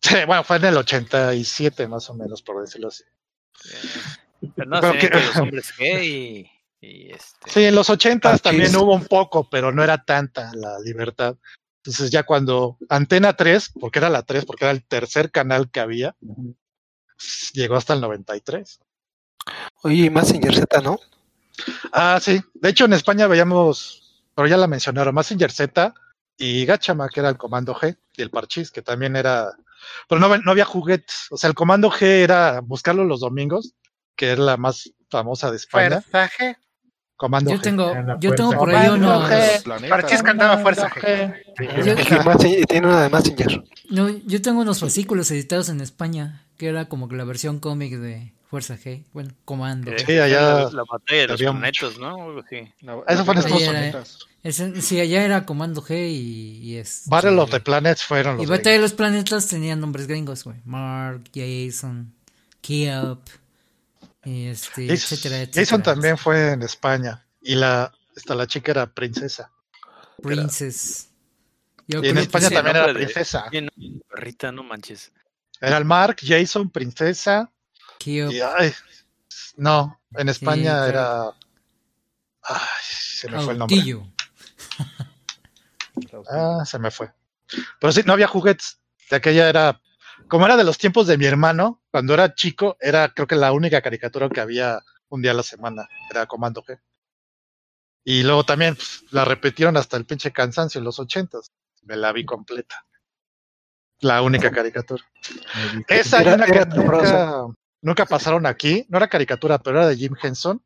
sí, 0.00 0.16
bueno, 0.26 0.42
fue 0.44 0.56
en 0.56 0.64
el 0.66 0.76
87 0.78 1.86
más 1.88 2.08
o 2.08 2.14
menos, 2.14 2.40
por 2.42 2.60
decirlo 2.62 2.88
así. 2.88 3.04
Pero 4.56 4.68
no 4.70 4.80
Pero 4.80 4.92
sé, 4.94 4.98
que- 4.98 5.10
que 5.10 5.20
los 5.20 5.36
hombres 5.36 5.74
gay 5.78 6.50
y, 6.80 6.86
y 6.86 7.10
este. 7.12 7.50
Sí, 7.50 7.64
en 7.64 7.74
los 7.74 7.90
80 7.90 8.32
Ah, 8.32 8.38
también 8.38 8.74
hubo 8.76 8.94
un 8.94 9.04
poco, 9.06 9.48
pero 9.48 9.70
no 9.72 9.84
era 9.84 10.02
tanta 10.02 10.50
la 10.54 10.78
libertad. 10.80 11.36
Entonces 11.84 12.10
ya 12.10 12.22
cuando 12.22 12.78
Antena 12.88 13.34
3, 13.34 13.72
porque 13.78 13.98
era 13.98 14.08
la 14.08 14.22
3, 14.22 14.44
porque 14.44 14.64
era 14.64 14.72
el 14.72 14.84
tercer 14.84 15.30
canal 15.30 15.70
que 15.70 15.80
había, 15.80 16.14
llegó 17.52 17.76
hasta 17.76 17.94
el 17.94 18.00
93. 18.00 18.80
Oye, 19.82 20.04
y 20.06 20.10
Messenger 20.10 20.54
Z, 20.54 20.80
¿no? 20.80 20.98
Ah, 21.92 22.18
sí. 22.20 22.40
De 22.54 22.70
hecho, 22.70 22.84
en 22.86 22.92
España 22.94 23.26
veíamos, 23.26 24.24
pero 24.34 24.48
ya 24.48 24.56
la 24.56 24.66
mencionaron, 24.66 25.14
Massinger 25.14 25.50
Z 25.50 25.92
y 26.38 26.64
Gachama, 26.64 27.08
que 27.08 27.20
era 27.20 27.28
el 27.28 27.36
Comando 27.36 27.74
G, 27.74 27.96
y 28.16 28.22
el 28.22 28.30
Parchís, 28.30 28.70
que 28.70 28.82
también 28.82 29.16
era... 29.16 29.52
Pero 30.08 30.20
no, 30.20 30.36
no 30.38 30.50
había 30.50 30.64
juguetes. 30.64 31.26
O 31.30 31.36
sea, 31.36 31.48
el 31.48 31.54
Comando 31.54 31.90
G 31.90 32.02
era 32.02 32.60
buscarlo 32.60 33.04
los 33.04 33.20
domingos, 33.20 33.74
que 34.16 34.30
era 34.30 34.42
la 34.42 34.56
más 34.56 34.90
famosa 35.10 35.50
de 35.50 35.56
España. 35.56 36.00
Fuerza 36.00 36.30
G. 36.38 36.56
Comando 37.16 37.50
yo 37.52 37.58
G. 37.58 37.62
tengo, 37.62 37.94
yo 38.18 38.34
tengo 38.34 38.52
por 38.56 38.74
ahí. 38.74 38.88
G. 38.88 39.62
Planeta. 39.62 39.94
Parchís 39.96 40.22
cantaba 40.22 40.58
Fuerza 40.58 40.88
G. 40.90 41.34
Yo, 41.84 41.92
Y, 41.92 41.96
Messenger- 41.96 42.60
y 42.60 42.64
tiene 42.64 42.86
una 42.88 43.02
de 43.02 43.10
Messenger. 43.10 43.64
no, 43.90 44.08
yo 44.08 44.42
tengo 44.42 44.60
unos 44.62 44.80
fascículos 44.80 45.30
editados 45.30 45.68
en 45.68 45.80
España, 45.80 46.41
que 46.56 46.68
era 46.68 46.88
como 46.88 47.08
que 47.08 47.16
la 47.16 47.24
versión 47.24 47.58
cómic 47.60 47.92
de 47.98 48.32
Fuerza 48.48 48.76
G. 48.76 49.04
Bueno, 49.12 49.30
Comando. 49.44 49.90
Sí, 50.04 50.18
allá 50.18 50.40
la, 50.64 50.70
la 50.70 50.84
batalla 50.84 51.20
de 51.22 51.26
los 51.28 51.40
planetas, 51.40 51.98
¿no? 51.98 52.32
La- 52.80 53.02
Eso 53.08 53.24
fue 53.24 53.34
en 53.34 53.40
Estados 53.40 53.68
Unidos. 53.68 54.28
Sí, 54.84 55.00
allá 55.00 55.24
era 55.24 55.46
Comando 55.46 55.82
G 55.82 56.08
y, 56.10 56.58
y 56.62 56.76
es. 56.76 57.04
Battle 57.06 57.38
of 57.38 57.50
the 57.50 57.60
Planets 57.60 58.02
fueron 58.04 58.36
los 58.36 58.44
Y 58.46 58.48
Batalla 58.48 58.76
de 58.76 58.82
los 58.82 58.92
Planetas 58.92 59.46
tenían 59.48 59.80
nombres 59.80 60.06
gringos, 60.06 60.44
güey. 60.44 60.58
Mark, 60.64 61.22
Jason, 61.34 62.12
Kiop, 62.60 63.20
y 64.24 64.46
este, 64.46 64.88
Jason, 64.88 64.94
etcétera, 65.14 65.36
etcétera. 65.42 65.64
Jason 65.64 65.82
también 65.82 66.18
fue 66.18 66.52
en 66.52 66.62
España 66.62 67.24
y 67.40 67.54
la 67.54 67.92
esta 68.16 68.34
la 68.34 68.46
chica 68.46 68.72
era 68.72 68.86
princesa. 68.92 69.50
Princess. 70.22 71.08
Yo 71.88 72.00
Y 72.02 72.08
en 72.08 72.12
creo 72.12 72.14
que 72.14 72.20
España 72.20 72.48
sí. 72.48 72.54
también 72.54 72.76
era 72.76 72.86
de- 72.88 72.94
princesa. 72.94 73.44
Perrita, 74.14 74.52
no 74.52 74.62
manches. 74.62 75.12
Era 75.62 75.78
el 75.78 75.84
Mark, 75.84 76.16
Jason, 76.20 76.70
princesa. 76.70 77.48
Y, 78.32 78.40
ay, 78.40 78.72
no, 79.56 80.00
en 80.16 80.28
España 80.28 80.88
era. 80.88 81.28
Ay, 82.42 82.82
se 82.82 83.30
me 83.30 83.40
fue 83.40 83.52
el 83.52 83.58
nombre. 83.60 83.78
Ah, 86.30 86.64
se 86.64 86.78
me 86.78 86.90
fue. 86.90 87.12
Pero 87.78 87.92
sí, 87.92 88.00
no 88.06 88.14
había 88.14 88.26
juguetes. 88.26 88.80
De 89.10 89.16
aquella 89.16 89.48
era. 89.48 89.80
Como 90.26 90.46
era 90.46 90.56
de 90.56 90.64
los 90.64 90.78
tiempos 90.78 91.06
de 91.06 91.18
mi 91.18 91.26
hermano, 91.26 91.82
cuando 91.90 92.14
era 92.14 92.34
chico, 92.34 92.78
era 92.80 93.12
creo 93.12 93.26
que 93.26 93.36
la 93.36 93.52
única 93.52 93.82
caricatura 93.82 94.30
que 94.30 94.40
había 94.40 94.80
un 95.10 95.20
día 95.20 95.32
a 95.32 95.34
la 95.34 95.42
semana. 95.42 95.86
Era 96.10 96.24
Comando 96.26 96.62
G. 96.62 96.80
Y 98.04 98.22
luego 98.22 98.44
también 98.44 98.74
pues, 98.74 99.04
la 99.10 99.26
repitieron 99.26 99.76
hasta 99.76 99.98
el 99.98 100.06
pinche 100.06 100.32
cansancio 100.32 100.78
en 100.78 100.86
los 100.86 100.98
ochentas. 100.98 101.52
Me 101.82 101.96
la 101.96 102.10
vi 102.12 102.24
completa. 102.24 102.86
La 104.02 104.20
única 104.22 104.50
caricatura. 104.50 105.02
Esa 105.88 106.20
Era- 106.20 106.34
una 106.34 106.44
que 106.46 106.52
era 106.52 106.64
nunca, 107.80 108.04
pasaron 108.06 108.46
aquí. 108.46 108.84
No 108.88 108.98
era 108.98 109.08
caricatura, 109.08 109.58
pero 109.58 109.78
era 109.78 109.88
de 109.88 109.96
Jim 109.96 110.14
Henson. 110.22 110.62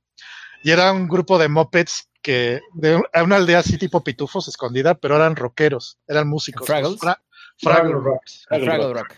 Y 0.63 0.71
era 0.71 0.91
un 0.93 1.07
grupo 1.07 1.39
de 1.39 1.49
mopeds 1.49 2.09
que 2.23 2.61
de 2.75 3.01
una 3.23 3.37
aldea 3.37 3.61
así 3.61 3.79
tipo 3.79 4.03
pitufos 4.03 4.49
escondida, 4.49 4.95
pero 4.95 5.17
eran 5.17 5.37
rockeros, 5.37 5.99
eran 6.09 6.27
músicos. 6.29 6.67
Fraggles? 6.67 6.99
Fra- 6.99 7.23
Fraggle 7.59 7.93
Rock. 7.93 8.23
Fraggle 8.49 8.93
Rock. 8.93 9.13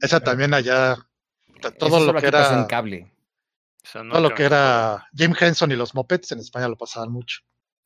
Esa 0.00 0.20
también 0.20 0.52
allá. 0.54 0.92
Eso 1.62 1.72
Todo 1.78 2.00
lo 2.12 2.20
que 2.20 2.26
era. 2.26 2.58
en 2.58 2.64
cable. 2.66 3.12
No 3.94 4.12
Todo 4.12 4.20
lo 4.22 4.34
que 4.34 4.42
era 4.44 5.06
Jim 5.14 5.34
Henson 5.38 5.72
y 5.72 5.76
los 5.76 5.94
mopeds 5.94 6.32
en 6.32 6.40
España 6.40 6.68
lo 6.68 6.76
pasaban 6.76 7.10
mucho. 7.10 7.40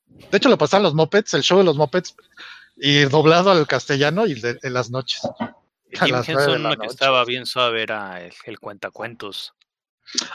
De 0.07 0.37
hecho, 0.37 0.49
lo 0.49 0.59
pasaban 0.59 0.83
los 0.83 0.95
mopeds, 0.95 1.35
el 1.35 1.43
show 1.43 1.59
de 1.59 1.65
los 1.65 1.77
mopeds, 1.77 2.15
y 2.77 3.03
doblado 3.05 3.51
al 3.51 3.67
castellano 3.67 4.27
y 4.27 4.41
de- 4.41 4.59
en 4.63 4.73
las 4.75 4.91
noches. 4.91 5.21
Jim 5.93 6.17
Henson, 6.17 6.65
uno 6.67 6.77
que 6.77 6.87
estaba 6.87 7.25
bien 7.25 7.47
suave 7.47 7.83
era 7.83 8.23
el, 8.23 8.33
el 8.45 8.59
cuentacuentos. 8.59 9.55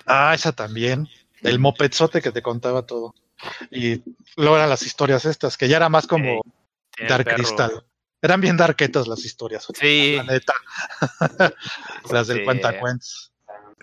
Ah, 0.05 0.33
esa 0.33 0.51
también. 0.51 1.07
El 1.41 1.59
mopedzote 1.59 2.21
que 2.21 2.31
te 2.31 2.41
contaba 2.41 2.85
todo. 2.85 3.13
Y 3.69 4.01
luego 4.35 4.55
eran 4.55 4.69
las 4.69 4.81
historias 4.81 5.25
estas, 5.25 5.57
que 5.57 5.67
ya 5.67 5.77
era 5.77 5.89
más 5.89 6.07
como 6.07 6.41
Dark 7.07 7.25
perro. 7.25 7.37
Crystal. 7.37 7.85
Eran 8.21 8.41
bien 8.41 8.57
darketas 8.57 9.07
las 9.07 9.23
historias. 9.23 9.67
Sí. 9.79 10.15
La 10.17 10.23
neta. 10.23 10.53
las 12.11 12.27
del 12.27 12.37
Este, 12.37 12.45
cuentacuentos. 12.45 13.31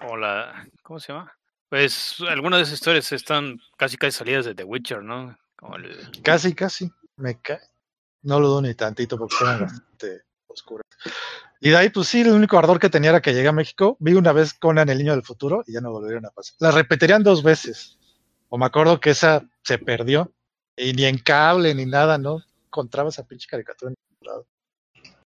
O 0.09 0.16
la. 0.16 0.66
¿Cómo 0.82 0.98
se 0.98 1.12
llama? 1.12 1.32
Pues 1.68 2.16
algunas 2.28 2.59
de 2.59 2.62
esas 2.64 2.74
historias 2.74 3.12
están 3.12 3.60
casi 3.76 3.96
casi 3.96 4.18
salidas 4.18 4.44
de 4.44 4.55
The 4.55 4.64
Witcher, 4.64 5.02
¿no? 5.02 5.36
Como 5.56 5.76
el- 5.76 6.22
Casi, 6.22 6.55
casi. 6.55 6.90
Me 7.16 7.40
cae. 7.40 7.60
No 8.22 8.40
lo 8.40 8.48
dudo 8.48 8.62
ni 8.62 8.74
tantito 8.74 9.16
porque 9.16 9.36
eran 9.40 9.60
bastante 9.62 10.22
oscuras. 10.48 10.86
Y 11.65 11.70
de 11.70 11.78
ahí, 11.78 11.89
pues 11.89 12.09
sí, 12.09 12.20
el 12.20 12.28
único 12.31 12.59
ardor 12.59 12.78
que 12.78 12.91
tenía 12.91 13.09
era 13.09 13.23
que 13.23 13.32
llegué 13.32 13.49
a 13.49 13.53
México. 13.53 13.97
Vi 13.99 14.12
una 14.12 14.32
vez 14.32 14.53
Conan 14.53 14.91
el 14.91 14.99
Niño 14.99 15.12
del 15.12 15.23
Futuro 15.23 15.65
y 15.66 15.73
ya 15.73 15.81
no 15.81 15.93
volvieron 15.93 16.27
a 16.27 16.31
pasar. 16.31 16.57
La 16.59 16.70
repetirían 16.70 17.23
dos 17.23 17.43
veces. 17.43 17.99
O 18.51 18.59
me 18.59 18.66
acuerdo 18.66 19.01
que 19.01 19.09
esa 19.09 19.49
se 19.62 19.78
perdió. 19.78 20.31
Y 20.77 20.93
ni 20.93 21.07
en 21.07 21.16
cable 21.16 21.74
ni 21.74 21.86
nada, 21.86 22.19
¿no? 22.19 22.43
Encontraba 22.66 23.09
esa 23.09 23.27
pinche 23.27 23.49
caricatura 23.49 23.93
en 23.93 23.97
ningún 24.11 24.27
lado. 24.27 24.47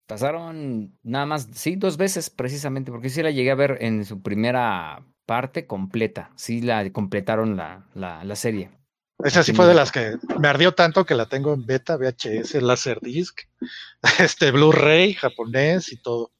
Pasaron 0.07 0.99
nada 1.03 1.25
más, 1.25 1.49
sí, 1.55 1.77
dos 1.77 1.97
veces 1.97 2.29
precisamente, 2.29 2.93
porque 2.93 3.09
sí 3.09 3.23
la 3.23 3.31
llegué 3.31 3.51
a 3.51 3.55
ver 3.55 3.79
en 3.81 4.05
su 4.05 4.21
primera 4.21 5.07
parte 5.25 5.67
completa. 5.67 6.31
Sí 6.37 6.61
la 6.61 6.93
completaron 6.93 7.57
la, 7.57 7.87
la, 7.95 8.23
la 8.23 8.37
serie. 8.37 8.78
Esa 9.25 9.43
sí 9.43 9.53
fue 9.53 9.67
de 9.67 9.75
las 9.75 9.91
que 9.91 10.17
me 10.39 10.47
ardió 10.49 10.75
tanto 10.75 11.05
que 11.05 11.15
la 11.17 11.27
tengo 11.27 11.53
en 11.53 11.67
beta, 11.67 11.97
VHS, 11.97 12.55
Laserdisc, 12.63 13.41
este 14.21 14.51
Blu-ray 14.53 15.15
japonés 15.15 15.93
y 15.93 15.97
todo. 15.97 16.33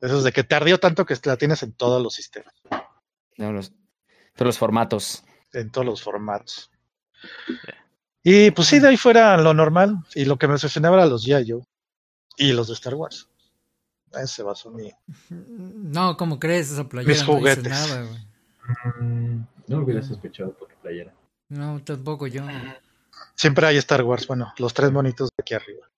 Esos 0.00 0.22
de 0.24 0.32
que 0.32 0.44
te 0.44 0.54
ardió 0.54 0.78
tanto 0.78 1.06
que 1.06 1.16
la 1.24 1.36
tienes 1.38 1.62
en 1.62 1.72
todos 1.72 2.02
los 2.02 2.12
sistemas, 2.14 2.52
No, 3.38 3.50
los, 3.52 3.70
todos 4.34 4.46
los 4.46 4.58
formatos. 4.58 5.24
en 5.54 5.70
todos 5.70 5.86
los 5.86 6.02
formatos. 6.02 6.70
Y 8.22 8.50
pues 8.50 8.68
sí, 8.68 8.78
de 8.78 8.88
ahí 8.88 8.96
fuera 8.98 9.36
lo 9.38 9.54
normal. 9.54 9.96
Y 10.14 10.26
lo 10.26 10.36
que 10.36 10.48
me 10.48 10.54
obsesionaba 10.54 10.96
era 10.96 11.06
los 11.06 11.26
G.I. 11.26 11.50
Joe 11.50 11.62
y 12.36 12.52
los 12.52 12.68
de 12.68 12.74
Star 12.74 12.94
Wars. 12.94 13.28
Ese 14.12 14.42
basó 14.42 14.70
mi. 14.70 14.90
No, 15.30 16.16
¿cómo 16.18 16.38
crees? 16.38 16.70
Esa 16.70 16.86
playera 16.88 17.08
Mis 17.14 17.26
no 17.26 17.34
dice 17.36 17.38
juguetes. 17.38 17.68
nada, 17.70 18.02
güey. 18.02 19.00
Mm, 19.00 19.46
No 19.68 19.76
lo 19.78 19.84
hubiera 19.84 20.02
sospechado 20.02 20.52
por 20.54 20.68
playera. 20.82 21.14
No, 21.48 21.80
tampoco 21.82 22.26
yo. 22.26 22.44
Siempre 23.34 23.66
hay 23.66 23.76
Star 23.78 24.02
Wars, 24.02 24.26
bueno, 24.26 24.52
los 24.58 24.74
tres 24.74 24.90
monitos 24.92 25.30
de 25.36 25.42
aquí 25.42 25.54
arriba. 25.54 25.88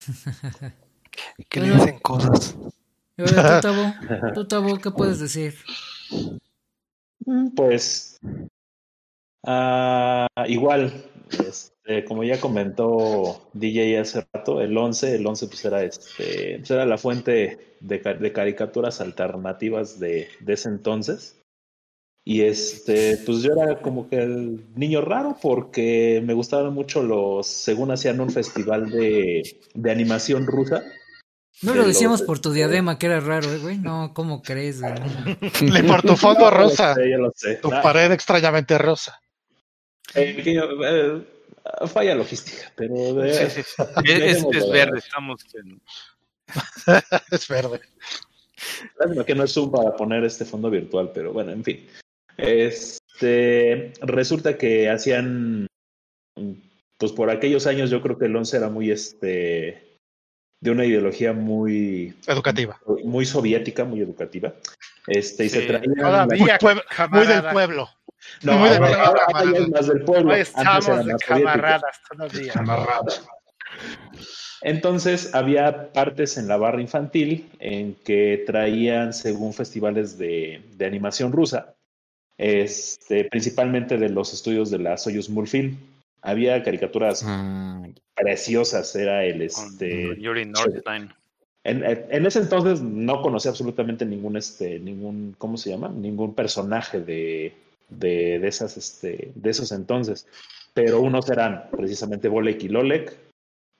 Que 1.48 1.60
le 1.60 1.68
Bueno. 1.68 1.84
dicen 1.84 2.00
cosas. 2.00 2.56
Tú, 3.16 3.24
Tabo, 3.62 3.94
tú, 4.34 4.44
Tabo, 4.48 4.76
¿qué 4.78 4.90
puedes 4.90 5.20
decir? 5.20 5.54
Pues 7.54 8.18
ah, 9.46 10.26
igual, 10.48 11.04
este, 11.30 12.04
como 12.06 12.24
ya 12.24 12.40
comentó 12.40 13.48
DJ 13.52 14.00
hace 14.00 14.26
rato, 14.32 14.60
el 14.60 14.76
11, 14.76 15.14
el 15.14 15.24
11 15.24 15.46
pues 15.46 15.64
era, 15.64 15.84
este, 15.84 16.56
pues 16.58 16.70
era 16.72 16.84
la 16.86 16.98
fuente 16.98 17.76
de, 17.78 17.98
de 17.98 18.32
caricaturas 18.32 19.00
alternativas 19.00 20.00
de, 20.00 20.28
de 20.40 20.52
ese 20.52 20.68
entonces. 20.70 21.40
Y 22.26 22.40
este, 22.42 23.18
pues 23.26 23.42
yo 23.42 23.52
era 23.52 23.82
como 23.82 24.08
que 24.08 24.16
el 24.16 24.64
niño 24.76 25.02
raro 25.02 25.36
porque 25.42 26.22
me 26.24 26.32
gustaban 26.32 26.72
mucho 26.72 27.02
los, 27.02 27.46
según 27.46 27.90
hacían 27.90 28.18
un 28.20 28.30
festival 28.30 28.88
de, 28.90 29.42
de 29.74 29.90
animación 29.90 30.46
rusa. 30.46 30.82
No 31.60 31.72
de 31.72 31.76
lo 31.78 31.84
los, 31.84 31.94
decíamos 31.94 32.22
por 32.22 32.38
tu 32.38 32.48
este, 32.48 32.60
diadema, 32.60 32.98
que 32.98 33.06
era 33.06 33.20
raro, 33.20 33.52
eh, 33.52 33.58
güey. 33.58 33.78
No, 33.78 34.12
¿cómo 34.14 34.42
crees, 34.42 34.80
güey? 34.80 34.94
Ni 35.60 35.82
por 35.82 36.00
tu 36.02 36.16
fondo 36.16 36.40
Ya 36.50 36.50
lo 36.50 36.56
rosa, 36.56 36.94
sé, 36.94 37.10
ya 37.10 37.18
lo 37.18 37.32
sé. 37.36 37.54
tu 37.56 37.70
Ah, 37.72 37.82
pared 37.82 38.10
extrañamente 38.10 38.78
rosa. 38.78 39.20
eh, 40.14 40.32
pequeño, 40.34 40.62
eh, 40.82 41.22
falla 41.88 42.14
logística, 42.14 42.72
pero 42.74 43.14
de- 43.14 43.34
Sí, 43.34 43.44
sí, 43.50 43.62
sí. 43.62 43.82
Es, 44.06 44.70
verde, 44.70 44.98
estamos 44.98 45.42
en... 45.54 45.80
es 47.30 47.48
verde. 47.48 47.80
Lástima 48.98 49.24
que 49.24 49.34
no 49.34 49.44
es 49.44 49.52
Zoom 49.52 49.70
para 49.70 49.94
poner 49.94 50.24
este 50.24 50.46
fondo 50.46 50.70
virtual, 50.70 51.10
pero 51.14 51.32
bueno, 51.34 51.52
en 51.52 51.62
fin. 51.62 51.86
Este, 52.36 53.92
resulta 54.00 54.58
que 54.58 54.90
hacían, 54.90 55.66
pues 56.98 57.12
por 57.12 57.30
aquellos 57.30 57.66
años 57.66 57.90
yo 57.90 58.00
creo 58.02 58.18
que 58.18 58.26
el 58.26 58.36
11 58.36 58.56
era 58.56 58.68
muy, 58.68 58.90
este, 58.90 59.98
de 60.60 60.70
una 60.70 60.84
ideología 60.84 61.32
muy, 61.32 62.14
Educativa. 62.26 62.80
muy 63.04 63.26
soviética, 63.26 63.84
muy 63.84 64.00
educativa. 64.00 64.54
Este, 65.06 65.44
y 65.44 65.48
se 65.48 65.62
traían... 65.62 65.94
Todavía, 65.94 66.58
Muy, 67.10 67.26
del 67.26 67.42
pueblo. 67.52 67.88
No, 68.42 68.58
muy 68.58 68.70
del 68.70 68.82
ahora, 68.82 69.26
ya 69.32 69.58
es 69.58 69.68
más 69.68 69.86
del 69.86 70.02
pueblo. 70.04 70.32
Era 70.32 70.42
estamos 70.42 71.04
de 71.04 71.16
camaradas 71.26 72.00
todavía. 72.10 72.52
Entonces 74.62 75.34
había 75.34 75.92
partes 75.92 76.38
en 76.38 76.48
la 76.48 76.56
barra 76.56 76.80
infantil 76.80 77.50
en 77.58 77.94
que 77.96 78.42
traían, 78.46 79.12
según 79.12 79.52
festivales 79.52 80.16
de, 80.16 80.64
de 80.76 80.86
animación 80.86 81.32
rusa, 81.32 81.74
este, 82.38 83.24
principalmente 83.24 83.96
de 83.98 84.08
los 84.08 84.32
estudios 84.32 84.70
de 84.70 84.78
la 84.78 84.96
Soyuz 84.96 85.28
Mulfilm. 85.28 85.76
Había 86.22 86.62
caricaturas 86.62 87.22
Ah, 87.26 87.82
preciosas, 88.14 88.94
era 88.96 89.24
el 89.24 89.42
este. 89.42 90.16
Yuri 90.18 90.46
Nordstein. 90.46 91.12
En, 91.64 91.82
en 91.84 92.26
ese 92.26 92.40
entonces 92.40 92.82
no 92.82 93.22
conocía 93.22 93.50
absolutamente 93.50 94.04
ningún 94.04 94.36
este, 94.36 94.78
ningún, 94.78 95.34
¿cómo 95.38 95.56
se 95.56 95.70
llama? 95.70 95.88
Ningún 95.88 96.34
personaje 96.34 97.00
de, 97.00 97.54
de, 97.88 98.38
de 98.38 98.48
esas, 98.48 98.76
este, 98.76 99.32
de 99.34 99.50
esos 99.50 99.72
entonces. 99.72 100.26
Pero 100.74 101.00
unos 101.00 101.28
eran 101.30 101.70
precisamente 101.70 102.28
Bolek 102.28 102.64
y 102.64 102.68
Lolek, 102.68 103.16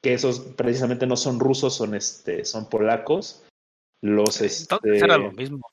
que 0.03 0.15
esos 0.15 0.41
precisamente 0.41 1.07
no 1.07 1.17
son 1.17 1.41
rusos, 1.41 1.75
son 1.75 1.95
este, 1.95 2.45
son 2.45 2.69
polacos. 2.69 3.43
Los 4.03 4.41
este, 4.41 4.75
Entonces 4.75 5.03
era 5.03 5.19
lo 5.19 5.33
mismo. 5.33 5.67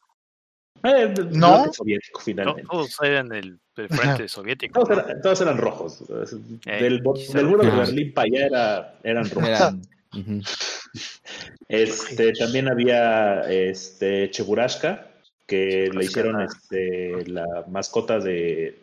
Eh, 0.84 1.14
No. 1.32 1.72
soviético 1.74 2.22
finalmente. 2.22 2.64
Todos 2.70 2.98
eran 3.02 3.30
del, 3.30 3.60
del 3.76 3.88
frente 3.90 4.28
soviético. 4.28 4.84
Todos 4.84 4.98
eran, 4.98 5.22
todos 5.22 5.42
eran 5.42 5.58
rojos. 5.58 6.04
Eh, 6.66 6.84
Del, 6.84 7.02
del 7.34 7.46
muro 7.46 7.64
de. 7.64 7.72
Berlín 7.72 8.14
para 8.14 8.26
allá 8.28 8.46
era, 8.46 9.00
eran 9.04 9.30
rojos. 9.30 9.50
eran-. 9.50 9.82
Este, 11.70 12.34
también 12.34 12.68
había 12.70 13.42
este 13.50 14.30
Cheburashka, 14.30 15.08
que 15.48 15.90
le 15.94 16.04
hicieron 16.04 16.42
este, 16.42 17.26
la 17.28 17.46
mascota 17.70 18.20
de 18.20 18.78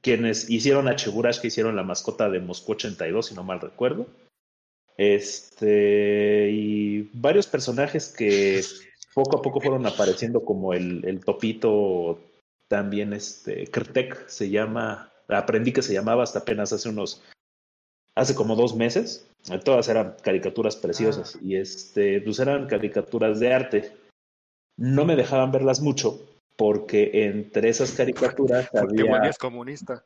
quienes 0.00 0.50
hicieron 0.50 0.88
a 0.88 0.96
Cheburashka 0.96 1.46
hicieron 1.46 1.76
la 1.76 1.84
mascota 1.84 2.28
de 2.28 2.40
Moscú 2.40 2.72
82, 2.72 3.26
si 3.26 3.34
no 3.34 3.44
mal 3.44 3.60
recuerdo. 3.60 4.06
Este, 4.96 6.50
y 6.52 7.08
varios 7.12 7.46
personajes 7.46 8.08
que 8.08 8.64
poco 9.18 9.38
a 9.38 9.42
poco 9.42 9.60
fueron 9.60 9.84
apareciendo, 9.84 10.44
como 10.44 10.74
el, 10.74 11.04
el 11.04 11.24
topito, 11.24 12.20
también 12.68 13.12
este, 13.12 13.66
Krtek 13.66 14.28
se 14.28 14.48
llama, 14.48 15.10
aprendí 15.26 15.72
que 15.72 15.82
se 15.82 15.92
llamaba 15.92 16.22
hasta 16.22 16.38
apenas 16.38 16.72
hace 16.72 16.88
unos, 16.88 17.20
hace 18.14 18.36
como 18.36 18.54
dos 18.54 18.76
meses. 18.76 19.26
Todas 19.64 19.88
eran 19.88 20.14
caricaturas 20.22 20.76
preciosas 20.76 21.36
y 21.42 21.56
este, 21.56 22.20
pues 22.20 22.38
eran 22.38 22.68
caricaturas 22.68 23.40
de 23.40 23.52
arte. 23.52 23.96
No 24.76 25.04
me 25.04 25.16
dejaban 25.16 25.50
verlas 25.50 25.80
mucho 25.80 26.20
porque 26.56 27.26
entre 27.26 27.70
esas 27.70 27.92
caricaturas 27.92 28.68
Porque 28.70 29.00
había... 29.00 29.12
Wally 29.12 29.30
comunista. 29.40 30.04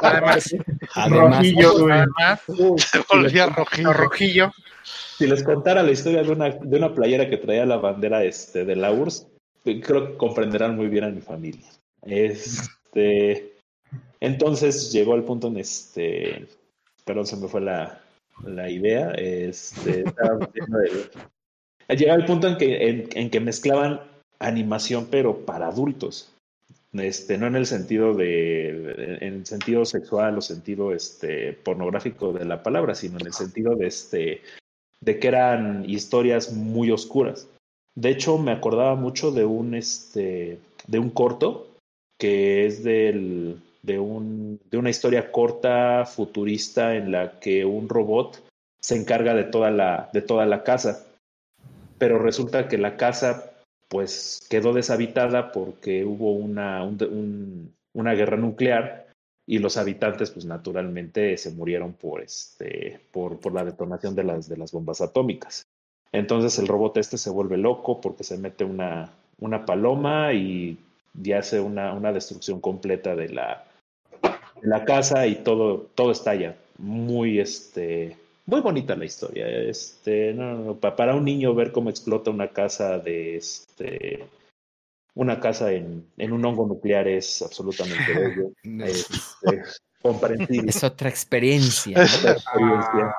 Además, 0.00 0.54
Además, 0.94 1.36
Rojillo, 1.36 1.78
güey. 1.78 1.92
además, 1.98 2.40
Se 2.78 3.00
volvía 3.10 3.46
rojillo. 3.46 3.92
rojillo. 3.92 4.52
Si 5.16 5.26
les 5.26 5.42
contara 5.42 5.82
la 5.82 5.90
historia 5.90 6.22
de 6.22 6.30
una, 6.32 6.50
de 6.50 6.76
una 6.76 6.94
playera 6.94 7.28
que 7.28 7.36
traía 7.36 7.66
la 7.66 7.76
bandera 7.76 8.24
este, 8.24 8.64
de 8.64 8.76
la 8.76 8.90
URSS, 8.92 9.26
creo 9.64 10.08
que 10.08 10.16
comprenderán 10.16 10.76
muy 10.76 10.86
bien 10.88 11.04
a 11.04 11.10
mi 11.10 11.20
familia. 11.20 11.66
Este, 12.02 13.52
entonces 14.20 14.92
llegó 14.92 15.14
al 15.14 15.24
punto 15.24 15.48
en 15.48 15.58
este, 15.58 16.46
perdón, 17.04 17.26
se 17.26 17.36
me 17.36 17.48
fue 17.48 17.60
la, 17.60 18.00
la 18.44 18.70
idea. 18.70 19.10
Este, 19.12 20.04
llegó 21.88 22.12
al 22.12 22.24
punto 22.24 22.48
en 22.48 22.56
que, 22.56 22.88
en, 22.88 23.08
en 23.12 23.30
que 23.30 23.40
mezclaban 23.40 24.00
animación, 24.38 25.08
pero 25.10 25.44
para 25.44 25.66
adultos. 25.68 26.32
Este, 26.92 27.36
no 27.36 27.46
en 27.46 27.56
el 27.56 27.66
sentido 27.66 28.14
de, 28.14 29.18
en 29.20 29.34
el 29.34 29.46
sentido 29.46 29.84
sexual 29.84 30.38
o 30.38 30.40
sentido 30.40 30.94
este, 30.94 31.52
pornográfico 31.52 32.32
de 32.32 32.46
la 32.46 32.62
palabra, 32.62 32.94
sino 32.94 33.18
en 33.18 33.26
el 33.26 33.34
sentido 33.34 33.74
de 33.76 33.86
este, 33.86 34.42
de 35.00 35.18
que 35.18 35.28
eran 35.28 35.88
historias 35.88 36.52
muy 36.52 36.90
oscuras. 36.90 37.48
De 37.94 38.10
hecho, 38.10 38.38
me 38.38 38.52
acordaba 38.52 38.94
mucho 38.94 39.32
de 39.32 39.44
un, 39.44 39.74
este, 39.74 40.60
de 40.86 40.98
un 40.98 41.10
corto 41.10 41.66
que 42.18 42.66
es 42.66 42.82
del, 42.82 43.60
de, 43.82 43.98
un, 43.98 44.60
de 44.70 44.78
una 44.78 44.90
historia 44.90 45.30
corta 45.30 46.04
futurista 46.06 46.96
en 46.96 47.12
la 47.12 47.38
que 47.38 47.64
un 47.64 47.88
robot 47.88 48.42
se 48.80 48.96
encarga 48.96 49.34
de 49.34 49.44
toda 49.44 49.70
la, 49.70 50.08
de 50.12 50.22
toda 50.22 50.46
la 50.46 50.64
casa. 50.64 51.04
Pero 51.98 52.18
resulta 52.18 52.68
que 52.68 52.78
la 52.78 52.96
casa 52.96 53.52
pues 53.88 54.46
quedó 54.50 54.72
deshabitada 54.72 55.52
porque 55.52 56.04
hubo 56.04 56.32
una, 56.32 56.84
un- 56.84 56.98
un- 57.02 57.74
una 57.94 58.12
guerra 58.14 58.36
nuclear 58.36 59.08
y 59.46 59.58
los 59.58 59.76
habitantes 59.78 60.30
pues 60.30 60.44
naturalmente 60.44 61.36
se 61.38 61.50
murieron 61.52 61.94
por, 61.94 62.20
este, 62.22 63.00
por, 63.12 63.38
por 63.40 63.54
la 63.54 63.64
detonación 63.64 64.14
de 64.14 64.24
las, 64.24 64.48
de 64.48 64.58
las 64.58 64.72
bombas 64.72 65.00
atómicas. 65.00 65.62
Entonces 66.12 66.58
el 66.58 66.68
robot 66.68 66.96
este 66.98 67.18
se 67.18 67.30
vuelve 67.30 67.56
loco 67.56 68.00
porque 68.00 68.24
se 68.24 68.36
mete 68.38 68.64
una, 68.64 69.10
una 69.40 69.64
paloma 69.64 70.32
y, 70.34 70.78
y 71.22 71.32
hace 71.32 71.60
una, 71.60 71.92
una 71.94 72.12
destrucción 72.12 72.60
completa 72.60 73.16
de 73.16 73.30
la, 73.30 73.64
de 74.60 74.68
la 74.68 74.84
casa 74.84 75.26
y 75.26 75.36
todo, 75.36 75.86
todo 75.94 76.12
estalla. 76.12 76.56
Muy, 76.78 77.40
este, 77.40 78.16
muy 78.48 78.60
bonita 78.62 78.96
la 78.96 79.04
historia. 79.04 79.46
Este, 79.46 80.32
no, 80.32 80.54
no, 80.54 80.64
no, 80.64 80.74
pa- 80.80 80.96
para 80.96 81.14
un 81.14 81.24
niño 81.24 81.54
ver 81.54 81.70
cómo 81.70 81.90
explota 81.90 82.30
una 82.30 82.48
casa 82.48 82.98
de 82.98 83.36
este 83.36 84.26
una 85.14 85.38
casa 85.40 85.72
en, 85.72 86.06
en 86.16 86.32
un 86.32 86.44
hongo 86.44 86.66
nuclear 86.66 87.06
es 87.08 87.42
absolutamente 87.42 88.04
bello. 88.14 88.52
este, 88.84 89.62
comprensible. 90.00 90.70
Es 90.70 90.82
otra 90.82 91.08
experiencia. 91.10 92.00
Otra 92.02 92.32
experiencia. 92.32 93.16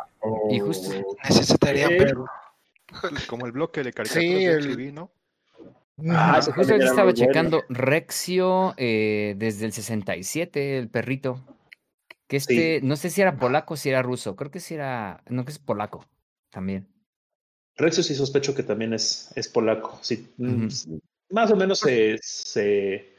Y 0.50 0.60
justo 0.60 0.90
Necesitaría 1.24 1.88
Eh, 1.90 1.98
verlo. 2.00 2.26
Como 3.28 3.46
el 3.46 3.52
bloque 3.52 3.84
de 3.84 3.92
Sí, 3.92 3.96
caricaturas 3.96 4.44
de 4.44 4.52
el- 4.54 4.72
MTV, 4.72 4.94
¿no? 4.94 5.12
Ah, 6.12 6.38
Ah, 6.38 6.42
justo 6.42 6.74
estaba 6.76 7.14
checando 7.14 7.66
Rexio 7.70 8.74
eh, 8.78 9.36
desde 9.38 9.66
el 9.66 9.74
67, 9.74 10.80
el 10.80 10.88
perrito. 10.90 11.40
Que 12.30 12.38
este, 12.38 12.80
no 12.84 12.96
sé 12.96 13.10
si 13.10 13.22
era 13.22 13.38
polaco 13.38 13.74
o 13.74 13.78
si 13.78 13.90
era 13.90 14.04
ruso. 14.04 14.36
Creo 14.36 14.52
que 14.52 14.60
sí 14.60 14.76
era, 14.76 15.24
no, 15.30 15.44
que 15.46 15.52
es 15.52 15.58
polaco 15.58 16.06
también. 16.52 16.88
Rexio 17.76 18.04
sí 18.04 18.14
sospecho 18.14 18.54
que 18.54 18.62
también 18.62 18.94
es, 18.94 19.32
es 19.36 19.48
polaco. 19.48 19.98
Sí, 20.02 20.28
mm, 20.38 20.68
Más 21.32 21.50
o 21.52 21.56
menos 21.56 21.80
se, 21.80 22.20
se- 22.22 23.18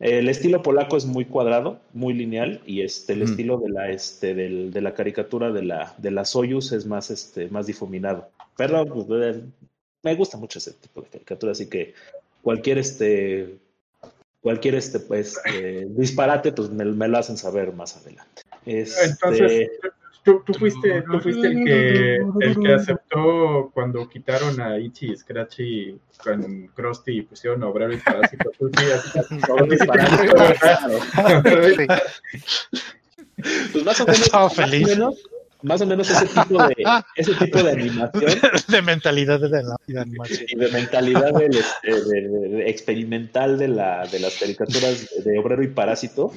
el 0.00 0.28
estilo 0.28 0.62
polaco 0.62 0.96
es 0.96 1.06
muy 1.06 1.26
cuadrado, 1.26 1.80
muy 1.92 2.12
lineal, 2.12 2.60
y 2.66 2.82
este, 2.82 3.12
el 3.12 3.22
estilo 3.22 3.58
de 3.58 3.70
la, 3.70 3.88
este, 3.90 4.34
del- 4.34 4.72
de 4.72 4.80
la 4.80 4.94
caricatura 4.94 5.52
de 5.52 5.62
la, 5.62 5.94
de 5.98 6.10
la 6.10 6.24
Soyuz 6.24 6.72
es 6.72 6.86
más, 6.86 7.10
este, 7.10 7.48
más 7.50 7.66
difuminado. 7.66 8.30
Pero 8.56 8.84
pues, 8.84 9.06
eh, 9.36 9.42
me 10.02 10.16
gusta 10.16 10.36
mucho 10.38 10.58
ese 10.58 10.72
tipo 10.72 11.00
de 11.02 11.08
caricatura, 11.08 11.52
así 11.52 11.68
que 11.68 11.94
cualquier 12.42 12.78
este 12.78 13.58
cualquier 14.44 14.74
este 14.76 15.00
pues 15.00 15.40
eh, 15.52 15.86
disparate 15.88 16.52
pues 16.52 16.68
me, 16.70 16.84
me 16.84 17.08
lo 17.08 17.16
hacen 17.18 17.36
saber 17.38 17.72
más 17.72 17.96
adelante. 17.96 18.42
Este, 18.66 19.06
Entonces, 19.06 19.70
tú, 20.22 20.42
tú 20.46 20.52
fuiste, 20.54 21.02
tú 21.10 21.18
fuiste 21.20 21.46
el 21.48 21.64
que, 21.64 22.16
el 22.40 22.58
que 22.60 22.72
aceptó 22.74 23.70
cuando 23.72 24.06
quitaron 24.08 24.60
a 24.60 24.78
Ichi 24.78 25.12
y 25.12 25.16
Scratchy 25.16 25.98
con 26.22 26.68
Krusty 26.68 27.18
y 27.18 27.22
pusieron 27.22 27.62
a 27.62 27.68
Obrero 27.68 27.94
y 27.94 27.96
Parásito. 27.96 28.50
Tú 28.58 28.70
sí. 31.76 31.86
Pues 33.72 33.84
más 33.84 34.00
o 34.00 34.04
menos, 34.06 34.20
Estaba 34.20 34.44
más 34.44 34.52
o 34.52 34.62
feliz. 34.62 34.86
menos- 34.88 35.22
más 35.64 35.80
o 35.80 35.86
menos 35.86 36.08
ese 36.10 36.26
tipo 36.26 36.62
de, 36.66 36.74
ese 37.16 37.34
tipo 37.34 37.62
de 37.62 37.70
animación 37.72 38.30
de 38.68 38.82
mentalidad 38.82 39.40
de 39.40 39.48
la 39.62 39.76
de 39.86 40.00
animación. 40.00 40.46
y 40.48 40.56
de 40.56 40.68
mentalidad 40.70 41.32
del, 41.34 41.56
este, 41.56 42.04
de- 42.04 42.28
de- 42.28 42.70
experimental 42.70 43.58
de, 43.58 43.68
la, 43.68 44.06
de 44.06 44.20
las 44.20 44.38
caricaturas 44.38 45.08
de, 45.24 45.32
de 45.32 45.38
Obrero 45.38 45.62
y 45.62 45.68
Parásito 45.68 46.32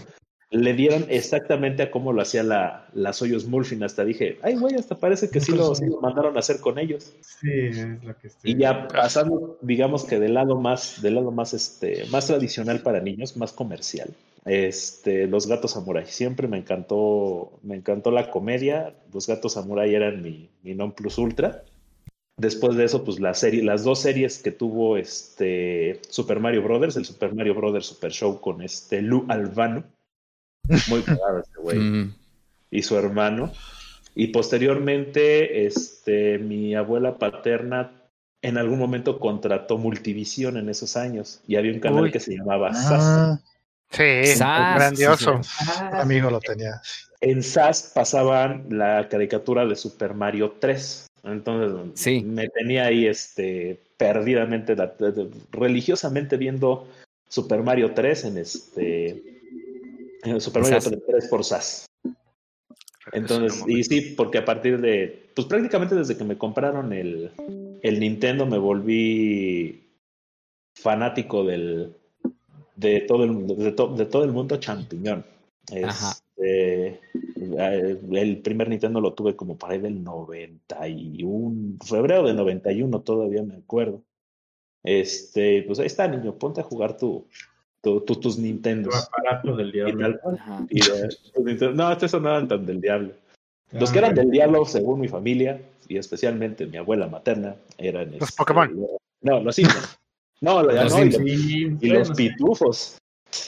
le 0.49 0.71
dieron 0.73 1.05
exactamente 1.09 1.83
a 1.83 1.91
cómo 1.91 2.13
lo 2.13 2.21
hacía 2.21 2.41
la, 2.41 2.87
la 2.93 3.11
Soyuz 3.11 3.45
Mulfin. 3.47 3.83
Hasta 3.83 4.05
dije, 4.05 4.39
ay, 4.43 4.55
güey, 4.55 4.75
hasta 4.75 4.95
parece 4.95 5.29
que 5.29 5.41
sí 5.41 5.51
lo, 5.51 5.75
sí 5.75 5.85
lo 5.87 5.99
mandaron 5.99 6.37
a 6.37 6.39
hacer 6.39 6.61
con 6.61 6.79
ellos. 6.79 7.11
Sí, 7.19 7.49
es 7.51 7.85
lo 8.01 8.17
que 8.17 8.27
estoy. 8.27 8.51
Y 8.51 8.57
ya 8.57 8.87
pasando, 8.87 9.57
digamos 9.61 10.05
que 10.05 10.19
del 10.21 10.35
lado 10.35 10.55
más, 10.55 11.01
del 11.01 11.15
lado 11.15 11.31
más, 11.31 11.53
este, 11.53 12.05
más 12.11 12.27
tradicional 12.27 12.79
para 12.79 13.01
niños, 13.01 13.35
más 13.35 13.51
comercial. 13.51 14.07
Este, 14.48 15.28
los 15.28 15.48
gatos 15.48 15.72
samurai. 15.72 16.06
Siempre 16.06 16.48
me 16.48 16.57
encantó, 16.57 17.60
me 17.64 17.76
encantó 17.76 18.11
la 18.11 18.32
comedia. 18.32 18.95
Los 19.14 19.28
gatos 19.28 19.53
samurai 19.53 19.94
eran 19.94 20.22
mi, 20.22 20.49
mi 20.64 20.74
non 20.74 20.94
plus 20.94 21.18
ultra. 21.18 21.64
Después 22.40 22.76
de 22.76 22.86
eso, 22.86 23.03
pues 23.03 23.19
la 23.19 23.34
serie, 23.34 23.64
las 23.64 23.84
dos 23.84 23.99
series 23.99 24.38
que 24.38 24.52
tuvo 24.52 24.98
este 24.98 25.99
Super 26.10 26.40
Mario 26.40 26.61
Brothers, 26.61 26.95
el 26.95 27.06
Super 27.06 27.34
Mario 27.34 27.56
Brothers 27.56 27.88
Super 27.88 28.11
Show 28.11 28.40
con 28.40 28.61
este 28.61 29.02
Lou 29.02 29.26
Albano. 29.28 29.84
Muy 30.88 31.02
cagado 31.02 31.40
este 31.40 31.60
güey 31.60 31.78
Mm, 31.80 32.14
y 32.72 32.82
su 32.84 32.98
hermano. 32.98 33.52
Y 34.14 34.28
posteriormente, 34.28 35.65
este, 35.65 36.38
mi 36.38 36.76
abuela 36.76 37.18
paterna 37.18 37.91
en 38.41 38.57
algún 38.57 38.80
momento 38.80 39.19
contrató 39.19 39.78
Multivisión 39.78 40.57
en 40.57 40.69
esos 40.69 40.95
años 40.95 41.41
y 41.48 41.56
había 41.56 41.74
un 41.74 41.80
canal 41.80 42.03
Uy. 42.03 42.11
que 42.11 42.19
se 42.19 42.36
llamaba. 42.36 42.72
Ah, 42.74 43.40
Sí, 43.89 44.26
Sas, 44.35 44.76
grandioso. 44.76 45.39
un 45.91 45.95
amigo 45.95 46.30
lo 46.30 46.39
tenía. 46.39 46.81
En 47.22 47.41
SAS 47.41 47.91
pasaban 47.95 48.65
la 48.69 49.07
caricatura 49.09 49.65
de 49.65 49.76
Super 49.76 50.14
Mario 50.14 50.55
3. 50.59 51.07
Entonces 51.23 51.91
Sí. 51.99 52.22
me 52.23 52.47
tenía 52.49 52.85
ahí 52.85 53.07
este, 53.07 53.81
perdidamente, 53.97 54.76
la- 54.76 54.93
religiosamente 55.51 56.38
viendo 56.38 56.88
Super 57.27 57.64
Mario 57.64 57.93
3 57.93 58.26
en 58.26 58.38
este 58.38 59.23
en 60.23 60.39
Super 60.41 60.61
Mario 60.64 60.81
SAS. 60.81 60.97
3 61.07 61.27
por 61.27 61.43
SAS. 61.43 61.85
Entonces, 63.14 63.64
y 63.68 63.84
sí, 63.84 64.01
porque 64.18 64.38
a 64.39 64.45
partir 64.45 64.80
de, 64.81 65.30
pues 65.34 65.47
prácticamente 65.47 65.95
desde 65.95 66.18
que 66.18 66.26
me 66.26 66.38
compraron 66.38 66.91
el, 66.91 67.31
el 67.81 67.99
Nintendo 67.99 68.45
me 68.45 68.57
volví 68.57 69.89
fanático 70.76 71.45
del, 71.45 71.95
de 72.77 73.01
todo 73.01 73.23
el, 73.25 73.45
de, 73.47 73.71
to- 73.73 73.93
de 73.95 74.05
todo 74.05 74.23
el 74.23 74.31
mundo 74.31 74.55
champiñón. 74.57 75.25
Ajá. 75.83 76.11
Este, 76.37 77.01
eh, 77.35 77.99
el 78.13 78.37
primer 78.37 78.69
Nintendo 78.69 79.01
lo 79.01 79.13
tuve 79.13 79.35
como 79.35 79.57
para 79.57 79.73
ahí 79.73 79.79
del 79.79 80.03
91, 80.03 81.77
febrero 81.83 82.25
de 82.27 82.33
91 82.33 83.01
todavía 83.01 83.43
me 83.43 83.55
acuerdo. 83.55 84.01
Este, 84.83 85.63
pues 85.63 85.79
ahí 85.79 85.87
está, 85.87 86.07
niño, 86.07 86.35
ponte 86.35 86.61
a 86.61 86.63
jugar 86.63 86.95
tu, 86.97 87.25
tu- 87.81 88.01
tu- 88.01 88.15
tus 88.15 88.35
Tu 88.37 88.41
Nintendos. 88.43 88.95
aparato 88.95 89.55
del 89.55 89.69
Y 89.69 89.71
diablo. 89.73 90.19
tal. 90.19 90.67
Y 90.69 90.79
de- 90.79 91.09
Nintendo- 91.43 91.73
no, 91.73 91.91
estos 91.91 92.21
no 92.21 92.29
eran 92.29 92.47
tan 92.47 92.65
del 92.65 92.79
diablo. 92.79 93.11
Los 93.71 93.89
Ah, 93.89 93.93
que 93.93 93.99
eran 93.99 94.11
ok. 94.11 94.17
del 94.17 94.31
diablo, 94.31 94.63
según 94.65 95.01
mi 95.01 95.07
familia, 95.09 95.61
y 95.89 95.97
especialmente 95.97 96.65
mi 96.67 96.77
abuela 96.77 97.07
materna, 97.07 97.55
eran... 97.77 98.11
Los 98.11 98.29
este, 98.29 98.37
Pokémon. 98.37 98.87
No, 99.21 99.39
los 99.41 99.55
Simpsons. 99.55 99.99
No, 100.41 100.61
lo- 100.64 100.72
Los 100.72 100.93
no, 100.93 100.99
y, 101.03 101.05
los, 101.05 101.15
Simpsons. 101.15 101.41
Sí, 101.41 101.77
y 101.81 101.88
los 101.89 102.07
bueno, 102.09 102.15
pitufos. 102.15 102.97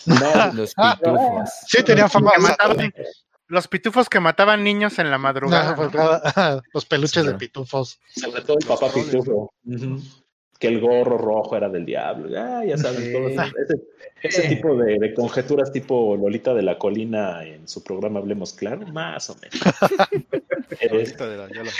No, 0.06 0.16
Los 0.54 0.74
pitufos. 0.74 1.50
Sí, 1.68 1.84
tenía 1.84 2.10
fama. 2.10 2.32
Que 2.36 2.42
mataban- 2.42 2.94
los 3.48 3.68
pitufos 3.68 4.10
que 4.10 4.20
mataban 4.20 4.64
niños 4.64 5.00
en 5.00 5.10
la 5.10 5.18
madrugada. 5.18 5.76
No, 5.76 5.90
pues, 5.92 6.64
los 6.74 6.86
peluches 6.86 7.26
de 7.26 7.34
pitufos. 7.36 8.00
sobre 8.16 8.42
todo 8.42 8.58
el 8.60 8.68
Los 8.68 8.80
papá 8.80 8.94
pitufo. 8.94 9.54
Que 10.60 10.68
el 10.68 10.82
gorro 10.82 11.18
rojo 11.18 11.56
era 11.56 11.70
del 11.70 11.86
diablo. 11.86 12.38
Ah, 12.38 12.64
ya 12.66 12.78
saben, 12.78 13.02
Sí. 13.06 13.14
todo 13.14 13.30
ese, 13.30 13.52
ese- 14.22 14.48
tipo 14.50 14.76
de, 14.76 15.00
de 15.00 15.14
conjeturas 15.14 15.72
tipo 15.72 16.18
Lolita 16.18 16.54
de 16.54 16.62
la 16.64 16.78
Colina 16.78 17.44
en 17.46 17.66
su 17.68 17.82
programa 17.82 18.20
Hablemos 18.20 18.52
Claro, 18.54 18.86
más 18.88 19.30
o 19.30 19.36
menos. 19.36 19.60
De 20.70 21.38
la- 21.38 21.72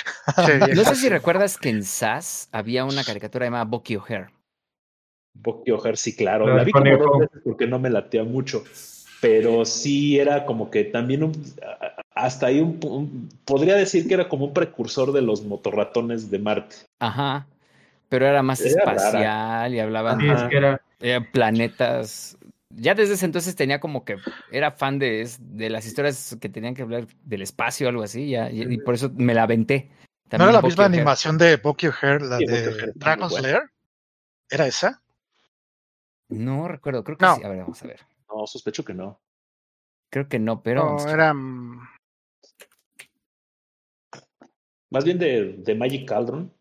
Sí, 0.46 0.74
No 0.76 0.84
sé 0.86 0.96
si 0.96 1.10
recuerdas 1.10 1.58
que 1.58 1.70
en 1.70 1.84
SAS 1.84 2.48
había 2.52 2.86
una 2.86 3.04
caricatura 3.04 3.46
llamada 3.46 3.66
Bucky 3.66 3.98
O'Hare. 3.98 4.30
Bucky 5.42 5.72
O'Hare, 5.72 5.98
sí, 5.98 6.16
claro. 6.16 6.48
La 6.48 6.64
vi 6.64 6.72
como 6.72 6.86
dos 6.98 7.20
veces 7.20 7.42
porque 7.44 7.68
no 7.68 7.80
me 7.80 7.90
latea 7.90 8.24
mucho. 8.24 8.64
Pero 9.22 9.66
sí 9.66 10.18
era 10.20 10.46
como 10.46 10.72
que 10.72 10.86
también 10.86 11.24
un- 11.24 11.54
a- 11.62 12.02
hasta 12.16 12.48
ahí 12.48 12.60
un, 12.62 12.80
un- 12.86 13.30
podría 13.46 13.76
decir 13.76 14.08
que 14.08 14.14
era 14.14 14.30
como 14.30 14.46
un 14.46 14.54
precursor 14.54 15.12
de 15.12 15.22
los 15.22 15.44
motorratones 15.44 16.32
de 16.32 16.40
Marte. 16.40 16.76
Ajá. 17.00 17.48
Pero 18.08 18.26
era 18.26 18.42
más 18.42 18.62
Era 18.62 18.86
rara. 18.86 18.96
espacial 18.98 19.74
y 19.76 19.80
hablaban 19.80 20.20
Sí, 20.22 20.28
es 20.30 20.42
que 20.50 20.58
era. 20.58 20.82
de 21.00 21.22
planetas. 21.22 22.38
Ya 22.76 22.94
desde 22.96 23.16
ese 23.16 23.26
entonces 23.26 23.56
tenía 23.56 23.80
como 23.80 24.06
que 24.06 24.18
era 24.52 24.72
fan 24.72 25.00
de, 25.00 25.22
es- 25.22 25.40
de 25.42 25.70
las 25.70 25.86
historias 25.86 26.38
que 26.40 26.50
tenían 26.50 26.74
que 26.76 26.84
hablar 26.84 27.08
del 27.24 27.42
espacio 27.42 27.88
o 27.88 27.90
algo 27.90 28.04
así, 28.04 28.30
ya, 28.30 28.50
y, 28.52 28.62
y 28.74 28.78
por 28.78 28.94
eso 28.96 29.12
me 29.16 29.34
la 29.34 29.44
aventé. 29.44 29.90
¿No 30.32 30.44
era 30.44 30.54
la 30.54 30.62
misma 30.62 30.86
animación 30.86 31.38
de 31.38 31.58
Bucky 31.58 31.88
O'Hare, 31.88 32.22
la 32.24 32.38
Sí, 32.38 32.46
de 32.46 32.68
O'Hare, 32.68 32.92
Dragon 32.96 33.20
muy 33.22 33.30
buena. 33.30 33.48
Slayer? 33.50 33.70
¿Era 34.52 34.68
esa? 34.68 35.02
No 36.30 36.68
recuerdo, 36.68 37.04
creo 37.04 37.18
que 37.18 37.26
No. 37.26 37.36
sí. 37.36 37.44
A 37.44 37.50
ver, 37.50 37.60
vamos 37.60 37.84
a 37.84 37.88
ver. 37.88 38.00
No, 38.30 38.46
sospecho 38.48 38.86
que 38.86 38.94
no. 38.94 39.20
Creo 40.12 40.28
que 40.28 40.40
no, 40.40 40.62
pero. 40.62 40.98
No, 40.98 41.10
era 41.10 41.34
mm, 41.34 41.88
Más 44.92 45.04
bien 45.04 45.20
de, 45.20 45.54
de 45.58 45.76
Magic 45.76 46.08
Cauldron. 46.08 46.52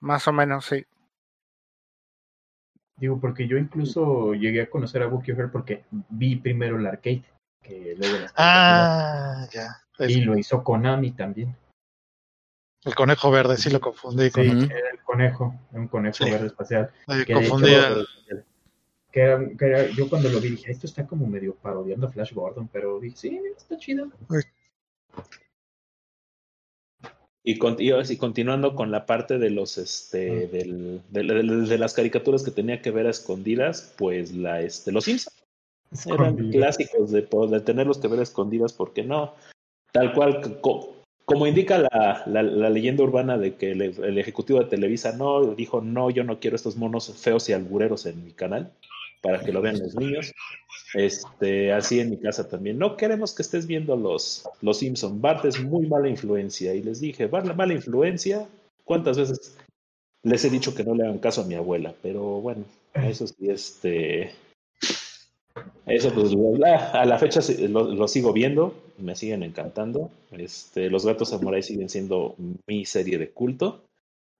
más 0.00 0.26
o 0.28 0.32
menos, 0.32 0.64
sí. 0.64 0.84
Digo, 2.96 3.20
porque 3.20 3.46
yo 3.46 3.56
incluso 3.58 4.32
llegué 4.34 4.62
a 4.62 4.70
conocer 4.70 5.02
a 5.02 5.06
Bucky 5.06 5.32
O'Hare 5.32 5.48
porque 5.48 5.84
vi 5.90 6.36
primero 6.36 6.78
el 6.78 6.86
arcade, 6.86 7.24
que 7.62 7.94
luego 7.96 8.26
Ah, 8.36 9.46
ya. 9.52 9.82
Y 10.06 10.20
lo 10.22 10.36
hizo 10.36 10.64
Konami 10.64 11.12
también. 11.12 11.54
El 12.88 12.94
conejo 12.94 13.30
verde, 13.30 13.56
sí 13.56 13.70
lo 13.70 13.80
confundí 13.80 14.30
con 14.30 14.42
Sí, 14.44 14.50
Ujú. 14.50 14.64
era 14.64 14.90
el 14.92 14.98
conejo, 15.04 15.54
un 15.72 15.88
conejo 15.88 16.24
Sí. 16.24 16.30
verde 16.30 16.46
espacial. 16.48 16.90
que 17.06 17.14
de 17.14 17.32
confundí 17.34 17.70
hecho, 17.74 18.00
el- 18.28 18.44
Que 19.10 19.20
era, 19.22 19.38
que 19.58 19.64
era- 19.64 19.86
yo 19.88 20.08
cuando 20.08 20.28
lo 20.28 20.38
vi 20.40 20.50
dije, 20.50 20.70
esto 20.70 20.86
está 20.86 21.06
como 21.06 21.26
medio 21.26 21.54
parodiando 21.54 22.06
a 22.06 22.10
Flash 22.10 22.32
Gordon, 22.34 22.68
pero 22.68 23.00
dije, 23.00 23.16
sí, 23.16 23.40
está 23.56 23.78
chido. 23.78 24.10
Y, 27.42 27.58
con- 27.58 27.76
y 27.78 28.16
continuando 28.18 28.74
con 28.74 28.90
la 28.90 29.06
parte 29.06 29.38
de 29.38 29.48
los 29.50 29.78
este 29.78 30.30
Mm. 30.30 30.50
del, 30.50 31.02
de, 31.10 31.22
de- 31.22 31.42
de 31.66 31.78
las 31.78 31.94
caricaturas 31.94 32.42
que 32.42 32.50
tenía 32.50 32.82
que 32.82 32.90
ver 32.90 33.06
a 33.06 33.10
escondidas, 33.10 33.94
pues 33.96 34.32
la 34.34 34.60
este 34.60 34.92
los 34.92 35.04
Simpsons 35.04 35.34
eran 36.06 36.36
clásicos 36.50 37.10
de, 37.10 37.22
de 37.22 37.60
tenerlos 37.60 37.96
que 37.98 38.08
ver 38.08 38.20
a 38.20 38.24
escondidas 38.24 38.72
porque 38.74 39.02
no 39.02 39.34
Tal 39.90 40.12
cual, 40.12 40.60
co- 40.60 40.97
como 41.28 41.46
indica 41.46 41.78
la, 41.78 42.42
leyenda 42.70 43.04
urbana 43.04 43.36
de 43.36 43.54
que 43.54 43.72
el, 43.72 43.82
el 43.82 44.16
ejecutivo 44.16 44.60
de 44.60 44.64
Televisa 44.64 45.12
no 45.12 45.54
dijo, 45.54 45.82
no, 45.82 46.08
yo 46.08 46.24
no 46.24 46.40
quiero 46.40 46.56
estos 46.56 46.76
monos 46.76 47.14
feos 47.20 47.46
y 47.50 47.52
albureros 47.52 48.06
en 48.06 48.24
mi 48.24 48.32
canal, 48.32 48.72
para 49.20 49.40
que 49.40 49.52
lo 49.52 49.60
vean 49.60 49.78
los 49.78 49.94
niños. 49.94 50.32
Este, 50.94 51.70
así 51.74 52.00
en 52.00 52.08
mi 52.08 52.16
casa 52.16 52.48
también. 52.48 52.78
No 52.78 52.96
queremos 52.96 53.34
que 53.34 53.42
estés 53.42 53.66
viendo 53.66 53.94
los, 53.94 54.48
los 54.62 54.78
Simpson. 54.78 55.20
Bart 55.20 55.44
es 55.44 55.62
muy 55.62 55.86
mala 55.86 56.08
influencia. 56.08 56.74
Y 56.74 56.82
les 56.82 56.98
dije, 56.98 57.26
Bart, 57.26 57.44
la 57.44 57.52
mala 57.52 57.74
influencia, 57.74 58.48
¿cuántas 58.84 59.18
veces 59.18 59.58
les 60.22 60.42
he 60.46 60.48
dicho 60.48 60.74
que 60.74 60.84
no 60.84 60.94
le 60.94 61.04
hagan 61.04 61.18
caso 61.18 61.42
a 61.42 61.46
mi 61.46 61.56
abuela? 61.56 61.94
Pero 62.02 62.40
bueno, 62.40 62.64
eso 62.94 63.26
sí, 63.26 63.50
este... 63.50 64.32
Eso 65.86 66.12
pues 66.12 66.32
la- 66.58 66.90
a 66.90 67.04
la 67.06 67.18
fecha 67.18 67.40
lo, 67.68 67.84
lo 67.84 68.08
sigo 68.08 68.32
viendo, 68.32 68.74
me 68.98 69.14
siguen 69.14 69.42
encantando. 69.42 70.10
Este, 70.32 70.90
los 70.90 71.04
gatos 71.06 71.30
samurai 71.30 71.62
siguen 71.62 71.88
siendo 71.88 72.34
mi 72.66 72.84
serie 72.84 73.18
de 73.18 73.30
culto. 73.30 73.82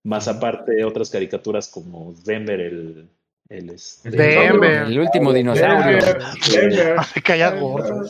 Más 0.04 0.28
aparte 0.28 0.84
otras 0.84 1.10
caricaturas 1.10 1.68
como 1.68 2.14
Denver, 2.24 2.60
el, 2.60 3.08
el, 3.48 3.70
este- 3.70 4.10
Denver. 4.10 4.82
El 4.86 4.98
último 5.00 5.32
dinosaurio. 5.32 5.98
Me 7.16 7.22
caía 7.22 7.50
gordo. 7.50 8.04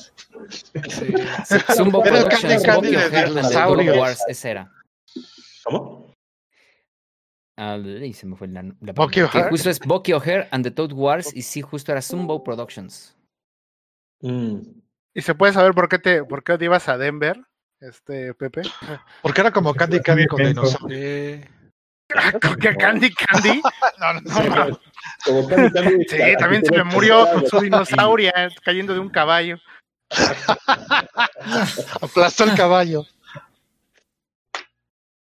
Zumbo 1.77 2.05
Era 2.05 2.19
el 2.19 2.25
Productions, 2.25 2.63
Candy 2.63 2.65
Candy 2.65 2.89
Bucky 2.89 2.91
de 2.91 2.97
O'Hare 2.97 3.17
and 3.19 3.35
the 3.35 3.41
dinosaurios. 3.41 3.87
Dog 3.95 3.99
Wars, 4.01 4.25
ese 4.29 4.51
era. 4.51 4.73
¿Cómo? 5.65 5.98
Ah, 7.61 7.77
y 7.77 8.13
se 8.13 8.25
me 8.25 8.37
fue 8.37 8.47
la, 8.47 8.63
la 8.63 8.93
Bucky 8.93 9.15
que 9.17 9.25
O'Hare. 9.25 9.51
justo 9.51 9.69
es 9.69 9.81
Bucky 9.81 10.13
O'Hare 10.13 10.47
and 10.53 10.63
the 10.65 10.71
Toad 10.71 10.93
Wars 10.93 11.35
y 11.35 11.43
sí, 11.43 11.61
justo 11.61 11.91
era 11.91 12.01
Zumbo 12.01 12.45
Productions. 12.45 13.17
Mm. 14.21 14.61
¿Y 15.13 15.23
se 15.23 15.35
puede 15.35 15.53
saber 15.53 15.75
por 15.75 15.89
qué 15.89 15.99
te, 15.99 16.23
por 16.25 16.45
qué 16.45 16.57
te 16.57 16.67
ibas 16.67 16.89
a 16.89 16.97
Denver, 16.97 17.43
este 17.81 18.33
Pepe? 18.35 18.63
Porque 19.23 19.41
era 19.41 19.51
como 19.51 19.75
Candy 19.75 20.01
Candy 20.01 20.27
con 20.29 20.39
dinosaurios. 20.41 21.47
¿Con 22.41 22.57
qué 22.57 22.77
Candy 22.77 23.13
Candy? 23.13 23.61
No, 23.99 24.13
no, 24.15 24.21
no. 24.21 24.69
No, 24.69 24.81
Como 25.25 25.49
Candy 25.49 25.71
Candy, 25.75 26.05
Sí, 26.09 26.37
también 26.39 26.65
se 26.65 26.77
me 26.77 26.85
murió 26.85 27.27
su 27.49 27.59
dinosauria 27.61 28.33
cayendo 28.65 28.95
de 28.95 29.01
un 29.01 29.09
caballo. 29.11 29.59
Aplastó 32.01 32.45
el 32.45 32.55
caballo. 32.55 33.05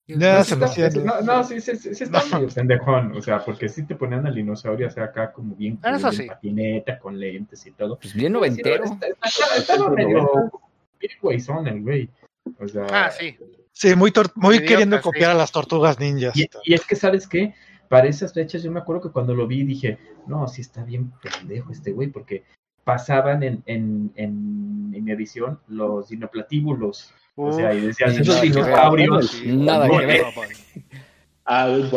Ya 0.08 0.44
se 0.44 0.54
me 0.56 0.66
hacía. 0.66 0.88
No, 0.90 1.20
no, 1.22 1.42
sí, 1.44 1.60
sí, 1.60 1.74
sí, 1.76 1.94
sí 1.94 2.04
está 2.04 2.22
No. 2.30 2.36
medio 2.40 2.54
pendejón, 2.54 3.16
o 3.16 3.22
sea, 3.22 3.44
porque 3.44 3.68
sí 3.68 3.84
te 3.84 3.96
ponían 3.96 4.24
al 4.26 4.34
dinosaurio, 4.34 4.86
o 4.86 4.90
sea, 4.90 5.04
acá 5.04 5.32
como 5.32 5.56
bien 5.56 5.76
cool, 5.78 5.94
Eso 5.94 6.08
en 6.08 6.12
sí. 6.14 6.26
patineta, 6.26 6.98
con 6.98 7.18
lentes 7.18 7.66
y 7.66 7.72
todo. 7.72 7.98
Pues 7.98 8.14
bien 8.14 8.32
noventero. 8.32 8.84
Está- 8.84 9.06
está- 9.08 9.56
Estaba 9.56 9.90
medio 9.90 10.50
bien 11.00 11.12
güeyzón 11.20 11.66
el 11.66 11.82
güey. 11.82 12.08
O 12.60 12.68
sea, 12.68 12.86
Ah, 12.92 13.10
sí. 13.10 13.36
Sí, 13.72 13.94
muy, 13.96 14.10
tor- 14.12 14.32
muy 14.36 14.54
Idiota, 14.56 14.68
queriendo 14.68 14.96
sí. 14.98 15.02
copiar 15.02 15.32
a 15.32 15.34
las 15.34 15.50
tortugas 15.52 15.98
ninjas. 15.98 16.36
Y, 16.36 16.48
y 16.64 16.74
es 16.74 16.86
que, 16.86 16.94
¿sabes 16.96 17.26
qué? 17.26 17.54
Para 17.88 18.06
esas 18.08 18.32
fechas, 18.32 18.62
yo 18.62 18.70
me 18.72 18.80
acuerdo 18.80 19.02
que 19.02 19.10
cuando 19.10 19.34
lo 19.34 19.46
vi 19.46 19.64
dije, 19.64 19.98
no, 20.26 20.46
sí 20.48 20.60
está 20.62 20.82
bien 20.84 21.12
pendejo 21.20 21.72
este 21.72 21.90
güey, 21.92 22.08
porque 22.08 22.44
pasaban 22.84 23.42
en, 23.42 23.62
en, 23.66 24.12
en, 24.14 24.92
en 24.94 25.08
edición 25.08 25.58
los 25.68 26.08
dinoplatíbulos. 26.08 27.12
O 27.36 27.52
sea, 27.52 27.72
y 27.74 27.80
decías, 27.82 28.14
Sí, 28.14 28.20
esos 28.22 28.28
nada 28.28 28.40
que 28.42 28.48
ver. 28.48 28.56
dinosaurios. 28.56 29.44
Nada 29.46 29.88
que 29.90 30.06
ver. 30.06 30.22
Ah, 31.44 31.66
el. 31.68 31.90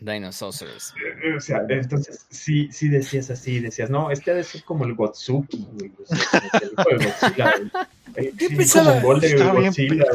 Dinosaurs. 0.00 0.94
Eh, 1.24 1.34
O 1.36 1.40
sea, 1.40 1.62
entonces 1.68 2.24
sí, 2.30 2.68
sí 2.70 2.88
decías 2.88 3.30
así, 3.30 3.58
decías, 3.58 3.90
no, 3.90 4.12
este 4.12 4.30
ha 4.30 4.34
de 4.34 4.44
ser 4.44 4.62
como 4.62 4.84
el 4.84 4.94
Gotsuki, 4.94 5.66
güey. 5.72 5.90
O 6.00 6.06
sea, 6.14 6.40
como 6.40 6.50
que 6.50 6.64
el 6.64 6.72
hijo 6.72 6.88
de 6.88 7.04
Godzilla, 7.04 7.54
güey. 7.58 7.70
Eh, 8.16 8.32
Yo 8.36 8.48
sí, 8.48 8.56
pensaba- 8.56 8.94
como 9.02 9.06
Godzilla, 9.14 9.52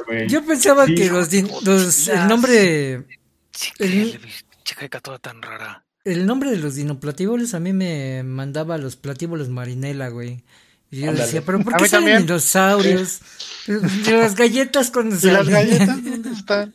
güey. 0.07 0.27
Yo 0.27 0.45
pensaba 0.45 0.85
Sí. 0.87 0.95
que 0.95 1.09
los, 1.09 1.31
los- 1.63 2.07
el 2.07 2.27
nombre 2.27 2.93
El- 3.79 4.19
Chica 4.63 4.99
toda 4.99 5.19
tan 5.19 5.41
rara. 5.41 5.85
el 6.05 6.25
nombre 6.25 6.49
de 6.49 6.57
los 6.57 6.75
dinoplatíbulos 6.75 7.53
a 7.53 7.59
mí 7.59 7.71
me 7.73 8.23
mandaba 8.23 8.75
a 8.75 8.77
los 8.77 8.95
platíbulos 8.95 9.49
marinela, 9.49 10.07
güey. 10.09 10.43
Y 10.93 11.01
yo 11.01 11.11
decía, 11.11 11.41
pero 11.43 11.59
¿por 11.59 11.73
A 11.73 11.77
qué 11.77 11.87
salen 11.87 12.05
también. 12.05 12.27
dinosaurios? 12.27 13.19
De 14.05 14.11
las 14.11 14.35
galletas 14.35 14.91
cuando 14.91 15.15
¿Y 15.15 15.31
las 15.31 15.49
galletas 15.49 15.87
dónde 16.03 16.29
están? 16.29 16.71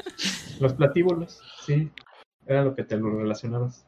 Los 0.59 0.73
platíbulos, 0.74 1.39
sí. 1.65 1.89
Era 2.45 2.65
lo 2.65 2.74
que 2.74 2.82
te 2.82 2.97
lo 2.97 3.16
relacionabas. 3.16 3.85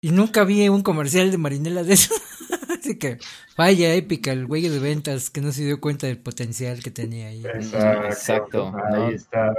Y 0.00 0.12
nunca 0.12 0.44
vi 0.44 0.66
un 0.70 0.82
comercial 0.82 1.30
de 1.30 1.36
marinela 1.36 1.82
de 1.82 1.92
eso. 1.92 2.14
Así 2.80 2.98
que 2.98 3.18
vaya 3.58 3.92
épica 3.92 4.32
el 4.32 4.46
güey 4.46 4.66
de 4.68 4.78
ventas 4.78 5.28
que 5.28 5.42
no 5.42 5.52
se 5.52 5.64
dio 5.64 5.78
cuenta 5.78 6.06
del 6.06 6.18
potencial 6.18 6.82
que 6.82 6.90
tenía 6.90 7.28
ahí. 7.28 7.44
Exacto. 7.44 8.06
exacto, 8.06 8.72
Ahí 8.82 9.00
¿no? 9.00 9.08
está. 9.10 9.54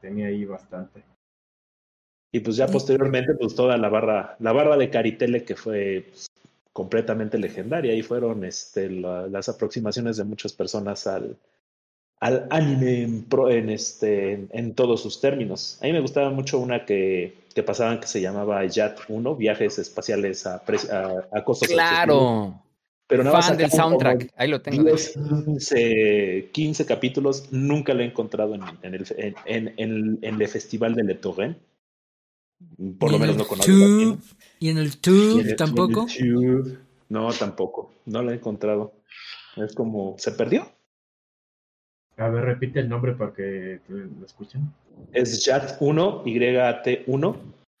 Tenía 0.00 0.26
ahí 0.26 0.44
bastante. 0.44 1.04
Y 2.32 2.40
pues 2.40 2.56
ya 2.56 2.66
posteriormente, 2.66 3.34
pues 3.38 3.54
toda 3.54 3.76
la 3.76 3.88
barra, 3.88 4.36
la 4.40 4.50
barra 4.52 4.76
de 4.76 4.90
Caritele 4.90 5.44
que 5.44 5.54
fue 5.54 6.06
pues, 6.08 6.29
completamente 6.72 7.38
legendaria. 7.38 7.92
Ahí 7.92 8.02
fueron 8.02 8.44
este, 8.44 8.90
la- 8.90 9.26
las 9.26 9.48
aproximaciones 9.48 10.16
de 10.16 10.24
muchas 10.24 10.52
personas 10.52 11.06
al, 11.06 11.36
al 12.20 12.46
anime 12.50 13.02
en, 13.02 13.24
pro- 13.24 13.50
en, 13.50 13.70
este, 13.70 14.32
en, 14.32 14.48
en 14.52 14.74
todos 14.74 15.02
sus 15.02 15.20
términos. 15.20 15.78
A 15.82 15.86
mí 15.86 15.92
me 15.92 16.00
gustaba 16.00 16.30
mucho 16.30 16.58
una 16.58 16.84
que, 16.84 17.34
que 17.54 17.62
pasaban 17.62 17.98
que 18.00 18.06
se 18.06 18.20
llamaba 18.20 18.64
YAT 18.64 18.98
1, 19.08 19.36
viajes 19.36 19.78
espaciales 19.78 20.46
a, 20.46 20.62
pre- 20.62 20.78
a, 20.92 21.26
a 21.38 21.44
costos. 21.44 21.68
Claro. 21.68 22.62
Pero 23.06 23.24
nada 23.24 23.42
Fan 23.42 23.56
del 23.56 23.70
soundtrack. 23.72 24.30
Ahí 24.36 24.48
lo 24.48 24.62
tengo. 24.62 24.84
de 24.84 24.90
10, 24.92 25.16
hecho. 25.16 25.20
15, 25.44 26.48
15 26.52 26.86
capítulos, 26.86 27.48
nunca 27.50 27.92
lo 27.92 28.02
he 28.02 28.06
encontrado 28.06 28.54
en, 28.54 28.62
en 28.82 28.94
el, 28.94 29.06
en, 29.46 30.18
el 30.22 30.48
Festival 30.48 30.94
de 30.94 31.02
Le. 31.02 31.18
Por 32.98 33.10
lo 33.10 33.16
en 33.16 33.20
menos 33.22 33.36
no 33.36 33.46
conozco. 33.46 33.72
Tube, 33.72 34.18
Y 34.58 34.68
en 34.70 34.78
el 34.78 34.98
Tube 35.00 35.40
en 35.42 35.48
el- 35.48 35.56
tampoco. 35.56 36.06
y 36.08 36.18
en 36.20 36.26
el 36.28 36.62
Tube, 36.62 36.78
No, 37.08 37.32
tampoco. 37.32 37.92
No 38.06 38.22
lo 38.22 38.30
he 38.30 38.34
encontrado. 38.34 38.92
Es 39.56 39.74
como, 39.74 40.14
¿se 40.18 40.30
perdió? 40.32 40.70
A 42.16 42.28
ver, 42.28 42.44
repite 42.44 42.80
el 42.80 42.88
nombre 42.88 43.14
para 43.14 43.32
que 43.32 43.80
lo 43.88 44.24
escuchen. 44.24 44.72
Es 45.12 45.44
YAT1, 45.46 46.22
YT1, 46.24 47.36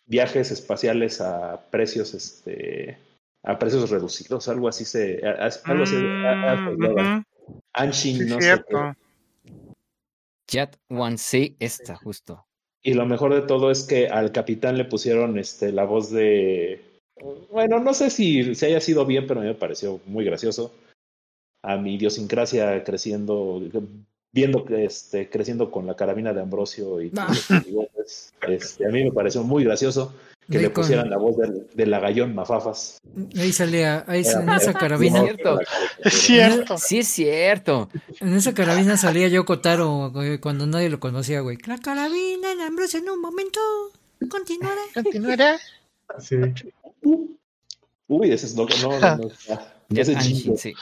viajes 0.06 0.50
espaciales 0.50 1.20
a 1.20 1.60
precios, 1.70 2.14
este, 2.14 2.98
a 3.44 3.58
precios 3.58 3.88
reducidos, 3.90 4.48
algo 4.48 4.66
así 4.68 4.84
se, 4.84 5.20
a- 5.26 5.46
a- 5.46 5.50
algo 5.70 5.84
así, 5.84 5.96
a- 5.96 6.52
a- 6.52 6.56
Mm. 6.70 7.24
Anshin, 7.74 8.16
Sí, 8.18 8.24
no 8.24 8.36
sé 8.36 8.42
cierto. 8.42 8.96
Jet 10.48 10.76
One 10.88 11.18
C, 11.18 11.54
esta, 11.60 11.94
justo. 11.96 12.46
Y 12.82 12.94
lo 12.94 13.06
mejor 13.06 13.34
de 13.34 13.42
todo 13.42 13.70
es 13.70 13.84
que 13.84 14.08
al 14.08 14.32
capitán 14.32 14.78
le 14.78 14.84
pusieron 14.84 15.38
este, 15.38 15.72
la 15.72 15.84
voz 15.84 16.10
de. 16.10 16.80
Bueno, 17.50 17.78
no 17.80 17.92
sé 17.92 18.08
si, 18.08 18.54
si 18.54 18.66
haya 18.66 18.80
sido 18.80 19.04
bien, 19.04 19.26
pero 19.26 19.40
a 19.40 19.42
mí 19.42 19.48
me 19.48 19.54
pareció 19.54 20.00
muy 20.06 20.24
gracioso. 20.24 20.72
A 21.62 21.76
mi 21.76 21.96
idiosincrasia 21.96 22.82
creciendo, 22.84 23.60
viendo 24.32 24.64
que 24.64 24.84
este, 24.84 25.28
creciendo 25.28 25.70
con 25.70 25.86
la 25.86 25.96
carabina 25.96 26.32
de 26.32 26.40
Ambrosio 26.40 27.02
y 27.02 27.12
bigotes, 27.66 28.32
este, 28.48 28.86
a 28.86 28.90
mí 28.90 29.04
me 29.04 29.12
pareció 29.12 29.42
muy 29.44 29.64
gracioso 29.64 30.14
que 30.50 30.58
le 30.58 30.72
con- 30.72 30.82
pusieran 30.84 31.08
la 31.10 31.16
voz 31.18 31.36
del, 31.38 31.66
del 31.74 31.90
lagallón 31.90 32.34
Mafafas. 32.34 32.98
Ahí 33.38 33.52
salía, 33.52 34.04
ahí 34.06 34.22
Era- 34.22 34.42
en 34.42 34.48
esa 34.50 34.72
carabina. 34.74 35.22
Cierto. 35.22 35.58
Es 36.04 36.14
cierto. 36.14 36.78
Sí, 36.78 36.98
es 36.98 37.08
cierto. 37.08 37.88
En 38.20 38.34
esa 38.34 38.52
carabina 38.54 38.96
salía 38.96 39.28
Yoko 39.28 39.60
Taro 39.60 40.10
güey, 40.12 40.38
cuando 40.38 40.66
nadie 40.66 40.90
lo 40.90 41.00
conocía, 41.00 41.40
güey. 41.40 41.56
La 41.66 41.78
carabina, 41.78 42.52
el 42.52 42.60
Ambrosio 42.60 43.00
en 43.00 43.08
un 43.10 43.20
momento. 43.20 43.60
Continuará. 44.28 44.80
Continuará. 44.94 45.58
Sí. 46.18 46.36
Uy, 48.08 48.32
ese 48.32 48.46
es 48.46 48.54
no, 48.56 48.66
no, 48.82 48.98
no, 49.00 49.16
no, 49.16 49.30
ese 50.00 50.20
sí. 50.56 50.74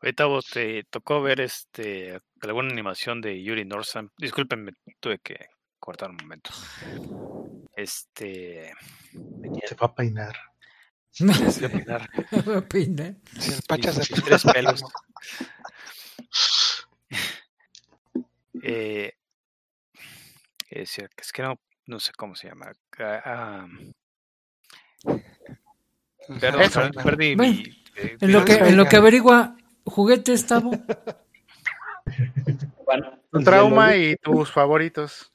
Ahorita 0.00 0.26
vos 0.26 0.46
te 0.52 0.84
tocó 0.84 1.20
ver 1.20 1.40
este 1.40 2.20
alguna 2.42 2.70
animación 2.70 3.20
de 3.20 3.42
Yuri 3.42 3.64
Norsam. 3.64 4.10
Discúlpenme, 4.18 4.72
tuve 5.00 5.18
que 5.18 5.46
cortar 5.80 6.10
un 6.10 6.16
momento. 6.18 6.50
Este 7.76 8.72
Se 9.68 9.74
va 9.74 9.86
a 9.86 9.94
peinar. 9.94 10.34
No, 11.20 11.32
Se 11.50 11.60
va 11.60 11.66
a 11.68 11.70
peinar. 11.70 12.10
voy 12.44 12.56
a 12.56 12.60
peinar. 12.68 13.14
Se 13.38 13.62
tres 13.62 14.42
pelos. 14.52 14.82
Eh, 18.62 19.12
es 20.70 20.78
decir, 20.78 21.10
es 21.16 21.30
que 21.30 21.42
no, 21.42 21.60
no 21.86 22.00
sé 22.00 22.10
cómo 22.16 22.34
se 22.34 22.48
llama. 22.48 22.72
Ah, 22.98 23.20
ah, 23.24 23.68
perdón, 26.40 26.62
Eso. 26.62 26.80
per- 26.80 27.04
perdí 27.04 27.36
Bueno, 27.36 27.52
mi. 27.52 27.62
eh, 27.96 28.16
En 28.20 28.32
lo 28.32 28.44
que, 28.44 28.54
en 28.54 28.76
lo 28.76 28.86
que 28.86 28.96
averigua, 28.96 29.56
juguetes, 29.84 30.46
Tavo. 30.46 30.70
Bueno, 32.84 33.20
Tu 33.30 33.42
trauma 33.44 33.94
y 33.94 34.16
tus 34.16 34.50
favoritos. 34.50 35.32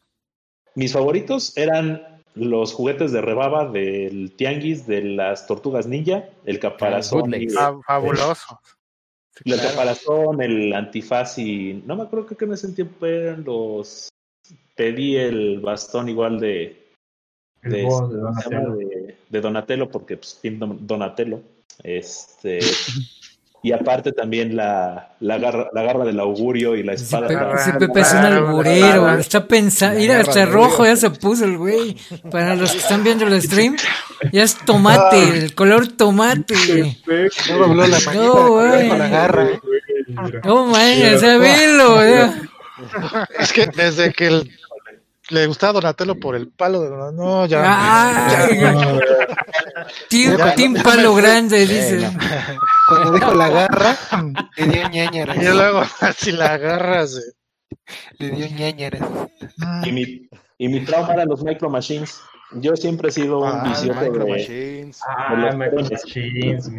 Mis 0.76 0.92
favoritos 0.94 1.56
eran 1.58 2.11
los 2.36 2.74
juguetes 2.74 3.12
de 3.12 3.22
rebaba 3.22 3.68
del 3.68 4.32
tianguis 4.36 4.88
de 4.88 5.02
las 5.04 5.48
tortugas 5.48 5.88
ninja, 5.88 6.26
el 6.46 6.60
caparazón. 6.60 7.34
Fa- 7.54 7.80
fabuloso. 7.86 8.60
El 9.46 9.54
claro. 9.54 9.70
caparazón, 9.70 10.42
el 10.42 10.74
antifaz 10.74 11.38
y 11.40 11.82
no 11.86 11.96
me 11.96 12.04
acuerdo 12.04 12.28
que 12.28 12.46
en 12.46 12.54
ese 12.54 12.72
tiempo 12.74 13.06
eran 13.06 13.44
los. 13.44 14.10
Pedí 14.76 15.16
el 15.18 15.60
bastón 15.60 16.10
igual 16.10 16.40
de. 16.40 16.78
El 17.64 17.72
de, 17.72 17.78
de. 17.78 17.84
Donatello. 17.86 18.76
de, 18.76 19.18
de 19.30 19.42
Donatello, 19.42 19.90
porque 19.90 20.18
pues 20.18 20.40
Donatello. 20.44 21.42
Este. 21.84 22.60
Y 23.64 23.72
aparte 23.74 24.12
también 24.12 24.56
la, 24.56 25.10
la, 25.20 25.38
garra, 25.38 25.68
la 25.72 25.84
garra 25.84 26.04
del 26.04 26.20
augurio 26.20 26.76
y 26.76 26.82
la 26.82 26.98
Si 26.98 27.04
espada. 27.04 27.28
Pe- 27.28 27.36
si 27.64 27.70
Ah, 27.70 27.78
Pepe 27.78 28.00
es 28.02 28.12
un 28.12 28.18
alburero, 28.20 29.18
está 29.20 29.46
pensando, 29.46 30.00
mira, 30.00 30.20
hasta 30.20 30.46
rojo 30.48 30.84
ya 30.84 30.96
se 30.96 31.12
puso 31.12 31.46
el 31.46 31.58
güey. 31.60 31.96
Para 32.32 32.56
los 32.56 32.72
que 32.72 32.80
están 32.80 33.04
viendo 33.04 33.28
el 33.28 33.40
stream, 33.40 33.78
ya 34.32 34.42
es 34.44 34.58
tomate, 34.66 35.22
el 35.38 35.54
color 35.54 35.88
tomate. 35.90 36.98
No 37.50 37.58
dobló 37.60 37.86
la 37.86 38.00
No, 38.16 38.48
güey. 38.54 38.90
con 38.90 38.98
la 38.98 39.08
garra. 39.10 39.48
No 40.44 40.66
manches, 40.66 41.18
o 41.18 41.20
sea, 41.20 41.38
velo, 41.38 42.04
ya. 42.04 42.34
Es 43.40 43.54
que 43.54 43.68
desde 43.68 44.12
que 44.12 44.26
el- 44.28 44.52
le 45.30 45.46
gustaba 45.48 45.74
Donatello 45.74 46.20
por 46.20 46.36
el 46.36 46.48
palo 46.50 46.82
de 46.82 46.90
Donatello. 46.90 47.24
No, 47.24 47.46
ya. 47.46 48.48
Team, 50.10 50.38
Ya, 50.38 50.56
team 50.56 50.76
ya 50.76 50.84
palo 50.84 51.14
me 51.14 51.22
fui. 51.22 51.22
grande, 51.22 51.60
dice. 51.68 52.10
Cuando 52.92 53.12
dijo 53.14 53.34
la 53.34 53.50
garra, 53.50 53.98
le 54.58 54.66
dio 54.68 54.90
ñañaras. 54.90 55.38
Y 55.38 55.46
luego, 55.46 55.82
si 56.18 56.32
la 56.34 56.54
agarras. 56.54 57.16
eh. 57.18 57.78
Le 58.20 58.32
dio 58.32 58.48
ñañaras. 58.48 59.02
Y 59.86 59.92
mi, 59.92 60.30
y 60.58 60.68
mi 60.68 60.84
trauma 60.86 61.14
eran 61.14 61.30
los 61.30 61.44
Micro 61.44 61.70
Machines. 61.70 62.20
Yo 62.54 62.76
siempre 62.76 63.10
he 63.10 63.12
sido 63.14 63.40
un 63.40 63.48
Ah, 63.48 63.64
vicioso 63.66 64.02
Micro 64.02 64.26
de, 64.26 64.32
Machines. 64.32 65.00
Ah, 65.08 65.36
los 65.36 65.56
Micro 65.56 65.84
trenes. 65.86 65.92
Machines, 66.04 66.72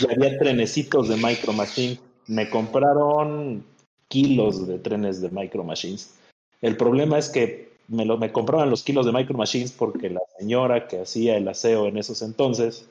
y 0.00 0.12
había 0.12 0.38
trenecitos 0.38 1.08
de 1.08 1.16
Micro 1.16 1.52
Machines. 1.54 1.98
Me 2.26 2.50
compraron 2.50 3.64
kilos 4.08 4.66
de 4.68 4.78
trenes 4.78 5.22
de 5.22 5.30
Micro 5.30 5.64
Machines. 5.64 6.14
El 6.60 6.76
problema 6.76 7.18
es 7.18 7.30
que 7.30 7.72
me, 7.88 8.04
lo, 8.04 8.18
me 8.18 8.32
compraban 8.32 8.68
los 8.70 8.82
kilos 8.82 9.06
de 9.06 9.12
Micro 9.12 9.36
Machines 9.36 9.72
porque 9.72 10.10
la 10.10 10.20
señora 10.38 10.88
que 10.88 11.00
hacía 11.00 11.36
el 11.38 11.48
aseo 11.48 11.86
en 11.86 11.96
esos 11.96 12.20
entonces, 12.22 12.86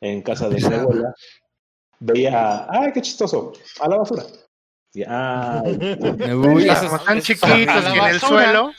en 0.00 0.22
casa 0.22 0.48
de 0.48 0.56
mi 0.56 0.74
abuela, 0.74 1.14
veía, 2.00 2.66
¡ay, 2.70 2.92
qué 2.92 3.00
chistoso! 3.02 3.52
A 3.80 3.88
la 3.88 3.96
basura. 3.98 4.22
Y, 4.94 5.02
"Ah, 5.06 5.62
Uy, 5.64 6.68
esos- 6.68 6.88
Como 7.00 7.12
esos 7.12 7.22
chiquitos 7.24 7.84
y 7.94 7.98
en 7.98 8.04
el 8.06 8.20
suelo. 8.20 8.72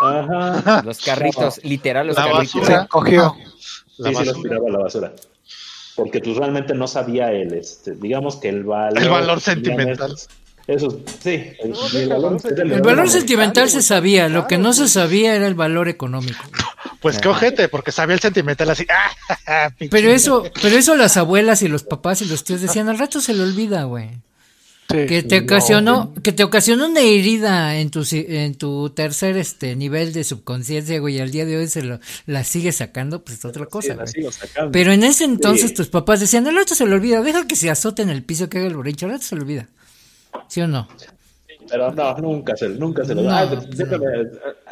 ajá. 0.00 0.82
Los 0.84 1.00
carritos, 1.00 1.60
literal, 1.64 2.06
los 2.06 2.16
La 2.16 2.24
carritos. 2.30 2.54
basura. 2.60 2.82
Se 2.82 2.88
cogió. 2.88 3.36
La 3.98 4.10
sí, 4.10 4.14
sí 4.16 4.24
los 4.26 4.42
tiraba 4.42 4.68
a 4.68 4.70
la 4.72 4.78
basura. 4.78 5.12
Porque 5.96 6.20
pues 6.20 6.36
realmente 6.36 6.74
no 6.74 6.86
sabía 6.86 7.32
el, 7.32 7.52
este, 7.54 7.92
digamos 7.96 8.36
que 8.36 8.48
el 8.48 8.62
valor. 8.64 9.02
El 9.02 9.08
valor 9.10 9.38
que 9.38 9.44
sentimental. 9.44 10.14
Esos, 10.68 10.96
sí, 11.24 11.30
el, 11.94 12.08
valor, 12.10 12.38
el 12.44 12.72
El 12.72 12.82
valor 12.82 13.08
sentimental 13.08 13.70
se 13.70 13.80
sabía, 13.82 14.28
lo 14.28 14.46
que 14.46 14.58
no 14.58 14.72
se 14.74 14.86
sabía 14.86 15.34
era 15.34 15.46
el 15.46 15.54
valor 15.54 15.88
económico. 15.88 16.44
Pues 17.00 17.18
qué 17.18 17.28
ojete, 17.28 17.68
porque 17.68 17.90
sabía 17.90 18.14
el 18.14 18.20
sentimental 18.20 18.68
así. 18.70 18.86
¡Ah! 19.46 19.70
Pero 19.90 20.10
eso, 20.12 20.44
pero 20.60 20.76
eso 20.76 20.94
las 20.94 21.16
abuelas 21.16 21.62
y 21.62 21.68
los 21.68 21.84
papás 21.84 22.20
y 22.20 22.26
los 22.26 22.44
tíos 22.44 22.60
decían, 22.60 22.88
al 22.90 22.98
rato 22.98 23.20
se 23.22 23.32
le 23.32 23.42
olvida, 23.44 23.84
güey. 23.84 24.10
Sí. 24.90 25.06
Que 25.06 25.22
te 25.22 25.40
ocasionó, 25.40 26.12
que 26.22 26.32
te 26.32 26.44
ocasionó 26.44 26.86
una 26.86 27.00
herida 27.00 27.76
en 27.76 27.90
tu, 27.90 28.04
si- 28.04 28.24
en 28.28 28.54
tu 28.54 28.90
tercer 28.90 29.36
este 29.36 29.76
nivel 29.76 30.12
de 30.14 30.24
subconsciencia, 30.24 30.98
güey, 30.98 31.16
y 31.16 31.20
al 31.20 31.30
día 31.30 31.44
de 31.46 31.56
hoy 31.58 31.68
se 31.68 31.82
lo, 31.82 31.98
la 32.26 32.42
sigue 32.44 32.72
sacando, 32.72 33.22
pues 33.22 33.38
es 33.38 33.44
otra 33.44 33.64
Sí, 33.64 33.70
cosa, 33.70 33.88
la 33.88 33.94
güey. 34.02 34.08
sigo 34.08 34.32
sacando. 34.32 34.72
Pero 34.72 34.92
en 34.92 35.04
ese 35.04 35.24
entonces 35.24 35.70
Sí. 35.70 35.74
tus 35.76 35.88
papás 35.88 36.20
decían, 36.20 36.46
al 36.46 36.56
rato 36.56 36.74
se 36.74 36.86
le 36.86 36.94
olvida, 36.94 37.22
deja 37.22 37.46
que 37.46 37.56
se 37.56 37.68
azote 37.70 38.02
en 38.02 38.08
el 38.10 38.22
piso, 38.22 38.48
que 38.48 38.58
haga 38.58 38.66
el 38.66 38.76
borracho, 38.76 39.06
al 39.06 39.12
rato 39.12 39.24
se 39.24 39.34
le 39.36 39.42
olvida. 39.42 39.68
¿Sí 40.48 40.60
o 40.60 40.68
no? 40.68 40.86
Pero 41.68 41.92
no, 41.92 42.16
nunca 42.18 42.56
se, 42.56 42.68
nunca 42.68 43.04
se 43.04 43.14
lo 43.14 43.22
No. 43.22 43.28
da. 43.30 43.40
Ah, 43.40 43.46
déjame, 43.46 44.06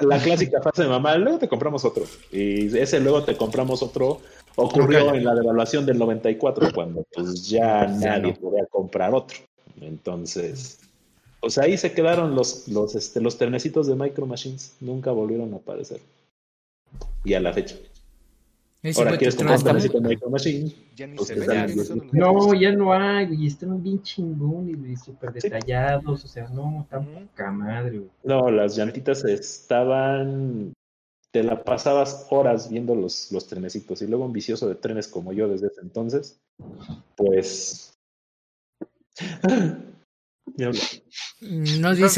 la 0.01 0.18
clásica 0.18 0.62
frase 0.62 0.84
de 0.84 0.88
mamá, 0.88 1.16
luego 1.16 1.38
te 1.38 1.48
compramos 1.48 1.84
otro. 1.84 2.05
Y 2.32 2.76
ese 2.78 3.01
luego 3.01 3.22
te 3.24 3.36
compramos 3.36 3.82
otro 3.82 4.20
ocurrió 4.56 5.14
en 5.14 5.24
la 5.24 5.34
devaluación 5.34 5.84
del 5.84 5.98
94, 5.98 6.70
cuando 6.74 7.05
pues 7.14 7.47
ya 7.48 7.86
nadie 7.86 8.32
no. 8.32 8.40
podía 8.40 8.64
comprar 8.66 9.14
otro. 9.14 9.38
Entonces, 9.80 10.78
pues 11.40 11.59
ahí 11.59 11.76
se 11.76 11.93
quedaron 11.93 12.34
los, 12.34 12.66
los, 12.68 12.94
este, 12.94 13.20
los 13.20 13.36
trenecitos 13.36 13.86
de 13.86 13.94
Micro 13.94 14.24
Machines. 14.26 14.76
Nunca 14.80 15.10
volvieron 15.10 15.52
a 15.52 15.56
aparecer. 15.56 16.01
Y 17.24 17.34
a 17.34 17.40
la 17.40 17.52
fecha. 17.52 17.76
Ahora 18.96 19.16
quieres 19.18 19.34
comprar 19.36 19.58
Micro 20.02 20.30
Machine. 20.30 20.72
Ya 20.94 21.06
ni 21.06 21.16
Pues 21.16 21.28
se 21.28 21.36
ya 21.46 21.66
No, 22.12 22.54
ya 22.54 22.72
no 22.72 22.92
hay, 22.92 23.26
güey. 23.26 23.46
Están 23.46 23.82
bien 23.82 24.02
chingones, 24.02 24.78
güey. 24.78 24.96
Súper 24.96 25.32
Sí. 25.40 25.48
detallados. 25.48 26.24
O 26.24 26.28
sea, 26.28 26.48
no, 26.48 26.82
están 26.82 27.08
Ujú. 27.08 27.26
poca 27.26 27.50
madre, 27.50 27.98
güey. 27.98 28.10
No, 28.24 28.50
las 28.50 28.76
llantitas 28.76 29.24
estaban. 29.24 30.72
Te 31.32 31.42
la 31.42 31.62
pasabas 31.64 32.26
horas 32.30 32.70
viendo 32.70 32.94
los, 32.94 33.30
los 33.32 33.46
trenecitos. 33.46 34.00
Y 34.02 34.06
luego 34.06 34.24
un 34.24 34.32
vicioso 34.32 34.68
de 34.68 34.74
trenes 34.76 35.08
como 35.08 35.32
yo 35.32 35.48
desde 35.48 35.66
ese 35.68 35.80
entonces, 35.82 36.38
pues. 37.16 37.92
No 40.56 40.70
dice 40.70 41.02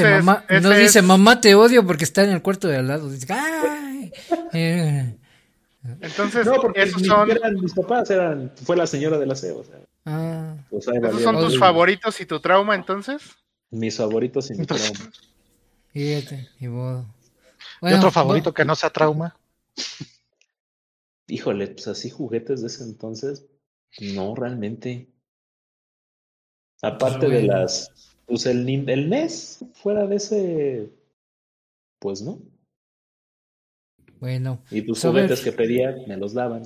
Entonces, 0.02 0.06
mamá, 0.24 0.44
no 0.62 0.70
dice 0.70 0.98
es- 1.00 1.04
mamá 1.04 1.40
te 1.40 1.54
odio 1.54 1.84
porque 1.86 2.04
está 2.04 2.22
en 2.24 2.30
el 2.30 2.42
cuarto 2.42 2.68
de 2.68 2.76
al 2.76 2.86
lado. 2.86 3.08
Dice, 3.10 3.26
ay. 3.32 4.12
Eh, 4.52 5.16
Entonces, 6.00 6.46
No, 6.46 6.60
porque 6.60 6.82
esos 6.82 7.02
son, 7.02 7.30
eran 7.30 7.54
mis 7.54 7.72
papás, 7.72 8.10
eran, 8.10 8.52
fue 8.64 8.76
la 8.76 8.86
señora 8.86 9.18
del 9.18 9.30
aseo. 9.30 9.58
O 9.58 9.64
sea, 9.64 9.80
ah. 10.06 10.56
pues 10.70 10.88
ahí 10.88 10.98
esos 10.98 11.22
son 11.22 11.36
tus 11.36 11.58
favoritos 11.58 12.20
y 12.20 12.26
tu 12.26 12.40
trauma, 12.40 12.74
entonces. 12.74 13.22
Mis 13.70 13.96
favoritos 13.96 14.50
y 14.50 14.54
mi 14.54 14.66
trauma. 14.66 15.10
Fíjate, 15.92 16.48
y 16.60 16.68
modo. 16.68 17.06
¿Y 17.82 17.92
otro 17.92 18.10
favorito 18.10 18.52
que 18.52 18.64
no 18.64 18.74
sea 18.74 18.90
trauma? 18.90 19.36
Híjole, 21.28 21.68
pues 21.68 21.88
así 21.88 22.10
juguetes 22.10 22.62
de 22.62 22.68
ese 22.68 22.84
entonces, 22.84 23.46
no 24.00 24.34
realmente. 24.34 25.08
Aparte 26.82 27.28
de 27.28 27.40
bueno. 27.40 27.52
las, 27.54 28.14
pues 28.26 28.46
el, 28.46 28.68
el 28.88 29.10
NES, 29.10 29.64
fuera 29.74 30.06
de 30.06 30.16
ese, 30.16 30.90
pues 31.98 32.22
no. 32.22 32.40
Bueno, 34.20 34.62
Y 34.70 34.82
tus 34.82 35.00
Pues, 35.00 35.10
juguetes 35.12 35.40
que 35.40 35.52
pedía, 35.52 35.94
me 36.06 36.16
los 36.16 36.34
daban. 36.34 36.62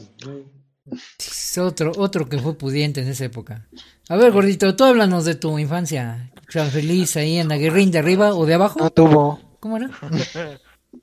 es 1.19 1.59
otro, 1.59 1.93
otro 1.97 2.29
que 2.29 2.39
fue 2.39 2.57
pudiente 2.57 3.03
en 3.03 3.09
esa 3.09 3.25
época. 3.27 3.69
A 4.09 4.17
ver, 4.17 4.33
gordito, 4.33 4.75
tú 4.75 4.85
háblanos 4.85 5.25
de 5.25 5.35
tu 5.35 5.59
infancia. 5.59 6.31
Tan 6.53 6.71
feliz 6.71 7.17
ahí 7.17 7.39
en 7.39 7.51
Aguirrín 7.53 7.91
de 7.91 7.99
arriba 7.99 8.35
o 8.35 8.47
de 8.47 8.55
abajo. 8.55 8.79
No 8.81 8.91
tuvo. 8.91 9.41
¿Cómo 9.61 9.77
era? 9.77 9.91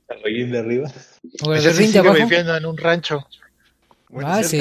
El 0.09 0.23
reguín 0.23 0.51
de 0.51 0.59
arriba. 0.59 0.91
¿O 1.43 1.55
sí 1.55 1.67
Aguirrín 1.67 1.91
de 1.91 1.99
abajo? 1.99 2.15
viviendo 2.15 2.55
en 2.57 2.65
un 2.65 2.77
rancho. 2.77 3.25
Bueno, 4.09 4.29
Ah, 4.29 4.43
sí. 4.43 4.59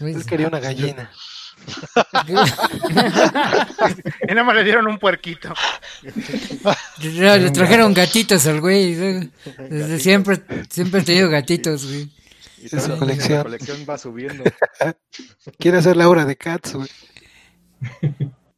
Él 0.00 0.26
quería 0.26 0.48
una 0.48 0.60
gallina. 0.60 1.10
Y 4.28 4.32
nada 4.34 4.44
más 4.44 4.54
le 4.54 4.64
dieron 4.64 4.86
un 4.86 4.98
puerquito. 4.98 5.52
Le 7.02 7.38
le 7.38 7.50
trajeron 7.50 7.94
gatitos 7.94 8.46
al 8.46 8.60
güey. 8.60 8.94
¿no? 8.94 9.28
Desde 9.68 9.98
siempre, 10.00 10.40
siempre 10.70 11.00
he 11.00 11.04
tenido 11.04 11.28
gatitos, 11.30 11.86
güey. 11.86 12.10
Y 12.62 12.74
Es 12.74 12.82
su 12.82 12.96
colección. 12.98 13.38
La 13.38 13.42
colección 13.44 13.86
va 13.88 13.98
subiendo. 13.98 14.44
Quiere 15.58 15.78
hacer 15.78 15.96
la 15.96 16.08
obra 16.08 16.24
de 16.24 16.36
Cats, 16.36 16.74
güey. 16.74 16.88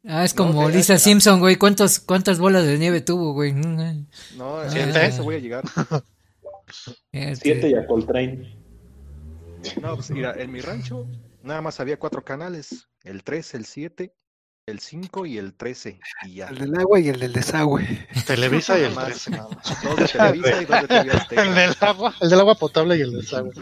Ah, 0.07 0.23
es 0.25 0.35
No, 0.35 0.45
como 0.47 0.67
que- 0.67 0.73
Lisa 0.77 0.97
Simpson, 0.97 1.39
güey. 1.39 1.57
¿Cuántos, 1.57 1.99
¿Cuántas 1.99 2.39
bolas 2.39 2.65
de 2.65 2.77
nieve 2.79 3.01
tuvo, 3.01 3.33
güey? 3.33 3.53
No, 3.53 4.57
¿Siete? 4.69 4.97
a 4.97 5.05
eso 5.05 5.23
voy 5.23 5.35
a 5.35 5.39
llegar. 5.39 5.63
este, 7.11 7.43
Siete 7.43 7.69
y 7.69 7.75
a 7.75 7.85
Coltrane. 7.85 8.57
No, 9.79 9.95
pues 9.95 10.09
mira, 10.09 10.33
en 10.39 10.51
mi 10.51 10.59
rancho 10.61 11.05
nada 11.43 11.61
más 11.61 11.79
había 11.79 11.99
cuatro 11.99 12.23
canales. 12.23 12.87
El 13.03 13.23
3, 13.23 13.55
el 13.55 13.65
7, 13.65 14.15
el 14.65 14.79
5 14.79 15.25
y 15.25 15.37
el 15.37 15.55
13. 15.55 15.99
Y 16.23 16.35
ya. 16.35 16.47
El 16.47 16.59
del 16.59 16.75
agua 16.79 16.99
y 16.99 17.09
el 17.09 17.19
del 17.19 17.33
desagüe. 17.33 18.07
Televisa 18.27 18.79
y 18.79 18.83
el 18.83 18.93
más, 18.93 19.05
13. 19.05 19.31
nada 19.31 19.49
más. 19.49 19.83
Dos 19.83 19.95
de 19.97 20.07
Televisa 20.07 20.61
y 20.61 20.65
dos 20.65 20.81
de 20.81 20.87
TV 20.87 21.11
Azteca. 21.17 21.41
El 21.43 21.55
del 21.55 21.75
agua, 21.81 22.15
el 22.21 22.29
del 22.29 22.39
agua 22.39 22.55
potable 22.55 22.97
y 22.97 23.01
el 23.01 23.11
del 23.11 23.35
agua. 23.35 23.53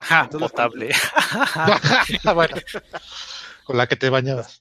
Ja, 0.00 0.28
potable. 0.28 0.90
bueno, 2.34 2.56
con 3.64 3.78
la 3.78 3.86
que 3.86 3.96
te 3.96 4.10
bañabas. 4.10 4.60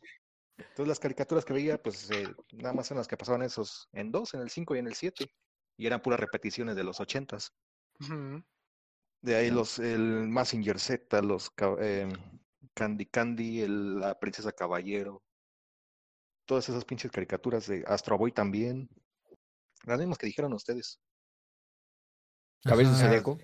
Entonces 0.57 0.87
las 0.87 0.99
caricaturas 0.99 1.45
que 1.45 1.53
veía, 1.53 1.81
pues 1.81 2.09
eh, 2.11 2.33
nada 2.53 2.73
más 2.73 2.89
eran 2.89 2.99
las 2.99 3.07
que 3.07 3.17
pasaban 3.17 3.41
esos 3.41 3.89
en 3.91 4.11
dos, 4.11 4.33
en 4.33 4.41
el 4.41 4.49
5 4.49 4.75
y 4.75 4.79
en 4.79 4.87
el 4.87 4.95
7. 4.95 5.29
Y 5.77 5.87
eran 5.87 6.01
puras 6.01 6.19
repeticiones 6.19 6.75
de 6.75 6.83
los 6.83 6.99
ochentas. 6.99 7.53
Ujú. 7.99 8.43
De 9.23 9.37
ahí 9.37 9.49
los, 9.49 9.79
el 9.79 10.27
Massinger 10.27 10.77
Z, 10.77 11.21
los 11.21 11.49
eh, 11.79 12.11
Candy 12.73 13.05
Candy, 13.05 13.61
el- 13.61 13.99
la 14.01 14.19
Princesa 14.19 14.51
Caballero. 14.51 15.23
Todas 16.45 16.67
esas 16.67 16.83
pinches 16.83 17.09
caricaturas 17.09 17.67
de 17.67 17.85
Astro 17.87 18.17
Boy 18.17 18.33
también. 18.33 18.89
Las 19.85 19.97
mismas 19.97 20.17
que 20.17 20.27
dijeron 20.27 20.51
ustedes. 20.51 20.99
Cabello 22.65 22.89
Ajá. 22.89 23.07
Zodíaco. 23.07 23.39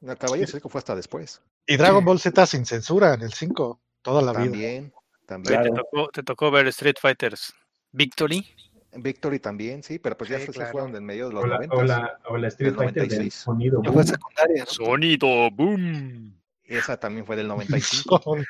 La 0.00 0.16
Caballero 0.16 0.48
Zodíaco 0.48 0.68
fue 0.68 0.80
hasta 0.80 0.96
después. 0.96 1.40
Y 1.64 1.76
Dragon 1.76 2.04
Ball 2.04 2.18
Z 2.18 2.46
sin 2.46 2.66
censura 2.66 3.14
en 3.14 3.22
el 3.22 3.32
5, 3.32 3.80
toda 4.02 4.20
la 4.20 4.32
vida. 4.32 4.50
También. 4.50 4.92
también. 5.26 5.62
Te, 5.62 5.70
tocó, 5.70 6.08
te 6.08 6.22
tocó 6.24 6.50
ver 6.50 6.66
Street 6.68 6.96
Fighters 7.00 7.54
Victory. 7.92 8.44
Victory 8.92 9.38
también, 9.38 9.82
sí, 9.82 9.98
pero 9.98 10.16
pues 10.16 10.30
ya 10.30 10.36
Sí, 10.38 10.44
esos 10.44 10.56
claro. 10.56 10.72
fueron 10.72 10.96
en 10.96 11.04
medio 11.04 11.28
de 11.28 11.34
los 11.34 11.44
O 11.44 11.46
la, 11.46 11.56
90. 11.56 11.76
o 11.76 11.82
la, 11.82 12.18
o 12.30 12.36
la 12.38 12.48
Street 12.48 12.70
Del 12.70 12.76
Fighter 12.78 13.02
del 13.02 13.08
96. 13.18 13.34
sonido. 13.34 13.82
Ya 13.82 13.92
fue 13.92 14.02
boom. 14.02 14.06
secundaria, 14.06 14.64
¿no? 14.64 14.70
Sonido 14.70 15.50
boom. 15.50 16.34
Esa 16.64 16.96
también 16.98 17.24
fue 17.26 17.36
del 17.36 17.48
95. 17.48 18.20
Con 18.20 18.44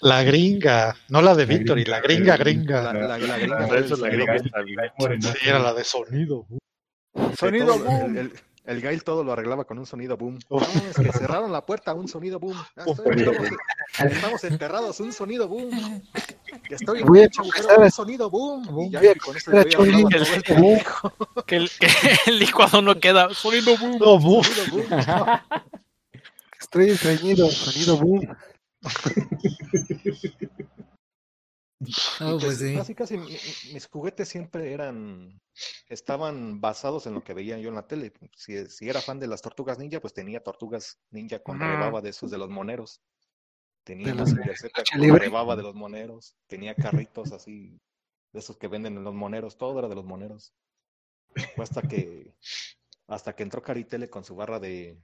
La 0.00 0.22
gringa, 0.22 0.96
no 1.08 1.22
la 1.22 1.34
de 1.34 1.46
La 1.46 1.54
Victory, 1.54 1.82
gringa, 1.84 1.96
la 1.98 2.02
gringa, 2.02 2.36
gringa. 2.36 2.82
La, 2.82 2.92
la, 2.92 3.18
la 3.18 3.18
gringa 3.18 3.38
del 3.38 3.50
boom. 4.98 5.20
Sí, 5.22 5.48
era 5.48 5.58
la 5.58 5.74
de 5.74 5.84
sonido. 5.84 6.46
Sí, 6.50 7.36
Sonido 7.36 7.78
boom. 7.78 8.16
El, 8.16 8.16
el, 8.18 8.32
el 8.64 8.80
Gail 8.80 9.02
todo 9.02 9.24
lo 9.24 9.32
arreglaba 9.32 9.64
con 9.64 9.78
un 9.78 9.86
sonido 9.86 10.16
boom. 10.16 10.38
No, 10.48 10.56
Uf. 10.56 10.76
es 10.76 10.96
que 10.96 11.12
cerraron 11.12 11.50
la 11.52 11.64
puerta, 11.66 11.94
un 11.94 12.06
sonido 12.08 12.38
boom. 12.38 12.56
Ah, 12.76 12.84
estoy- 12.86 13.22
estamos, 13.22 14.12
estamos 14.12 14.44
enterrados, 14.44 15.00
un 15.00 15.12
sonido 15.12 15.48
boom. 15.48 16.02
Estoy 16.70 17.02
Voy 17.02 17.22
a 17.22 17.22
un 17.24 17.30
agujero, 17.38 17.90
sonido 17.90 18.30
boom. 18.30 18.80
Y 18.80 18.90
ya, 18.90 19.00
voy 19.00 19.14
con 19.16 19.36
eso 19.36 19.50
confesar 19.50 19.54
a 19.56 19.62
el 19.62 19.68
que 20.42 20.52
el-. 20.54 20.82
Que 21.46 21.56
el, 21.56 21.70
que 21.70 21.88
el 22.26 22.38
licuado 22.38 22.82
no 22.82 22.98
queda. 23.00 23.32
Sonido 23.34 23.76
boom. 23.78 23.98
No. 23.98 24.20
Sonido 24.20 24.66
boom. 24.70 24.86
Estoy 26.60 26.90
estreñido, 26.90 27.50
sonido 27.50 27.96
boom. 27.98 28.36
Oh, 32.20 32.36
Y 32.36 32.40
pues 32.40 32.58
sí. 32.58 32.74
Casi, 32.74 32.94
casi 32.94 33.16
mi- 33.18 33.26
mi- 33.26 33.72
mis 33.72 33.86
juguetes 33.88 34.28
siempre 34.28 34.72
eran, 34.72 35.40
estaban 35.88 36.60
basados 36.60 37.06
en 37.06 37.14
lo 37.14 37.24
que 37.24 37.34
veía 37.34 37.58
yo 37.58 37.68
en 37.68 37.74
la 37.74 37.86
tele. 37.86 38.12
Si, 38.36 38.66
si 38.66 38.88
era 38.88 39.00
fan 39.00 39.18
de 39.18 39.26
las 39.26 39.42
tortugas 39.42 39.78
ninja, 39.78 40.00
pues 40.00 40.14
tenía 40.14 40.42
tortugas 40.42 40.98
ninja 41.10 41.40
con 41.42 41.58
rebaba 41.60 42.00
de 42.00 42.10
esos 42.10 42.30
de 42.30 42.38
los 42.38 42.50
moneros. 42.50 43.00
Tenía 43.84 44.14
con 44.14 45.00
libre. 45.00 45.18
rebaba 45.18 45.56
de 45.56 45.62
los 45.62 45.74
moneros. 45.74 46.36
Tenía 46.46 46.74
carritos 46.74 47.32
así, 47.32 47.80
de 48.32 48.38
esos 48.38 48.56
que 48.56 48.68
venden 48.68 48.96
en 48.96 49.04
los 49.04 49.14
moneros. 49.14 49.56
Todo 49.56 49.78
era 49.78 49.88
de 49.88 49.96
los 49.96 50.04
moneros. 50.04 50.52
Fue 51.56 51.64
hasta 51.64 51.82
que, 51.82 52.32
hasta 53.08 53.34
que 53.34 53.42
entró 53.42 53.62
Caritele 53.62 54.08
con 54.08 54.22
su 54.22 54.36
barra 54.36 54.60
de, 54.60 54.98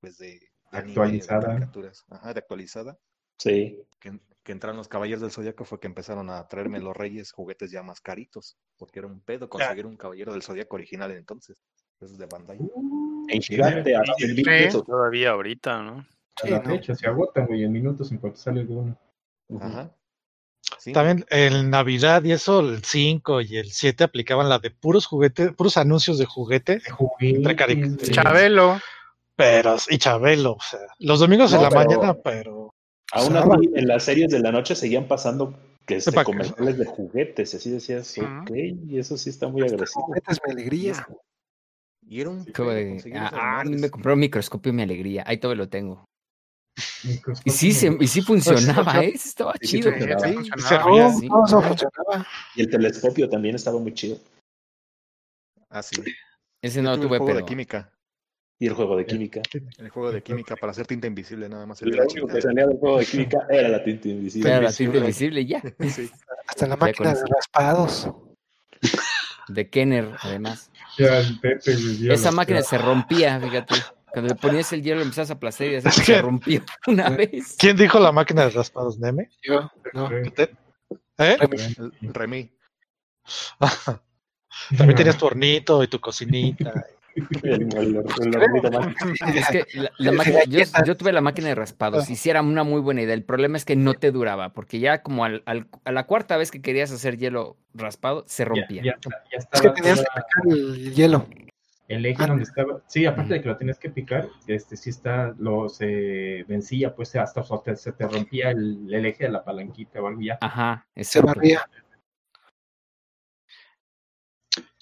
pues 0.00 0.16
de, 0.18 0.28
de 0.28 0.50
anime, 0.70 0.86
de 0.88 0.88
Actualizada. 0.88 1.48
caricaturas. 1.48 2.04
Ajá, 2.08 2.32
de 2.32 2.38
actualizada 2.40 2.98
Sí. 3.40 3.78
que, 3.98 4.18
que 4.42 4.52
entraron 4.52 4.76
los 4.76 4.88
caballeros 4.88 5.20
del 5.22 5.30
Zodíaco 5.30 5.64
fue 5.64 5.80
que 5.80 5.86
empezaron 5.86 6.28
a 6.30 6.46
traerme 6.46 6.78
los 6.80 6.96
reyes 6.96 7.32
juguetes 7.32 7.70
ya 7.70 7.82
más 7.82 8.00
caritos, 8.00 8.56
porque 8.76 8.98
era 9.00 9.08
un 9.08 9.20
pedo 9.20 9.48
conseguir 9.48 9.86
un 9.86 9.96
caballero 9.96 10.32
del 10.32 10.42
Zodíaco 10.42 10.76
original 10.76 11.10
en 11.10 11.18
entonces. 11.18 11.62
Esos 12.00 12.16
de 12.18 12.26
Bandai. 12.26 12.58
En 13.28 13.42
gigante, 13.42 13.94
a 13.94 14.02
100 14.16 14.28
mil 14.30 14.36
Sí. 14.36 14.42
pesos. 14.44 14.84
Todavía 14.86 15.30
ahorita, 15.32 15.82
¿no? 15.82 15.98
A 15.98 16.06
Sí, 16.46 16.48
la 16.50 16.62
fecha 16.62 16.94
se 16.94 17.06
agotan, 17.06 17.46
güey, 17.46 17.64
en 17.64 17.72
minutos 17.72 18.10
en 18.10 18.18
cuanto 18.18 18.38
sale 18.38 18.60
alguno. 18.60 18.98
Ajá. 19.60 19.94
Sí, 20.78 20.92
También 20.92 21.26
en 21.30 21.68
Navidad 21.70 22.22
y 22.24 22.32
eso, 22.32 22.60
el 22.60 22.82
5 22.84 23.40
y 23.42 23.56
el 23.58 23.70
7 23.70 24.04
aplicaban 24.04 24.48
la 24.48 24.58
de 24.58 24.70
puros 24.70 25.04
juguetes, 25.06 25.52
puros 25.52 25.76
anuncios 25.76 26.16
de 26.18 26.24
juguete, 26.26 26.80
Entre. 27.20 28.10
Chabelo. 28.12 28.78
pero 29.36 29.76
y 29.88 29.98
Chabelo, 29.98 30.52
o 30.52 30.60
sea, 30.60 30.80
los 30.98 31.20
domingos 31.20 31.50
No, 31.52 31.56
en 31.58 31.62
la 31.64 31.68
pero- 31.70 31.80
mañana, 31.84 32.14
pero 32.22 32.59
Aún 33.12 33.36
así, 33.36 33.70
en 33.74 33.88
las 33.88 34.04
series 34.04 34.30
de 34.30 34.38
la 34.40 34.52
noche 34.52 34.74
seguían 34.74 35.06
pasando 35.08 35.58
que 35.86 35.96
este, 35.96 36.22
comerciales 36.24 36.78
de 36.78 36.84
juguetes. 36.84 37.54
Así 37.54 37.70
decías, 37.70 38.16
Ujú. 38.18 38.26
ok, 38.42 38.50
y 38.88 38.98
eso 38.98 39.16
sí 39.16 39.30
está 39.30 39.48
muy 39.48 39.62
agresivo. 39.62 40.04
Juguetes 40.06 40.38
mi 40.46 40.52
alegría. 40.52 41.06
Y 42.06 42.20
era 42.20 42.30
un 42.30 42.44
conseguir 42.44 43.16
ah, 43.18 43.30
ah, 43.32 43.60
a 43.60 43.64
mí 43.64 43.70
madres. 43.70 43.80
me 43.82 43.90
compró 43.90 44.14
un 44.14 44.20
microscopio 44.20 44.72
mi 44.72 44.82
alegría. 44.82 45.24
Ahí 45.26 45.38
todo 45.38 45.54
lo 45.54 45.68
tengo. 45.68 46.04
Y 47.44 47.50
sí, 47.50 47.72
se, 47.72 47.96
y 48.00 48.06
sí 48.06 48.22
funcionaba, 48.22 49.04
¿eh? 49.04 49.12
Sí 49.18 49.28
estaba 49.28 49.52
Sí, 49.60 49.66
sí 49.66 49.76
chido. 49.80 49.90
funcionaba. 49.90 50.28
Sí, 50.28 50.34
Sí, 50.34 50.50
funcionaba. 50.50 51.12
sí. 51.12 51.28
Funcionaba. 51.28 52.26
Y 52.56 52.60
el 52.62 52.70
telescopio 52.70 53.28
también 53.28 53.54
estaba 53.56 53.78
muy 53.78 53.92
chido. 53.92 54.18
Ah, 55.68 55.82
sí. 55.82 55.96
Ese 56.62 56.82
no 56.82 56.90
lo 56.92 56.96
tuve 56.96 57.18
juego 57.18 57.26
de 57.26 57.34
pero... 57.34 57.46
química. 57.46 57.92
Y 58.62 58.66
el 58.66 58.74
juego 58.74 58.94
de 58.94 59.06
química. 59.06 59.40
El 59.78 59.88
juego 59.88 60.12
de 60.12 60.22
química 60.22 60.54
para 60.54 60.72
hacer 60.72 60.86
tinta 60.86 61.06
invisible, 61.06 61.48
nada 61.48 61.64
más. 61.64 61.80
Lo 61.80 62.02
único 62.04 62.26
que 62.26 62.42
salía 62.42 62.66
del 62.66 62.76
juego 62.76 62.98
de 62.98 63.06
química 63.06 63.38
era 63.48 63.68
la 63.70 63.82
tinta 63.82 64.08
invisible. 64.08 64.50
Era 64.50 64.60
la 64.60 64.72
tinta 64.72 64.98
invisible 64.98 65.46
ya. 65.46 65.62
Sí. 65.88 66.10
Hasta 66.46 66.66
la 66.66 66.76
máquina 66.76 67.14
de 67.14 67.24
raspados. 67.26 68.10
De 69.48 69.70
Kenner, 69.70 70.10
además. 70.20 70.70
Ya 70.98 71.20
el 71.20 71.40
Pepe, 71.40 71.74
ya 71.98 72.12
Esa 72.12 72.30
máquina 72.32 72.60
se 72.60 72.76
rompía, 72.76 73.40
fíjate. 73.40 73.76
Cuando 74.12 74.34
le 74.34 74.38
ponías 74.38 74.70
el 74.74 74.82
hielo, 74.82 74.96
lo 74.96 75.02
empezabas 75.04 75.30
a 75.30 75.34
aplastar 75.34 75.66
y 75.68 75.76
así 75.76 75.90
se 76.02 76.04
que- 76.04 76.20
rompió 76.20 76.62
una 76.86 77.08
vez. 77.08 77.56
¿quién 77.58 77.78
dijo 77.78 77.98
la 77.98 78.12
máquina 78.12 78.42
de 78.44 78.50
raspados, 78.50 78.98
Neme? 78.98 79.30
Yo, 79.42 79.70
no. 79.94 80.10
¿Eh? 80.10 80.46
El 81.16 82.12
Remy. 82.14 82.50
También 84.76 84.96
tenías 84.96 85.16
tu 85.16 85.26
hornito 85.26 85.82
y 85.82 85.88
tu 85.88 85.98
cocinita. 85.98 86.84
El, 87.42 87.76
el- 87.76 87.96
el 88.22 88.36
hornito 88.36 88.70
más. 88.70 88.94
Es 89.34 89.48
que 89.48 89.66
la, 89.78 89.90
la 89.98 90.12
máquina, 90.12 90.44
yo, 90.48 90.60
yo 90.86 90.96
tuve 90.96 91.12
la 91.12 91.20
máquina 91.20 91.48
de 91.48 91.54
raspados 91.54 92.08
y 92.10 92.16
sí 92.16 92.30
era 92.30 92.40
una 92.42 92.62
muy 92.64 92.80
buena 92.80 93.02
idea. 93.02 93.14
El 93.14 93.24
problema 93.24 93.56
es 93.56 93.64
que 93.64 93.76
no 93.76 93.94
te 93.94 94.10
duraba, 94.12 94.52
porque 94.52 94.78
ya 94.78 95.02
como 95.02 95.24
al, 95.24 95.42
al- 95.46 95.66
a 95.84 95.92
la 95.92 96.06
cuarta 96.06 96.36
vez 96.36 96.50
que 96.50 96.62
querías 96.62 96.90
hacer 96.92 97.16
hielo 97.18 97.56
raspado, 97.74 98.24
se 98.26 98.44
Ya, 98.44 98.48
rompía. 98.48 98.82
ya, 98.82 98.98
ya 99.02 99.38
Es 99.38 99.46
que 99.46 99.56
estaba 99.58 99.74
tenías 99.74 99.98
que 100.00 100.04
picar 100.06 100.56
el 100.58 100.94
hielo. 100.94 101.26
el 101.88 102.06
eje 102.06 102.26
donde 102.26 102.44
estaba, 102.44 102.80
sí, 102.86 103.04
aparte 103.06 103.34
de 103.34 103.42
que 103.42 103.48
lo 103.48 103.56
tienes 103.56 103.78
que 103.78 103.90
picar, 103.90 104.28
este 104.46 104.76
sí 104.76 104.90
está, 104.90 105.34
lo 105.38 105.68
se 105.68 106.44
vencía, 106.48 106.94
pues 106.94 107.16
hasta 107.16 107.40
o 107.40 107.62
sea, 107.64 107.74
se 107.76 107.92
te 107.92 108.06
rompía 108.06 108.50
el, 108.50 108.92
el 108.94 109.06
eje 109.06 109.24
de 109.24 109.30
la 109.30 109.42
palanquita 109.44 110.00
o 110.00 110.06
algo 110.06 110.20
ya. 110.20 110.38
Ajá, 110.40 110.86
Se 110.96 111.20
barría. 111.20 111.62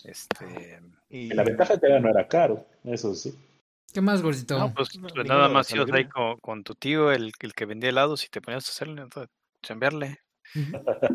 Este. 0.05 0.81
Y 1.11 1.29
La 1.35 1.43
ventaja 1.45 1.75
es 1.75 1.81
que 1.81 2.01
no 2.01 2.09
era 2.09 2.29
caro, 2.29 2.67
eso 2.85 3.15
sí. 3.15 3.35
¿Qué 3.93 4.01
más, 4.03 4.21
gordito? 4.23 4.59
No, 4.59 4.75
pues, 4.75 4.99
No, 4.99 5.09
pues 5.09 5.27
nada 5.27 5.49
más 5.49 5.73
ibas 5.75 5.91
ahí 5.93 6.05
con, 6.07 6.37
con 6.41 6.63
tu 6.63 6.75
tío, 6.75 7.11
el, 7.11 7.33
el 7.41 7.53
que 7.55 7.65
vendía 7.65 7.89
helados, 7.91 8.25
y 8.25 8.29
te 8.29 8.41
ponías 8.43 8.67
a 8.69 8.71
hacerle, 8.71 9.03
entonces, 9.03 9.31
chambearle. 9.63 10.19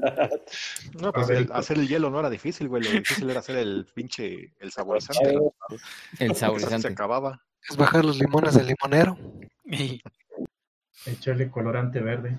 No, 0.99 1.11
pues 1.11 1.30
el- 1.30 1.52
hacer 1.52 1.78
el 1.80 1.88
hielo 1.88 2.10
no 2.10 2.20
era 2.20 2.30
difícil, 2.30 2.68
güey. 2.68 2.84
Lo 2.84 2.91
difícil 2.91 3.30
era 3.30 3.40
hacer 3.40 3.57
el 3.57 3.88
pinche, 3.94 4.53
el 4.60 4.72
saborizante. 4.72 5.30
El 6.20 6.32
así 6.32 6.34
se 6.34 6.36
saborizante. 6.36 6.88
acababa. 6.88 7.41
Es 7.68 7.76
bajar 7.78 8.06
los 8.06 8.18
limones 8.20 8.53
del 8.56 8.68
limonero. 8.68 9.18
Y 9.65 10.02
Echarle 11.06 11.49
colorante 11.49 11.99
verde. 11.99 12.38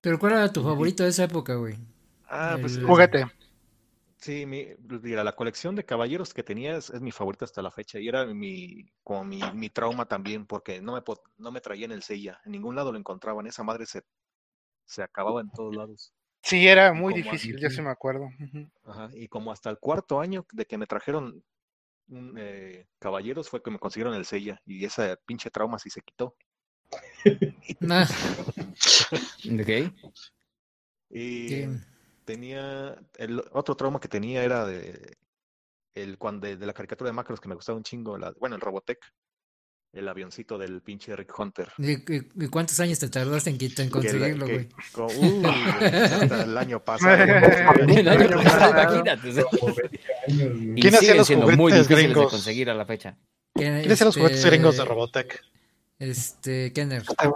Pero 0.00 0.18
¿cuál 0.18 0.32
era 0.32 0.52
tu 0.52 0.62
favorito 0.62 1.02
de 1.02 1.08
esa 1.10 1.24
época, 1.24 1.54
güey? 1.54 1.76
Ah, 2.28 2.56
pues 2.60 2.76
El- 2.76 2.84
Juguete. 2.84 3.26
Sí, 4.18 4.46
mi, 4.46 4.66
mira, 5.02 5.24
la 5.24 5.34
colección 5.34 5.74
de 5.74 5.84
caballeros 5.84 6.34
que 6.34 6.42
tenía 6.42 6.76
es, 6.76 6.90
es 6.90 7.00
mi 7.00 7.10
favorita 7.12 7.44
hasta 7.44 7.62
la 7.62 7.70
fecha. 7.70 7.98
Y 7.98 8.08
era 8.08 8.26
mi, 8.26 8.84
como 9.02 9.24
mi, 9.24 9.40
mi 9.54 9.70
trauma 9.70 10.06
también, 10.06 10.46
porque 10.46 10.80
no 10.80 10.94
me, 10.94 11.02
no 11.38 11.50
me 11.50 11.60
traían 11.60 11.92
el 11.92 12.02
sella. 12.02 12.40
En 12.44 12.52
ningún 12.52 12.76
lado 12.76 12.92
lo 12.92 12.98
encontraban. 12.98 13.46
Esa 13.46 13.62
madre 13.62 13.86
se, 13.86 14.02
se 14.84 15.02
acababa 15.02 15.40
en 15.40 15.50
todos 15.50 15.74
lados. 15.74 16.12
Sí, 16.42 16.66
era 16.66 16.92
muy 16.92 17.12
Como 17.12 17.24
difícil, 17.24 17.56
así. 17.56 17.62
ya 17.62 17.70
se 17.70 17.82
me 17.82 17.90
acuerdo. 17.90 18.28
Ajá, 18.84 19.10
y 19.14 19.28
como 19.28 19.52
hasta 19.52 19.70
el 19.70 19.78
cuarto 19.78 20.20
año 20.20 20.46
de 20.52 20.64
que 20.64 20.78
me 20.78 20.86
trajeron 20.86 21.42
un, 22.08 22.34
eh, 22.38 22.86
caballeros 22.98 23.48
fue 23.48 23.62
que 23.62 23.70
me 23.70 23.78
consiguieron 23.78 24.14
el 24.14 24.24
sella. 24.24 24.60
Y 24.66 24.84
ese 24.84 25.16
pinche 25.26 25.50
trauma 25.50 25.78
sí 25.78 25.90
se 25.90 26.00
quitó. 26.02 26.36
Nah, 27.80 28.06
Ok. 29.44 29.92
Y 31.10 31.48
Sí. 31.48 31.64
Tenía 32.28 32.94
el 33.16 33.42
otro 33.52 33.74
trauma 33.74 34.00
que 34.00 34.08
tenía 34.08 34.44
era 34.44 34.66
de 34.66 35.16
el 35.94 36.18
cuando 36.18 36.46
de, 36.46 36.56
de 36.58 36.66
la 36.66 36.74
caricatura 36.74 37.08
de 37.08 37.14
Macros 37.14 37.40
que 37.40 37.48
me 37.48 37.54
gustaba 37.54 37.78
un 37.78 37.82
chingo, 37.84 38.18
la, 38.18 38.32
bueno, 38.38 38.54
el 38.54 38.60
Robotech, 38.60 38.98
el 39.94 40.06
avioncito 40.06 40.58
del 40.58 40.82
pinche 40.82 41.16
Rick 41.16 41.32
Hunter. 41.38 41.72
¿Y, 41.78 41.92
y- 41.92 42.28
y 42.36 42.48
cuántos 42.48 42.78
años 42.80 42.98
te 42.98 43.08
tardaste 43.08 43.48
en, 43.50 43.58
en 43.78 43.88
conseguirlo, 43.90 44.46
güey? 44.46 44.68
hasta 45.46 46.42
el 46.44 46.56
año 46.58 46.78
pasado. 46.84 47.16
El 47.88 48.06
año 48.08 48.28
pasado, 48.42 48.70
imagínate. 48.82 49.30
o 49.30 49.32
sea, 49.32 49.44
Como 49.44 49.74
20 49.74 50.00
años, 50.28 50.52
güey. 50.52 50.78
Y 50.78 50.80
¿Quién 50.82 50.94
hacía 50.94 51.00
siguen 51.00 51.16
los 51.16 51.26
siendo 51.26 51.46
muy 51.46 51.56
juguetes 51.56 51.88
difíciles 51.88 52.08
de 52.08 52.12
gringos? 52.14 52.30
conseguir 52.30 52.70
a 52.70 52.74
la 52.74 52.84
fecha. 52.84 53.16
¿Quién 53.54 53.72
¿Quiénes 53.80 54.00
eran 54.00 54.06
los 54.08 54.16
juguetes 54.16 54.38
este, 54.38 54.50
gringos 54.50 54.76
de 54.76 54.84
Robotech? 54.84 55.42
Este, 55.98 56.72
Kenner. 56.74 57.02
Estaba- 57.02 57.34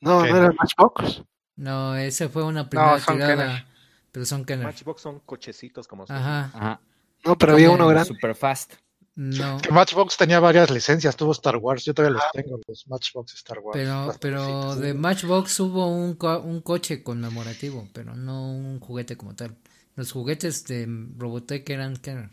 No, 0.00 0.20
no 0.24 0.36
era 0.36 0.46
el 0.46 0.54
Matchbox. 0.54 1.24
No, 1.56 1.94
esa 1.96 2.28
fue 2.30 2.44
una 2.44 2.70
primera 2.70 2.98
son 3.00 3.16
tirada. 3.16 3.66
Pero 4.12 4.26
son 4.26 4.44
Kenner. 4.44 4.66
Matchbox 4.66 5.02
son 5.02 5.20
cochecitos 5.20 5.86
como 5.86 6.06
son. 6.06 6.16
Ajá. 6.16 6.50
Ajá. 6.54 6.80
No, 7.24 7.36
pero 7.36 7.52
había 7.52 7.70
uno 7.70 7.86
grande. 7.86 8.08
Super 8.08 8.34
fast. 8.34 8.74
No. 9.16 9.58
Que 9.62 9.70
Matchbox 9.72 10.16
tenía 10.16 10.40
varias 10.40 10.70
licencias, 10.70 11.14
tuvo 11.16 11.32
Star 11.32 11.56
Wars, 11.56 11.84
yo 11.84 11.92
todavía 11.94 12.18
los 12.18 12.32
tengo, 12.32 12.58
los 12.66 12.86
Matchbox 12.88 13.34
Star 13.34 13.58
Wars. 13.58 13.76
Pero, 13.78 14.14
pero 14.20 14.76
de 14.76 14.94
Matchbox 14.94 15.60
hubo 15.60 15.86
un, 15.88 16.14
co- 16.14 16.40
un 16.40 16.60
coche 16.62 17.02
conmemorativo, 17.02 17.88
pero 17.92 18.14
no 18.14 18.50
un 18.50 18.80
juguete 18.80 19.16
como 19.16 19.34
tal. 19.34 19.56
Los 19.96 20.12
juguetes 20.12 20.64
de 20.66 20.86
Robotech 21.18 21.68
eran 21.68 21.96
Kenner. 21.96 22.30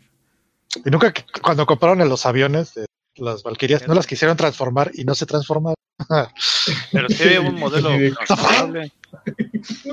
Y 0.84 0.90
nunca, 0.90 1.12
que- 1.12 1.24
cuando 1.42 1.66
compraron 1.66 2.00
en 2.00 2.08
los 2.08 2.24
aviones 2.24 2.74
de 2.74 2.86
las 3.16 3.42
Valkyrias, 3.42 3.86
no 3.86 3.94
las 3.94 4.06
quisieron 4.06 4.36
transformar 4.36 4.90
y 4.94 5.04
no 5.04 5.14
se 5.14 5.26
transformaron. 5.26 5.74
Pero 6.92 7.08
sí 7.08 7.22
había 7.24 7.40
un 7.40 7.56
modelo. 7.58 7.90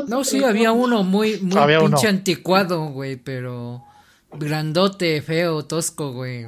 No, 0.08 0.24
sí, 0.24 0.44
había 0.44 0.72
uno 0.72 1.04
muy, 1.04 1.40
muy 1.42 1.58
Había 1.58 1.80
uno. 1.80 1.90
pinche 1.98 2.08
anticuado, 2.08 2.86
güey, 2.88 3.16
pero 3.18 3.84
grandote, 4.32 5.22
feo, 5.22 5.66
tosco, 5.66 6.12
güey. 6.14 6.46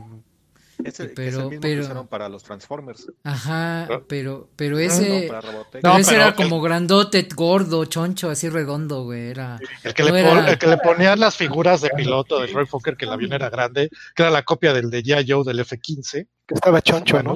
Es 0.83 0.99
el, 0.99 1.13
que 1.15 1.27
es 1.27 1.33
el 1.33 1.39
Pero, 1.39 1.49
que 1.49 1.59
pero, 1.59 1.81
usaron 1.81 2.07
para 2.07 2.29
los 2.29 2.43
Transformers. 2.43 3.07
ajá, 3.23 3.87
pero, 4.07 4.47
pero 4.55 4.75
No, 4.75 4.81
ese, 4.81 5.27
pero 5.27 5.41
No, 5.81 5.97
ese 5.97 6.11
pero 6.11 6.21
era 6.21 6.27
el- 6.29 6.35
como 6.35 6.61
grandote, 6.61 7.27
gordo, 7.35 7.83
choncho, 7.85 8.29
así 8.29 8.47
redondo, 8.47 9.03
güey, 9.03 9.29
era. 9.31 9.59
El 9.83 9.93
que, 9.95 10.03
no 10.03 10.11
le 10.13 10.23
pon- 10.23 10.37
era- 10.37 10.51
el 10.51 10.57
que 10.59 10.67
le 10.67 10.77
ponían 10.77 11.19
las 11.19 11.35
figuras 11.35 11.81
de 11.81 11.89
piloto 11.89 12.39
del 12.39 12.53
Roy 12.53 12.67
Fokker, 12.67 12.95
que 12.95 13.05
el 13.05 13.11
avión 13.11 13.33
era 13.33 13.49
grande, 13.49 13.89
que 14.15 14.21
era 14.21 14.29
la 14.29 14.43
copia 14.43 14.71
del 14.71 14.91
de 14.91 15.01
G.I. 15.03 15.25
Joe 15.27 15.43
del 15.43 15.59
F-15. 15.61 16.27
Que 16.45 16.53
estaba 16.53 16.79
choncho, 16.83 17.23
¿no? 17.23 17.35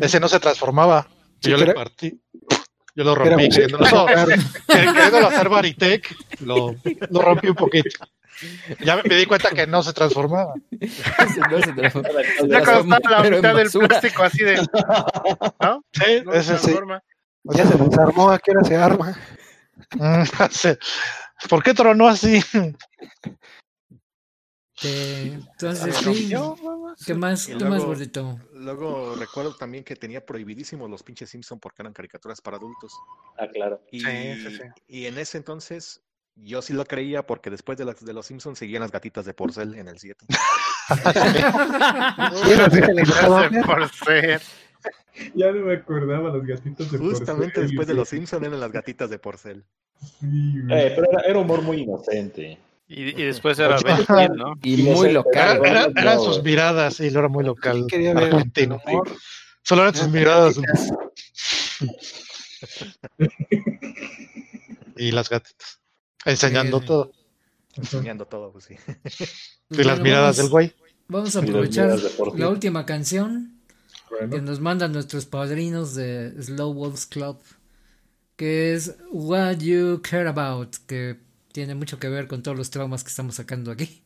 Ese 0.00 0.18
no 0.18 0.26
se 0.28 0.40
transformaba. 0.40 1.06
Sí, 1.40 1.50
yo 1.50 1.56
le 1.56 1.72
partí. 1.72 2.20
Yo 2.94 3.04
lo 3.04 3.14
rompí. 3.14 3.48
Queriéndolo, 3.48 3.84
queriéndolo 4.66 5.28
hacer 5.28 5.48
Baritec, 5.50 6.14
lo, 6.40 6.74
lo 7.10 7.22
rompí 7.22 7.48
un 7.48 7.54
poquito. 7.54 7.90
Ya 8.80 8.96
me, 8.96 9.02
me 9.02 9.16
di 9.16 9.26
cuenta 9.26 9.50
que 9.50 9.66
no 9.66 9.82
se 9.82 9.92
transformaba. 9.92 10.54
No 11.50 11.60
se 11.60 11.72
transforma. 11.72 12.20
Ya 12.48 12.64
cuando 12.64 12.96
está 12.96 13.10
la 13.10 13.30
mitad 13.30 13.54
del 13.54 13.70
plástico 13.70 14.22
así 14.22 14.42
de. 14.44 14.56
¿No? 15.60 15.84
Sí, 15.92 16.22
No 16.24 16.32
se 16.32 16.38
ese 16.38 16.58
sí. 16.58 16.62
transforma. 16.64 17.02
Ya 17.44 17.66
se 17.66 17.76
desarmó, 17.78 18.30
¿a 18.30 18.38
qué 18.38 18.50
hora 18.50 18.64
se 18.64 18.76
arma? 18.76 19.16
Mm, 19.96 20.22
sí. 20.50 20.70
¿Por 21.48 21.62
qué 21.62 21.74
tronó 21.74 22.08
así? 22.08 22.42
Te- 24.80 25.22
entonces, 25.34 25.94
sí, 25.96 26.32
¿qué 27.06 27.14
más, 27.14 27.46
qué 27.46 27.54
más 27.56 27.84
gordito? 27.84 28.38
Luego 28.54 29.14
recuerdo 29.16 29.54
también 29.56 29.84
que 29.84 29.94
tenía 29.96 30.24
prohibidísimos 30.24 30.88
los 30.88 31.02
pinches 31.02 31.28
Simpson 31.30 31.60
porque 31.60 31.82
eran 31.82 31.92
caricaturas 31.92 32.40
para 32.40 32.56
adultos. 32.56 32.92
Ah, 33.38 33.46
claro. 33.52 33.82
Y, 33.92 34.00
Sí, 34.00 34.06
sí, 34.42 34.56
sí. 34.56 34.62
y 34.88 35.06
en 35.06 35.18
ese 35.18 35.36
entonces 35.38 36.02
yo 36.36 36.62
sí 36.62 36.72
lo 36.72 36.84
creía 36.86 37.26
porque 37.26 37.50
después 37.50 37.76
de, 37.76 37.84
las, 37.84 38.02
de 38.04 38.12
los 38.14 38.24
Simpsons 38.26 38.58
seguían 38.58 38.80
las 38.80 38.90
gatitas 38.92 39.26
de 39.26 39.34
porcel 39.34 39.74
en 39.74 39.88
el 39.88 39.98
7. 39.98 40.24
Sí, 40.28 40.34
las 42.56 42.72
dejan 42.72 42.90
en 42.98 43.04
Gracias 43.04 43.24
Robotech. 43.26 43.66
por 43.66 43.88
ser. 43.92 44.40
Ya 45.34 45.52
no 45.52 45.66
me 45.66 45.74
acordaba 45.74 46.30
los 46.30 46.46
gatitos 46.46 46.90
de 46.90 46.96
Justamente 46.98 47.52
porcel, 47.54 47.66
después 47.68 47.86
de 47.88 47.94
los 47.94 48.08
Simpsons 48.08 48.42
eran 48.46 48.58
las 48.60 48.72
gatitas 48.72 49.10
de 49.10 49.18
porcel. 49.18 49.64
Sí. 50.20 50.26
Eh, 50.70 50.92
pero 50.96 51.06
era, 51.12 51.20
era 51.28 51.38
humor 51.38 51.60
muy 51.62 51.78
inocente. 51.82 52.58
Y, 52.92 53.10
y 53.10 53.24
después 53.26 53.56
era 53.60 53.76
Ben 53.84 53.98
10, 53.98 54.30
¿no? 54.30 54.54
Y 54.64 54.82
muy 54.82 55.12
local. 55.12 55.60
Era- 55.64 55.82
era- 55.84 55.88
no, 55.88 56.00
eran 56.00 56.18
sus 56.20 56.42
miradas, 56.42 56.98
y 56.98 57.08
lo 57.10 57.20
era 57.20 57.28
muy 57.28 57.44
local. 57.44 57.86
Quería 57.88 58.12
ver 58.14 58.34
argentino. 58.34 58.80
Solo 59.62 59.82
eran 59.82 59.94
sus 59.94 60.08
miradas. 60.08 60.56
y 64.96 65.12
las 65.12 65.28
gatitas. 65.28 65.80
Enseñando 66.24 66.80
Sí, 66.80 66.86
todo. 66.86 67.12
Enseñando 67.76 68.26
todo, 68.26 68.50
pues 68.52 68.64
sí. 68.64 68.74
Y 69.70 69.84
las 69.84 70.00
miradas 70.00 70.22
vamos- 70.22 70.36
del 70.38 70.48
güey. 70.48 70.72
Vamos 71.08 71.36
a 71.36 71.40
aprovechar 71.40 71.98
la 72.36 72.48
última 72.48 72.86
canción 72.86 73.60
Bueno, 74.10 74.30
que 74.30 74.40
nos 74.42 74.60
mandan 74.60 74.92
nuestros 74.92 75.26
padrinos 75.26 75.94
de 75.96 76.40
Slow 76.40 76.72
Wolves 76.72 77.04
Club, 77.06 77.40
que 78.36 78.74
es 78.74 78.94
What 79.10 79.56
You 79.58 80.00
Care 80.08 80.28
About, 80.28 80.76
que 80.86 81.18
tiene 81.52 81.74
mucho 81.74 81.98
que 81.98 82.08
ver 82.08 82.26
con 82.26 82.42
todos 82.42 82.56
los 82.56 82.70
traumas 82.70 83.04
que 83.04 83.10
estamos 83.10 83.36
sacando 83.36 83.70
aquí. 83.70 84.02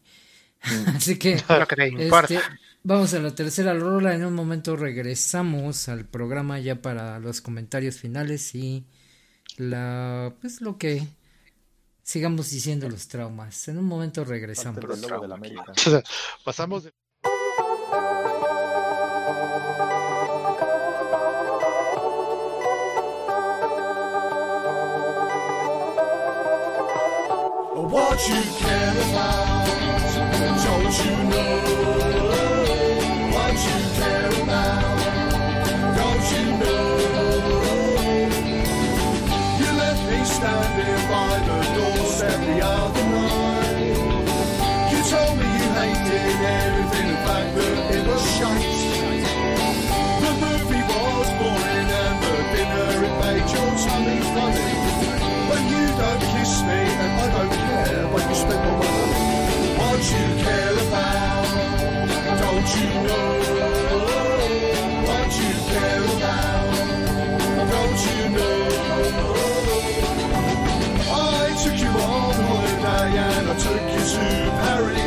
Así 0.96 1.18
que 1.18 1.42
Lo 1.48 1.66
que 1.66 1.76
te 1.76 1.88
importa. 1.88 2.34
este, 2.34 2.46
vamos 2.82 3.12
a 3.14 3.18
la 3.18 3.34
tercera 3.34 3.74
rola. 3.74 4.14
En 4.14 4.24
un 4.24 4.34
momento 4.34 4.76
regresamos 4.76 5.88
al 5.88 6.04
programa 6.06 6.58
ya 6.58 6.76
para 6.76 7.18
los 7.18 7.40
comentarios 7.40 7.98
finales 7.98 8.54
y 8.54 8.84
la 9.56 10.34
pues 10.40 10.60
lo 10.60 10.78
que 10.78 11.06
sigamos 12.02 12.50
diciendo 12.50 12.88
los 12.88 13.08
traumas. 13.08 13.68
En 13.68 13.78
un 13.78 13.86
momento 13.86 14.24
regresamos. 14.24 14.82
Logo 14.82 14.96
de 15.26 16.92
What 27.84 28.28
you 28.28 28.40
care 28.56 28.96
about, 29.10 29.66
don't 30.64 30.94
you 31.04 31.16
know? 31.28 31.58
What 33.34 33.52
you 33.52 33.78
care 34.00 34.32
about, 34.42 34.96
don't 35.94 36.24
you 36.32 36.44
know? 36.60 36.86
You 39.60 39.68
left 39.76 40.02
me 40.10 40.18
standing 40.24 41.02
by 41.10 41.32
the 41.44 41.58
doorstep 41.74 42.40
the 42.40 42.56
other 42.64 43.06
night. 43.12 44.00
You 44.90 45.00
told 45.04 45.34
me 45.36 45.44
you 45.44 45.68
hated 45.76 46.40
everything, 46.40 47.10
fact 47.26 47.50
that 47.54 47.76
it 47.96 48.04
was 48.06 48.24
shite. 48.32 48.64
The 50.24 50.32
movie 50.40 50.84
was 50.88 51.28
boring 51.36 51.90
and 52.00 52.16
the 52.24 52.34
dinner 52.56 53.04
it 53.04 53.14
made 53.20 53.48
your 53.52 53.70
tummy 53.76 54.18
funny. 54.32 55.03
Don't 55.96 56.20
kiss 56.32 56.54
me 56.62 56.80
and 57.04 57.12
I 57.20 57.26
don't 57.34 57.52
care 57.52 58.06
when 58.12 58.24
you 58.28 58.34
spend 58.34 58.62
my 58.64 58.70
money. 58.80 59.22
What 59.78 60.00
you 60.10 60.26
care 60.44 60.76
about, 60.86 61.46
don't 62.42 62.68
you 62.76 62.88
know? 63.06 63.30
What 65.08 65.30
you 65.40 65.52
care 65.70 66.04
about, 66.14 66.72
don't 67.70 68.00
you 68.06 68.22
know? 68.36 68.62
I 71.10 71.46
took 71.62 71.78
you 71.78 71.90
on 71.90 72.34
holiday 72.48 73.08
and 73.18 73.44
I 73.48 73.54
took 73.64 73.84
you 73.94 74.04
to 74.14 74.26
Paris. 74.62 74.98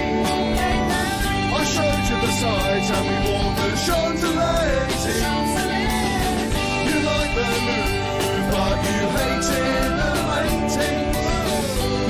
I 1.50 1.62
showed 1.74 2.06
you 2.10 2.18
the 2.26 2.32
sights 2.42 2.90
and 2.96 3.06
we 3.08 3.16
walked 3.34 3.58
the 3.60 3.68
Champs-Elysees. 3.86 5.24
You 6.88 6.98
like 7.12 7.32
the 7.38 7.44
Louvre, 7.52 7.92
but 8.52 8.78
you 8.88 9.00
hated 9.18 9.92
the 9.97 9.97
paintings. 10.44 11.18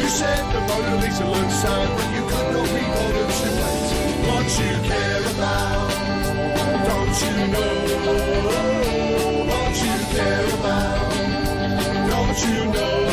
You 0.01 0.09
said 0.09 0.43
the 0.53 0.59
Mona 0.67 0.93
Lisa 1.01 1.25
looked 1.25 1.51
sad, 1.61 1.87
but 1.97 2.09
you 2.15 2.23
could 2.29 2.49
not 2.55 2.67
be 2.75 2.83
bothered 2.95 3.33
to 3.39 3.49
wait. 3.59 3.87
What 4.27 4.47
you 4.59 4.73
care 4.89 5.23
about, 5.33 5.89
don't 6.87 7.17
you 7.23 7.35
know? 7.53 7.73
What 9.51 9.73
you 9.85 9.95
care 10.15 10.47
about, 10.57 11.09
don't 12.09 12.39
you 12.47 12.59
know? 12.73 13.06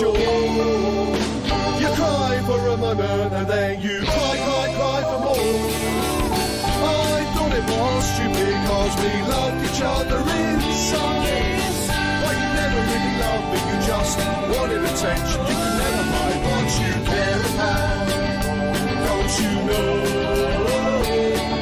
The. 0.00 0.08
You 1.80 1.88
cry 1.94 2.42
for 2.46 2.68
a 2.68 2.76
moment 2.76 3.32
and 3.32 3.46
then 3.46 3.80
you 3.80 4.00
cry, 4.00 4.36
cry, 4.46 4.74
cry 4.76 5.00
for 5.10 5.18
more. 5.20 5.36
I 6.84 7.24
thought 7.34 7.52
it 7.52 7.64
was 7.68 8.04
stupid 8.14 8.56
cause 8.68 8.94
we 9.02 9.12
loved 9.32 9.60
each 9.66 9.82
other 9.82 10.20
inside. 10.40 11.60
But 12.22 12.34
you 12.40 12.48
never 12.60 12.80
really 12.90 13.14
loved 13.22 13.46
me, 13.52 13.58
you 13.68 13.78
just 13.86 14.18
wanted 14.52 14.82
attention. 14.84 15.40
You 15.48 15.54
could 15.60 15.74
never 15.82 16.04
hide 16.12 16.40
what 16.46 16.68
you 16.80 16.92
care 17.10 17.42
about. 17.52 18.06
Don't 19.06 19.32
you 19.42 19.52
know 19.68 19.90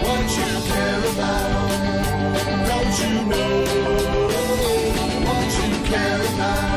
what 0.07 0.27
you 0.39 0.51
care 0.71 1.03
about? 1.13 1.51
Don't 2.71 2.95
you 3.03 3.13
know 3.31 3.53
what 5.27 5.49
you 5.59 5.69
care 5.91 6.23
about? 6.35 6.70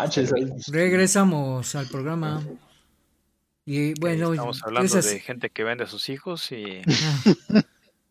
Manches, 0.00 0.32
Regresamos 0.68 1.74
al 1.74 1.86
programa. 1.86 2.42
Y 3.64 3.98
bueno, 4.00 4.32
Estamos 4.32 4.62
hablando 4.62 4.86
esas- 4.86 5.06
de 5.10 5.20
gente 5.20 5.50
que 5.50 5.64
vende 5.64 5.84
a 5.84 5.86
sus 5.86 6.08
hijos 6.08 6.50
y 6.52 6.82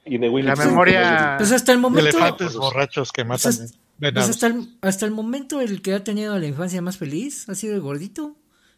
Y 0.07 0.17
de 0.19 0.29
Winnie 0.29 0.49
La 0.49 0.55
memoria- 0.55 1.35
pues 1.37 1.51
hasta 1.51 1.71
el 1.71 1.79
momento, 1.79 2.07
Elefantes 2.09 2.55
borrachos 2.55 3.11
que 3.11 3.23
matan 3.23 3.55
pues, 3.55 3.57
pues 3.71 3.79
venados. 3.97 4.29
hasta 4.29 4.47
el, 4.47 4.77
hasta 4.81 5.05
el 5.05 5.11
momento 5.11 5.61
el 5.61 5.81
que 5.81 5.93
ha 5.95 6.03
tenido 6.03 6.37
la 6.37 6.45
infancia 6.45 6.79
más 6.81 6.97
feliz 6.97 7.49
ha 7.49 7.55
sido 7.55 7.73
el 7.73 7.81
gordito, 7.81 8.35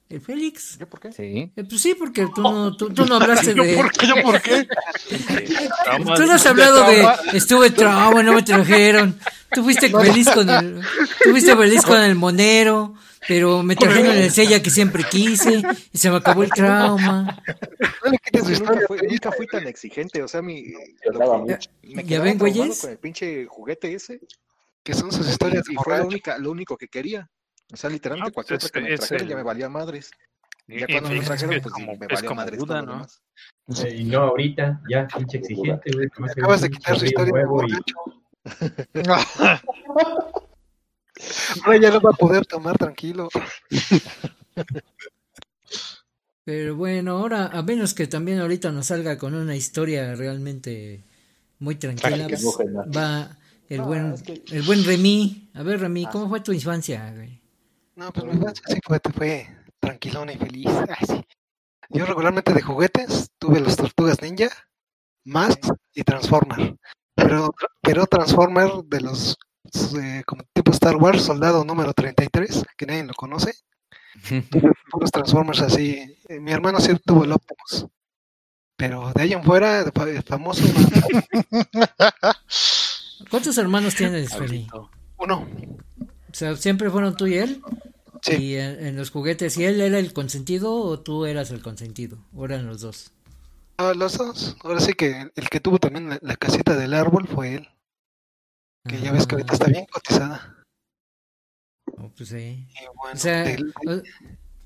el 0.09 0.21
Félix. 0.21 0.77
¿Yo 0.77 0.87
por 0.87 0.99
qué? 0.99 1.11
Sí. 1.11 1.51
Eh, 1.55 1.63
pues 1.67 1.81
sí, 1.81 1.95
porque 1.97 2.27
tú 2.33 2.41
no, 2.41 2.75
tú, 2.75 2.89
tú 2.93 3.05
no 3.05 3.15
hablaste 3.15 3.53
¿Yo 3.55 3.63
de... 3.63 3.75
por 3.75 3.91
qué? 3.91 4.07
¿Yo 4.07 4.15
por 4.23 4.41
qué? 4.41 4.67
Tú 6.15 6.25
no 6.25 6.33
has 6.33 6.45
hablado 6.45 6.83
de 6.89 7.05
estuve 7.33 7.69
trauma, 7.71 8.21
no 8.23 8.33
me 8.33 8.43
trajeron. 8.43 9.19
Tú 9.51 9.63
fuiste 9.63 9.89
feliz 9.89 10.29
con 10.29 10.49
el, 10.49 10.81
tú 11.23 11.31
fuiste 11.31 11.55
feliz 11.55 11.83
con 11.85 12.01
el 12.01 12.15
monero, 12.15 12.93
pero 13.27 13.63
me 13.63 13.75
trajeron 13.75 14.15
el 14.15 14.31
sella 14.31 14.61
que 14.61 14.69
siempre 14.69 15.03
quise 15.09 15.61
y 15.91 15.97
se 15.97 16.09
me 16.09 16.17
acabó 16.17 16.43
el 16.43 16.49
trauma. 16.51 17.41
Nunca, 18.05 18.51
historia. 18.51 18.87
fui, 18.87 18.97
nunca 19.09 19.31
fui 19.31 19.47
tan 19.47 19.67
exigente, 19.67 20.21
o 20.21 20.27
sea, 20.27 20.41
mi, 20.41 20.63
que- 20.63 21.11
mucho. 21.11 21.69
me 21.83 22.03
¿Ya 22.03 22.21
ven, 22.21 22.37
güeyes? 22.37 22.81
con 22.81 22.91
el 22.91 22.97
pinche 22.97 23.45
juguete 23.45 23.93
ese 23.93 24.19
Que 24.83 24.93
son 24.93 25.11
sus 25.11 25.27
historias 25.27 25.63
y 25.69 25.73
de 25.75 25.79
fue 25.83 25.97
lo, 25.97 26.05
única, 26.07 26.37
lo 26.37 26.51
único 26.51 26.77
que 26.77 26.87
quería. 26.87 27.29
O 27.73 27.77
sea, 27.77 27.89
literalmente 27.89 28.29
Ah, 28.29 28.33
pues 28.33 28.47
cualquier 28.47 28.57
es- 28.57 28.63
cosa 28.63 28.73
que 28.73 28.81
me 28.81 28.93
es 28.93 28.99
trajeron 28.99 29.23
el- 29.23 29.29
ya 29.29 29.35
me 29.35 29.43
valía 29.43 29.69
madres. 29.69 30.11
Ya 30.67 30.85
y 30.87 30.91
cuando 30.91 31.09
me 31.09 31.19
trajeron, 31.21 31.61
pues 31.61 31.73
como- 31.73 31.95
me 31.97 32.07
valía 32.07 32.27
como 32.29 32.41
madres 32.41 32.59
todo 32.59 32.73
lo 32.75 32.81
¿no? 32.81 32.91
demás. 32.93 33.21
Eh, 33.85 33.95
Y 33.97 34.03
no 34.05 34.19
ahorita, 34.19 34.81
ya, 34.89 35.07
pinche 35.07 35.37
exigente, 35.37 35.91
güey. 35.93 36.07
Acabas 36.31 36.61
de 36.61 36.69
quitar 36.69 36.99
su 36.99 37.05
historia 37.05 37.33
de 37.33 37.45
borracho. 37.45 37.95
Ahora 41.65 41.77
ya 41.79 41.89
no 41.91 42.01
va 42.01 42.11
a 42.11 42.13
poder 42.13 42.45
tomar 42.45 42.77
tranquilo. 42.77 43.29
Pero 46.43 46.75
bueno, 46.75 47.17
ahora, 47.17 47.47
a 47.47 47.61
menos 47.63 47.93
que 47.93 48.07
también 48.07 48.39
ahorita 48.39 48.71
nos 48.71 48.87
salga 48.87 49.17
con 49.17 49.33
una 49.33 49.55
historia 49.55 50.15
realmente 50.15 51.03
muy 51.59 51.75
tranquila, 51.75 52.27
pues, 52.29 52.43
no, 52.69 52.89
va 52.91 53.35
el 53.67 53.79
No, 53.79 53.85
buen, 53.87 54.13
es 54.13 54.23
que- 54.23 54.43
el 54.51 54.61
buen 54.61 54.85
Remy. 54.85 55.49
A 55.55 55.63
ver, 55.63 55.79
Remy, 55.81 56.05
¿cómo 56.05 56.29
fue 56.29 56.39
tu 56.41 56.53
infancia, 56.53 57.11
güey? 57.13 57.36
No, 57.97 58.13
pues 58.13 58.25
mi 58.27 58.33
infancia 58.33 58.63
sí 58.67 58.79
fue, 58.85 59.01
fue 59.15 59.47
tranquilona 59.79 60.31
y 60.31 60.37
feliz. 60.37 60.67
Ay, 60.87 61.07
sí. 61.07 61.25
Yo 61.89 62.05
regularmente 62.05 62.53
de 62.53 62.61
juguetes 62.61 63.31
tuve 63.39 63.59
los 63.59 63.75
Tortugas 63.75 64.21
Ninja, 64.21 64.49
Mask 65.25 65.59
y 65.95 66.03
Transformer. 66.03 66.77
Pero, 67.15 67.55
pero 67.81 68.05
Transformer 68.05 68.69
de 68.85 69.01
los 69.01 69.35
eh, 69.99 70.21
como 70.27 70.43
tipo 70.53 70.71
Star 70.71 70.95
Wars, 70.97 71.23
soldado 71.23 71.65
número 71.65 71.91
33, 71.91 72.65
que 72.77 72.85
nadie 72.85 73.03
lo 73.03 73.15
conoce. 73.15 73.55
Tuve 74.51 74.73
puros 74.91 75.11
Transformers 75.11 75.61
así. 75.61 76.19
Eh, 76.29 76.39
Mi 76.39 76.51
hermano 76.51 76.79
sí 76.79 76.91
tuvo 77.03 77.23
el 77.23 77.31
Optimus. 77.31 77.87
Pero 78.75 79.11
de 79.15 79.23
ahí 79.23 79.33
en 79.33 79.43
fuera, 79.43 79.91
famoso. 80.23 80.63
¿Cuántos 83.31 83.57
hermanos 83.57 83.95
tienes, 83.95 84.35
Feli? 84.35 84.67
Uno. 85.17 85.47
O 86.31 86.33
sea, 86.33 86.55
¿siempre 86.55 86.89
fueron 86.89 87.15
tú 87.15 87.27
y 87.27 87.37
él? 87.37 87.61
Sí. 88.21 88.35
Y 88.35 88.55
en, 88.55 88.85
en 88.85 88.95
los 88.97 89.11
juguetes, 89.11 89.57
¿y 89.57 89.65
él 89.65 89.79
era 89.79 89.99
el 89.99 90.11
consentido 90.13 90.73
o 90.75 90.99
tú 90.99 91.25
eras 91.25 91.51
el 91.51 91.61
consentido? 91.61 92.17
¿O 92.35 92.45
eran 92.45 92.65
los 92.67 92.81
dos? 92.81 93.11
Ah, 93.77 93.93
los 93.95 94.17
dos. 94.17 94.57
Ahora 94.63 94.79
sí 94.79 94.93
que 94.93 95.31
el 95.35 95.49
que 95.49 95.59
tuvo 95.59 95.77
también 95.77 96.09
la, 96.09 96.19
la 96.21 96.35
casita 96.35 96.75
del 96.75 96.93
árbol 96.93 97.27
fue 97.27 97.55
él. 97.55 97.69
Que 98.87 98.99
ya 99.01 99.11
ves 99.11 99.27
que 99.27 99.35
ahorita 99.35 99.53
está 99.53 99.65
bien 99.67 99.85
cotizada. 99.85 100.55
Oh, 101.97 102.09
pues 102.15 102.29
sí. 102.29 102.67
Bueno, 102.95 103.13
O 103.15 103.17
sea, 103.17 103.43
del- 103.43 103.73
o, 103.87 104.01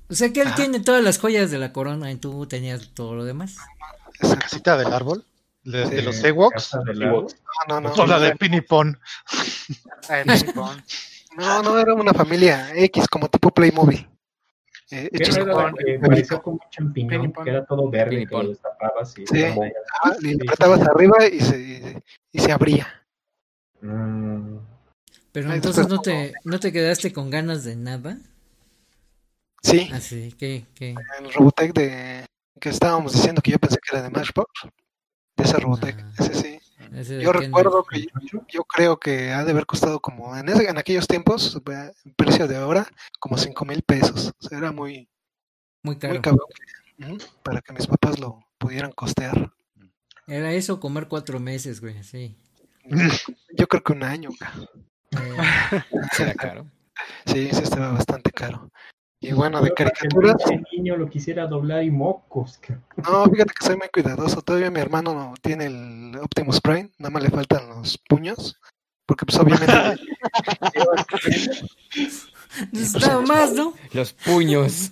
o 0.08 0.14
sea 0.14 0.32
que 0.32 0.40
él 0.42 0.48
Ajá. 0.48 0.56
tiene 0.56 0.80
todas 0.80 1.02
las 1.04 1.18
joyas 1.18 1.50
de 1.50 1.58
la 1.58 1.72
corona 1.72 2.10
y 2.10 2.16
tú 2.16 2.46
tenías 2.46 2.90
todo 2.94 3.14
lo 3.14 3.24
demás. 3.24 3.56
¿La 3.56 4.28
exacto. 4.28 4.38
casita 4.40 4.76
del 4.76 4.92
árbol? 4.92 5.24
¿De, 5.64 5.88
de 5.88 6.02
los 6.02 6.22
Ewoks? 6.24 6.72
Lago. 6.94 7.26
No, 7.68 7.80
no, 7.80 7.92
¿O 7.92 8.06
la 8.06 8.16
no. 8.18 8.20
de 8.24 8.36
Pinipon? 8.36 8.98
Ah, 10.08 10.20
el 10.20 10.24
ping-pong. 10.26 10.80
No, 11.36 11.62
no, 11.62 11.78
era 11.78 11.94
una 11.94 12.12
familia 12.12 12.70
X 12.74 13.06
como 13.08 13.28
tipo 13.28 13.50
Playmobil. 13.50 14.08
Eh, 14.90 15.08
¿Qué 15.10 15.22
hechos 15.22 15.38
no 15.46 15.58
era 15.60 15.72
que 15.72 15.98
parecía 15.98 16.38
como 16.38 16.56
un 16.62 16.70
champiñón, 16.70 17.32
que 17.32 17.48
era 17.50 17.64
todo 17.64 17.88
verde, 17.88 18.26
que 18.26 18.34
lo 18.34 18.48
destapabas 18.48 19.16
y... 19.18 19.26
Sí. 19.26 19.44
y 20.20 20.34
le 20.34 20.42
apretabas 20.44 20.82
arriba 20.82 21.26
y 21.26 21.40
se, 21.40 22.02
y 22.30 22.38
se 22.38 22.52
abría. 22.52 22.86
Mm, 23.80 24.58
Pero 25.32 25.52
entonces 25.54 25.84
entonces, 25.84 25.88
no 25.88 26.00
te, 26.02 26.34
no 26.44 26.60
te 26.60 26.72
quedaste 26.72 27.12
con 27.12 27.30
ganas 27.30 27.64
de 27.64 27.76
nada. 27.76 28.18
Sí, 29.62 29.88
Así 29.94 30.32
que, 30.32 30.66
que 30.74 30.90
el 31.20 31.32
Robotech 31.32 31.72
de 31.72 32.26
que 32.60 32.68
estábamos 32.68 33.12
diciendo 33.14 33.40
que 33.40 33.52
yo 33.52 33.58
pensé 33.58 33.76
que 33.78 33.96
era 33.96 34.02
de 34.02 34.10
Matchbox. 34.10 34.50
De 35.36 35.44
ese 35.44 35.56
Robotech, 35.58 35.96
Ah. 35.98 36.12
ese 36.18 36.34
sí. 36.34 36.58
Yo 37.20 37.32
recuerdo 37.32 37.84
que 37.84 38.06
yo 38.48 38.64
creo 38.64 38.98
que 38.98 39.32
ha 39.32 39.44
de 39.44 39.52
haber 39.52 39.66
costado 39.66 40.00
como 40.00 40.36
en, 40.36 40.48
ese- 40.48 40.68
en 40.68 40.78
aquellos 40.78 41.06
tiempos, 41.06 41.60
el 42.04 42.14
precio 42.14 42.46
de 42.48 42.56
ahora, 42.56 42.86
como 43.20 43.36
cinco 43.38 43.64
mil 43.64 43.82
pesos. 43.82 44.32
O 44.40 44.48
sea, 44.48 44.58
era 44.58 44.72
muy, 44.72 45.08
muy 45.82 45.94
muy 45.94 45.98
caro. 45.98 46.20
cabrón 46.22 46.46
Ujú, 46.98 47.18
para 47.42 47.60
que 47.62 47.72
mis 47.72 47.86
papás 47.86 48.18
lo 48.20 48.44
pudieran 48.58 48.92
costear. 48.92 49.52
Era 50.26 50.52
eso 50.52 50.78
comer 50.80 51.08
cuatro 51.08 51.40
meses, 51.40 51.80
güey, 51.80 52.02
sí. 52.02 52.36
Yo 53.56 53.66
creo 53.68 53.82
que 53.82 53.92
un 53.92 54.02
año. 54.04 54.30
Eh, 55.12 55.36
Será 56.12 56.34
caro. 56.34 56.66
Sí, 57.26 57.48
sí 57.52 57.62
estaba 57.62 57.90
bastante 57.92 58.30
caro. 58.30 58.70
Y 59.24 59.32
bueno, 59.32 59.60
de 59.62 59.68
el 59.68 59.74
caricaturas, 59.74 60.34
pinche 60.48 60.64
niño 60.76 60.96
lo 60.96 61.08
quisiera 61.08 61.46
doblar 61.46 61.84
y 61.84 61.90
mocos. 61.90 62.58
que- 62.58 62.74
no, 62.96 63.24
fíjate 63.26 63.52
que 63.58 63.64
soy 63.66 63.76
muy 63.76 63.88
cuidadoso. 63.88 64.42
Todavía 64.42 64.70
mi 64.70 64.80
hermano 64.80 65.14
no 65.14 65.34
tiene 65.40 65.66
el 65.66 66.16
Optimus 66.20 66.60
Prime, 66.60 66.90
nada 66.98 67.10
más 67.10 67.22
le 67.22 67.30
faltan 67.30 67.68
los 67.68 67.96
puños, 68.08 68.58
porque 69.06 69.24
pues 69.24 69.38
obviamente 69.38 69.72
Necesitaba 72.72 73.22
más, 73.22 73.52
¿no? 73.52 73.74
Los 73.92 74.12
puños. 74.12 74.90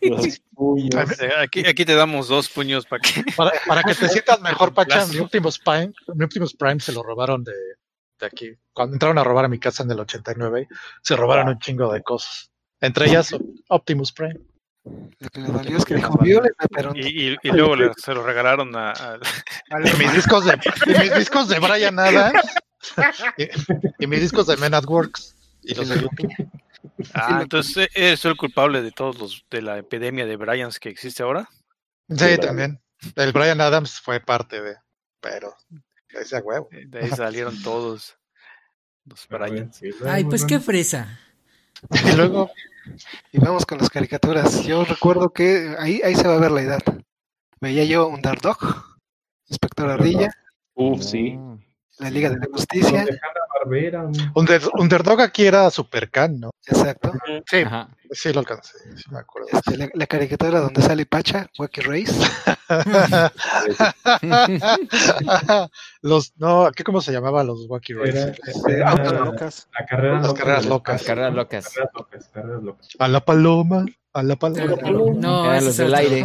Los 0.00 0.40
puños. 0.54 0.94
Aquí, 1.40 1.60
aquí 1.66 1.84
te 1.84 1.94
damos 1.94 2.28
dos 2.28 2.48
puños 2.48 2.86
para 2.86 3.00
que. 3.00 3.22
Para, 3.36 3.52
para 3.66 3.82
que 3.82 3.94
te 3.94 4.08
sientas 4.08 4.40
mejor, 4.40 4.74
Pacha, 4.74 4.96
Lazo. 4.96 5.12
mi 5.12 5.18
Optimus 5.20 5.58
Prime, 5.58 5.92
mi 6.14 6.24
Optimus 6.24 6.54
Prime 6.54 6.80
se 6.80 6.92
lo 6.92 7.02
robaron 7.02 7.44
de, 7.44 7.52
de 8.20 8.26
aquí. 8.26 8.50
Cuando 8.72 8.94
entraron 8.94 9.18
a 9.18 9.24
robar 9.24 9.44
a 9.44 9.48
mi 9.48 9.58
casa 9.58 9.82
en 9.84 9.90
el 9.90 10.00
89, 10.00 10.68
se 11.02 11.16
robaron 11.16 11.48
un 11.48 11.58
chingo 11.58 11.92
de 11.92 12.02
cosas. 12.02 12.50
Entre 12.80 13.06
ellas 13.06 13.34
Optimus 13.68 14.12
Prime. 14.12 14.38
lo 14.84 15.28
que 15.30 15.40
le 15.40 15.46
dolió 15.48 15.78
es 15.78 15.84
que 15.84 15.94
dijo, 15.96 16.16
vióleme, 16.18 16.54
pero 16.74 16.92
no". 16.92 16.98
Y, 16.98 17.30
y, 17.32 17.36
y 17.42 17.50
luego 17.52 17.74
le- 17.76 17.92
se 17.96 18.14
lo 18.14 18.22
regalaron 18.22 18.74
a. 18.76 18.90
a- 18.92 19.18
Y 19.84 19.96
mis 19.98 20.12
discos 20.14 20.44
de, 20.44 20.58
y 20.86 20.98
mis 20.98 21.14
discos 21.14 21.48
de 21.48 21.58
Brian 21.58 21.98
Adams. 21.98 22.40
Y, 23.36 23.48
y 23.98 24.06
mis 24.06 24.20
discos 24.20 24.46
de 24.46 24.56
Men 24.58 24.72
at 24.74 24.84
Works. 24.84 25.34
Y 25.62 25.74
los 25.74 25.88
de 25.88 26.06
Ah, 27.14 27.40
entonces 27.42 27.76
eh, 27.78 27.88
eres 27.94 28.24
el 28.26 28.36
culpable 28.36 28.80
de 28.80 28.92
todos 28.92 29.18
los. 29.18 29.44
de 29.50 29.60
la 29.60 29.78
epidemia 29.78 30.24
de 30.24 30.36
Bryans 30.36 30.78
que 30.78 30.88
existe 30.88 31.22
ahora. 31.24 31.48
Sí, 32.08 32.38
también. 32.38 32.80
El 33.16 33.32
Brian 33.32 33.60
Adams 33.60 33.98
fue 34.00 34.20
parte 34.20 34.62
de. 34.62 34.76
Pero. 35.20 35.52
Ese 36.10 36.38
huevo. 36.38 36.68
Eh, 36.70 36.84
De 36.86 37.00
ahí 37.00 37.10
salieron 37.10 37.60
todos 37.62 38.16
los 39.04 39.26
Bryans. 39.28 39.80
Ay, 40.06 40.24
pues 40.24 40.44
qué 40.44 40.60
fresa. 40.60 41.18
Y 41.90 42.16
luego, 42.16 42.50
y 43.32 43.38
vamos 43.38 43.66
con 43.66 43.78
las 43.78 43.90
caricaturas. 43.90 44.64
Yo 44.64 44.84
recuerdo 44.84 45.30
que 45.30 45.74
ahí, 45.78 46.00
ahí 46.04 46.14
se 46.14 46.26
va 46.26 46.34
a 46.34 46.40
ver 46.40 46.50
la 46.50 46.62
edad. 46.62 46.82
Veía 47.60 47.84
yo 47.84 48.08
Underdog, 48.08 48.58
Inspector 49.48 49.90
Ardilla, 49.90 50.30
Uf, 50.74 51.02
sí. 51.02 51.38
La 51.98 52.10
Liga 52.10 52.30
de 52.30 52.36
la 52.36 52.46
Justicia, 52.52 53.04
güey. 53.04 53.18
Under- 54.34 54.62
Underdog 54.74 55.20
aquí 55.22 55.44
era 55.46 55.68
Supercan, 55.70 56.38
¿no? 56.38 56.50
exacto. 56.66 57.10
Sí, 57.46 57.58
Ajá. 57.58 57.88
Sí, 58.12 58.32
lo 58.32 58.38
alcancé, 58.40 58.78
sí 58.96 59.04
me 59.10 59.18
acuerdo. 59.18 59.48
Este, 59.52 59.76
la, 59.76 59.88
la 59.92 60.06
caricatura 60.06 60.60
donde 60.60 60.80
sale 60.82 61.04
Pacha, 61.06 61.48
Wacky 61.58 61.80
Race. 61.80 62.14
los, 66.02 66.32
no, 66.36 66.70
¿qué 66.74 66.84
cómo 66.84 67.00
se 67.00 67.12
llamaba 67.12 67.42
los 67.44 67.66
Wacky 67.68 67.92
Era, 67.94 68.02
Racers? 68.26 68.40
era 68.68 68.90
Autos 68.90 69.12
la, 69.12 69.18
locas. 69.20 69.68
la 69.78 69.86
carrera 69.86 70.20
Las 70.20 70.34
carreras 70.34 70.66
locas. 70.66 70.94
espacio. 71.00 71.06
Carreras 71.14 71.34
locas. 71.34 71.68
Carreras 71.74 71.90
locas, 71.94 72.28
carreras 72.32 72.62
locas. 72.62 72.88
A 72.98 73.08
la 73.08 73.20
paloma, 73.20 73.84
a 74.16 74.22
la 74.22 74.36
paloma. 74.36 75.12
No, 75.18 75.44
Eran 75.44 75.64
los 75.64 75.76
del 75.76 75.94
aire. 75.94 76.24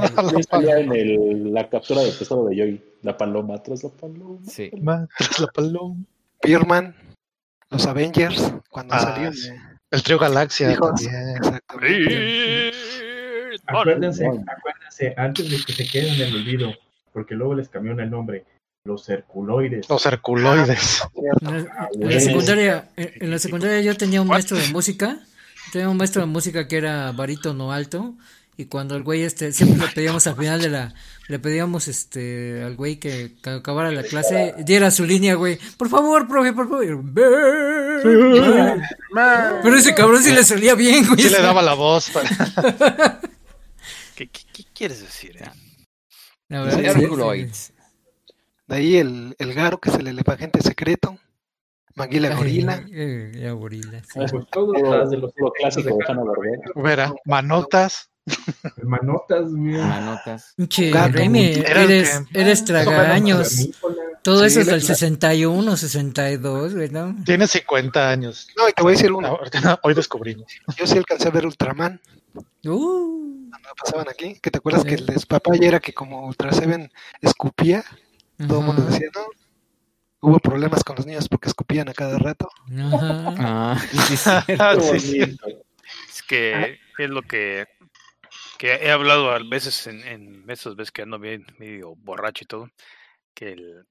Salía 0.49 0.79
en 0.79 0.91
el- 0.93 1.53
la 1.53 1.69
captura 1.69 2.01
del 2.01 2.17
tesoro 2.17 2.45
de 2.45 2.55
Joy. 2.55 2.81
La 3.03 3.17
paloma 3.17 3.61
tras 3.61 3.83
la 3.83 3.89
paloma. 3.89 4.39
Sí. 4.47 4.69
paloma, 4.69 5.07
tras 5.17 5.39
la 5.39 5.47
paloma. 5.47 5.95
Beerman, 6.43 6.95
los 7.69 7.85
Avengers, 7.87 8.53
cuando 8.69 8.93
Ah, 8.95 9.31
sí. 9.33 9.49
de- 9.49 9.55
El 9.91 10.03
trío 10.03 10.17
Galaxia 10.19 10.71
hijos. 10.71 10.91
también. 11.01 11.35
Exactamente. 11.37 12.71
Acuérdense, 13.67 14.25
acuérdense, 14.25 15.13
antes 15.17 15.49
de 15.49 15.57
que 15.65 15.73
se 15.73 15.85
queden 15.87 16.13
en 16.15 16.21
el 16.21 16.35
olvido, 16.35 16.73
porque 17.13 17.35
luego 17.35 17.53
les 17.55 17.69
cambiaron 17.69 17.99
el 17.99 18.09
nombre, 18.09 18.45
los 18.85 19.05
circuloides. 19.05 19.89
Los 19.89 20.05
Herculoides. 20.05 21.03
En 21.15 21.65
la, 21.65 21.89
en 21.93 22.09
la 22.09 22.19
secundaria, 22.19 22.89
en 22.95 23.29
la 23.31 23.39
secundaria 23.39 23.81
yo 23.81 23.95
tenía 23.95 24.21
un 24.21 24.27
maestro 24.27 24.57
de 24.57 24.67
música, 24.69 25.19
tenía 25.71 25.89
un 25.89 25.97
maestro 25.97 26.21
de 26.21 26.27
música 26.27 26.67
que 26.67 26.77
era 26.77 27.11
barítono 27.11 27.71
alto 27.71 28.15
Y 28.57 28.65
cuando 28.65 28.95
el 28.95 29.03
güey 29.03 29.23
este, 29.23 29.51
siempre 29.53 29.87
le 29.87 29.93
pedíamos 29.93 30.27
al 30.27 30.35
final 30.35 30.61
de 30.61 30.69
la, 30.69 30.93
le 31.27 31.39
pedíamos 31.39 31.87
este 31.87 32.61
al 32.63 32.75
güey 32.75 32.97
que, 32.99 33.35
que 33.41 33.49
acabara 33.49 33.91
la 33.91 34.03
clase, 34.03 34.53
diera 34.59 34.91
su 34.91 35.05
línea, 35.05 35.35
güey. 35.35 35.57
Por 35.77 35.89
favor, 35.89 36.27
profe, 36.27 36.53
por 36.53 36.67
favor. 36.69 37.03
Pero 39.63 39.75
ese 39.77 39.93
cabrón 39.95 40.21
sí 40.23 40.31
le 40.31 40.43
salía 40.43 40.75
bien, 40.75 41.07
güey. 41.07 41.19
Sí 41.21 41.29
le 41.29 41.41
daba 41.41 41.61
la 41.61 41.73
voz. 41.73 42.09
para- 42.09 42.29
¿Qué, 44.15 44.27
qué- 44.29 44.45
qué 44.53 44.63
quieres 44.73 45.01
decir? 45.01 45.37
eh? 45.37 45.49
La 46.49 46.61
verdad, 46.61 46.77
Señor 46.77 46.95
sí, 46.95 47.49
sí. 47.53 47.73
De 48.67 48.75
ahí 48.75 48.97
el, 48.97 49.35
el 49.39 49.53
Garo, 49.53 49.79
que 49.79 49.89
es 49.89 49.95
el 49.95 50.07
elefante 50.07 50.61
secreto. 50.61 51.17
Maguila 51.95 52.35
gorila. 52.35 52.83
Eh, 52.91 53.31
ya, 53.35 53.51
gorila. 53.51 54.01
sí. 54.03 54.09
Pues 54.15 54.31
todos 54.51 54.75
Todo 54.81 55.09
de 55.09 55.17
los 55.17 55.33
lo 55.37 55.51
clásico 55.51 55.97
de 55.97 56.05
Hanna 56.07 56.23
Barbera. 56.23 56.61
Vera, 56.75 57.13
manotas. 57.25 58.09
manotas, 58.83 59.51
güey. 59.51 59.73
Manotas. 59.77 60.53
Pinche 60.55 60.91
Gato, 60.91 61.17
eres, 61.19 62.21
que- 62.31 62.39
eres 62.39 62.65
tragaños. 62.65 63.69
Todo 64.23 64.41
Sí, 64.41 64.45
eso 64.45 64.59
es 64.61 64.65
del 64.67 64.75
la- 64.75 64.81
61, 64.85 65.75
62, 65.77 66.75
güey, 66.75 66.89
¿no? 66.89 67.15
Tiene 67.25 67.47
50 67.47 68.09
años. 68.11 68.47
No, 68.55 68.69
y 68.69 68.73
te 68.73 68.83
voy 68.83 68.91
a 68.91 68.95
decir 68.95 69.11
uno. 69.11 69.27
Ahorita- 69.29 69.79
Hoy 69.83 69.93
descubrimos. 69.95 70.45
Yo 70.77 70.85
sí 70.85 70.97
alcancé 70.97 71.27
a 71.27 71.31
ver 71.31 71.45
Ultraman. 71.47 71.99
Uh, 72.65 73.49
Cuando 73.49 73.69
pasaban 73.83 74.07
aquí. 74.09 74.37
Que 74.39 74.51
te 74.51 74.59
acuerdas 74.59 74.85
que 74.85 74.93
el 74.95 75.05
despapalle 75.07 75.65
era 75.67 75.79
que 75.79 75.93
como 75.93 76.27
Ultra 76.27 76.53
Seven 76.53 76.91
escupía. 77.21 77.83
Todo 78.47 78.59
el 78.59 78.65
mundo 78.65 78.83
decía, 78.83 79.07
no. 79.15 79.21
Hubo 80.21 80.39
problemas 80.39 80.83
con 80.83 80.95
los 80.95 81.05
niños 81.05 81.27
porque 81.27 81.49
escupían 81.49 81.89
a 81.89 81.93
cada 81.93 82.17
rato. 82.19 82.49
ajá. 82.69 83.35
Ah, 83.37 83.81
sí, 84.81 84.99
sí. 84.99 85.37
Es 86.07 86.23
que 86.23 86.79
es 86.97 87.09
lo 87.09 87.21
que, 87.21 87.67
que 88.57 88.75
he 88.75 88.91
hablado 88.91 89.31
a 89.31 89.39
veces 89.39 89.87
en, 89.87 90.07
en 90.07 90.49
esas 90.49 90.75
veces 90.75 90.91
que 90.91 91.01
ando 91.01 91.19
bien 91.19 91.45
medio 91.57 91.95
borracho 91.97 92.45
y 92.45 92.47
todo, 92.47 92.69
que 93.33 93.53
el 93.53 93.85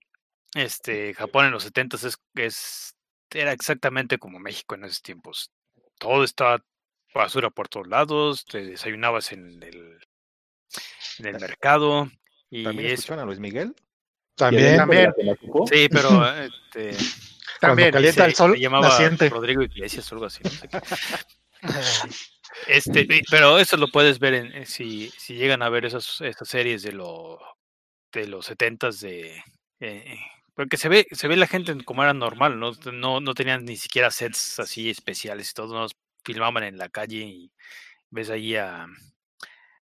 este 0.55 1.13
Japón 1.15 1.47
en 1.47 1.53
los 1.53 1.65
70 1.65 1.97
es, 1.97 2.19
es 2.35 2.97
era 3.31 3.53
exactamente 3.53 4.19
como 4.19 4.39
México 4.39 4.75
en 4.75 4.85
esos 4.85 5.03
tiempos. 5.03 5.53
Todo 5.99 6.25
estaba 6.25 6.65
basura 7.15 7.51
por 7.51 7.69
todos 7.69 7.87
lados, 7.87 8.45
te 8.45 8.65
desayunabas 8.65 9.33
en 9.33 9.63
el 9.63 9.99
en 11.19 11.27
el 11.27 11.41
mercado 11.41 12.11
y 12.49 12.65
¿También 12.65 12.87
es 12.87 13.01
escuchaban 13.01 13.25
a 13.25 13.27
Luis 13.27 13.41
Miguel? 13.41 13.75
También. 14.37 14.77
También. 14.77 15.13
sí, 15.71 15.89
pero 15.91 16.09
este 16.39 16.91
Cuando 16.93 16.97
También. 17.61 17.91
calienta 17.93 18.25
el 18.25 18.31
se- 18.33 18.37
sol, 18.37 18.55
se 18.55 18.61
llamaba 18.61 18.89
naciente. 18.89 19.29
Rodrigo 19.29 19.63
Iglesias 19.63 20.11
o 20.11 20.15
algo 20.15 20.27
así. 20.27 20.41
no 20.45 20.51
sé 20.51 20.69
qué. 20.69 20.81
Este, 22.67 23.07
pero 23.31 23.59
eso 23.59 23.77
lo 23.77 23.89
puedes 23.89 24.19
ver 24.19 24.35
en, 24.35 24.53
en 24.53 24.67
si, 24.67 25.11
si 25.17 25.35
llegan 25.35 25.63
a 25.63 25.69
ver 25.69 25.85
esas, 25.87 26.21
esas 26.21 26.49
series 26.49 26.83
de 26.83 26.93
lo 26.93 27.39
de 28.13 28.27
los 28.27 28.47
setentas 28.47 29.01
de 29.01 29.43
eh, 29.79 30.19
porque 30.55 30.77
se 30.77 30.89
ve, 30.89 31.07
se 31.13 31.29
ve 31.29 31.37
la 31.37 31.47
gente 31.47 31.73
como 31.85 32.03
era 32.03 32.13
normal, 32.13 32.59
no, 32.59 32.73
no, 32.93 33.21
no 33.21 33.35
tenían 33.35 33.65
ni 33.65 33.77
siquiera 33.77 34.11
sets 34.11 34.59
así 34.59 34.91
especiales 34.91 35.51
y 35.51 35.55
todos 35.55 35.71
nos 35.71 35.93
filmaban 36.25 36.65
en 36.65 36.77
la 36.77 36.89
calle 36.89 37.19
y 37.19 37.53
ves 38.11 38.29
ahí 38.31 38.57
a 38.57 38.87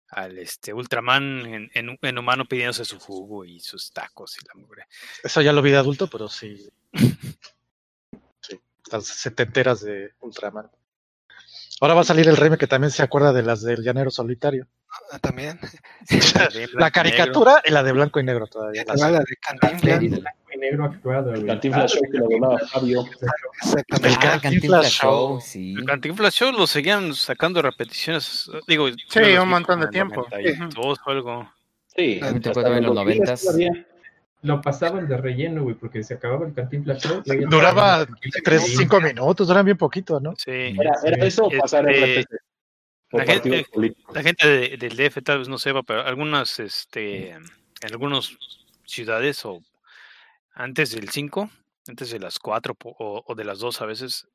al 0.10 0.38
este 0.38 0.74
Ultraman 0.74 1.46
en, 1.46 1.72
en, 1.74 1.98
en 2.02 2.18
humano 2.18 2.46
pidiéndose 2.46 2.86
su 2.86 3.00
jugo 3.00 3.46
y 3.46 3.60
sus 3.60 3.92
tacos 3.92 4.38
y 4.38 4.46
la 4.46 4.60
mugre. 4.62 4.86
Eso 5.24 5.42
ya 5.42 5.54
lo 5.54 5.62
vi 5.62 5.72
de 5.72 5.78
adulto, 5.78 6.08
pero 6.08 6.28
sí. 6.28 6.70
Sí. 8.42 8.60
Las 8.92 9.06
setenteras 9.06 9.82
de 9.82 10.14
Ultraman. 10.22 10.70
Ahora 11.80 11.94
va 11.94 12.02
a 12.02 12.06
salir 12.06 12.28
el 12.28 12.38
remake 12.38 12.62
que 12.62 12.68
también 12.68 12.92
se 12.92 13.04
acuerda 13.04 13.34
de 13.34 13.44
las 13.44 13.62
del 13.62 13.84
Llanero 13.84 14.10
Solitario. 14.10 14.68
Ah, 15.12 15.20
También. 15.20 15.60
La 16.74 16.92
caricatura 16.92 17.62
y 17.64 17.72
la 17.72 17.84
de 17.84 17.92
blanco 17.92 18.20
y 18.20 18.24
negro 18.24 18.48
todavía. 18.48 18.84
La 18.88 18.96
bala 18.96 19.20
de 19.20 19.36
Cantinflas. 19.36 20.34
Negro 20.60 20.86
actuada, 20.86 21.32
güey. 21.34 21.46
Cantinflas 21.46 21.92
Show 21.94 22.02
que 22.12 22.18
lo 22.18 22.26
doblaba 22.30 22.60
Fabio. 22.68 23.06
El 24.04 24.14
Ah, 24.22 24.40
Cantinflas 24.42 24.92
Show. 24.92 25.40
Sí. 25.42 25.76
El 25.78 25.86
Cantinflas 25.86 26.34
Show 26.34 26.52
lo 26.52 26.68
seguían 26.68 27.14
sacando 27.14 27.62
repeticiones, 27.62 28.50
digo, 28.68 28.88
Sí, 29.10 29.20
un 29.42 29.50
montón 29.50 29.80
de 29.80 29.86
en 29.86 29.92
tiempo. 29.92 30.28
92 30.32 31.00
o 31.06 31.10
algo. 31.10 31.52
Sí. 31.96 32.20
También 32.20 32.44
los 32.44 32.56
los 32.56 32.66
2000 32.66 32.94
noventas. 32.94 33.46
Lo 34.44 34.62
pasaban 34.62 35.08
de 35.08 35.18
relleno, 35.18 35.64
güey, 35.64 35.76
porque 35.76 36.04
se 36.04 36.14
acababa 36.14 36.46
el 36.46 36.54
Cantinflas 36.54 37.02
Show. 37.04 37.24
Duraba 37.50 38.02
estaba 38.04 38.18
el 38.22 38.32
3, 38.32 38.44
Cantinflas 38.44 38.66
5 38.78 39.02
minutos, 39.02 39.48
duran 39.48 39.66
bien 39.66 39.78
poquito, 39.78 40.20
¿no? 40.20 40.34
Sí. 40.38 40.52
Era, 40.52 40.92
era 41.04 41.26
eso 41.26 41.46
o 41.46 41.52
pasar 41.52 41.90
Este, 41.90 42.22
RPC. 42.22 42.42
Por 43.10 43.20
la 43.26 43.34
gente-. 43.34 43.66
La 44.14 44.22
gente 44.22 44.48
de- 44.48 44.78
del 44.78 44.96
DF 44.96 45.22
tal 45.24 45.40
vez 45.40 45.48
no 45.50 45.58
sepa, 45.58 45.82
pero 45.82 46.02
algunas, 46.06 46.60
este, 46.60 47.30
en 47.32 47.44
algunas 47.90 48.32
ciudades 48.86 49.44
o 49.46 49.62
antes 50.58 50.92
del 50.92 51.10
5, 51.10 51.50
antes 51.88 52.10
de 52.12 52.20
las 52.20 52.40
4 52.40 52.76
po- 52.76 52.96
o, 53.00 53.24
o 53.26 53.36
de 53.36 53.44
las 53.46 53.60
2 53.60 53.82
a 53.82 53.86
veces, 53.86 54.28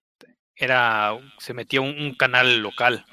era, 0.57 1.12
se 1.39 1.55
metía 1.55 1.81
un, 1.81 1.99
un 2.01 2.15
canal 2.15 2.59
local 2.61 3.05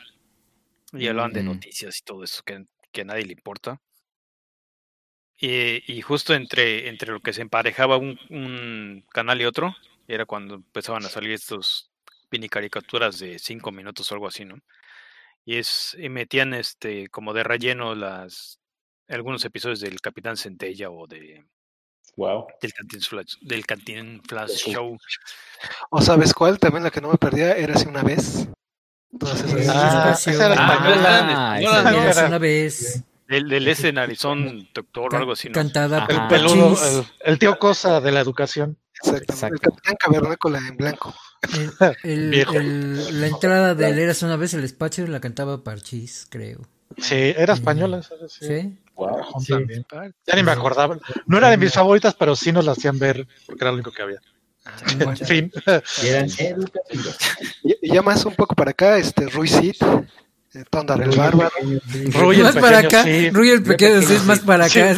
y 0.94 1.08
hablaban 1.08 1.34
de 1.34 1.44
Mm. 1.44 1.46
noticias 1.46 2.00
y 2.00 2.04
todo 2.04 2.24
eso 2.24 2.44
que, 2.44 2.66
que 2.92 3.02
a 3.02 3.06
nadie 3.06 3.26
le 3.26 3.34
importa. 3.34 3.82
Y, 5.38 5.82
y 5.92 6.02
justo 6.02 6.34
entre, 6.34 6.90
entre 6.90 7.12
lo 7.14 7.22
que 7.22 7.32
se 7.34 7.42
emparejaba 7.42 7.98
un, 7.98 8.20
un 8.30 9.06
canal 9.12 9.40
y 9.42 9.46
otro, 9.46 9.76
era 10.08 10.26
cuando 10.26 10.56
empezaban 10.56 11.06
a 11.06 11.10
salir 11.10 11.32
estos 11.32 11.92
mini 12.32 12.50
caricaturas 12.50 13.20
de 13.20 13.40
5 13.40 13.72
minutos 13.72 14.12
o 14.12 14.16
algo 14.16 14.28
así, 14.28 14.46
¿no? 14.46 14.58
y 15.46 15.56
es 15.56 15.96
y 15.98 16.10
metían 16.10 16.54
este 16.54 17.08
como 17.10 17.34
de 17.34 17.44
relleno 17.44 17.96
las 17.96 18.60
algunos 19.08 19.44
episodios 19.46 19.80
del 19.80 20.02
Capitán 20.02 20.36
Centella 20.38 20.92
o 20.92 21.08
de 21.08 21.46
Wow. 22.20 22.48
del 22.62 22.74
Cantinflas 22.74 23.38
del 23.42 23.66
Cantinflas 23.66 24.52
Eso. 24.52 24.72
Show 24.72 24.98
¿O 25.90 26.02
sabes 26.02 26.34
cuál? 26.34 26.60
También 26.60 26.84
la 26.84 26.92
que 26.92 27.02
no 27.02 27.10
me 27.12 27.18
perdía 27.18 27.54
era 27.54 27.76
así 27.76 27.88
una 27.88 28.04
vez. 28.04 28.48
Todas 29.18 29.42
esas. 29.44 29.68
Ah, 29.76 30.12
esa 30.16 30.32
era 30.32 30.56
Ah, 30.58 30.74
española. 30.74 31.60
no, 31.62 31.70
esa 31.70 31.92
no, 31.92 32.22
no 32.22 32.28
una 32.28 32.38
vez 32.38 33.04
del, 33.28 33.48
del 33.50 33.68
ese 33.68 33.92
narizón 33.94 34.68
doctor 34.74 35.14
o 35.16 35.18
algo 35.18 35.32
así, 35.34 35.48
¿no? 35.50 35.54
cantada. 35.54 36.06
El 36.10 36.28
peludo, 36.28 36.78
el, 36.86 37.06
el 37.32 37.40
tío 37.40 37.58
Cosa 37.58 38.02
de 38.02 38.12
la 38.12 38.20
educación. 38.20 38.78
Exactamente. 39.02 39.34
Exacto. 39.34 39.56
El 39.56 39.62
Capitán 39.62 39.96
Cavernícola 40.00 40.60
en 40.60 40.78
blanco. 40.78 41.16
El- 41.54 41.72
el- 42.04 42.30
Viejo. 42.32 42.54
el- 42.56 43.22
la 43.22 43.28
entrada 43.28 43.76
del 43.76 43.98
Eras 43.98 44.22
una 44.24 44.36
vez 44.36 44.54
el 44.54 44.64
espacio 44.66 45.08
la 45.08 45.22
cantaba 45.22 45.64
Parchís, 45.64 46.28
creo. 46.30 46.60
Sí, 46.98 47.16
era 47.38 47.54
española. 47.54 48.04
¿sabes? 48.04 48.34
Sí. 48.34 48.46
¿Sí? 48.46 48.78
Wow. 49.00 49.40
Sí. 49.42 49.54
también. 49.54 49.86
Ya 50.28 50.36
ni 50.36 50.44
me 50.44 50.52
acordaba. 50.52 50.98
No 51.26 51.38
era 51.38 51.50
de 51.50 51.58
mis 51.58 51.74
favoritas, 51.74 52.14
pero 52.16 52.36
sí 52.36 52.52
nos 52.52 52.66
la 52.66 52.74
hacían 52.74 53.00
ver 53.00 53.26
porque 53.46 53.64
era 53.64 53.72
lo 53.72 53.76
único 53.76 53.92
que 53.92 54.02
había. 54.02 54.20
En 55.00 55.18
fin. 55.18 55.52
Y 56.04 56.08
eran 56.08 56.28
ya 57.82 58.02
más 58.02 58.26
un 58.26 58.36
poco 58.36 58.56
para 58.56 58.72
acá, 58.72 58.98
este 58.98 59.28
Rui 59.28 59.48
Sid, 59.48 59.76
eh, 60.54 60.64
Tondar 60.70 61.02
el 61.02 61.12
Bárbaro. 61.12 61.50
Rui 62.12 62.38
el 62.38 62.44
más 62.44 62.56
para 62.56 62.82
pequeño, 62.82 63.00
acá, 63.00 63.04
sí. 63.04 63.30
Rui 63.32 63.50
el 63.50 63.64
pequeño, 63.64 64.02
sí, 64.02 64.14
es 64.16 64.26
más 64.26 64.40
para 64.42 64.66
acá. 64.66 64.94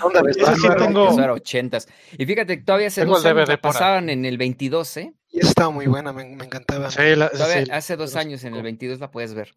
Tondar 0.00 0.24
el 0.24 0.30
Ese 0.30 0.54
sí 0.54 0.62
Bárbaro. 0.62 0.86
tengo. 0.86 1.20
Era. 1.20 1.78
Y 2.18 2.26
fíjate 2.26 2.58
que 2.58 2.64
todavía 2.64 2.88
hace 2.88 3.02
Tengo 3.02 3.16
dos 3.16 3.24
años 3.26 3.48
la 3.48 3.56
pasaban 3.60 4.08
en 4.08 4.24
el 4.24 4.38
22, 4.38 4.96
¿eh? 4.98 5.12
Y 5.30 5.40
estaba 5.40 5.70
muy 5.70 5.86
buena, 5.86 6.12
me, 6.12 6.24
me 6.24 6.44
encantaba. 6.44 6.90
Sí, 6.90 7.14
la- 7.16 7.28
Todavía 7.28 7.64
sí. 7.66 7.70
hace 7.70 7.96
dos 7.96 8.16
años 8.16 8.44
en 8.44 8.54
el 8.54 8.62
22 8.62 9.00
la 9.00 9.10
puedes 9.10 9.34
ver. 9.34 9.54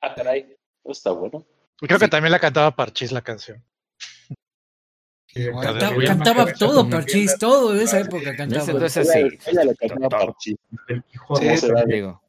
Ah, 0.00 0.14
caray. 0.14 0.56
Está 0.84 1.10
bueno. 1.12 1.44
Creo 1.78 1.98
que 1.98 2.08
también 2.08 2.32
la 2.32 2.38
cantaba 2.38 2.74
Parchís 2.74 3.12
la 3.12 3.22
canción. 3.22 3.62
Cantaba, 5.34 5.96
cantaba 6.04 6.52
todo, 6.52 6.88
Parchís, 6.90 7.38
todo 7.38 7.72
de 7.72 7.84
esa 7.84 8.00
época 8.00 8.36
cantaba. 8.36 8.62
ese 8.62 8.70
entonces 8.72 9.10
sí. 9.10 9.38
Ella, 9.50 9.64
le 9.64 9.74
cantaba. 9.76 10.34
El? 10.88 11.02
Digo, 11.88 12.22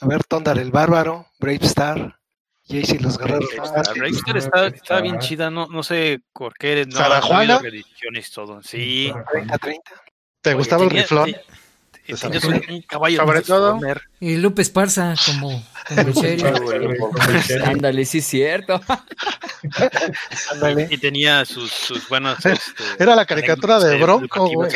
A 0.00 0.06
ver, 0.06 0.24
Tondar 0.24 0.58
el 0.58 0.72
Bárbaro, 0.72 1.26
Brave 1.38 1.60
Star, 1.62 2.18
Jaycee 2.66 2.98
los 2.98 3.16
Guerreros. 3.16 3.48
La 3.56 3.82
Register 3.94 4.36
está, 4.36 4.66
está 4.66 5.00
bien 5.00 5.20
chida, 5.20 5.50
no, 5.50 5.68
no 5.68 5.84
sé 5.84 6.20
por 6.32 6.54
qué 6.54 6.84
no 6.86 6.96
¿Sara 6.96 7.22
Juana? 7.22 7.60
todo. 8.34 8.60
Sí. 8.62 9.12
30, 9.32 9.58
30. 9.58 9.82
¿Te 10.40 10.50
Oye, 10.50 10.58
gustaba 10.58 10.82
el 10.82 10.88
tenía- 10.88 11.02
riflón? 11.02 11.36
Un, 12.08 12.82
caballo 12.82 13.18
Sobre 13.18 13.42
todo-. 13.42 13.80
Y 14.20 14.36
Lupe 14.36 14.62
Esparza 14.62 15.14
como, 15.26 15.62
ándale, 17.64 18.04
sí 18.04 18.18
es 18.18 18.26
cierto. 18.26 18.80
Y 20.90 20.98
tenía 20.98 21.44
sus, 21.44 21.70
sus 21.70 22.08
buenas. 22.08 22.44
este, 22.46 22.82
Era 22.98 23.14
la 23.14 23.24
caricatura 23.26 23.78
de 23.78 23.98
Bronco, 23.98 24.48
güey. 24.50 24.70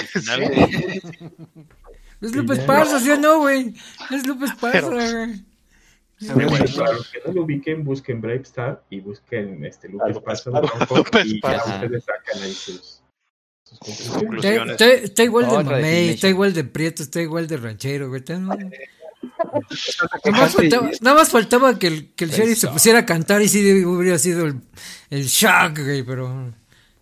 Es 2.21 2.35
Lupe 2.35 2.55
Esparza, 2.55 3.01
¿sí 3.01 3.11
o 3.11 3.19
no, 3.19 3.41
güey? 3.41 3.75
Es 4.11 4.27
Lupe 4.27 4.47
Esparza, 4.47 4.89
güey. 4.89 5.45
Sí, 6.19 6.31
bueno, 6.33 6.65
para 6.75 6.93
los 6.95 7.11
que 7.11 7.21
no 7.27 7.33
lo 7.35 7.43
ubiquen, 7.43 7.85
busquen 7.85 8.23
Brave 8.23 8.41
Star 8.41 8.83
y 8.89 9.01
busquen 9.01 9.63
este 9.67 9.91
Lupe 9.91 10.13
Esparza 10.13 10.51
Bronco, 10.51 11.05
y 11.25 11.43
ya 11.43 11.63
ustedes 11.67 12.05
sacan 12.05 12.43
ahí 12.43 12.53
sus, 12.53 12.96
sus 13.83 14.09
conclusiones. 14.09 14.17
Está, 14.17 14.19
Conclusiones. 14.19 14.71
está- 14.73 14.93
está 14.93 15.23
igual 15.25 15.49
de 15.49 15.65
mamey, 15.65 16.09
está 16.11 16.29
igual 16.29 16.53
de 16.55 16.65
prieto, 16.65 17.03
está 17.03 17.21
igual 17.23 17.47
de 17.47 17.57
ranchero, 17.57 18.09
güey. 18.09 18.23
Nada 20.25 20.41
más 20.41 20.55
faltaba, 20.55 20.91
nada 21.01 21.17
más 21.17 21.31
faltaba 21.31 21.79
que 21.79 21.87
el, 21.87 22.13
que 22.15 22.25
el 22.25 22.31
sheriff 22.31 22.59
se 22.59 22.69
pusiera 22.69 23.01
a 23.01 23.07
cantar 23.07 23.43
y 23.43 23.49
sí 23.49 23.85
hubiera 23.85 24.19
sido 24.19 24.47
el, 24.47 24.61
el 25.11 25.25
shock, 25.25 25.79
güey, 25.81 26.03
pero... 26.03 26.53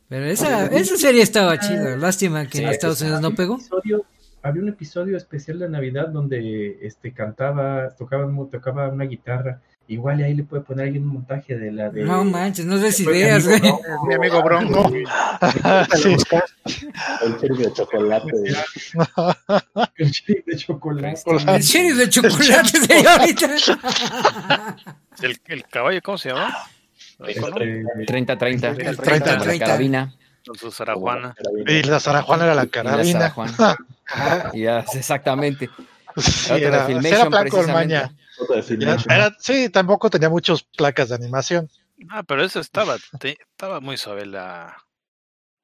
Pero 0.09 0.27
esa, 0.27 0.67
esa 0.67 0.97
serie 0.97 1.23
estaba 1.23 1.59
chida. 1.59 1.97
Lástima 1.97 2.47
que 2.47 2.59
en 2.59 2.69
Estados 2.69 3.01
Unidos 3.01 3.21
no 3.21 3.35
pegó. 3.35 3.55
episodio- 3.57 4.05
había 4.43 4.63
un 4.63 4.69
episodio 4.69 5.17
especial 5.17 5.59
de 5.59 5.69
Navidad 5.69 6.09
donde 6.09 6.79
este 6.83 7.13
cantaba, 7.13 7.89
tocaba, 7.97 8.31
tocaba 8.51 8.89
una 8.91 9.05
guitarra. 9.05 9.61
Igual 9.87 10.21
y 10.21 10.23
ahí 10.23 10.35
le 10.35 10.45
puede 10.45 10.63
poner 10.63 10.87
ahí 10.87 10.97
un 10.97 11.07
montaje 11.07 11.57
de 11.57 11.71
la 11.71 11.91
de. 11.91 12.05
No 12.05 12.25
manches, 12.25 12.65
no 12.65 12.79
des 12.79 12.99
ideas, 13.01 13.47
güey. 13.47 13.61
mi 14.09 14.15
amigo 14.15 14.43
Bronco. 14.43 14.91
Sí. 15.97 16.17
El 17.23 17.37
sheriff 17.37 17.59
de 17.59 17.73
chocolate. 17.73 18.33
El 19.97 20.11
sheriff 20.11 20.47
de 20.47 20.57
chocolate. 20.57 21.23
El 21.55 21.61
sheriff 21.63 21.97
de 21.99 22.09
chocolate, 22.09 22.69
señorita. 22.69 23.51
El, 25.23 25.41
el 25.47 25.65
caballo, 25.65 26.01
¿cómo 26.03 26.17
se 26.19 26.31
llama? 26.31 26.57
Este, 27.27 27.41
30-30. 27.43 28.81
El 28.81 28.97
Como 28.97 29.11
la 29.11 29.19
30-30. 29.19 29.59
carabina. 29.59 30.15
Con 30.47 30.57
su 30.57 30.71
zarajuana. 30.71 31.35
Y 31.67 31.83
la 31.85 32.01
Sarajuana 32.01 32.45
era 32.45 32.55
la 32.55 32.65
Y 32.65 32.67
la 32.67 32.71
carabina. 32.71 33.35
Y 34.53 34.63
ya, 34.63 34.81
exactamente. 34.93 35.71
Sí, 36.17 36.53
era, 36.53 36.85
Filmation, 36.87 37.21
era 37.21 37.31
plan 37.31 37.49
con 37.49 37.73
maña. 37.73 38.13
Era- 39.09 39.35
sí, 39.39 39.69
tampoco 39.69 40.11
tenía 40.11 40.29
muchas 40.29 40.63
placas 40.63 41.09
de 41.11 41.15
animación. 41.17 41.69
Ah, 42.11 42.23
pero 42.23 42.43
eso 42.45 42.61
estaba, 42.61 42.97
te- 43.21 43.39
estaba 43.53 43.81
muy 43.81 43.97
suave 43.97 44.27
la, 44.27 44.77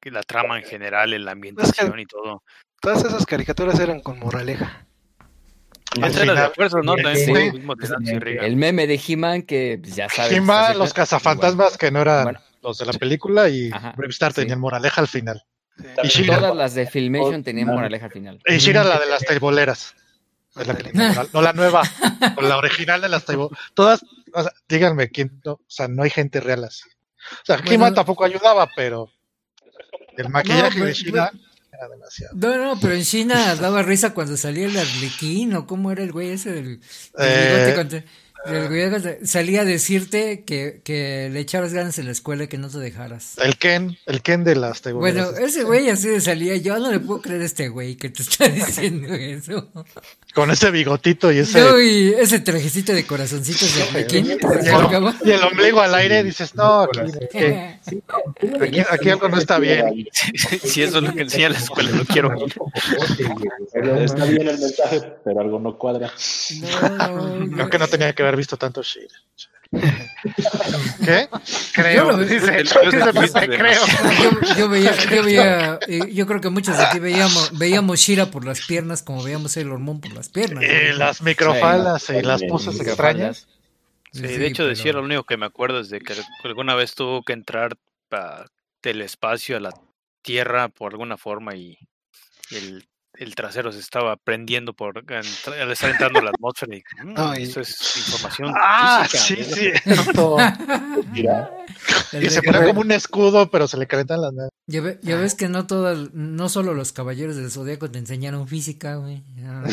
la 0.03 0.23
trama 0.23 0.57
en 0.57 0.63
general, 0.65 1.09
la 1.23 1.31
ambientación 1.31 1.99
y 1.99 2.05
todo. 2.05 2.43
Todas 2.81 3.03
esas 3.05 3.25
caricaturas 3.25 3.79
eran 3.79 3.99
con 4.01 4.17
moraleja. 4.19 4.85
El 8.41 8.55
meme 8.55 8.87
de 8.87 8.99
He-Man 9.07 9.41
que 9.43 9.79
pues, 9.81 9.95
ya 9.95 10.09
sabes. 10.09 10.31
He-Man, 10.33 10.77
los 10.77 10.93
cazafantasmas 10.93 11.77
que 11.77 11.91
no 11.91 12.01
eran 12.01 12.23
Bueno. 12.23 12.39
los 12.61 12.77
de 12.77 12.85
la 12.85 12.93
película 12.93 13.49
y 13.49 13.69
Ajá, 13.71 13.93
Bravestar 13.97 14.31
sí. 14.31 14.41
tenían 14.41 14.59
moraleja 14.59 15.01
al 15.01 15.07
final. 15.07 15.43
Y. 16.03 16.07
Shira, 16.07 16.37
Todas 16.39 16.55
las 16.55 16.73
de 16.75 16.85
Filmation 16.87 17.43
tenían 17.43 17.67
moraleja 17.67 18.05
al 18.05 18.11
final. 18.11 18.39
y 18.45 18.57
Shira 18.57 18.83
la 18.83 18.99
de 18.99 19.05
las 19.07 19.23
taiboleras. 19.23 19.95
Es 20.55 20.67
la 20.67 20.75
que 20.75 20.91
no 21.33 21.41
la 21.41 21.53
nueva, 21.53 21.81
o 22.35 22.41
la 22.41 22.57
original 22.57 23.01
de 23.01 23.09
las 23.09 23.23
taiboleras. 23.25 23.57
Todas, 23.73 24.01
o 24.33 24.43
sea, 24.43 24.51
díganme 24.67 25.09
quién, 25.09 25.41
no, 25.45 25.53
o 25.53 25.61
sea, 25.67 25.87
no 25.87 26.03
hay 26.03 26.09
gente 26.09 26.41
real 26.41 26.63
así. 26.65 26.83
O 26.89 27.45
sea, 27.45 27.57
Bueno. 27.57 27.71
He-Man 27.71 27.93
tampoco 27.93 28.25
ayudaba, 28.25 28.69
pero 28.75 29.09
el 30.17 30.29
maquillaje 30.29 30.79
No, 30.79 30.85
de 30.85 30.93
Shira 30.93 31.31
era 31.71 31.87
demasiado. 31.87 32.35
No, 32.35 32.57
no, 32.57 32.79
pero 32.81 32.93
en 32.95 33.03
China 33.03 33.55
daba 33.55 33.81
risa 33.81 34.13
cuando 34.13 34.35
salía 34.35 34.65
el 34.65 34.77
arlequín, 34.77 35.53
o 35.55 35.65
cómo 35.65 35.91
era 35.91 36.03
el 36.03 36.11
güey 36.11 36.31
ese 36.31 36.51
del, 36.51 36.79
del 36.79 37.93
Eh. 37.93 38.05
Que 38.45 39.19
salía 39.25 39.61
a 39.61 39.65
decirte 39.65 40.43
que, 40.43 40.81
que 40.83 41.29
le 41.31 41.39
echaras 41.39 41.73
ganas 41.73 41.97
en 41.99 42.05
la 42.05 42.11
escuela 42.11 42.45
y 42.45 42.47
que 42.47 42.57
no 42.57 42.69
te 42.69 42.79
dejaras. 42.79 43.37
El 43.37 43.57
Ken, 43.57 43.97
el 44.05 44.21
Ken 44.21 44.43
de 44.43 44.55
las 44.55 44.81
taiboleras. 44.81 45.31
Bueno, 45.31 45.45
ese 45.45 45.63
güey 45.63 45.89
así 45.89 46.07
de 46.07 46.21
salía, 46.21 46.55
yo 46.57 46.79
no 46.79 46.91
le 46.91 46.99
puedo 46.99 47.21
creer 47.21 47.41
a 47.41 47.45
este 47.45 47.69
güey 47.69 47.95
que 47.95 48.09
te 48.09 48.23
está 48.23 48.47
diciendo 48.47 49.13
eso. 49.13 49.71
Con 50.33 50.49
ese 50.49 50.71
bigotito 50.71 51.31
y 51.31 51.39
ese. 51.39 51.59
No, 51.59 51.79
y 51.79 52.13
ese 52.17 52.39
trajecito 52.39 52.93
de 52.93 53.05
corazoncitos 53.05 53.75
de 53.75 54.07
y, 54.11 54.17
el, 54.17 55.31
el 55.31 55.43
ombligo 55.43 55.81
al 55.81 55.93
aire, 55.95 56.23
dices, 56.23 56.55
no, 56.55 56.83
aquí, 56.83 56.99
aquí, 56.99 58.03
aquí, 58.61 58.83
aquí 58.89 59.09
algo 59.09 59.29
no 59.29 59.37
está 59.37 59.59
bien. 59.59 60.07
Si 60.63 60.81
eso 60.81 60.97
es 60.97 61.03
lo 61.03 61.13
que 61.13 61.21
enseña 61.21 61.49
la 61.49 61.57
escuela, 61.57 61.91
no 61.91 62.05
quiero. 62.05 62.33
Está 62.43 64.25
bien 64.25 64.47
el 64.47 64.59
mensaje, 64.59 65.01
pero 65.23 65.41
algo 65.41 65.59
no 65.59 65.77
cuadra. 65.77 66.11
No, 66.61 67.49
Creo 67.51 67.69
que 67.69 67.79
no 67.79 67.87
tenía 67.87 68.13
que 68.13 68.23
haber 68.31 68.37
visto 68.37 68.57
tanto 68.57 68.81
Shira. 68.81 69.15
¿Qué? 71.05 71.29
Creo, 71.73 72.11
Yo 72.11 72.17
dice, 72.25 72.63
creo. 73.47 73.73
Yo, 74.21 74.55
yo 74.57 74.69
veía, 74.69 74.95
yo 74.95 75.23
veía, 75.23 75.79
eh, 75.87 75.99
yo 76.13 76.27
creo 76.27 76.41
que 76.41 76.49
muchos 76.49 76.77
de 76.77 76.83
aquí 76.83 76.99
veíamos, 76.99 77.57
veíamos 77.57 77.99
Shira 77.99 78.25
por 78.27 78.45
las 78.45 78.65
piernas 78.65 79.01
como 79.01 79.23
veíamos 79.23 79.55
el 79.57 79.71
hormón 79.71 80.01
por 80.01 80.11
las 80.13 80.29
piernas. 80.29 80.63
Y 80.63 80.93
las 80.97 81.21
microfalas 81.21 82.09
y 82.09 82.21
las 82.21 82.43
poses 82.43 82.79
extrañas. 82.79 83.47
Sí, 84.11 84.21
de 84.21 84.47
hecho, 84.47 84.63
pero- 84.63 84.69
de 84.69 84.75
Shira 84.75 84.99
lo 84.99 85.05
único 85.05 85.23
que 85.23 85.37
me 85.37 85.45
acuerdo 85.45 85.79
es 85.79 85.89
de 85.89 86.01
que 86.01 86.13
alguna 86.43 86.75
vez 86.75 86.93
tuvo 86.95 87.23
que 87.23 87.33
entrar 87.33 87.77
del 88.83 89.01
espacio 89.01 89.57
a 89.57 89.61
la 89.61 89.73
Tierra 90.21 90.67
por 90.69 90.91
alguna 90.91 91.17
forma 91.17 91.55
y 91.55 91.77
el, 92.51 92.85
el 93.23 93.35
trasero 93.35 93.71
se 93.71 93.79
estaba 93.79 94.15
prendiendo 94.17 94.73
por 94.73 94.97
al 95.09 95.71
estar 95.71 95.89
entrando 95.91 96.21
la 96.21 96.31
atmósfera. 96.31 96.75
Y, 96.75 96.83
mm, 97.03 97.13
No, 97.13 97.37
y- 97.37 97.43
Eso 97.43 97.61
es 97.61 97.97
información. 97.97 98.53
Ah, 98.55 99.05
física, 99.09 99.43
sí, 99.43 99.71
cierto. 99.83 100.37
Mira, 101.11 101.51
El 102.11 102.23
Y 102.25 102.29
se 102.29 102.41
pone 102.41 102.65
como 102.67 102.81
un 102.81 102.91
escudo, 102.91 103.49
pero 103.51 103.67
se 103.67 103.77
le 103.77 103.87
calentan 103.87 104.21
las 104.21 104.33
manos. 104.33 104.49
Ya, 104.67 104.81
ve- 104.81 104.99
ya 105.01 105.17
ves 105.17 105.35
que 105.35 105.47
no 105.49 105.67
todas, 105.67 106.13
no 106.13 106.49
solo 106.49 106.73
los 106.73 106.91
caballeros 106.91 107.35
del 107.35 107.51
zodiaco 107.51 107.89
te 107.91 107.99
enseñaron 107.99 108.47
física, 108.47 108.95
güey. 108.95 109.23
Ah, 109.45 109.63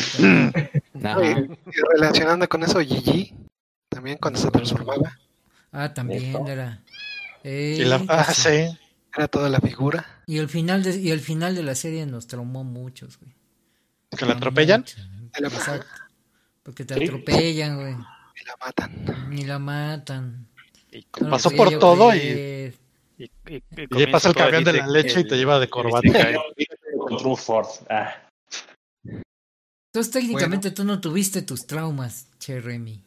Ajá. 1.03 1.17
Oye, 1.17 1.49
y 1.67 1.81
relacionando 1.95 2.47
con 2.49 2.63
eso, 2.63 2.79
Gigi, 2.79 3.33
también 3.89 4.17
cuando 4.17 4.39
se 4.39 4.51
transformaba, 4.51 5.17
Ah, 5.71 5.93
también 5.93 6.35
era. 6.47 6.81
Y 7.43 7.83
la, 7.85 8.03
ah, 8.09 8.33
sí. 8.33 8.67
era 9.15 9.27
toda 9.27 9.49
la 9.49 9.59
figura. 9.61 10.05
Y 10.27 10.37
el 10.39 10.49
final 10.49 10.83
de, 10.83 10.97
y 10.97 11.11
el 11.11 11.19
final 11.19 11.55
de 11.55 11.63
la 11.63 11.75
serie 11.75 12.05
nos 12.05 12.27
traumó 12.27 12.63
muchos, 12.63 13.17
güey. 13.19 13.31
¿Que 14.17 14.25
la 14.25 14.33
atropellan? 14.33 14.85
Y 15.37 15.41
la, 15.41 15.47
Exacto. 15.47 15.87
Porque 16.63 16.85
te 16.85 16.95
Sí. 16.95 17.03
atropellan, 17.05 17.75
güey. 17.79 17.93
y 18.41 18.45
la 18.45 18.55
matan. 18.65 19.29
Ni 19.29 19.43
la 19.43 19.59
matan. 19.59 20.47
y- 20.91 21.05
No 21.21 21.29
Pasó 21.29 21.51
por 21.51 21.69
yo 21.71 21.77
todo 21.79 22.15
y- 22.15 22.73
y- 23.17 23.23
y- 23.47 23.63
y 23.77 24.03
Y 24.03 24.07
pasa 24.07 24.29
el 24.29 24.35
camión 24.35 24.63
de 24.63 24.73
la 24.73 24.87
leche 24.87 25.19
y 25.19 25.27
te 25.27 25.35
lleva 25.35 25.59
de 25.59 25.69
corbata. 25.69 26.07
Con 26.97 27.17
True 27.17 27.35
Force. 27.35 27.83
Ah, 27.89 28.15
Entonces 29.91 30.11
técnicamente 30.13 30.71
tú 30.71 30.83
no 30.83 31.01
tuviste 31.01 31.41
tus 31.41 31.65
traumas, 31.67 32.27
Che 32.39 32.59
Remy. 32.61 33.03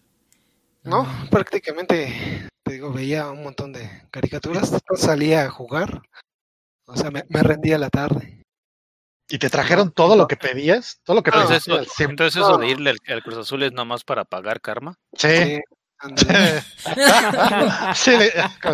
No, 0.84 1.04
Ah, 1.06 1.26
prácticamente, 1.30 2.48
te 2.64 2.72
digo, 2.72 2.92
veía 2.92 3.30
un 3.30 3.42
montón 3.44 3.72
de 3.72 3.88
caricaturas, 4.10 4.72
salía 4.96 5.44
a 5.44 5.50
jugar, 5.50 6.02
o 6.86 6.96
sea, 6.96 7.10
me, 7.12 7.24
me 7.28 7.42
rendía 7.42 7.78
la 7.78 7.88
tarde. 7.88 8.41
Y 9.34 9.38
te 9.38 9.48
trajeron 9.48 9.90
todo 9.92 10.14
lo 10.14 10.28
que 10.28 10.36
pedías, 10.36 11.00
todo 11.04 11.16
lo 11.16 11.22
que 11.22 11.30
Entonces, 11.30 11.64
pedías. 11.64 11.82
eso, 11.86 11.92
Sí, 11.96 12.02
entonces 12.04 12.36
eso 12.42 12.58
de 12.58 12.68
irle 12.68 12.94
al, 13.08 13.22
Cruz 13.22 13.38
Azul 13.38 13.62
es 13.62 13.72
nomás 13.72 14.04
para 14.04 14.24
pagar 14.26 14.60
karma. 14.60 14.98
sí, 15.16 15.58
Sí, 16.16 16.26
sí, 17.94 18.12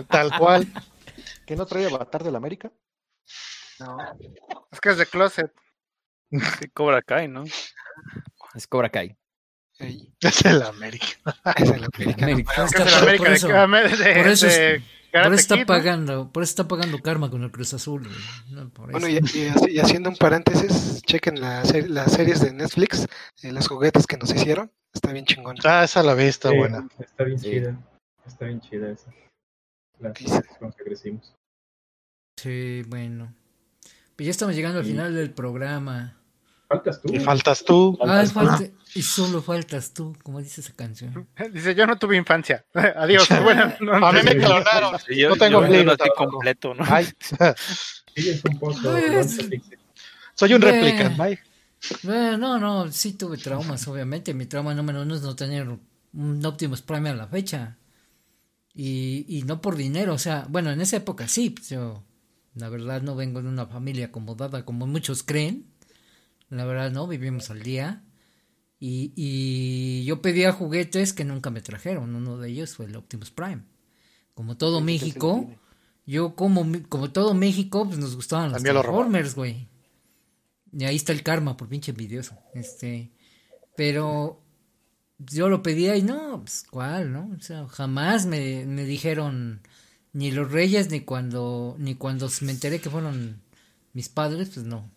tal 0.08 0.36
cual. 0.36 0.66
¿Qué 1.46 1.54
no 1.56 1.66
trae 1.66 1.86
Avatar 1.86 2.24
del 2.24 2.34
América? 2.36 2.72
No, 3.78 3.96
Es 4.72 4.80
que 4.80 4.88
es 4.90 4.96
de 4.98 5.06
closet. 5.06 5.52
Sí, 6.30 6.68
Cobra 6.74 7.02
Kai, 7.02 7.28
¿no? 7.28 7.44
Es 8.54 8.66
Cobra 8.66 8.88
Kai. 8.90 9.16
ey, 9.78 10.12
Es 10.20 10.44
el 10.44 10.62
América. 10.62 11.06
es 11.56 11.70
el. 11.70 11.84
América. 11.84 12.52
por 12.54 12.64
Es 12.64 12.72
que 12.74 12.84
la 12.84 12.98
América 12.98 13.18
por 13.18 13.28
de, 13.28 13.34
eso- 13.34 13.48
de- 13.48 14.14
por 14.16 14.26
eso 14.28 14.46
es- 14.48 14.56
de 14.56 14.82
por 15.12 15.20
eso 15.32 15.34
está 15.34 15.54
Kid, 15.54 15.60
¿no? 15.62 15.66
pagando, 15.66 16.32
por 16.32 16.42
eso 16.42 16.50
está 16.50 16.68
pagando 16.68 16.98
karma 17.00 17.30
con 17.30 17.42
el 17.42 17.50
Cruz 17.50 17.74
Azul. 17.74 18.02
güey. 18.06 18.16
No, 18.50 18.68
por 18.70 18.90
Bueno, 18.92 19.08
y, 19.08 19.14
y 19.14 19.48
así- 19.48 19.70
y 19.70 19.78
haciendo 19.80 20.10
un 20.10 20.16
paréntesis, 20.16 21.02
chequen 21.02 21.40
la 21.40 21.64
ser- 21.64 21.90
las 21.90 22.12
series 22.12 22.40
de 22.40 22.52
Netflix, 22.52 23.06
eh, 23.42 23.52
los 23.52 23.68
juguetes 23.68 24.06
que 24.06 24.16
nos 24.16 24.32
hicieron, 24.34 24.70
está 24.94 25.12
bien 25.12 25.24
chingón. 25.24 25.56
Ah, 25.64 25.84
esa 25.84 26.02
la 26.02 26.14
vi, 26.14 26.24
está 26.24 26.50
Sí, 26.50 26.56
buena. 26.56 26.88
Está 26.98 27.24
bien 27.24 27.38
Sí. 27.38 27.50
chida. 27.50 27.78
Está 28.26 28.44
bien 28.46 28.60
chida 28.60 28.90
esa. 28.90 29.10
La 30.00 30.12
¿Qué 30.12 30.24
hice? 30.24 30.42
con 30.60 30.70
que 30.72 30.84
crecimos. 30.84 31.34
Sí, 32.38 32.82
bueno. 32.86 33.34
Pues 34.14 34.26
ya 34.26 34.30
estamos 34.30 34.54
llegando 34.54 34.78
al 34.80 34.84
final 34.84 35.14
del 35.14 35.30
programa. 35.32 36.17
Faltas 36.68 37.00
tú. 37.00 37.14
Y 37.14 37.20
faltas 37.20 37.64
tú. 37.64 37.98
Falta, 37.98 38.60
y 38.94 39.02
solo 39.02 39.40
faltas 39.40 39.92
tú, 39.94 40.14
como 40.22 40.40
dice 40.40 40.60
esa 40.60 40.74
canción. 40.74 41.26
Dice, 41.52 41.74
yo 41.74 41.86
no 41.86 41.98
tuve 41.98 42.16
infancia. 42.16 42.64
Adiós. 42.74 43.26
Bueno, 43.42 43.72
no, 43.80 43.94
A 44.06 44.12
mí 44.12 44.20
me 44.22 44.36
clonaron. 44.36 44.96
Yo, 45.16 45.30
No 45.30 45.36
tengo 45.36 45.66
yo- 45.66 45.96
tampoco. 45.96 46.30
completo, 46.30 46.74
¿no? 46.74 46.84
Ay, 46.86 47.06
Sí, 48.14 48.28
es 48.30 48.44
un 48.44 48.58
poco. 48.58 48.76
Once 48.90 49.44
Pixel. 49.44 49.78
soy 50.34 50.54
un 50.54 50.62
Eh. 50.62 50.66
replicante. 50.72 51.22
Ay. 51.22 51.38
Eh, 52.02 52.36
no, 52.38 52.58
no, 52.58 52.90
sí 52.92 53.12
tuve 53.14 53.38
traumas, 53.38 53.86
obviamente. 53.88 54.34
Mi 54.34 54.46
trauma 54.46 54.74
número 54.74 55.02
uno 55.02 55.14
es 55.14 55.22
no 55.22 55.34
tener 55.36 55.68
un 56.12 56.44
Optimus 56.44 56.82
Prime 56.82 57.08
a 57.10 57.14
la 57.14 57.28
fecha. 57.28 57.76
Y, 58.74 59.24
y 59.28 59.42
no 59.42 59.60
por 59.60 59.74
dinero, 59.76 60.14
o 60.14 60.18
sea, 60.18 60.46
bueno, 60.48 60.70
en 60.70 60.80
esa 60.80 60.96
época 60.98 61.26
sí, 61.26 61.50
pues 61.50 61.70
yo, 61.70 62.04
la 62.54 62.68
verdad, 62.68 63.02
no 63.02 63.16
vengo 63.16 63.42
de 63.42 63.48
una 63.48 63.66
familia 63.66 64.06
acomodada 64.06 64.64
como 64.64 64.86
muchos 64.86 65.22
creen. 65.24 65.66
La 66.50 66.64
verdad, 66.64 66.90
no, 66.90 67.06
vivimos 67.06 67.50
al 67.50 67.62
día. 67.62 68.04
Y, 68.80 69.12
y 69.16 70.04
yo 70.04 70.22
pedía 70.22 70.52
juguetes 70.52 71.12
que 71.12 71.24
nunca 71.24 71.50
me 71.50 71.60
trajeron. 71.60 72.14
Uno 72.14 72.38
de 72.38 72.50
ellos 72.50 72.74
fue 72.74 72.86
el 72.86 72.96
Optimus 72.96 73.30
Prime. 73.30 73.62
Como 74.34 74.56
todo 74.56 74.80
México, 74.80 75.50
yo 76.06 76.36
como, 76.36 76.64
como 76.88 77.10
todo 77.10 77.34
México, 77.34 77.84
pues 77.86 77.98
nos 77.98 78.14
gustaban 78.14 78.52
los. 78.52 78.62
Transformers, 78.62 79.34
güey. 79.34 79.68
Y 80.72 80.84
ahí 80.84 80.96
está 80.96 81.12
el 81.12 81.22
karma, 81.22 81.56
por 81.56 81.68
pinche 81.68 81.90
envidioso. 81.90 82.36
Este, 82.54 83.10
pero 83.76 84.40
yo 85.18 85.48
lo 85.48 85.62
pedía 85.62 85.96
y 85.96 86.02
no, 86.02 86.40
pues 86.42 86.64
cuál, 86.70 87.12
¿no? 87.12 87.30
O 87.36 87.40
sea, 87.40 87.66
jamás 87.66 88.26
me, 88.26 88.64
me 88.64 88.84
dijeron 88.84 89.60
ni 90.12 90.30
los 90.30 90.50
reyes 90.50 90.90
ni 90.90 91.00
cuando 91.00 91.76
ni 91.78 91.94
cuando 91.94 92.28
me 92.42 92.52
enteré 92.52 92.80
que 92.80 92.90
fueron 92.90 93.42
mis 93.92 94.08
padres, 94.08 94.50
pues 94.54 94.66
no. 94.66 94.90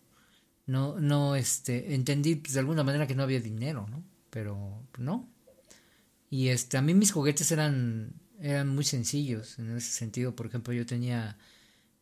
No 0.72 1.00
no 1.00 1.36
este 1.36 1.94
entendí 1.96 2.36
pues, 2.36 2.54
de 2.54 2.60
alguna 2.60 2.84
manera 2.84 3.08
que 3.08 3.16
no 3.16 3.24
había 3.24 3.40
dinero, 3.40 3.88
¿no? 3.90 4.04
Pero 4.30 4.84
no. 4.98 5.30
Y 6.30 6.50
este 6.50 6.78
a 6.78 6.82
mí 6.82 6.94
mis 6.94 7.12
juguetes 7.12 7.52
eran 7.52 8.14
eran 8.40 8.70
muy 8.70 8.84
sencillos 8.84 9.60
en 9.60 9.78
ese 9.78 9.92
sentido, 9.92 10.36
por 10.36 10.48
ejemplo, 10.48 10.74
yo 10.74 10.86
tenía 10.86 11.38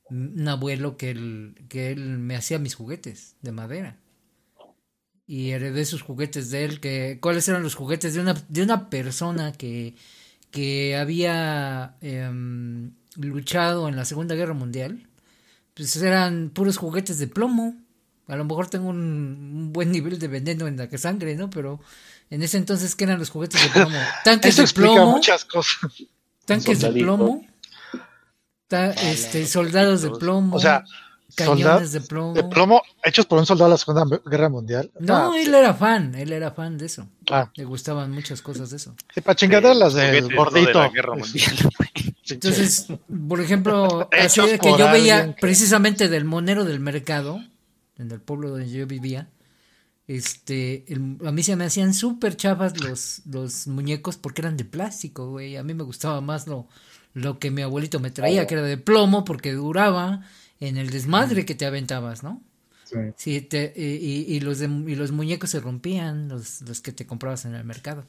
un 0.10 0.48
abuelo 0.48 0.98
que 0.98 1.12
él 1.12 1.56
que 1.70 1.92
él 1.92 2.20
me 2.20 2.36
hacía 2.36 2.60
mis 2.60 2.76
juguetes 2.76 3.36
de 3.42 3.52
madera 3.52 3.98
y 5.30 5.52
heredé 5.52 5.86
sus 5.86 6.02
juguetes 6.02 6.50
de 6.50 6.66
él, 6.66 6.80
que 6.80 7.20
cuáles 7.22 7.48
eran 7.48 7.62
los 7.62 7.76
juguetes 7.76 8.16
de 8.16 8.20
una, 8.20 8.34
de 8.50 8.64
una 8.64 8.90
persona 8.90 9.52
que, 9.52 9.94
que 10.50 10.98
había 10.98 11.98
em, 12.02 12.94
luchado 13.16 13.88
en 13.88 13.96
la 13.96 14.06
Segunda 14.06 14.34
Guerra 14.34 14.56
Mundial, 14.56 15.08
pues 15.76 15.96
eran 15.98 16.50
puros 16.50 16.78
juguetes 16.78 17.20
de 17.20 17.28
plomo. 17.28 17.76
A 18.30 18.36
lo 18.36 18.46
mejor 18.46 18.70
tengo 18.70 18.88
un, 18.90 18.98
un 18.98 19.74
buen 19.74 19.92
nivel 19.92 20.18
de 20.20 20.28
veneno 20.28 20.68
en 20.68 20.78
la 20.78 20.88
que 20.88 20.98
sangre, 20.98 21.36
¿no? 21.36 21.50
Pero 21.50 21.80
en 22.30 22.44
ese 22.44 22.58
entonces, 22.58 22.96
¿qué 22.96 23.04
eran 23.06 23.20
los 23.20 23.30
juguetes 23.32 23.62
de 23.62 23.70
plomo? 23.70 23.98
Tanques 24.24 24.54
Eso 24.54 24.64
de 24.68 24.74
plomo, 24.74 25.12
muchas 25.12 25.44
cosas. 25.46 25.92
tanques 26.46 26.80
de 26.80 26.92
plomo, 26.92 27.46
ta- 28.68 28.92
este, 28.92 29.46
soldados 29.48 30.02
de 30.04 30.12
plomo, 30.12 30.56
O 30.56 30.60
sea, 30.60 30.84
cañones 31.36 31.92
de 31.92 32.02
plomo. 32.02 32.34
de 32.34 32.44
plomo 32.44 32.82
hechos 33.04 33.26
por 33.26 33.40
un 33.40 33.46
soldado 33.46 33.70
de 33.70 33.74
la 33.74 33.78
Segunda 33.78 34.22
Guerra 34.26 34.50
Mundial. 34.50 34.92
No, 35.00 35.32
Ah, 35.34 35.38
él 35.40 35.54
era 35.54 35.74
fan, 35.74 36.14
él 36.16 36.32
era 36.32 36.52
fan 36.52 36.78
de 36.78 36.86
eso. 36.88 37.08
Ah. 37.32 37.50
Le 37.56 37.66
gustaban 37.66 38.12
muchas 38.12 38.42
cosas 38.42 38.70
de 38.72 38.78
eso. 38.78 38.96
sí, 39.14 39.22
para 39.22 39.36
chingaderas 39.36 39.78
las 39.78 39.94
del 39.94 40.24
no 40.24 40.28
de 40.30 40.36
gordito. 40.36 40.80
la 40.80 40.90
guerra 40.90 41.16
mundial. 41.18 41.56
Entonces, 42.30 42.88
por 43.28 43.42
ejemplo, 43.42 44.08
así 44.20 44.42
de 44.42 44.60
que 44.60 44.70
yo 44.78 44.92
veía 44.92 45.34
que- 45.34 45.42
precisamente 45.42 46.08
del 46.10 46.26
monero 46.26 46.64
del 46.66 46.80
mercado, 46.80 47.42
en 48.00 48.12
el 48.12 48.22
pueblo 48.22 48.50
donde 48.50 48.70
yo 48.70 48.88
vivía, 48.88 49.30
este, 50.08 50.92
el- 50.92 51.18
a 51.26 51.32
mí 51.32 51.44
se 51.44 51.56
me 51.56 51.66
hacían 51.66 51.94
súper 51.94 52.36
chavas 52.36 52.80
los, 52.82 53.22
los 53.26 53.68
muñecos 53.68 54.18
porque 54.18 54.42
eran 54.42 54.58
de 54.58 54.66
plástico, 54.66 55.30
güey. 55.30 55.56
A 55.58 55.64
mí 55.64 55.74
me 55.74 55.84
gustaba 55.84 56.20
más 56.22 56.48
lo, 56.48 56.68
lo 57.14 57.38
que 57.40 57.52
mi 57.52 57.62
abuelito 57.62 58.00
me 58.00 58.12
traía, 58.12 58.48
que 58.48 58.56
era 58.56 58.64
de 58.64 58.78
plomo, 58.78 59.24
porque 59.26 59.54
duraba 59.54 60.24
en 60.60 60.78
el 60.78 60.90
desmadre 60.90 61.46
que 61.46 61.56
te 61.56 61.66
aventabas, 61.66 62.24
¿no? 62.24 62.42
Sí. 62.86 62.96
Sí, 63.18 63.42
te- 63.42 63.74
y, 63.76 63.84
y- 64.32 64.36
y 64.36 64.40
los 64.40 64.58
de- 64.60 64.66
y 64.92 64.96
los 64.96 65.12
muñecos 65.12 65.52
se 65.52 65.60
rompían, 65.60 66.28
los, 66.30 66.62
los 66.62 66.82
que 66.82 66.92
te 66.92 67.06
comprabas 67.06 67.46
en 67.46 67.54
el 67.54 67.64
mercado. 67.64 68.08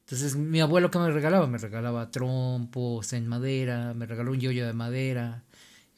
Entonces, 0.00 0.36
mi 0.36 0.60
abuelo, 0.60 0.90
¿qué 0.90 0.98
me 0.98 1.10
regalaba? 1.10 1.46
Me 1.48 1.58
regalaba 1.58 2.10
trompos 2.10 3.12
en 3.12 3.26
madera, 3.28 3.92
me 3.94 4.06
regaló 4.06 4.32
un 4.32 4.40
yoyo 4.40 4.66
de 4.66 4.72
madera, 4.72 5.42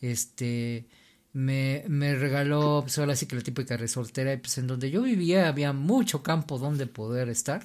este, 0.00 0.86
me, 1.32 1.84
me 1.88 2.14
regaló, 2.14 2.80
pues 2.82 2.98
ahora 2.98 3.16
sí 3.16 3.26
que 3.26 3.36
la 3.36 3.42
típica 3.42 3.76
resortera, 3.76 4.32
y 4.32 4.38
pues 4.38 4.58
en 4.58 4.66
donde 4.66 4.90
yo 4.90 5.02
vivía 5.02 5.48
había 5.48 5.72
mucho 5.72 6.22
campo 6.22 6.58
donde 6.58 6.86
poder 6.86 7.28
estar, 7.28 7.64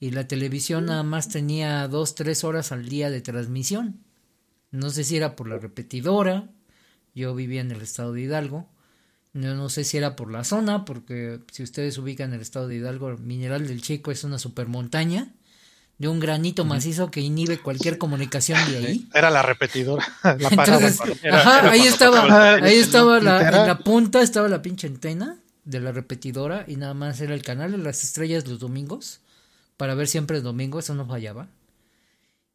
y 0.00 0.10
la 0.12 0.28
televisión 0.28 0.86
nada 0.86 1.02
más 1.02 1.28
tenía 1.28 1.86
dos, 1.88 2.14
tres 2.14 2.44
horas 2.44 2.72
al 2.72 2.88
día 2.88 3.10
de 3.10 3.20
transmisión. 3.20 4.04
No 4.70 4.90
sé 4.90 5.04
si 5.04 5.16
era 5.16 5.34
por 5.34 5.48
la 5.48 5.58
repetidora, 5.58 6.50
yo 7.14 7.34
vivía 7.34 7.60
en 7.60 7.72
el 7.72 7.82
estado 7.82 8.12
de 8.12 8.22
Hidalgo, 8.22 8.68
no 9.32 9.68
sé 9.68 9.84
si 9.84 9.96
era 9.96 10.16
por 10.16 10.30
la 10.30 10.44
zona, 10.44 10.84
porque 10.84 11.40
si 11.52 11.62
ustedes 11.62 11.98
ubican 11.98 12.32
el 12.32 12.40
estado 12.40 12.68
de 12.68 12.76
Hidalgo, 12.76 13.16
Mineral 13.18 13.66
del 13.66 13.82
Chico 13.82 14.10
es 14.10 14.24
una 14.24 14.38
supermontaña 14.38 15.34
de 15.98 16.06
un 16.08 16.20
granito 16.20 16.64
macizo 16.64 17.10
que 17.10 17.20
inhibe 17.20 17.58
cualquier 17.58 17.98
comunicación 17.98 18.58
de 18.70 18.78
ahí. 18.78 19.08
Era 19.14 19.30
la 19.30 19.42
repetidora. 19.42 20.06
La 20.38 20.50
pagaba. 20.50 20.86
Entonces, 20.88 21.18
Era- 21.22 21.40
ajá, 21.40 21.58
era 21.60 21.70
ahí 21.72 21.80
estaba, 21.86 22.54
ahí 22.54 22.76
estaba 22.76 23.20
la, 23.20 23.38
literal. 23.38 23.60
en 23.62 23.66
la 23.66 23.78
punta 23.78 24.22
estaba 24.22 24.48
la 24.48 24.62
pinche 24.62 24.86
antena 24.86 25.38
de 25.64 25.80
la 25.80 25.92
repetidora 25.92 26.64
y 26.68 26.76
nada 26.76 26.94
más 26.94 27.20
era 27.20 27.34
el 27.34 27.42
canal 27.42 27.72
de 27.72 27.78
las 27.78 28.02
estrellas 28.04 28.46
los 28.46 28.58
domingos 28.60 29.20
para 29.76 29.94
ver 29.94 30.06
siempre 30.08 30.38
el 30.38 30.42
domingo, 30.42 30.78
eso 30.78 30.94
no 30.94 31.06
fallaba. 31.06 31.48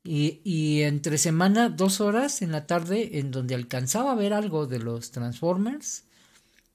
Y, 0.06 0.42
y 0.44 0.82
entre 0.82 1.18
semana, 1.18 1.70
dos 1.70 2.02
horas 2.02 2.42
en 2.42 2.52
la 2.52 2.66
tarde 2.68 3.20
en 3.20 3.32
donde 3.32 3.56
alcanzaba 3.56 4.12
a 4.12 4.16
ver 4.16 4.34
algo 4.34 4.68
de 4.68 4.80
los 4.80 5.12
Transformers 5.12 6.04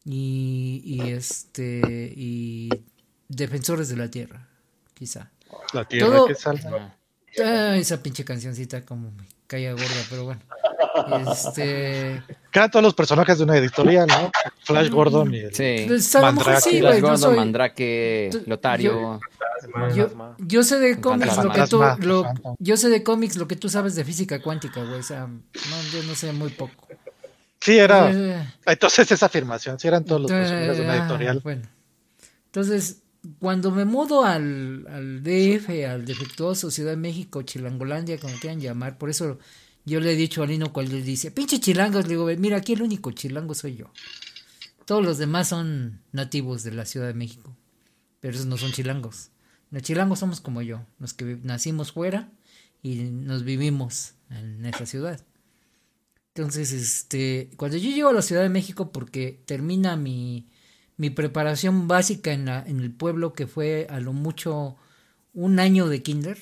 y, 0.05 0.81
y 0.85 1.11
este 1.11 2.13
y 2.17 2.71
Defensores 3.29 3.89
de 3.91 3.97
la 3.97 4.11
Tierra, 4.11 4.49
quizá. 4.95 5.31
La 5.73 5.85
tierra 5.85 6.17
Todo- 6.17 6.27
que 6.27 6.35
salva. 6.35 6.95
Ah, 7.45 7.77
esa 7.77 8.03
pinche 8.03 8.25
cancioncita 8.25 8.85
como 8.85 9.11
me 9.13 9.25
caía 9.47 9.73
gorda, 9.73 9.87
pero 10.11 10.25
bueno. 10.25 10.41
Este. 11.31 12.23
Todos 12.53 12.83
los 12.83 12.95
personajes 12.95 13.39
de 13.39 13.45
una 13.45 13.57
editorial, 13.57 14.07
¿no? 14.07 14.31
Flash 14.65 14.91
Gordon 14.91 15.33
y 15.35 15.39
el 15.41 15.55
Sí. 15.55 15.85
Pues 15.87 16.15
Mandrake. 16.15 16.61
sí, 16.61 16.79
Flash. 16.81 16.95
No 16.97 17.01
Gordon, 17.03 17.19
soy. 17.19 17.37
Mandrake, 17.37 18.31
Lotario. 18.47 19.21
Yo, 19.95 20.09
yo 20.39 20.63
sé 20.63 20.79
de 20.79 21.01
cómics 21.01 21.37
lo 21.37 21.53
que 21.53 21.67
tú. 21.67 21.83
Lo, 22.01 22.25
yo 22.59 22.77
sé 22.77 22.89
de 22.89 23.03
cómics 23.03 23.37
lo 23.37 23.47
que 23.47 23.57
tú 23.57 23.69
sabes 23.69 23.95
de 23.95 24.05
física 24.05 24.41
cuántica, 24.41 24.83
güey. 24.83 25.01
O 25.01 25.03
sea, 25.03 25.27
no, 25.27 25.83
yo 25.93 26.03
no 26.05 26.15
sé 26.15 26.33
muy 26.33 26.51
poco. 26.51 26.87
Sí, 27.61 27.77
era. 27.79 28.11
Eh, 28.13 28.55
Entonces 28.67 29.11
esa 29.11 29.27
afirmación, 29.27 29.79
sí 29.79 29.89
eran 29.89 30.05
todos 30.05 30.23
los 30.23 30.31
eh, 30.31 30.35
personajes 30.35 30.77
de 30.77 30.83
una 30.85 30.93
ah, 30.93 30.97
editorial. 30.97 31.41
Bueno. 31.43 31.63
Entonces, 32.47 33.03
cuando 33.39 33.71
me 33.71 33.85
mudo 33.85 34.25
al, 34.25 34.87
al 34.89 35.23
DF, 35.23 35.69
al 35.89 36.05
defectuoso 36.05 36.71
Ciudad 36.71 36.93
de 36.93 36.97
México, 36.97 37.43
Chilangolandia, 37.43 38.19
como 38.19 38.39
quieran 38.39 38.61
llamar, 38.61 38.99
por 38.99 39.11
eso 39.11 39.39
yo 39.85 40.01
le 40.01 40.13
he 40.13 40.17
dicho 40.17 40.43
a 40.43 40.47
Lino 40.47 40.73
cuando 40.73 40.93
le 40.93 41.03
dice, 41.03 41.31
pinche 41.31 41.61
chilangos, 41.61 42.05
le 42.05 42.11
digo, 42.11 42.27
mira, 42.39 42.59
aquí 42.59 42.75
el 42.75 42.83
único 42.83 43.11
chilango 43.11 43.55
soy 43.55 43.77
yo. 43.77 43.91
Todos 44.85 45.05
los 45.05 45.19
demás 45.19 45.49
son 45.49 46.01
nativos 46.13 46.63
de 46.63 46.73
la 46.73 46.85
Ciudad 46.85 47.07
de 47.07 47.15
México, 47.15 47.57
pero 48.21 48.35
esos 48.35 48.47
no 48.47 48.57
son 48.57 48.73
chilangos. 48.73 49.31
Los 49.71 49.83
chilangos 49.83 50.19
somos 50.19 50.41
como 50.41 50.63
yo, 50.63 50.85
los 50.99 51.15
que 51.15 51.39
nacimos 51.43 51.93
fuera 51.93 52.31
y 52.83 52.97
nos 52.97 53.45
vivimos 53.45 54.15
en 54.31 54.65
esa 54.67 54.87
ciudad. 54.87 55.21
Entonces, 56.35 56.73
este, 56.73 57.51
cuando 57.57 57.77
yo 57.77 57.91
llego 57.91 58.11
a 58.11 58.13
la 58.13 58.23
Ciudad 58.23 58.43
de 58.43 58.49
México, 58.49 58.93
porque 58.93 59.43
termina 59.45 59.97
mi, 59.97 60.47
mi 60.99 61.11
preparación 61.11 61.89
básica 61.89 62.33
en, 62.33 62.47
la, 62.47 62.63
en 62.67 62.81
el 62.81 62.93
pueblo, 62.93 63.33
que 63.33 63.47
fue 63.47 63.87
a 63.91 64.01
lo 64.01 64.13
mucho 64.13 64.77
un 65.35 65.61
año 65.61 65.89
de 65.89 66.03
kinder, 66.03 66.39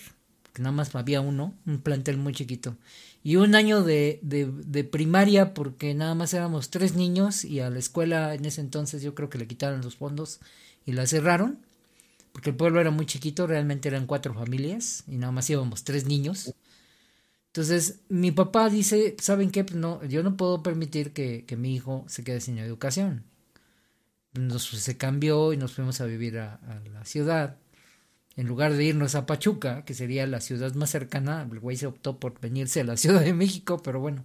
que 0.52 0.62
nada 0.62 0.72
más 0.72 0.94
había 0.94 1.20
uno, 1.20 1.54
un 1.66 1.80
plantel 1.80 2.16
muy 2.18 2.32
chiquito, 2.34 2.76
y 3.22 3.36
un 3.36 3.54
año 3.54 3.82
de, 3.82 4.20
de, 4.22 4.46
de 4.46 4.84
primaria, 4.84 5.54
porque 5.54 5.94
nada 5.94 6.14
más 6.14 6.34
éramos 6.34 6.70
tres 6.70 6.94
niños, 6.96 7.44
y 7.44 7.60
a 7.60 7.70
la 7.70 7.78
escuela 7.78 8.34
en 8.34 8.44
ese 8.46 8.60
entonces 8.62 9.02
yo 9.02 9.14
creo 9.14 9.30
que 9.30 9.38
le 9.38 9.46
quitaron 9.46 9.82
los 9.82 9.96
fondos 9.96 10.40
y 10.86 10.92
la 10.92 11.06
cerraron, 11.06 11.58
porque 12.32 12.50
el 12.50 12.56
pueblo 12.56 12.80
era 12.80 12.90
muy 12.90 13.06
chiquito, 13.06 13.46
realmente 13.46 13.88
eran 13.88 14.06
cuatro 14.06 14.34
familias, 14.34 15.04
y 15.08 15.16
nada 15.18 15.32
más 15.32 15.50
íbamos 15.50 15.84
tres 15.84 16.06
niños. 16.06 16.54
Entonces, 17.48 18.00
mi 18.08 18.30
papá 18.32 18.68
dice, 18.70 19.16
¿saben 19.20 19.50
qué? 19.50 19.64
Pues 19.64 19.76
no, 19.76 20.04
yo 20.04 20.22
no 20.22 20.36
puedo 20.36 20.62
permitir 20.62 21.12
que, 21.12 21.44
que 21.46 21.56
mi 21.56 21.74
hijo 21.74 22.04
se 22.08 22.22
quede 22.24 22.40
sin 22.40 22.58
educación. 22.58 23.24
Nos, 24.38 24.64
se 24.68 24.96
cambió 24.96 25.52
y 25.52 25.56
nos 25.56 25.72
fuimos 25.72 26.00
a 26.00 26.06
vivir 26.06 26.38
a, 26.38 26.54
a 26.54 26.80
la 26.92 27.04
ciudad. 27.04 27.56
En 28.36 28.46
lugar 28.46 28.74
de 28.74 28.84
irnos 28.84 29.14
a 29.14 29.24
Pachuca, 29.24 29.84
que 29.84 29.94
sería 29.94 30.26
la 30.26 30.40
ciudad 30.40 30.74
más 30.74 30.90
cercana, 30.90 31.48
el 31.50 31.58
güey 31.58 31.76
se 31.76 31.86
optó 31.86 32.20
por 32.20 32.38
venirse 32.40 32.80
a 32.80 32.84
la 32.84 32.96
Ciudad 32.98 33.22
de 33.22 33.32
México, 33.32 33.82
pero 33.82 34.00
bueno. 34.00 34.24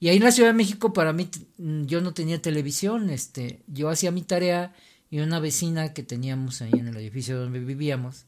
Y 0.00 0.08
ahí 0.08 0.16
en 0.16 0.24
la 0.24 0.32
Ciudad 0.32 0.50
de 0.50 0.54
México, 0.54 0.92
para 0.92 1.12
mí, 1.12 1.28
mm, 1.58 1.84
yo 1.84 2.00
no 2.00 2.14
tenía 2.14 2.40
televisión, 2.40 3.10
este, 3.10 3.62
yo 3.66 3.88
hacía 3.90 4.10
mi 4.10 4.22
tarea 4.22 4.74
y 5.10 5.20
una 5.20 5.40
vecina 5.40 5.92
que 5.94 6.02
teníamos 6.02 6.62
ahí 6.62 6.72
en 6.72 6.88
el 6.88 6.96
edificio 6.96 7.38
donde 7.38 7.60
vivíamos, 7.60 8.26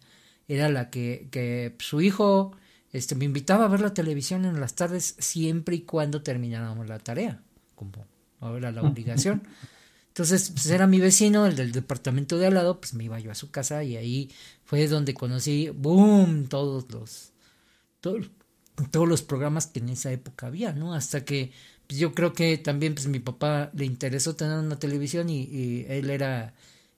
era 0.49 0.69
la 0.69 0.91
que, 0.91 1.29
que 1.31 1.75
su 1.79 2.01
hijo 2.01 2.53
este, 2.93 3.15
me 3.15 3.25
invitaba 3.25 3.65
a 3.65 3.69
ver 3.69 3.81
la 3.81 3.93
televisión 3.93 4.45
en 4.45 4.61
las 4.61 4.75
tardes 4.75 5.17
siempre 5.19 5.77
y 5.77 5.81
cuando 5.81 6.23
termináramos 6.23 6.89
la 6.89 6.99
tarea, 6.99 7.43
como 7.75 8.07
ahora 8.41 8.71
la 8.71 8.83
obligación. 8.89 9.43
Entonces, 10.17 10.51
pues 10.51 10.67
era 10.69 10.87
mi 10.87 10.99
vecino, 11.01 11.47
el 11.47 11.57
del 11.57 11.73
departamento 11.73 12.39
de 12.39 12.47
al 12.47 12.55
lado, 12.55 12.81
pues 12.81 12.95
me 12.95 13.05
iba 13.05 13.21
yo 13.21 13.31
a 13.31 13.35
su 13.35 13.51
casa 13.51 13.85
y 13.85 13.97
ahí 13.97 14.31
fue 14.65 14.89
donde 14.89 15.13
conocí, 15.15 15.69
boom, 15.71 16.49
todos 16.49 16.91
los, 16.91 17.33
todo- 18.01 18.21
todos 18.91 19.09
los 19.09 19.23
programas 19.23 19.67
que 19.67 19.81
en 19.81 19.89
esa 19.91 20.13
época 20.13 20.47
había, 20.49 20.73
¿no? 20.73 20.95
Hasta 20.95 21.25
que 21.25 21.53
pues, 21.87 21.99
yo 22.01 22.15
creo 22.15 22.33
que 22.33 22.59
también 22.59 22.95
pues 22.95 23.07
mi 23.09 23.21
papá 23.21 23.71
le 23.75 23.85
interesó 23.87 24.37
tener 24.37 24.59
una 24.59 24.79
televisión 24.79 25.31
y, 25.31 25.43
y 25.45 25.87
él 25.89 26.11
era 26.11 26.55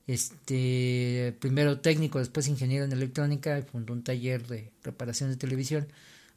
este 0.07 1.35
primero 1.39 1.79
técnico, 1.81 2.19
después 2.19 2.47
ingeniero 2.47 2.85
en 2.85 2.91
electrónica 2.93 3.57
y 3.59 3.63
fundó 3.63 3.93
un 3.93 4.03
taller 4.03 4.47
de 4.47 4.71
reparación 4.83 5.29
de 5.29 5.37
televisión. 5.37 5.87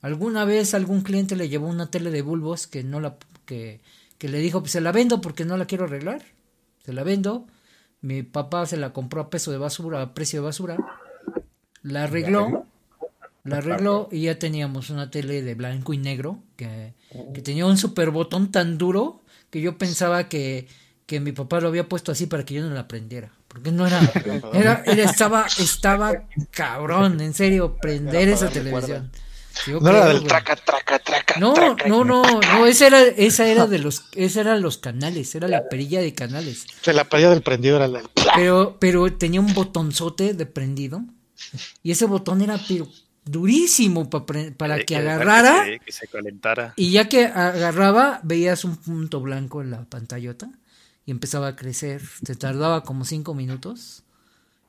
Alguna 0.03 0.45
vez 0.45 0.75
algún 0.75 1.03
cliente 1.03 1.37
le 1.37 1.49
llevó 1.49 1.69
una 1.69 1.91
tele 1.91 2.11
de 2.11 2.23
bulbos 2.23 2.67
que 2.67 2.83
no 2.85 3.01
la 3.01 3.17
que, 3.47 3.81
que 4.19 4.29
le 4.29 4.39
dijo, 4.41 4.61
pues 4.61 4.73
se 4.73 4.81
la 4.81 4.93
vendo 4.93 5.21
porque 5.21 5.45
no 5.45 5.57
la 5.57 5.67
quiero 5.67 5.85
arreglar. 5.85 6.23
Se 6.85 6.93
la 6.93 7.03
vendo. 7.03 7.47
Mi 8.01 8.23
papá 8.23 8.67
se 8.67 8.77
la 8.77 8.93
compró 8.93 9.21
a 9.21 9.31
peso 9.31 9.51
de 9.53 9.59
basura, 9.59 10.03
a 10.03 10.15
precio 10.15 10.41
de 10.41 10.47
basura. 10.47 10.77
La 11.83 12.05
arregló, 12.05 12.67
la 13.45 13.59
arregló 13.59 14.09
y 14.13 14.23
ya 14.23 14.39
teníamos 14.39 14.91
una 14.91 15.11
tele 15.11 15.43
de 15.43 15.55
blanco 15.55 15.93
y 15.93 15.99
negro 15.99 16.39
que, 16.57 16.95
que 17.35 17.43
tenía 17.43 17.67
un 17.67 17.77
super 17.77 18.11
botón 18.11 18.51
tan 18.53 18.79
duro 18.79 19.23
que 19.51 19.61
yo 19.61 19.79
pensaba 19.79 20.29
que, 20.29 20.69
que 21.07 21.21
mi 21.21 21.33
papá 21.33 21.61
lo 21.61 21.69
había 21.69 21.89
puesto 21.89 22.13
así 22.13 22.27
para 22.27 22.45
que 22.45 22.55
yo 22.55 22.63
no 22.69 22.75
la 22.75 22.89
prendiera. 22.89 23.33
Porque 23.49 23.71
no 23.73 23.87
era, 23.87 24.01
era, 24.53 24.83
era- 24.87 25.05
estaba, 25.05 25.47
estaba 25.59 26.27
cabrón, 26.51 27.21
en 27.21 27.35
serio, 27.35 27.77
prender 27.81 28.29
esa 28.29 28.47
darle 28.47 28.71
No 29.69 29.91
era 29.91 30.03
creo, 30.03 30.15
del 30.15 30.25
traca, 30.25 30.57
traca, 30.57 30.99
traca. 30.99 31.39
No, 31.41 31.53
traca. 31.55 31.89
no, 31.89 32.05
no, 32.05 32.23
no, 32.41 32.67
esa 32.67 32.87
era, 32.87 33.01
esa 33.03 33.47
era 33.47 33.67
de 33.67 33.79
los, 33.79 34.05
esa 34.13 34.41
eran 34.41 34.63
los 34.63 34.79
canales, 34.79 35.35
era 35.35 35.49
la 35.49 35.69
perilla 35.69 36.01
de 36.01 36.15
canales. 36.15 36.67
De 36.85 36.93
la 36.93 37.05
playa 37.05 37.31
del 37.31 37.43
prendido 37.43 37.77
era 37.77 37.89
la. 37.89 38.03
Pero, 38.35 38.77
pero 38.81 39.13
tenía 39.15 39.41
un 39.41 39.53
botonzote 39.55 40.35
de 40.35 40.47
prendido. 40.47 41.03
Y 41.83 41.91
ese 41.91 42.07
botón 42.07 42.41
era 42.43 42.59
pero, 42.69 42.89
durísimo 43.25 44.09
pa 44.11 44.25
para 44.27 44.85
que 44.85 44.97
agarrara. 44.97 45.65
que 45.65 45.71
se- 45.73 45.79
que 45.81 45.93
se 45.93 46.07
calentara. 46.09 46.75
Y 46.77 46.91
ya 46.93 47.09
que 47.09 47.27
agarraba, 47.27 48.21
veías 48.23 48.65
un 48.65 48.77
punto 48.77 49.21
blanco 49.21 49.63
en 49.63 49.71
la 49.71 49.85
pantallota. 49.85 50.49
Y 51.05 51.11
empezaba 51.11 51.49
a 51.49 51.57
crecer. 51.57 52.01
Se 52.25 52.37
tardaba 52.37 52.85
como 52.85 53.05
cinco 53.05 53.35
minutos. 53.35 54.05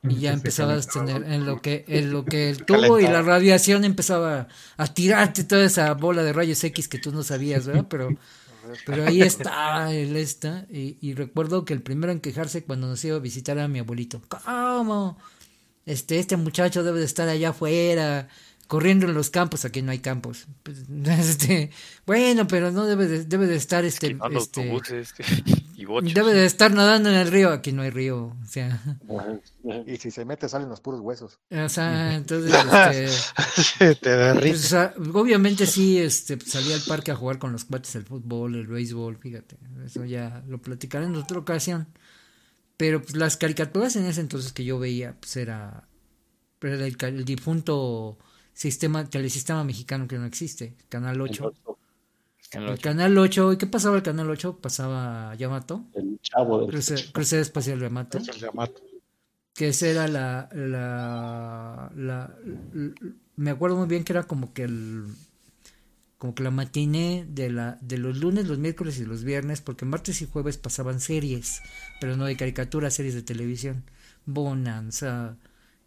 Y 0.08 0.16
ya 0.16 0.32
empezabas 0.32 0.86
a 0.86 0.90
tener 0.90 1.24
en 1.24 1.46
lo 1.46 1.62
que, 1.62 1.84
en 1.88 2.10
lo 2.10 2.24
que 2.24 2.50
el 2.50 2.64
tubo 2.64 3.00
y 3.00 3.04
la 3.04 3.22
radiación 3.22 3.84
empezaba 3.84 4.48
a 4.76 4.86
tirarte 4.94 5.44
toda 5.44 5.64
esa 5.64 5.92
bola 5.94 6.22
de 6.22 6.32
rayos 6.32 6.62
X 6.62 6.88
que 6.88 6.98
tú 6.98 7.10
no 7.10 7.22
sabías, 7.22 7.66
¿verdad? 7.66 7.86
Pero, 7.88 8.16
pero 8.86 9.06
ahí 9.06 9.20
está 9.20 9.92
el 9.92 10.16
esta. 10.16 10.66
Y, 10.70 10.96
y 11.00 11.12
recuerdo 11.12 11.66
que 11.66 11.74
el 11.74 11.82
primero 11.82 12.12
en 12.12 12.20
quejarse 12.20 12.64
cuando 12.64 12.86
nos 12.86 13.04
iba 13.04 13.16
a 13.16 13.20
visitar 13.20 13.58
a 13.58 13.68
mi 13.68 13.78
abuelito. 13.78 14.22
¿Cómo? 14.28 15.18
Este, 15.86 16.18
este 16.18 16.36
muchacho 16.36 16.82
debe 16.82 16.98
de 16.98 17.04
estar 17.04 17.28
allá 17.28 17.50
afuera, 17.50 18.28
corriendo 18.66 19.06
en 19.06 19.14
los 19.14 19.30
campos. 19.30 19.64
Aquí 19.64 19.82
no 19.82 19.92
hay 19.92 19.98
campos. 19.98 20.46
Pues, 20.62 20.84
este, 21.04 21.70
bueno, 22.06 22.46
pero 22.46 22.70
no 22.70 22.86
debe 22.86 23.06
de, 23.06 23.24
debe 23.24 23.46
de 23.46 23.56
estar 23.56 23.84
este, 23.84 24.12
este 24.12 24.22
autobuses 24.22 25.14
y 25.46 25.63
bochos. 25.86 26.14
debe 26.14 26.32
de 26.32 26.46
estar 26.46 26.72
nadando 26.72 27.08
en 27.08 27.16
el 27.16 27.30
río. 27.30 27.50
Aquí 27.50 27.72
no 27.72 27.82
hay 27.82 27.90
río. 27.90 28.36
O 28.42 28.46
sea, 28.46 28.80
Y 29.86 29.96
si 29.96 30.10
se 30.10 30.24
mete 30.24 30.48
salen 30.48 30.68
los 30.68 30.80
puros 30.80 31.00
huesos. 31.00 31.38
o 31.50 31.68
sea 31.68 32.14
entonces, 32.16 32.52
este, 32.54 33.08
Sí, 33.62 33.94
te 34.00 34.10
derrites. 34.10 34.50
Pues, 34.50 34.64
o 34.64 34.68
sea, 34.68 34.94
obviamente 35.12 35.66
sí, 35.66 35.98
este, 35.98 36.38
salía 36.40 36.76
al 36.76 36.82
parque 36.82 37.10
a 37.10 37.16
jugar 37.16 37.38
con 37.38 37.52
los 37.52 37.64
cuates 37.64 37.94
el 37.96 38.04
fútbol, 38.04 38.54
el 38.54 38.66
béisbol, 38.66 39.16
fíjate, 39.18 39.56
eso 39.84 40.04
ya 40.04 40.42
lo 40.48 40.60
platicaré 40.60 41.06
en 41.06 41.16
otra 41.16 41.38
ocasión. 41.38 41.88
Pero 42.76 43.00
pues, 43.00 43.16
las 43.16 43.36
caricaturas 43.36 43.96
en 43.96 44.06
ese 44.06 44.20
entonces 44.20 44.52
que 44.52 44.64
yo 44.64 44.78
veía, 44.78 45.16
pues 45.20 45.36
era, 45.36 45.88
era 46.60 46.86
el 46.86 47.24
difunto 47.24 48.18
sistema, 48.52 49.04
telesistema 49.04 49.64
mexicano 49.64 50.08
que 50.08 50.18
no 50.18 50.24
existe, 50.24 50.74
Canal 50.88 51.20
8. 51.20 51.52
Canal 52.54 52.68
El 52.70 52.74
8. 52.74 52.82
Canal 52.82 53.18
8, 53.18 53.52
¿y 53.52 53.58
qué 53.58 53.66
pasaba 53.66 53.96
el 53.96 54.02
Canal 54.02 54.30
8? 54.30 54.58
Pasaba 54.60 55.34
Yamato, 55.36 55.84
El 55.94 56.18
chavo 56.22 56.60
del 56.60 56.70
Cruce- 56.70 57.12
Crucero 57.12 57.42
Espacial 57.42 57.80
Yamato 57.80 58.18
El 58.18 58.24
Yamato. 58.24 58.80
que 59.54 59.68
esa 59.68 59.86
era 59.88 60.08
la, 60.08 60.48
la, 60.52 61.90
la- 61.96 62.34
l- 62.74 62.94
me 63.36 63.50
acuerdo 63.50 63.76
muy 63.76 63.86
bien 63.88 64.04
que 64.04 64.12
era 64.12 64.24
como 64.24 64.52
que 64.52 64.62
el 64.64 65.04
como 66.18 66.34
que 66.34 66.42
la 66.44 66.50
matiné 66.50 67.26
de 67.28 67.50
la 67.50 67.76
de 67.82 67.98
los 67.98 68.16
lunes, 68.16 68.46
los 68.46 68.58
miércoles 68.58 68.98
y 68.98 69.04
los 69.04 69.24
viernes, 69.24 69.60
porque 69.60 69.84
martes 69.84 70.22
y 70.22 70.26
jueves 70.26 70.56
pasaban 70.56 71.00
series, 71.00 71.60
pero 72.00 72.16
no 72.16 72.24
de 72.24 72.36
caricaturas, 72.36 72.94
series 72.94 73.14
de 73.14 73.22
televisión, 73.22 73.84
Bonanza, 74.24 75.36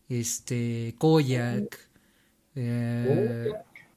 este 0.09 0.93
Koyak, 0.99 1.79
eh, 2.55 3.51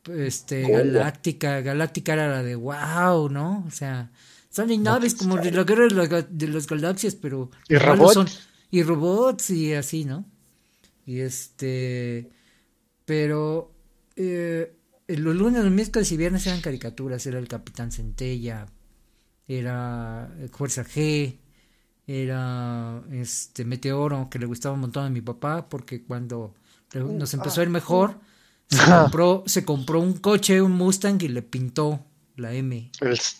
este 0.09 0.63
Galáctica, 0.71 1.61
Galáctica 1.61 2.13
era 2.15 2.29
la 2.29 2.43
de 2.43 2.55
wow, 2.57 3.29
¿no? 3.29 3.65
O 3.67 3.71
sea, 3.71 4.11
salen 4.49 4.83
naves 4.83 5.15
como 5.15 5.37
de 5.37 5.51
guerra 5.51 5.87
de, 6.29 6.49
las 6.49 6.67
galaxias, 6.67 7.15
pero 7.15 7.51
Y 7.69 7.77
robots. 7.77 8.49
y 8.71 8.83
robots 8.83 9.51
y 9.51 9.75
así, 9.75 10.05
¿no? 10.05 10.25
Y 11.07 11.21
este, 11.21 12.31
pero 13.05 13.73
eh, 14.17 14.73
los 15.09 15.35
lunes, 15.35 15.63
los 15.65 15.73
miércoles 15.73 16.11
y 16.13 16.17
viernes 16.17 16.47
eran 16.47 16.61
caricaturas, 16.61 17.27
era 17.27 17.39
el 17.39 17.49
Capitán 17.49 17.91
Centella, 17.93 18.67
era 19.49 20.31
eh, 20.39 20.49
Fuerza 20.53 20.85
G, 20.85 21.37
era 22.07 23.03
este 23.13 23.65
Meteoro, 23.65 24.29
que 24.31 24.39
le 24.39 24.47
gustaba 24.47 24.75
un 24.75 24.81
montón 24.83 25.05
a 25.05 25.11
mi 25.11 25.21
papá, 25.21 25.69
porque 25.69 26.03
cuando 26.05 26.55
le- 26.93 27.01
nos 27.05 27.35
empezó 27.35 27.61
a 27.61 27.65
ir 27.65 27.71
mejor, 27.71 28.19
se 28.71 28.79
compró, 29.03 29.43
se 29.47 29.65
compró 29.65 30.01
un 30.01 30.15
coche, 30.15 30.63
un 30.63 30.73
Mustang, 30.73 31.21
y 31.23 31.29
le 31.29 31.43
pintó 31.43 32.01
la 32.37 32.55
M 32.55 32.91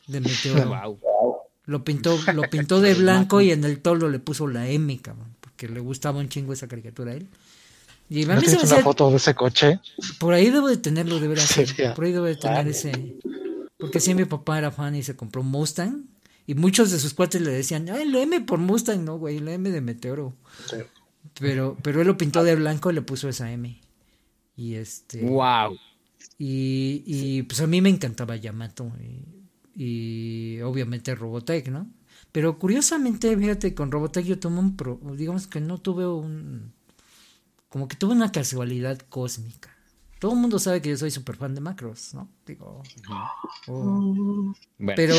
de 0.09 0.21
Meteoro. 0.21 0.69
Wow. 0.69 0.99
Lo 1.67 1.85
pintó, 1.85 2.19
lo 2.35 2.43
pintó 2.51 2.81
de 2.81 2.95
blanco 3.03 3.41
y 3.41 3.53
en 3.53 3.63
el 3.65 3.81
tolo 3.81 4.09
le 4.09 4.19
puso 4.19 4.49
la 4.49 4.69
M, 4.69 4.99
cabrón, 5.01 5.37
porque 5.41 5.69
le 5.69 5.79
gustaba 5.79 6.19
un 6.19 6.29
chingo 6.29 6.53
esa 6.53 6.67
caricatura 6.67 7.13
a 7.13 7.15
él. 7.15 7.29
Y 8.09 8.25
a 8.25 8.35
¿No 8.35 8.41
se 8.41 8.47
me 8.49 8.53
tienes 8.57 8.73
una 8.73 8.83
foto 8.83 9.09
de 9.11 9.17
ese 9.19 9.35
coche? 9.37 9.79
por 10.19 10.35
ahí 10.35 10.51
debo 10.51 10.67
de 10.69 10.79
tenerlo 10.79 11.21
de 11.21 11.29
veras. 11.29 11.45
Sería- 11.45 11.95
Por 11.95 12.07
ahí 12.07 12.13
debo 12.13 12.25
de 12.25 12.35
tener 12.35 12.67
ese. 12.67 12.91
Porque 13.79 14.01
sí, 14.01 14.15
mi 14.15 14.25
papá 14.25 14.59
era 14.59 14.73
fan 14.73 14.97
y 14.97 15.05
se 15.05 15.15
compró 15.15 15.43
un 15.43 15.49
Mustang. 15.49 16.07
Y 16.45 16.55
muchos 16.55 16.91
de 16.91 16.99
sus 16.99 17.15
cuates 17.15 17.41
le 17.41 17.53
decían, 17.53 17.89
ay, 17.89 18.09
la 18.11 18.21
M 18.23 18.41
por 18.41 18.59
Mustang, 18.59 19.05
no, 19.05 19.17
güey, 19.19 19.39
la 19.39 19.53
M 19.53 19.71
de 19.71 19.81
Meteoro. 19.81 20.35
Pero, 21.39 21.77
pero 21.83 22.01
él 22.01 22.07
lo 22.09 22.17
pintó 22.19 22.43
de 22.43 22.57
blanco 22.57 22.91
y 22.91 22.95
le 22.95 23.03
puso 23.03 23.29
esa 23.29 23.53
M. 23.53 23.81
Y 24.61 24.75
este. 24.75 25.23
Wow. 25.23 25.79
Y, 26.37 27.03
y 27.07 27.43
pues 27.45 27.63
a 27.63 27.67
mí 27.67 27.81
me 27.81 27.89
encantaba 27.89 28.37
Yamato. 28.37 28.93
Y, 29.01 29.25
y 29.75 30.61
obviamente 30.61 31.15
Robotech, 31.15 31.69
¿no? 31.69 31.91
Pero 32.31 32.59
curiosamente, 32.59 33.35
fíjate, 33.35 33.75
con 33.75 33.91
Robotech 33.91 34.27
yo 34.27 34.39
tuve 34.39 34.59
un. 34.59 34.77
Pro, 34.77 35.01
digamos 35.17 35.47
que 35.47 35.63
no 35.63 35.79
tuve 35.79 36.07
un. 36.07 36.75
Como 37.71 37.89
que 37.89 37.97
tuve 37.97 38.13
una 38.13 38.33
casualidad 38.33 38.99
cósmica. 39.09 39.75
Todo 40.19 40.35
el 40.35 40.39
mundo 40.39 40.59
sabe 40.59 40.83
que 40.83 40.91
yo 40.91 40.99
soy 40.99 41.11
súper 41.11 41.37
fan 41.37 41.55
de 41.55 41.63
Macros, 41.63 42.13
¿no? 42.13 42.29
Digo. 42.45 42.83
oh. 43.67 44.55
Bueno, 44.77 44.95
Pero, 44.95 45.17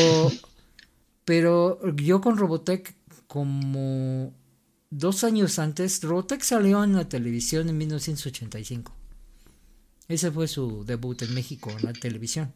pero 1.24 1.96
yo 1.96 2.20
con 2.20 2.36
Robotech, 2.36 2.94
como 3.26 4.32
dos 4.90 5.24
años 5.24 5.58
antes, 5.58 6.00
Robotech 6.04 6.42
salió 6.42 6.84
en 6.84 6.94
la 6.94 7.08
televisión 7.08 7.68
en 7.68 7.78
1985. 7.78 9.01
Ese 10.12 10.30
fue 10.30 10.46
su 10.46 10.84
debut 10.84 11.22
en 11.22 11.32
México, 11.32 11.70
en 11.70 11.86
la 11.86 11.94
televisión. 11.94 12.52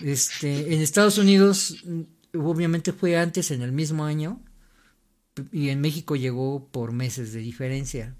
Este, 0.00 0.74
en 0.74 0.82
Estados 0.82 1.16
Unidos, 1.16 1.76
mm, 1.84 2.02
obviamente 2.38 2.92
fue 2.92 3.16
antes, 3.16 3.50
en 3.50 3.62
el 3.62 3.72
mismo 3.72 4.04
año, 4.04 4.42
y 5.52 5.70
en 5.70 5.80
México 5.80 6.16
llegó 6.16 6.68
por 6.70 6.92
meses 6.92 7.32
de 7.32 7.40
diferencia. 7.40 8.14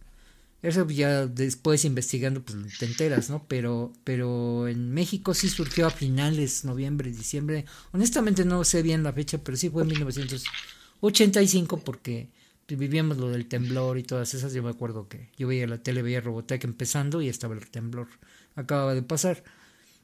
Eso 0.62 0.88
ya 0.88 1.26
después 1.26 1.84
investigando, 1.84 2.42
pues 2.42 2.56
te 2.78 2.86
enteras, 2.86 3.28
¿no? 3.28 3.46
Pero, 3.46 3.92
pero 4.04 4.68
en 4.68 4.90
México 4.90 5.34
sí 5.34 5.50
surgió 5.50 5.86
a 5.86 5.90
finales, 5.90 6.64
noviembre, 6.64 7.10
diciembre. 7.10 7.66
Honestamente 7.92 8.46
no 8.46 8.64
sé 8.64 8.82
bien 8.82 9.02
la 9.02 9.12
fecha, 9.12 9.38
pero 9.38 9.56
sí 9.56 9.68
fue 9.68 9.82
en 9.82 9.88
1985 9.88 11.80
porque 11.80 12.30
vivíamos 12.76 13.16
lo 13.18 13.30
del 13.30 13.46
temblor 13.46 13.98
y 13.98 14.02
todas 14.02 14.34
esas. 14.34 14.52
Yo 14.52 14.62
me 14.62 14.70
acuerdo 14.70 15.08
que 15.08 15.30
yo 15.36 15.48
veía 15.48 15.66
la 15.66 15.82
tele, 15.82 16.02
veía 16.02 16.20
Robotech 16.20 16.64
empezando 16.64 17.22
y 17.22 17.28
estaba 17.28 17.54
el 17.54 17.70
temblor. 17.70 18.08
Acababa 18.54 18.94
de 18.94 19.02
pasar. 19.02 19.42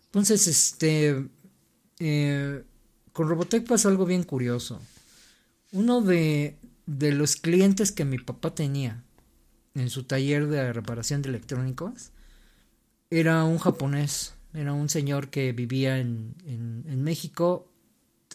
Entonces, 0.07 0.47
este, 0.47 1.29
eh, 1.99 2.65
con 3.13 3.29
Robotech 3.29 3.67
pasó 3.67 3.89
algo 3.89 4.07
bien 4.07 4.23
curioso. 4.23 4.81
Uno 5.73 6.01
de, 6.01 6.57
de 6.87 7.13
los 7.13 7.37
clientes 7.37 7.93
que 7.93 8.05
mi 8.05 8.19
papá 8.19 8.55
tenía 8.55 9.03
en 9.75 9.91
su 9.91 10.05
taller 10.05 10.47
de 10.47 10.73
reparación 10.73 11.23
de 11.23 11.29
electrónicos 11.31 12.13
era 13.11 13.45
un 13.45 13.59
japonés, 13.59 14.35
era 14.55 14.73
un 14.73 14.89
señor 14.89 15.29
que 15.29 15.53
vivía 15.53 15.99
en, 15.99 16.35
en, 16.45 16.85
en 16.89 17.03
México. 17.03 17.71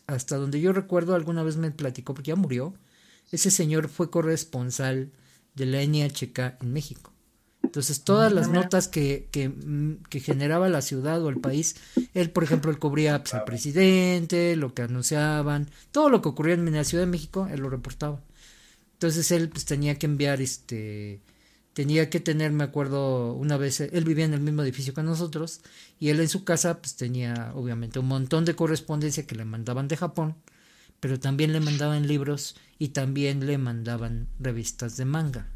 Hasta 0.08 0.38
donde 0.38 0.62
yo 0.62 0.74
recuerdo, 0.74 1.16
alguna 1.16 1.44
vez 1.44 1.58
me 1.58 1.72
platicó, 1.72 2.14
porque 2.14 2.30
ya 2.30 2.36
murió. 2.36 2.74
Ese 3.32 3.50
señor 3.50 3.88
fue 3.88 4.10
corresponsal 4.10 5.12
de 5.56 5.66
la 5.66 5.82
NHK 5.84 6.62
en 6.62 6.74
México. 6.74 7.11
Entonces, 7.72 8.03
todas 8.03 8.34
las 8.34 8.49
notas 8.49 8.89
que, 8.89 9.30
que, 9.31 9.48
mm, 9.48 10.03
que 10.10 10.19
generaba 10.19 10.68
la 10.68 10.81
ciudad 10.81 11.23
o 11.23 11.30
el 11.30 11.39
país, 11.39 11.77
él, 12.14 12.30
por 12.30 12.43
ejemplo, 12.43 12.69
él 12.69 12.80
cubría 12.80 13.23
pues, 13.23 13.34
al 13.34 13.45
presidente, 13.45 14.57
lo 14.57 14.73
que 14.73 14.81
anunciaban, 14.81 15.69
todo 15.93 16.10
lo 16.10 16.22
que 16.22 16.27
ocurría 16.27 16.56
en 16.56 16.69
la 16.69 16.84
Ciudad 16.84 17.06
de 17.06 17.10
México, 17.10 17.48
él 17.49 17.61
lo 17.61 17.69
reportaba. 17.69 18.19
Entonces 18.95 19.31
él 19.31 19.48
pues 19.48 19.64
tenía 19.64 19.98
que 19.98 20.06
enviar 20.06 20.41
este 20.41 21.22
tenía 21.72 22.10
que 22.10 22.19
tener, 22.19 22.52
me 22.52 22.65
acuerdo, 22.65 23.35
una 23.35 23.56
vez 23.56 23.80
él 23.80 24.03
vivía 24.03 24.26
en 24.26 24.34
el 24.34 24.41
mismo 24.41 24.64
edificio 24.64 24.93
que 24.93 25.02
nosotros 25.02 25.61
y 25.98 26.10
él 26.10 26.19
en 26.19 26.27
su 26.27 26.43
casa 26.43 26.81
pues 26.81 26.98
tenía 26.98 27.53
obviamente 27.56 27.99
un 27.99 28.10
montón 28.10 28.43
de 28.43 28.53
correspondencia 28.53 29.26
que 29.26 29.35
le 29.35 29.45
mandaban 29.45 29.88
de 29.88 29.95
Japón, 29.95 30.35
pero 30.99 31.22
también 31.22 31.53
le 31.53 31.61
mandaban 31.61 32.06
libros 32.06 32.57
y 32.77 32.89
también 32.89 33.45
le 33.45 33.57
mandaban 33.57 34.27
revistas 34.39 34.98
de 34.98 35.06
manga. 35.06 35.48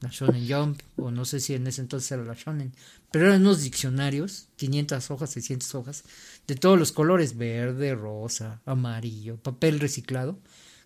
La 0.00 0.10
Shonen 0.10 0.46
Jump, 0.48 0.80
o 0.96 1.10
no 1.10 1.24
sé 1.24 1.40
si 1.40 1.54
en 1.54 1.66
ese 1.66 1.80
entonces 1.80 2.12
era 2.12 2.22
la 2.24 2.34
Shonen, 2.34 2.72
pero 3.10 3.26
eran 3.26 3.40
unos 3.40 3.62
diccionarios, 3.62 4.48
500 4.56 5.10
hojas, 5.10 5.30
600 5.30 5.74
hojas, 5.74 6.04
de 6.46 6.54
todos 6.54 6.78
los 6.78 6.92
colores, 6.92 7.36
verde, 7.36 7.94
rosa, 7.94 8.60
amarillo, 8.64 9.38
papel 9.38 9.80
reciclado, 9.80 10.38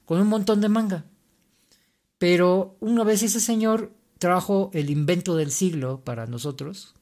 con 0.05 0.20
un 0.20 0.28
montón 0.28 0.60
de 0.60 0.68
manga. 0.68 1.05
Pero 2.18 2.76
una 2.80 3.05
vez 3.05 3.22
ese 3.22 3.40
señor 3.40 3.93
trajo 4.18 4.70
el 4.72 4.89
invento 4.89 5.36
del 5.36 5.51
siglo 5.51 6.02
para 6.05 6.26
nosotros, 6.26 6.94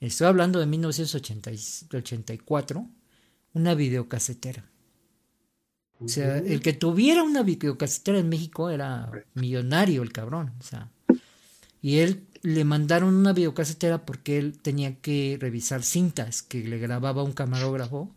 estoy 0.00 0.26
hablando 0.26 0.60
de 0.60 0.66
1984, 0.66 2.86
una 3.54 3.74
videocasetera. 3.74 4.68
O 6.00 6.08
sea, 6.08 6.38
el 6.38 6.60
que 6.60 6.72
tuviera 6.72 7.24
una 7.24 7.42
videocasetera 7.42 8.18
en 8.18 8.28
México 8.28 8.70
era 8.70 9.10
millonario 9.34 10.02
el 10.02 10.12
cabrón. 10.12 10.52
O 10.60 10.62
sea, 10.62 10.90
y 11.82 11.98
él 11.98 12.26
le 12.42 12.64
mandaron 12.64 13.14
una 13.14 13.32
videocasetera 13.32 14.04
porque 14.06 14.38
él 14.38 14.58
tenía 14.58 14.96
que 15.00 15.38
revisar 15.40 15.82
cintas 15.82 16.42
que 16.42 16.62
le 16.64 16.78
grababa 16.78 17.22
un 17.24 17.32
camarógrafo 17.32 18.10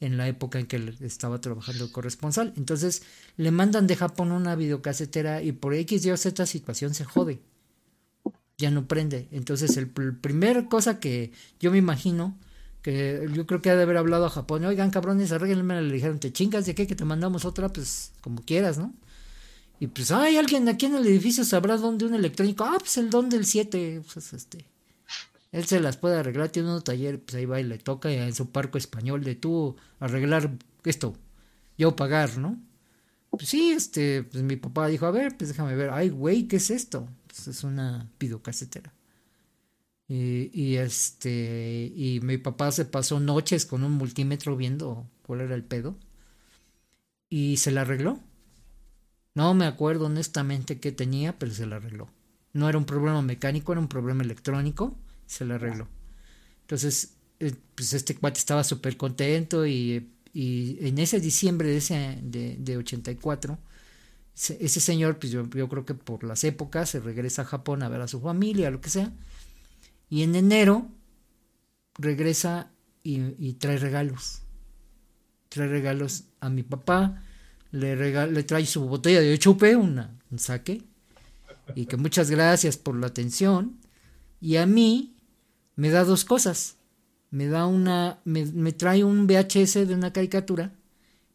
en 0.00 0.16
la 0.18 0.28
época 0.28 0.58
en 0.60 0.66
que 0.66 0.76
él 0.76 0.96
estaba 1.00 1.40
trabajando 1.40 1.86
de 1.86 1.92
corresponsal. 1.92 2.52
Entonces 2.56 3.02
le 3.36 3.50
mandan 3.52 3.86
de 3.86 3.96
Japón 3.96 4.32
una 4.32 4.56
videocasetera 4.56 5.42
y 5.42 5.52
por 5.52 5.74
X, 5.74 6.04
Y 6.06 6.10
o 6.12 6.16
Z 6.16 6.46
situación 6.46 6.94
se 6.94 7.04
jode. 7.04 7.40
Ya 8.56 8.70
no 8.70 8.88
prende. 8.88 9.28
Entonces 9.30 9.76
el 9.76 9.92
pr- 9.94 10.20
primer 10.20 10.66
cosa 10.68 10.98
que 11.00 11.32
yo 11.60 11.70
me 11.70 11.78
imagino 11.78 12.36
que 12.82 13.28
yo 13.32 13.46
creo 13.46 13.60
que 13.62 13.70
ha 13.70 13.76
de 13.76 13.82
haber 13.82 13.96
hablado 13.96 14.26
a 14.26 14.30
Japón, 14.30 14.64
oigan 14.64 14.90
cabrones, 14.90 15.32
arréglenme, 15.32 15.80
le 15.82 15.92
dijeron, 15.92 16.18
te 16.20 16.32
chingas 16.32 16.64
de 16.66 16.74
qué, 16.74 16.86
que 16.86 16.94
te 16.96 17.04
mandamos 17.04 17.44
otra, 17.44 17.68
pues 17.72 18.12
como 18.20 18.42
quieras, 18.42 18.78
¿no? 18.78 18.94
Y 19.80 19.86
pues, 19.86 20.10
ay, 20.10 20.36
alguien 20.36 20.68
aquí 20.68 20.86
en 20.86 20.96
el 20.96 21.06
edificio 21.06 21.44
sabrá 21.44 21.76
dónde 21.76 22.06
un 22.06 22.14
electrónico, 22.14 22.64
ah, 22.64 22.76
pues 22.78 22.96
el 22.98 23.10
don 23.10 23.28
del 23.28 23.44
7, 23.46 24.02
pues 24.12 24.32
este, 24.32 24.66
él 25.52 25.64
se 25.66 25.80
las 25.80 25.96
puede 25.96 26.18
arreglar, 26.18 26.50
tiene 26.50 26.74
un 26.74 26.82
taller, 26.82 27.20
pues 27.22 27.36
ahí 27.36 27.44
va 27.46 27.60
y 27.60 27.64
le 27.64 27.78
toca 27.78 28.10
en 28.10 28.34
su 28.34 28.50
parco 28.50 28.78
español 28.78 29.22
de 29.24 29.36
tú 29.36 29.76
arreglar 30.00 30.50
esto, 30.84 31.14
yo 31.76 31.94
pagar, 31.96 32.38
¿no? 32.38 32.60
Pues 33.30 33.48
sí, 33.48 33.70
este, 33.72 34.24
pues 34.24 34.42
mi 34.42 34.56
papá 34.56 34.88
dijo, 34.88 35.06
a 35.06 35.10
ver, 35.10 35.36
pues 35.36 35.50
déjame 35.50 35.76
ver, 35.76 35.90
ay, 35.90 36.08
güey, 36.10 36.48
¿qué 36.48 36.56
es 36.56 36.70
esto? 36.70 37.08
Pues 37.26 37.48
es 37.48 37.64
una 37.64 38.10
videocasetera. 38.18 38.92
Y, 40.08 40.50
y 40.58 40.76
este, 40.76 41.92
y 41.94 42.20
mi 42.22 42.38
papá 42.38 42.72
se 42.72 42.86
pasó 42.86 43.20
noches 43.20 43.66
con 43.66 43.84
un 43.84 43.92
multímetro 43.92 44.56
viendo 44.56 45.06
cuál 45.22 45.42
era 45.42 45.54
el 45.54 45.64
pedo. 45.64 45.96
Y 47.28 47.58
se 47.58 47.70
la 47.70 47.82
arregló. 47.82 48.20
No 49.34 49.54
me 49.54 49.66
acuerdo 49.66 50.06
honestamente 50.06 50.80
qué 50.80 50.92
tenía, 50.92 51.38
pero 51.38 51.52
se 51.52 51.66
la 51.66 51.76
arregló. 51.76 52.08
No 52.52 52.68
era 52.68 52.78
un 52.78 52.84
problema 52.86 53.22
mecánico, 53.22 53.72
era 53.72 53.80
un 53.80 53.88
problema 53.88 54.22
electrónico. 54.22 54.96
Se 55.26 55.44
la 55.44 55.56
arregló. 55.56 55.88
Entonces, 56.62 57.16
eh, 57.40 57.54
pues 57.74 57.92
este 57.92 58.16
cuate 58.16 58.38
estaba 58.38 58.64
súper 58.64 58.96
contento 58.96 59.66
y, 59.66 60.10
y 60.32 60.78
en 60.86 60.98
ese 60.98 61.20
diciembre 61.20 61.68
de, 61.68 61.76
ese, 61.76 62.18
de, 62.22 62.56
de 62.58 62.76
84, 62.76 63.58
ese, 64.34 64.80
señor, 64.80 65.18
pues 65.18 65.32
yo, 65.32 65.48
yo 65.50 65.68
creo 65.68 65.84
que 65.84 65.94
por 65.94 66.22
las 66.24 66.44
épocas 66.44 66.90
se 66.90 67.00
regresa 67.00 67.42
a 67.42 67.44
Japón 67.44 67.82
a 67.82 67.88
ver 67.88 68.00
a 68.00 68.08
su 68.08 68.20
familia, 68.20 68.70
lo 68.70 68.80
que 68.80 68.90
sea. 68.90 69.12
Y 70.10 70.22
en 70.22 70.34
enero 70.36 70.88
regresa 71.98 72.70
y 73.02 73.54
trae 73.54 73.78
regalos. 73.78 74.42
Trae 75.48 75.66
regalos 75.68 76.24
a 76.40 76.50
mi 76.50 76.62
papá. 76.62 77.22
Le, 77.70 78.26
le 78.28 78.42
trae 78.44 78.64
su 78.66 78.84
botella 78.88 79.20
de 79.20 79.38
chupe, 79.38 79.76
una, 79.76 80.18
un 80.30 80.38
saque. 80.38 80.82
Y 81.74 81.86
que 81.86 81.96
muchas 81.96 82.30
gracias 82.30 82.76
por 82.76 82.96
la 82.96 83.08
atención. 83.08 83.78
Y 84.40 84.56
a 84.56 84.66
mí 84.66 85.16
me 85.76 85.90
da 85.90 86.04
dos 86.04 86.24
cosas. 86.24 86.76
Me 87.30 87.46
da 87.46 87.66
una. 87.66 88.20
Me, 88.24 88.46
me 88.46 88.72
trae 88.72 89.04
un 89.04 89.26
VHS 89.26 89.86
de 89.86 89.94
una 89.94 90.12
caricatura. 90.12 90.72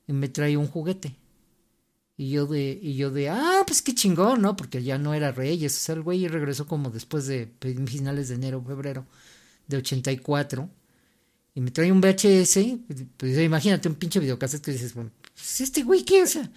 Y 0.07 0.13
me 0.13 0.27
trae 0.27 0.57
un 0.57 0.67
juguete. 0.67 1.15
Y 2.15 2.29
yo 2.29 2.45
de, 2.45 2.79
y 2.81 2.95
yo 2.95 3.09
de, 3.09 3.29
ah, 3.29 3.63
pues 3.65 3.81
qué 3.81 3.95
chingón, 3.95 4.41
¿no? 4.41 4.55
Porque 4.55 4.83
ya 4.83 4.97
no 4.97 5.13
era 5.13 5.31
Reyes, 5.31 5.75
o 5.75 5.79
sea, 5.79 5.95
el 5.95 6.03
güey 6.03 6.27
regresó 6.27 6.67
como 6.67 6.91
después 6.91 7.25
de 7.25 7.51
finales 7.87 8.29
de 8.29 8.35
enero, 8.35 8.63
febrero 8.63 9.05
de 9.67 9.77
84. 9.77 10.69
Y 11.55 11.61
me 11.61 11.71
trae 11.71 11.91
un 11.91 12.01
VHS, 12.01 12.59
pues 13.17 13.37
imagínate 13.37 13.87
un 13.87 13.95
pinche 13.95 14.19
videocassette 14.19 14.63
que 14.63 14.71
dices, 14.71 14.93
bueno, 14.93 15.11
pues 15.35 15.61
este 15.61 15.83
güey, 15.83 16.03
¿qué? 16.03 16.23
O 16.23 16.27
sea, 16.27 16.49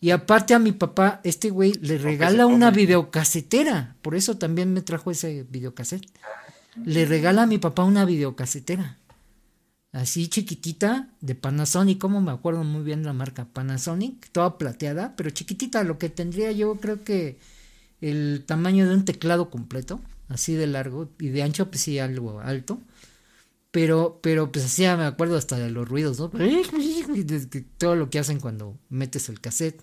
y 0.00 0.10
aparte 0.10 0.54
a 0.54 0.58
mi 0.58 0.72
papá, 0.72 1.20
este 1.24 1.50
güey 1.50 1.72
le 1.80 1.98
regala 1.98 2.46
una 2.46 2.70
videocasetera, 2.70 3.96
por 4.02 4.14
eso 4.14 4.36
también 4.36 4.72
me 4.72 4.82
trajo 4.82 5.10
ese 5.10 5.46
videocassette. 5.48 6.06
Le 6.84 7.06
regala 7.06 7.42
a 7.42 7.46
mi 7.46 7.58
papá 7.58 7.84
una 7.84 8.04
videocasetera 8.04 8.98
así 9.96 10.28
chiquitita 10.28 11.08
de 11.20 11.34
Panasonic, 11.34 11.98
como 11.98 12.20
me 12.20 12.30
acuerdo 12.30 12.64
muy 12.64 12.82
bien 12.82 13.02
la 13.04 13.14
marca 13.14 13.46
Panasonic, 13.46 14.30
toda 14.30 14.58
plateada, 14.58 15.14
pero 15.16 15.30
chiquitita, 15.30 15.84
lo 15.84 15.98
que 15.98 16.10
tendría 16.10 16.52
yo 16.52 16.76
creo 16.76 17.02
que 17.02 17.38
el 18.02 18.44
tamaño 18.46 18.86
de 18.86 18.94
un 18.94 19.06
teclado 19.06 19.48
completo, 19.48 20.00
así 20.28 20.52
de 20.54 20.66
largo 20.66 21.08
y 21.18 21.28
de 21.28 21.42
ancho, 21.42 21.70
pues 21.70 21.80
sí, 21.80 21.98
algo 21.98 22.40
alto. 22.40 22.78
Pero, 23.76 24.20
pero 24.22 24.50
pues 24.50 24.64
así 24.64 24.84
me 24.84 25.04
acuerdo 25.04 25.36
hasta 25.36 25.58
de 25.58 25.68
los 25.68 25.86
ruidos, 25.86 26.18
¿no? 26.18 26.30
Todo 27.76 27.94
lo 27.94 28.08
que 28.08 28.18
hacen 28.18 28.40
cuando 28.40 28.78
metes 28.88 29.28
el 29.28 29.38
cassette. 29.38 29.82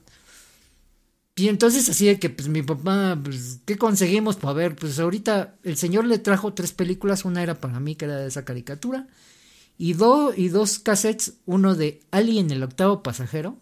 Y 1.36 1.48
entonces 1.48 1.88
así 1.90 2.08
de 2.08 2.18
que 2.18 2.32
pues 2.32 2.48
mi 2.50 2.64
papá, 2.64 3.16
pues, 3.24 3.60
¿qué 3.68 3.78
conseguimos? 3.78 4.38
Pues 4.38 4.50
a 4.50 4.54
ver, 4.54 4.76
pues 4.76 4.98
ahorita 4.98 5.58
el 5.62 5.78
señor 5.78 6.06
le 6.06 6.18
trajo 6.18 6.56
tres 6.56 6.72
películas, 6.72 7.24
una 7.24 7.44
era 7.44 7.62
para 7.62 7.80
mí 7.80 7.96
que 7.96 8.06
era 8.06 8.18
de 8.18 8.30
esa 8.30 8.46
caricatura, 8.46 9.06
y, 9.78 9.94
do- 9.94 10.34
y 10.36 10.48
dos 10.48 10.80
cassettes, 10.80 11.36
uno 11.46 11.76
de 11.76 12.02
Alien 12.10 12.50
el 12.50 12.64
octavo 12.64 13.04
pasajero, 13.04 13.60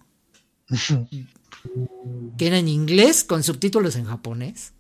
que 2.38 2.48
era 2.48 2.58
en 2.58 2.70
inglés 2.70 3.26
con 3.26 3.44
subtítulos 3.44 3.98
en 3.98 4.06
japonés, 4.06 4.72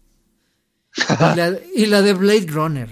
y 0.95 1.35
la, 1.35 1.59
y 1.75 1.85
la 1.87 2.01
de 2.01 2.13
Blade 2.13 2.47
Runner. 2.47 2.89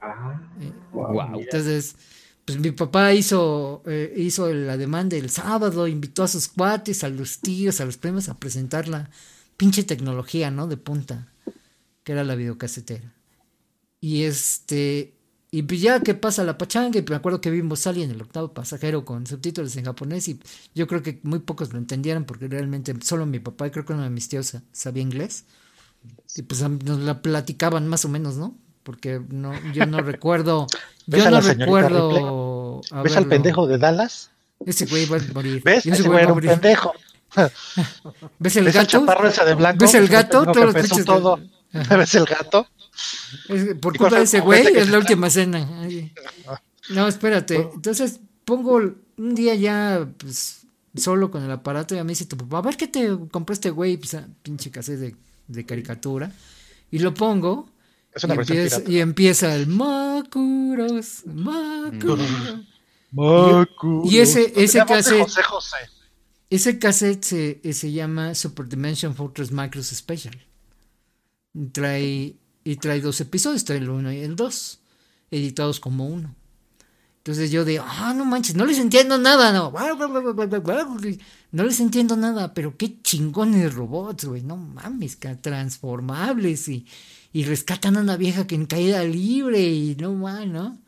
cabrón. 0.00 0.76
Eh, 0.92 0.96
Wow. 1.12 1.40
Entonces, 1.42 1.96
pues 2.44 2.58
mi 2.58 2.70
papá 2.72 3.12
hizo, 3.14 3.82
eh, 3.86 4.14
hizo 4.16 4.52
la 4.52 4.76
demanda 4.76 5.16
el 5.16 5.30
sábado, 5.30 5.86
invitó 5.88 6.22
a 6.24 6.28
sus 6.28 6.48
cuates, 6.48 7.04
a 7.04 7.08
los 7.08 7.40
tíos, 7.40 7.80
a 7.80 7.84
los 7.84 7.96
primos 7.98 8.28
a 8.28 8.38
presentar 8.38 8.88
la 8.88 9.10
pinche 9.56 9.84
tecnología, 9.84 10.50
¿no? 10.50 10.66
De 10.66 10.76
punta, 10.76 11.28
que 12.04 12.12
era 12.12 12.24
la 12.24 12.34
videocasetera. 12.36 13.12
Y 14.00 14.24
este, 14.24 15.14
y 15.50 15.62
pues 15.62 15.80
ya 15.80 16.00
que 16.02 16.14
pasa 16.14 16.44
la 16.44 16.58
pachanga, 16.58 16.98
y 16.98 17.04
me 17.08 17.16
acuerdo 17.16 17.40
que 17.40 17.50
vimos 17.50 17.86
Alien 17.86 18.10
el 18.10 18.22
octavo 18.22 18.54
pasajero 18.54 19.04
con 19.04 19.26
subtítulos 19.26 19.76
en 19.76 19.84
japonés, 19.86 20.28
y 20.28 20.40
yo 20.74 20.86
creo 20.86 21.02
que 21.02 21.20
muy 21.24 21.40
pocos 21.40 21.72
lo 21.72 21.78
entendieron, 21.78 22.24
porque 22.24 22.48
realmente 22.48 22.94
solo 23.02 23.26
mi 23.26 23.40
papá 23.40 23.66
y 23.66 23.70
creo 23.70 23.84
que 23.84 23.92
uno 23.94 24.04
de 24.04 24.10
mis 24.10 24.28
tíos 24.28 24.46
sa- 24.48 24.62
sabía 24.72 25.02
inglés. 25.02 25.44
Y 26.36 26.42
pues 26.42 26.62
nos 26.62 27.00
la 27.00 27.22
platicaban 27.22 27.88
más 27.88 28.04
o 28.04 28.08
menos, 28.08 28.36
¿no? 28.36 28.56
Porque 28.88 29.20
no, 29.28 29.52
yo 29.74 29.84
no 29.84 30.00
recuerdo, 30.00 30.66
¿Ves 31.06 31.22
yo 31.22 31.30
no 31.30 31.42
recuerdo. 31.42 32.80
¿Ves 33.04 33.16
al 33.18 33.26
pendejo 33.26 33.66
de 33.66 33.76
Dallas? 33.76 34.30
Ese 34.64 34.86
güey 34.86 35.04
va 35.04 35.18
a 35.18 35.20
morir. 35.34 35.60
¿Ves? 35.62 35.84
Ese 35.84 35.90
Ese 35.90 36.02
güey 36.08 36.20
era 36.20 36.28
un 36.28 36.36
morir. 36.36 36.52
pendejo. 36.52 36.94
¿Ves 38.38 38.56
el 38.56 38.64
¿Ves 38.64 38.74
gato? 38.74 39.04
ese 39.26 39.44
de 39.44 39.54
blanco? 39.56 39.84
¿Ves 39.84 39.94
el 39.94 40.08
gato? 40.08 40.50
que 40.50 41.04
todo. 41.04 41.38
¿Ves 41.70 42.14
el 42.14 42.24
gato? 42.24 42.66
Es- 43.50 43.74
por 43.74 43.94
¿Y 43.94 43.98
culpa 43.98 44.14
de 44.14 44.22
el 44.22 44.22
ese 44.22 44.40
güey 44.40 44.66
es 44.66 44.88
la 44.88 44.96
última 44.96 45.28
cena. 45.28 45.68
Ay. 45.82 46.10
No, 46.88 47.06
espérate. 47.08 47.56
Entonces 47.74 48.20
pongo 48.46 48.76
un 49.18 49.34
día 49.34 49.54
ya 49.54 50.08
pues, 50.16 50.62
solo 50.96 51.30
con 51.30 51.44
el 51.44 51.50
aparato 51.50 51.94
y 51.94 51.98
a 51.98 52.04
mí 52.04 52.12
dice 52.12 52.24
tu 52.24 52.38
papá, 52.38 52.56
a 52.56 52.62
ver 52.62 52.78
qué 52.78 52.88
te 52.88 53.06
compró 53.30 53.52
este 53.52 53.68
güey, 53.68 53.98
pues, 53.98 54.16
pinche 54.42 54.70
cassette 54.70 54.98
de, 54.98 55.16
de 55.46 55.66
caricatura. 55.66 56.32
Y 56.90 57.00
lo 57.00 57.12
pongo. 57.12 57.68
Es 58.18 58.24
una 58.24 58.34
y, 58.34 58.36
versión 58.36 58.58
empieza, 58.58 58.76
pirata. 58.78 58.92
y 58.92 58.98
empieza 59.00 59.54
el 59.56 59.66
Macuros, 59.68 61.22
Macuros. 61.26 62.20
Macuros. 63.12 64.12
Y 64.12 64.18
ese, 64.18 64.52
ese 64.56 64.84
cassette. 64.84 65.22
José 65.22 65.42
José. 65.42 65.76
Ese 66.50 66.78
cassette 66.78 67.24
se, 67.24 67.60
eh, 67.62 67.72
se 67.72 67.92
llama 67.92 68.34
Super 68.34 68.68
Dimension 68.68 69.14
Fortress 69.14 69.50
Macros 69.52 69.86
Special. 69.88 70.36
Y 71.54 71.66
Trae, 71.66 72.36
y 72.64 72.76
trae 72.76 73.00
dos 73.00 73.20
episodios, 73.20 73.64
trae 73.64 73.78
el 73.78 73.88
uno 73.90 74.12
y 74.12 74.18
el 74.18 74.36
dos, 74.36 74.80
editados 75.30 75.80
como 75.80 76.06
uno. 76.06 76.34
Entonces 77.18 77.50
yo 77.50 77.64
de, 77.66 77.78
ah, 77.78 78.14
no 78.16 78.24
manches, 78.24 78.54
no 78.54 78.64
les 78.64 78.78
entiendo 78.78 79.18
nada, 79.18 79.52
no. 79.52 79.70
No 81.50 81.64
les 81.64 81.80
entiendo 81.80 82.16
nada, 82.16 82.54
pero 82.54 82.76
qué 82.78 83.02
chingones 83.02 83.74
robots, 83.74 84.24
güey, 84.24 84.42
no 84.42 84.56
mames, 84.56 85.16
ca- 85.16 85.36
transformables 85.36 86.68
y, 86.68 86.86
y 87.32 87.44
rescatan 87.44 87.96
a 87.96 88.00
una 88.00 88.16
vieja 88.16 88.46
que 88.46 88.54
en 88.54 88.66
caída 88.66 89.04
libre 89.04 89.62
y 89.62 89.94
no 89.96 90.14
mames, 90.14 90.48
¿no? 90.48 90.78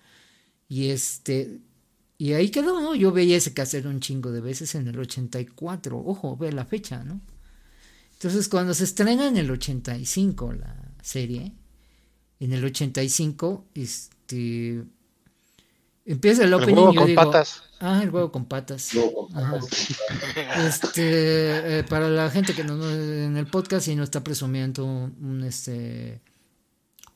Y 0.69 0.91
este, 0.91 1.59
y 2.19 2.33
ahí 2.33 2.51
quedó, 2.51 2.81
¿no? 2.81 2.95
Yo 2.95 3.13
veía 3.13 3.37
ese 3.37 3.53
cassette 3.55 3.87
un 3.87 4.01
chingo 4.01 4.31
de 4.31 4.41
veces 4.41 4.75
en 4.75 4.87
el 4.89 4.99
84. 4.99 5.99
Ojo, 5.99 6.37
ve 6.37 6.53
la 6.53 6.65
fecha, 6.65 7.03
¿no? 7.05 7.21
Entonces, 8.13 8.49
cuando 8.49 8.75
se 8.75 8.85
estrena 8.85 9.27
en 9.29 9.37
el 9.37 9.51
85 9.51 10.53
la, 10.53 10.77
serie. 11.03 11.53
En 12.39 12.53
el 12.53 12.65
85, 12.65 13.67
este. 13.75 14.85
Empieza 16.07 16.43
el 16.43 16.49
El 16.49 16.55
opening. 16.55 16.75
huevo 16.77 16.93
yo 16.93 17.01
con 17.01 17.07
digo, 17.09 17.23
patas. 17.25 17.63
Ah, 17.81 18.01
el 18.03 18.11
huevo 18.11 18.33
con 18.33 18.45
patas. 18.47 18.95
Huevo 18.95 19.29
con 19.29 19.39
Ajá. 19.39 19.59
Este, 20.67 21.79
eh, 21.79 21.85
para 21.85 22.09
la 22.09 22.31
gente 22.31 22.55
que 22.55 22.65
no, 22.65 22.77
no- 22.77 22.91
en 22.91 23.37
el 23.37 23.47
podcast 23.47 23.89
y 23.89 23.95
no 23.97 24.03
está 24.03 24.23
presumiendo 24.25 24.85
un 24.85 25.45
este 25.47 26.21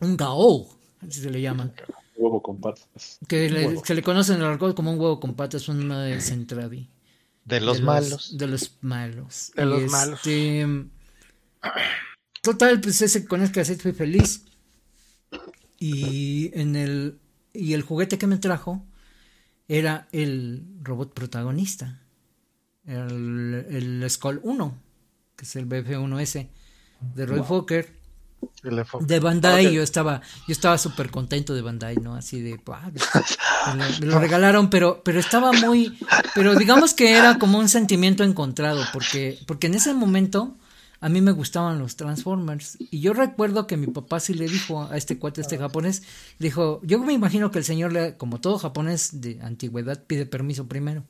un 0.04 0.16
gao, 0.16 0.68
así 1.00 1.20
se 1.20 1.30
le 1.30 1.40
llaman, 1.40 1.72
Huevo 2.16 2.42
con 2.42 2.60
patas. 2.60 3.18
que 3.28 3.48
le- 3.50 3.66
Huevo. 3.66 3.84
se 3.84 3.94
le 3.94 4.02
conoce 4.02 4.34
en 4.34 4.40
el 4.40 4.46
argot 4.46 4.74
como 4.76 4.92
un 4.92 4.98
huevo 5.00 5.18
con 5.20 5.34
patas, 5.34 5.68
una 5.68 6.02
de 6.02 6.20
Centravi. 6.20 6.88
De 7.44 7.60
los 7.60 7.82
malos. 7.82 8.38
De 8.38 8.46
los 8.46 8.72
malos. 8.80 9.52
De 9.54 9.64
los 9.66 9.90
malos. 9.90 10.18
este, 10.20 10.66
Total, 12.42 12.80
pues 12.80 13.00
ese 13.02 13.26
con 13.26 13.42
el 13.42 13.50
cassette 13.52 13.80
fui 13.82 13.92
feliz. 13.92 14.44
Y 15.78 16.50
en 16.58 16.76
el 16.76 17.18
y 17.52 17.72
el 17.74 17.82
juguete 17.82 18.18
que 18.18 18.26
me 18.26 18.38
trajo 18.38 18.84
era 19.68 20.08
el 20.12 20.64
robot 20.82 21.14
protagonista. 21.14 22.00
El, 22.86 23.66
el 23.70 24.10
Skull 24.10 24.40
1, 24.42 24.78
que 25.36 25.44
es 25.44 25.56
el 25.56 25.66
BF1S 25.68 26.48
de 27.14 27.26
Roy 27.26 27.42
Fokker. 27.42 27.92
De 29.00 29.20
Bandai, 29.20 29.66
Ok. 29.66 29.72
yo 29.72 29.82
estaba, 29.82 30.20
yo 30.46 30.52
estaba 30.52 30.78
súper 30.78 31.10
contento 31.10 31.54
de 31.54 31.62
Bandai, 31.62 31.96
¿no? 31.96 32.14
Así 32.14 32.40
de, 32.40 32.60
"Ah, 32.68 32.90
me, 33.66 33.74
lo, 33.84 34.00
me 34.00 34.06
lo 34.06 34.18
regalaron, 34.18 34.70
pero, 34.70 35.02
pero 35.04 35.18
estaba 35.20 35.52
muy, 35.52 35.98
pero 36.34 36.54
digamos 36.54 36.94
que 36.94 37.16
era 37.18 37.38
como 37.38 37.58
un 37.58 37.68
sentimiento 37.68 38.24
encontrado, 38.24 38.82
porque, 38.92 39.38
porque 39.46 39.66
en 39.66 39.74
ese 39.74 39.94
momento 39.94 40.54
a 41.00 41.08
mí 41.10 41.20
me 41.20 41.32
gustaban 41.32 41.78
los 41.78 41.96
Transformers, 41.96 42.78
y 42.78 43.00
yo 43.00 43.12
recuerdo 43.12 43.66
que 43.66 43.76
mi 43.76 43.88
papá 43.88 44.20
sí 44.20 44.32
le 44.32 44.48
dijo 44.48 44.84
a 44.90 44.96
este 44.96 45.18
cuate, 45.18 45.40
este 45.42 45.58
japonés, 45.58 46.02
dijo, 46.38 46.80
yo 46.82 46.98
me 47.00 47.12
imagino 47.12 47.50
que 47.50 47.58
el 47.58 47.64
señor, 47.64 47.92
le- 47.92 48.16
como 48.16 48.40
todo 48.40 48.58
japonés 48.58 49.20
de 49.20 49.38
antigüedad, 49.42 50.02
pide 50.06 50.24
permiso 50.24 50.66
primero. 50.66 51.04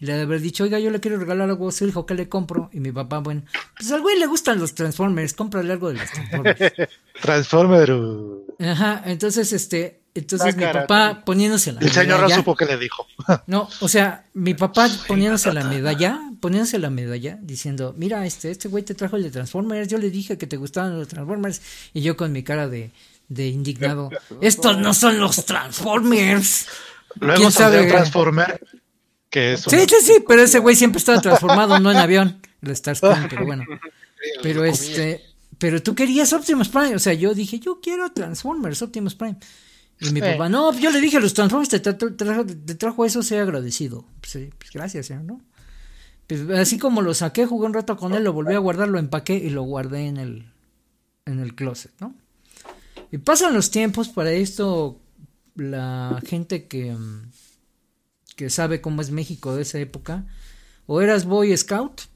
Y 0.00 0.06
le 0.06 0.14
de 0.14 0.22
haber 0.22 0.40
dicho, 0.40 0.64
oiga, 0.64 0.78
yo 0.78 0.90
le 0.90 0.98
quiero 0.98 1.18
regalar 1.18 1.50
algo 1.50 1.68
a 1.68 1.72
su 1.72 1.86
hijo, 1.86 2.06
¿qué 2.06 2.14
le 2.14 2.26
compro? 2.26 2.70
Y 2.72 2.80
mi 2.80 2.90
papá, 2.90 3.18
bueno, 3.18 3.42
pues 3.76 3.92
al 3.92 4.00
güey 4.00 4.18
le 4.18 4.26
gustan 4.26 4.58
los 4.58 4.74
Transformers, 4.74 5.34
cómprale 5.34 5.70
algo 5.72 5.88
de 5.92 5.98
los 5.98 6.10
Transformers. 6.10 6.72
Transformer. 7.20 7.92
uh, 7.92 8.46
Ajá, 8.58 9.02
entonces 9.04 9.52
este, 9.52 10.00
entonces 10.14 10.56
mi 10.56 10.64
papá 10.64 11.22
poniéndose 11.24 11.72
la 11.72 11.80
El 11.80 11.90
señor 11.90 12.20
no 12.20 12.30
supo 12.30 12.56
qué 12.56 12.64
le 12.64 12.78
dijo. 12.78 13.06
No, 13.46 13.68
o 13.80 13.88
sea, 13.88 14.24
mi 14.32 14.54
papá 14.54 14.88
poniéndose 15.06 15.52
la 15.52 15.64
medalla, 15.64 16.18
poniéndose 16.40 16.78
la 16.78 16.88
medalla, 16.88 17.38
diciendo, 17.42 17.94
mira, 17.98 18.24
este, 18.24 18.50
este 18.50 18.68
güey 18.68 18.82
te 18.82 18.94
trajo 18.94 19.16
el 19.16 19.22
de 19.22 19.30
Transformers, 19.30 19.88
yo 19.88 19.98
le 19.98 20.10
dije 20.10 20.38
que 20.38 20.46
te 20.46 20.56
gustaban 20.56 20.98
los 20.98 21.08
Transformers, 21.08 21.60
y 21.92 22.00
yo 22.00 22.16
con 22.16 22.32
mi 22.32 22.42
cara 22.42 22.68
de, 22.68 22.90
de 23.28 23.48
indignado, 23.48 24.08
estos 24.40 24.78
no 24.78 24.94
son 24.94 25.18
los 25.18 25.44
Transformers. 25.44 26.68
Luego 27.16 27.40
¿Quién 27.40 27.52
salió? 27.52 27.86
Transformer. 27.86 28.60
Que 29.30 29.52
es 29.54 29.60
Sí, 29.62 29.76
sí, 29.88 29.96
sí, 30.02 30.12
pero 30.26 30.42
ese 30.42 30.58
güey 30.58 30.74
siempre 30.76 30.98
estaba 30.98 31.20
transformado, 31.20 31.78
no 31.78 31.90
en 31.90 31.96
avión, 32.08 32.40
el 32.62 32.76
Starscream, 32.76 33.28
pero 33.28 33.46
bueno. 33.46 33.64
Pero 34.42 34.64
este, 34.64 35.22
pero 35.58 35.82
tú 35.82 35.94
querías 35.94 36.32
Optimus 36.32 36.68
Prime, 36.68 36.94
o 36.94 36.98
sea, 36.98 37.14
yo 37.14 37.32
dije, 37.34 37.58
yo 37.60 37.80
quiero 37.80 38.10
Transformers, 38.12 38.82
Optimus 38.82 39.14
Prime. 39.14 39.36
Y 40.00 40.10
mi 40.10 40.20
Eh. 40.20 40.32
papá, 40.32 40.48
no, 40.48 40.72
yo 40.78 40.90
le 40.90 41.00
dije, 41.00 41.20
los 41.20 41.34
Transformers 41.34 41.68
te, 41.68 41.82
tra- 41.82 41.96
te 41.98 42.10
trajo, 42.24 42.44
te 42.46 42.74
trajo 42.74 43.04
eso, 43.04 43.22
sea 43.22 43.42
agradecido. 43.42 44.04
Pues, 44.20 44.32
sí, 44.32 44.50
pues, 44.58 44.70
gracias, 44.72 45.10
¿no? 45.10 45.40
Pues, 46.26 46.48
así 46.58 46.78
como 46.78 47.02
lo 47.02 47.12
saqué, 47.14 47.44
jugué 47.46 47.66
un 47.66 47.74
rato 47.74 47.96
con 47.96 48.14
él, 48.14 48.24
lo 48.24 48.32
volví 48.32 48.54
a 48.54 48.58
guardar, 48.58 48.88
lo 48.88 48.98
empaqué 48.98 49.34
y 49.36 49.50
lo 49.50 49.62
guardé 49.62 50.06
en 50.06 50.16
el, 50.16 50.46
en 51.26 51.38
el 51.40 51.54
closet, 51.54 51.92
¿no? 52.00 52.14
Y 53.12 53.18
pasan 53.18 53.52
los 53.54 53.70
tiempos, 53.70 54.08
para 54.08 54.32
esto 54.32 54.98
la 55.54 56.20
gente 56.26 56.66
que, 56.66 56.92
mm, 56.92 57.30
que 58.40 58.48
sabe 58.48 58.80
cómo 58.80 59.02
es 59.02 59.10
México 59.10 59.54
de 59.54 59.60
esa 59.62 59.78
época, 59.78 60.24
o 60.86 61.02
eras 61.02 61.26
Boy 61.26 61.54
Scout, 61.54 62.08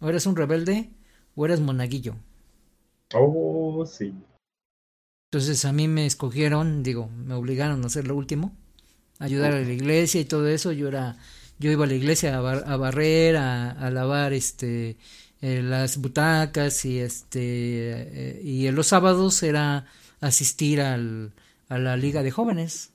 o 0.00 0.08
eras 0.08 0.26
un 0.26 0.34
rebelde, 0.34 0.90
o 1.36 1.44
eras 1.46 1.60
monaguillo. 1.60 2.16
Oh, 3.14 3.86
sí. 3.86 4.12
Entonces 5.30 5.64
a 5.64 5.72
mí 5.72 5.86
me 5.86 6.04
escogieron, 6.04 6.82
digo, 6.82 7.08
me 7.08 7.34
obligaron 7.34 7.84
a 7.84 7.86
hacer 7.86 8.08
lo 8.08 8.16
último, 8.16 8.56
ayudar 9.20 9.52
a 9.52 9.60
la 9.60 9.72
iglesia 9.72 10.20
y 10.20 10.24
todo 10.24 10.48
eso. 10.48 10.72
Yo 10.72 10.88
era, 10.88 11.16
yo 11.60 11.70
iba 11.70 11.84
a 11.84 11.86
la 11.86 11.94
iglesia 11.94 12.36
a, 12.36 12.40
bar- 12.40 12.64
a 12.66 12.76
barrer, 12.76 13.36
a, 13.36 13.70
a 13.70 13.90
lavar 13.92 14.32
este 14.32 14.96
eh, 15.40 15.62
las 15.62 15.98
butacas 15.98 16.84
y 16.84 16.98
este 16.98 17.40
eh, 17.40 18.40
y 18.42 18.66
en 18.66 18.74
los 18.74 18.88
sábados 18.88 19.44
era 19.44 19.86
asistir 20.20 20.80
al, 20.80 21.32
a 21.68 21.78
la 21.78 21.96
liga 21.96 22.24
de 22.24 22.32
jóvenes. 22.32 22.90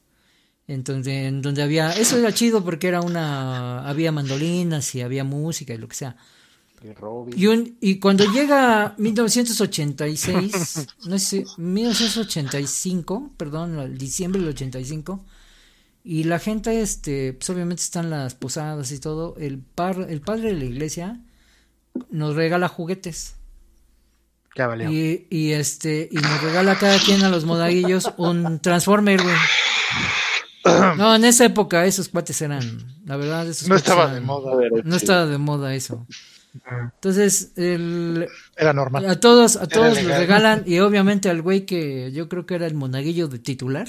Entonces, 0.67 1.27
en 1.27 1.41
donde 1.41 1.61
había, 1.61 1.91
eso 1.91 2.17
era 2.17 2.33
chido 2.33 2.63
porque 2.63 2.87
era 2.87 3.01
una, 3.01 3.87
había 3.87 4.11
mandolinas 4.13 4.95
y 4.95 5.01
había 5.01 5.23
música 5.23 5.73
y 5.73 5.77
lo 5.77 5.87
que 5.87 5.95
sea. 5.95 6.15
Y 7.37 7.47
un- 7.47 7.77
y 7.81 7.99
cuando 7.99 8.25
llega 8.31 8.93
1986, 8.97 10.87
no 11.05 11.19
sé, 11.19 11.45
1985, 11.57 13.31
perdón, 13.37 13.97
diciembre 13.97 14.41
del 14.41 14.49
85, 14.49 15.23
y 16.05 16.25
la 16.25 16.39
gente, 16.39 16.81
este, 16.81 17.33
pues 17.33 17.49
obviamente 17.49 17.81
están 17.81 18.09
las 18.09 18.35
posadas 18.35 18.91
y 18.91 18.99
todo, 18.99 19.35
el, 19.37 19.59
par, 19.59 20.05
el 20.09 20.19
padre 20.21 20.49
de 20.53 20.59
la 20.59 20.65
iglesia 20.65 21.19
nos 22.09 22.35
regala 22.35 22.67
juguetes. 22.67 23.35
Ya 24.55 24.67
valió. 24.67 24.91
Y, 24.91 25.27
y 25.29 25.51
este, 25.53 26.09
y 26.11 26.15
nos 26.15 26.41
regala 26.41 26.73
a 26.73 26.77
cada 26.79 26.99
quien 26.99 27.23
a 27.23 27.29
los 27.29 27.45
modaguillos 27.45 28.11
un 28.17 28.59
Transformer, 28.59 29.21
güey. 29.23 29.35
No, 30.97 31.15
en 31.15 31.25
esa 31.25 31.45
época 31.45 31.85
esos 31.85 32.09
cuates 32.09 32.41
eran, 32.41 32.61
la 33.05 33.17
verdad, 33.17 33.47
esos 33.47 33.67
No 33.67 33.75
estaba 33.75 34.03
eran- 34.03 34.15
de 34.15 34.21
moda. 34.21 34.51
No 34.83 34.95
estaba 34.95 35.25
de 35.25 35.37
moda 35.37 35.73
eso. 35.75 36.05
Entonces, 36.71 37.51
el, 37.55 38.27
Era 38.55 38.73
normal. 38.73 39.09
a 39.09 39.19
todos, 39.19 39.55
a 39.55 39.67
todos 39.67 39.95
les 39.95 40.05
regalan, 40.17 40.63
y 40.67 40.79
obviamente 40.79 41.29
al 41.29 41.41
güey 41.41 41.65
que 41.65 42.11
yo 42.11 42.29
creo 42.29 42.45
que 42.45 42.53
era 42.55 42.67
el 42.67 42.75
monaguillo 42.75 43.27
de 43.27 43.39
titular, 43.39 43.87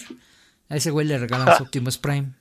a 0.71 0.77
ese 0.77 0.91
güey 0.91 1.07
le 1.07 1.19
regalan 1.19 1.55
su 1.59 1.63
Optimus 1.65 1.99
Prime. 1.99 2.33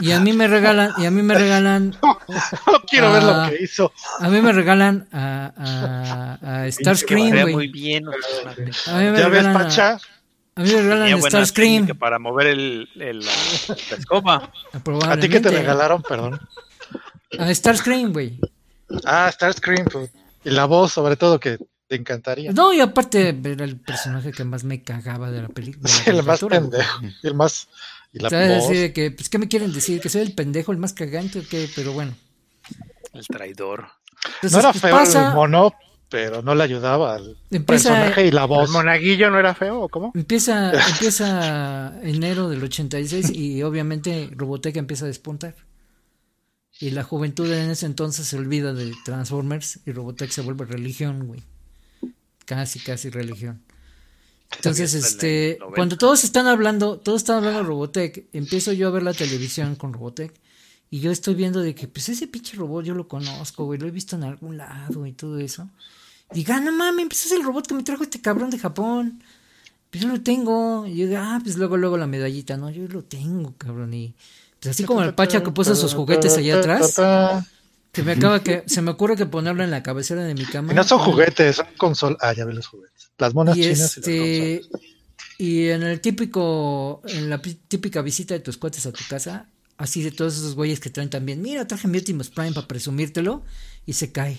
Y, 0.00 0.06
y 0.06 0.12
a 0.12 0.20
mí 0.20 0.32
me 0.32 0.48
regalan, 0.48 0.92
y 0.98 1.06
a 1.06 1.10
mí 1.10 1.22
me 1.22 1.34
regalan. 1.34 1.96
No 2.66 2.80
quiero 2.88 3.12
ver 3.12 3.22
a- 3.22 3.44
lo 3.46 3.50
que 3.50 3.62
hizo. 3.62 3.92
A 4.20 4.28
mí 4.28 4.40
me 4.40 4.52
regalan 4.52 5.08
a, 5.12 6.38
a, 6.42 6.62
a 6.64 6.70
Starscream, 6.70 7.40
güey. 7.42 7.54
muy 7.54 7.68
bien. 7.68 8.04
personajes. 8.04 8.88
A 8.88 8.98
mí 8.98 9.04
me 9.10 9.18
¿Ya 9.18 9.28
ves, 9.28 9.44
regalan 9.44 9.54
Pacha? 9.54 9.98
A 10.56 10.62
mí 10.62 10.70
me 10.72 10.82
regalan 10.82 11.20
Starscream. 11.22 11.86
para 11.98 12.18
mover 12.18 12.46
el, 12.48 12.88
el- 12.96 13.20
la, 13.20 13.32
la 13.90 13.96
escoba. 13.96 14.52
¿A 15.08 15.16
ti 15.16 15.28
que 15.28 15.40
te 15.40 15.50
regalaron? 15.50 16.02
Perdón. 16.02 16.40
A 17.38 17.52
Starscream, 17.52 18.12
güey. 18.12 18.38
Ah, 19.04 19.30
Starscream. 19.32 19.86
pues, 19.86 20.10
Y 20.44 20.50
la 20.50 20.66
voz, 20.66 20.92
sobre 20.92 21.16
todo, 21.16 21.40
que 21.40 21.58
te 21.88 21.96
encantaría. 21.96 22.52
No, 22.52 22.72
y 22.72 22.80
aparte 22.80 23.36
era 23.44 23.64
el 23.64 23.80
personaje 23.80 24.30
que 24.32 24.44
más 24.44 24.62
me 24.64 24.82
cagaba 24.82 25.30
de 25.30 25.42
la 25.42 25.48
película. 25.48 25.88
Sí, 25.88 26.10
el 26.10 26.22
más 26.22 26.40
pendejo. 26.44 27.00
Y 27.22 27.26
el 27.26 27.34
más. 27.34 27.68
Y 28.12 28.20
la 28.20 28.30
¿Sabes? 28.30 28.58
voz. 28.58 28.64
Así 28.70 28.76
de 28.78 28.92
que, 28.92 29.10
pues, 29.10 29.28
¿qué 29.28 29.38
me 29.38 29.48
quieren 29.48 29.72
decir? 29.72 30.00
¿Que 30.00 30.08
soy 30.08 30.20
el 30.22 30.34
pendejo, 30.34 30.70
el 30.70 30.78
más 30.78 30.92
cagante 30.92 31.40
o 31.40 31.42
qué? 31.48 31.68
Pero 31.74 31.92
bueno. 31.92 32.14
El 33.12 33.26
traidor. 33.26 33.88
Entonces, 34.36 34.52
no 34.52 34.58
era 34.60 34.70
pues, 34.70 34.82
feo 34.82 34.90
pasa- 34.96 35.28
el 35.30 35.34
mono, 35.34 35.74
pero 36.08 36.42
no 36.42 36.54
le 36.54 36.62
ayudaba 36.64 37.14
al 37.16 37.36
Empieza- 37.50 37.90
personaje 37.90 38.26
y 38.26 38.30
la 38.30 38.42
¿El 38.42 38.48
voz. 38.48 38.70
monaguillo 38.70 39.30
no 39.30 39.38
era 39.38 39.54
feo 39.54 39.80
o 39.80 39.88
cómo? 39.88 40.12
Empieza, 40.14 40.72
empieza 40.90 41.92
enero 42.02 42.48
del 42.48 42.62
86 42.62 43.30
y 43.30 43.62
obviamente 43.62 44.30
Robotech 44.36 44.76
empieza 44.76 45.04
a 45.04 45.08
despuntar. 45.08 45.54
Y 46.80 46.90
la 46.90 47.04
juventud 47.04 47.50
en 47.52 47.70
ese 47.70 47.86
entonces 47.86 48.26
se 48.26 48.36
olvida 48.36 48.74
de 48.74 48.92
Transformers 49.04 49.80
y 49.86 49.92
Robotech 49.92 50.30
se 50.30 50.40
vuelve 50.40 50.64
religión, 50.64 51.26
güey. 51.26 51.42
Casi, 52.46 52.78
casi 52.80 53.10
religión. 53.10 53.62
Entonces, 54.56 54.94
el 54.94 55.00
este, 55.00 55.56
90. 55.60 55.76
cuando 55.76 55.96
todos 55.98 56.22
están 56.24 56.46
hablando, 56.46 56.98
todos 56.98 57.22
están 57.22 57.36
hablando 57.38 57.60
de 57.60 57.64
Robotech, 57.66 58.26
empiezo 58.32 58.72
yo 58.72 58.88
a 58.88 58.90
ver 58.90 59.02
la 59.02 59.14
televisión 59.14 59.74
con 59.76 59.92
Robotech 59.92 60.32
y 60.94 61.00
yo 61.00 61.10
estoy 61.10 61.34
viendo 61.34 61.60
de 61.60 61.74
que, 61.74 61.88
pues 61.88 62.08
ese 62.08 62.28
pinche 62.28 62.56
robot 62.56 62.84
yo 62.84 62.94
lo 62.94 63.08
conozco, 63.08 63.64
güey, 63.64 63.80
lo 63.80 63.88
he 63.88 63.90
visto 63.90 64.14
en 64.14 64.22
algún 64.22 64.56
lado 64.58 65.06
y 65.06 65.12
todo 65.12 65.40
eso. 65.40 65.68
Diga, 66.32 66.60
no 66.60 66.70
mames, 66.70 67.06
pues 67.08 67.26
es 67.26 67.32
el 67.32 67.42
robot 67.42 67.66
que 67.66 67.74
me 67.74 67.82
trajo 67.82 68.04
este 68.04 68.20
cabrón 68.20 68.48
de 68.50 68.60
Japón. 68.60 69.20
Pues 69.90 70.04
yo 70.04 70.08
lo 70.08 70.20
tengo. 70.20 70.86
Y 70.86 70.96
yo 70.98 71.08
digo, 71.08 71.18
ah, 71.20 71.40
pues 71.42 71.56
luego, 71.56 71.76
luego 71.76 71.96
la 71.98 72.06
medallita, 72.06 72.56
no, 72.56 72.70
yo 72.70 72.86
lo 72.86 73.02
tengo, 73.02 73.54
cabrón. 73.58 73.92
Y 73.92 74.14
pues 74.60 74.70
así 74.70 74.84
como 74.84 75.02
el 75.02 75.14
Pacha 75.14 75.42
que 75.42 75.50
puso 75.50 75.74
sus 75.74 75.94
juguetes 75.94 76.36
allá 76.36 76.58
atrás, 76.58 76.94
se 77.92 78.02
me 78.04 78.12
acaba 78.12 78.40
que, 78.44 78.62
se 78.66 78.80
me 78.80 78.92
ocurre 78.92 79.16
que 79.16 79.26
ponerlo 79.26 79.64
en 79.64 79.72
la 79.72 79.82
cabecera 79.82 80.22
de 80.22 80.34
mi 80.34 80.44
cama. 80.44 80.72
Y 80.72 80.76
no 80.76 80.84
son 80.84 81.00
juguetes, 81.00 81.56
son 81.56 81.66
consolas. 81.76 82.18
Ah, 82.20 82.32
ya 82.34 82.44
ve 82.44 82.54
los 82.54 82.68
juguetes. 82.68 83.10
Las 83.18 83.34
monas 83.34 83.56
Y 83.56 83.62
chinas 83.62 83.78
y 83.78 83.80
las 83.80 83.96
este, 83.98 84.62
y 85.38 85.68
en 85.70 85.82
el 85.82 86.00
típico, 86.00 87.02
en 87.06 87.28
la 87.30 87.42
pi- 87.42 87.58
típica 87.66 88.00
visita 88.00 88.34
de 88.34 88.40
tus 88.40 88.56
cuates 88.58 88.86
a 88.86 88.92
tu 88.92 89.02
casa, 89.08 89.48
así 89.76 90.02
de 90.02 90.10
todos 90.10 90.36
esos 90.36 90.54
güeyes 90.54 90.80
que 90.80 90.90
traen 90.90 91.10
también, 91.10 91.42
mira, 91.42 91.66
traje 91.66 91.88
mi 91.88 91.98
Optimus 91.98 92.30
Prime 92.30 92.52
para 92.52 92.66
presumírtelo, 92.68 93.42
y 93.86 93.92
se 93.94 94.12
cae. 94.12 94.38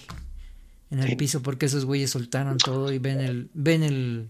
en 0.91 0.99
el 0.99 1.17
piso 1.17 1.41
porque 1.41 1.65
esos 1.65 1.83
güeyes 1.85 2.11
soltaron 2.11 2.57
todo 2.57 2.91
y 2.93 2.99
ven 2.99 3.19
el, 3.19 3.49
ven 3.53 3.83
el, 3.83 4.29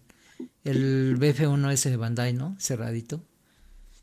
el 0.63 1.17
BF1S 1.19 1.89
de 1.89 1.97
Bandai, 1.97 2.33
¿no? 2.33 2.55
Cerradito. 2.59 3.21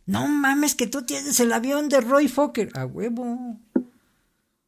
No 0.07 0.27
mames, 0.29 0.75
que 0.75 0.87
tú 0.87 1.03
tienes 1.03 1.39
el 1.41 1.53
avión 1.53 1.89
de 1.89 2.01
Roy 2.01 2.29
Fokker. 2.29 2.71
A 2.75 2.85
huevo. 2.87 3.59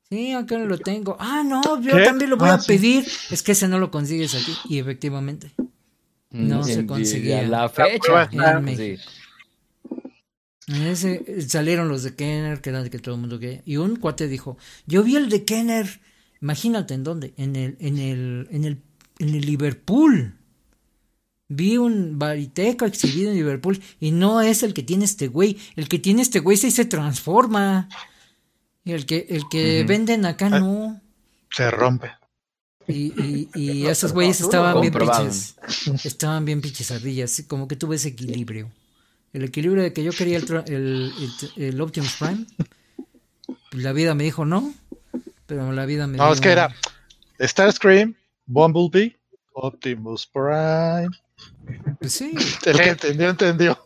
Sí, 0.08 0.32
acá 0.32 0.58
lo 0.58 0.78
tengo. 0.78 1.16
Ah, 1.18 1.42
no, 1.44 1.80
yo 1.80 1.96
¿Qué? 1.96 2.04
también 2.04 2.30
lo 2.30 2.36
voy 2.36 2.48
Ah, 2.50 2.54
a 2.54 2.60
sí. 2.60 2.68
pedir. 2.68 3.04
Es 3.30 3.42
que 3.42 3.52
ese 3.52 3.66
no 3.68 3.78
lo 3.78 3.90
consigues 3.90 4.34
aquí. 4.34 4.54
Y 4.68 4.78
efectivamente. 4.78 5.52
No 6.30 6.60
Mm, 6.60 6.64
se 6.64 6.86
conseguía. 6.86 7.40
A 7.40 7.42
la 7.42 7.68
fecha. 7.68 8.28
en 8.32 8.64
México. 8.64 9.02
Sí. 9.02 9.08
Ese 10.66 11.24
eh, 11.26 11.42
salieron 11.42 11.88
los 11.88 12.02
de 12.02 12.14
Kenner, 12.14 12.60
que 12.60 12.70
eran 12.70 12.84
de 12.84 12.90
que 12.90 12.98
todo 12.98 13.14
el 13.14 13.20
mundo 13.20 13.38
quería. 13.38 13.62
Y 13.66 13.76
un 13.76 13.96
cuate 13.96 14.28
dijo, 14.28 14.56
yo 14.86 15.02
vi 15.02 15.16
el 15.16 15.28
de 15.28 15.44
Kenner, 15.44 16.00
imagínate 16.40 16.94
en 16.94 17.04
dónde, 17.04 17.34
en 17.36 17.56
el, 17.56 17.76
en 17.80 17.98
el, 17.98 18.48
en 18.50 18.64
el, 18.64 18.78
en 19.18 19.28
el 19.34 19.40
Liverpool. 19.42 20.34
Vi 21.48 21.76
un 21.76 22.18
bariteco 22.18 22.86
exhibido 22.86 23.30
en 23.30 23.36
Liverpool 23.36 23.80
y 24.00 24.10
no 24.10 24.40
es 24.40 24.62
el 24.62 24.72
que 24.72 24.82
tiene 24.82 25.04
este 25.04 25.28
güey. 25.28 25.58
El 25.76 25.88
que 25.88 25.98
tiene 25.98 26.22
este 26.22 26.40
güey 26.40 26.56
sí 26.56 26.70
se 26.70 26.86
transforma. 26.86 27.88
Y 28.82 28.92
el 28.92 29.04
que, 29.04 29.26
el 29.28 29.42
que 29.50 29.84
venden 29.84 30.24
acá 30.24 30.46
Ah. 30.50 30.60
no. 30.60 31.00
Se 31.50 31.70
rompe. 31.70 32.10
Y, 32.88 33.12
y, 33.22 33.48
y 33.54 33.86
esos 33.88 34.12
güeyes 34.14 34.40
estaban 34.40 34.80
bien 34.80 34.94
pinches. 34.94 35.56
Estaban 36.04 36.44
bien 36.46 36.62
pinches 36.62 36.90
ardillas. 36.90 37.44
Como 37.46 37.68
que 37.68 37.76
tuve 37.76 37.96
ese 37.96 38.08
equilibrio. 38.08 38.70
El 39.34 39.44
equilibrio 39.44 39.82
de 39.82 39.92
que 39.92 40.02
yo 40.02 40.12
quería 40.12 40.38
el, 40.38 40.44
el, 40.66 41.12
el, 41.56 41.62
el 41.64 41.80
Optimus 41.80 42.14
Prime. 42.18 42.46
La 43.72 43.92
vida 43.92 44.14
me 44.14 44.24
dijo 44.24 44.44
no. 44.46 44.72
Pero 45.46 45.72
la 45.72 45.84
vida 45.84 46.06
me 46.06 46.16
No, 46.16 46.24
dijo. 46.24 46.34
es 46.34 46.40
que 46.40 46.50
era 46.52 46.74
Starscream, 47.40 48.14
Bumblebee, 48.46 49.16
Optimus 49.52 50.26
Prime. 50.26 51.08
Pues 51.98 52.12
sí. 52.12 52.32
El 52.64 52.76
que 52.78 52.88
entendió, 52.90 53.28
entendió. 53.30 53.84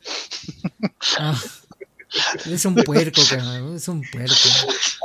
Ah, 1.18 1.36
es 2.46 2.64
un 2.64 2.74
puerco, 2.76 3.20
cabrón. 3.28 3.74
Es 3.76 3.88
un 3.88 4.02
puerco. 4.02 4.34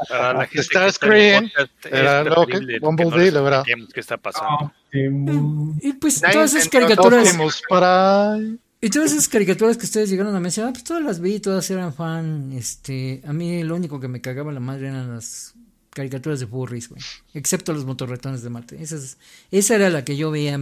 Para 0.09 0.33
la 0.33 0.39
gente 0.41 0.53
que 0.55 0.59
está 0.61 0.79
Starscream, 0.91 1.49
era 1.89 2.23
que 2.23 2.29
preferible 2.31 2.79
Bumblebee, 2.79 3.27
era- 3.29 3.57
expliquemos 3.59 3.93
qué 3.93 3.99
está 3.99 4.17
pasando. 4.17 4.73
Y 4.91 5.93
pues 5.93 6.21
todas 6.21 6.53
esas 6.53 6.67
caricaturas. 6.69 7.25
Optimus 7.27 7.61
Prime. 7.69 8.57
Y 8.85 8.89
todas 8.89 9.13
esas 9.13 9.27
caricaturas 9.29 9.77
que 9.77 9.85
ustedes 9.85 10.09
llegaron 10.09 10.35
a 10.35 10.39
mencionar, 10.41 10.73
pues 10.73 10.83
todas 10.83 11.01
las 11.01 11.19
vi, 11.21 11.39
todas 11.39 11.69
eran 11.71 11.93
fan. 11.93 12.51
Este, 12.53 13.21
a 13.25 13.31
mí 13.31 13.63
lo 13.63 13.75
único 13.75 13.99
que 13.99 14.07
me 14.09 14.19
cagaba 14.19 14.51
la 14.51 14.59
madre 14.59 14.89
eran 14.89 15.13
las 15.15 15.53
caricaturas 15.91 16.39
de 16.41 16.47
furries, 16.47 16.89
güey. 16.89 17.01
Excepto 17.33 17.71
los 17.73 17.85
motorretones 17.85 18.41
de 18.43 18.49
Marte. 18.49 18.81
Esa, 18.83 18.97
es- 18.97 19.17
esa 19.51 19.75
era 19.75 19.89
la 19.89 20.03
que 20.03 20.17
yo 20.17 20.31
veía 20.31 20.59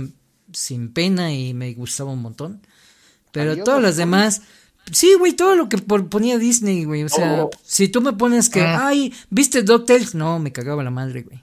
sin 0.53 0.93
pena 0.93 1.33
y 1.33 1.53
me 1.53 1.73
gustaba 1.73 2.11
un 2.11 2.21
montón. 2.21 2.61
Pero 3.31 3.51
¿Había 3.51 3.63
todas 3.63 3.81
las 3.81 3.95
demás, 3.97 4.41
sí, 4.91 5.15
güey, 5.17 5.33
todo 5.33 5.55
lo 5.55 5.67
que 5.69 5.77
ponía 5.79 6.37
Disney, 6.37 6.83
güey. 6.83 7.03
O 7.03 7.09
sea, 7.09 7.45
Oh. 7.45 7.49
si 7.63 7.87
tú 7.87 8.01
me 8.01 8.13
pones 8.13 8.49
que, 8.49 8.61
Ah. 8.61 8.87
ay, 8.87 9.13
¿viste 9.29 9.63
DuckTales? 9.63 10.13
No, 10.15 10.37
me 10.37 10.51
cagaba 10.51 10.83
la 10.83 10.91
madre, 10.91 11.23
güey. 11.23 11.41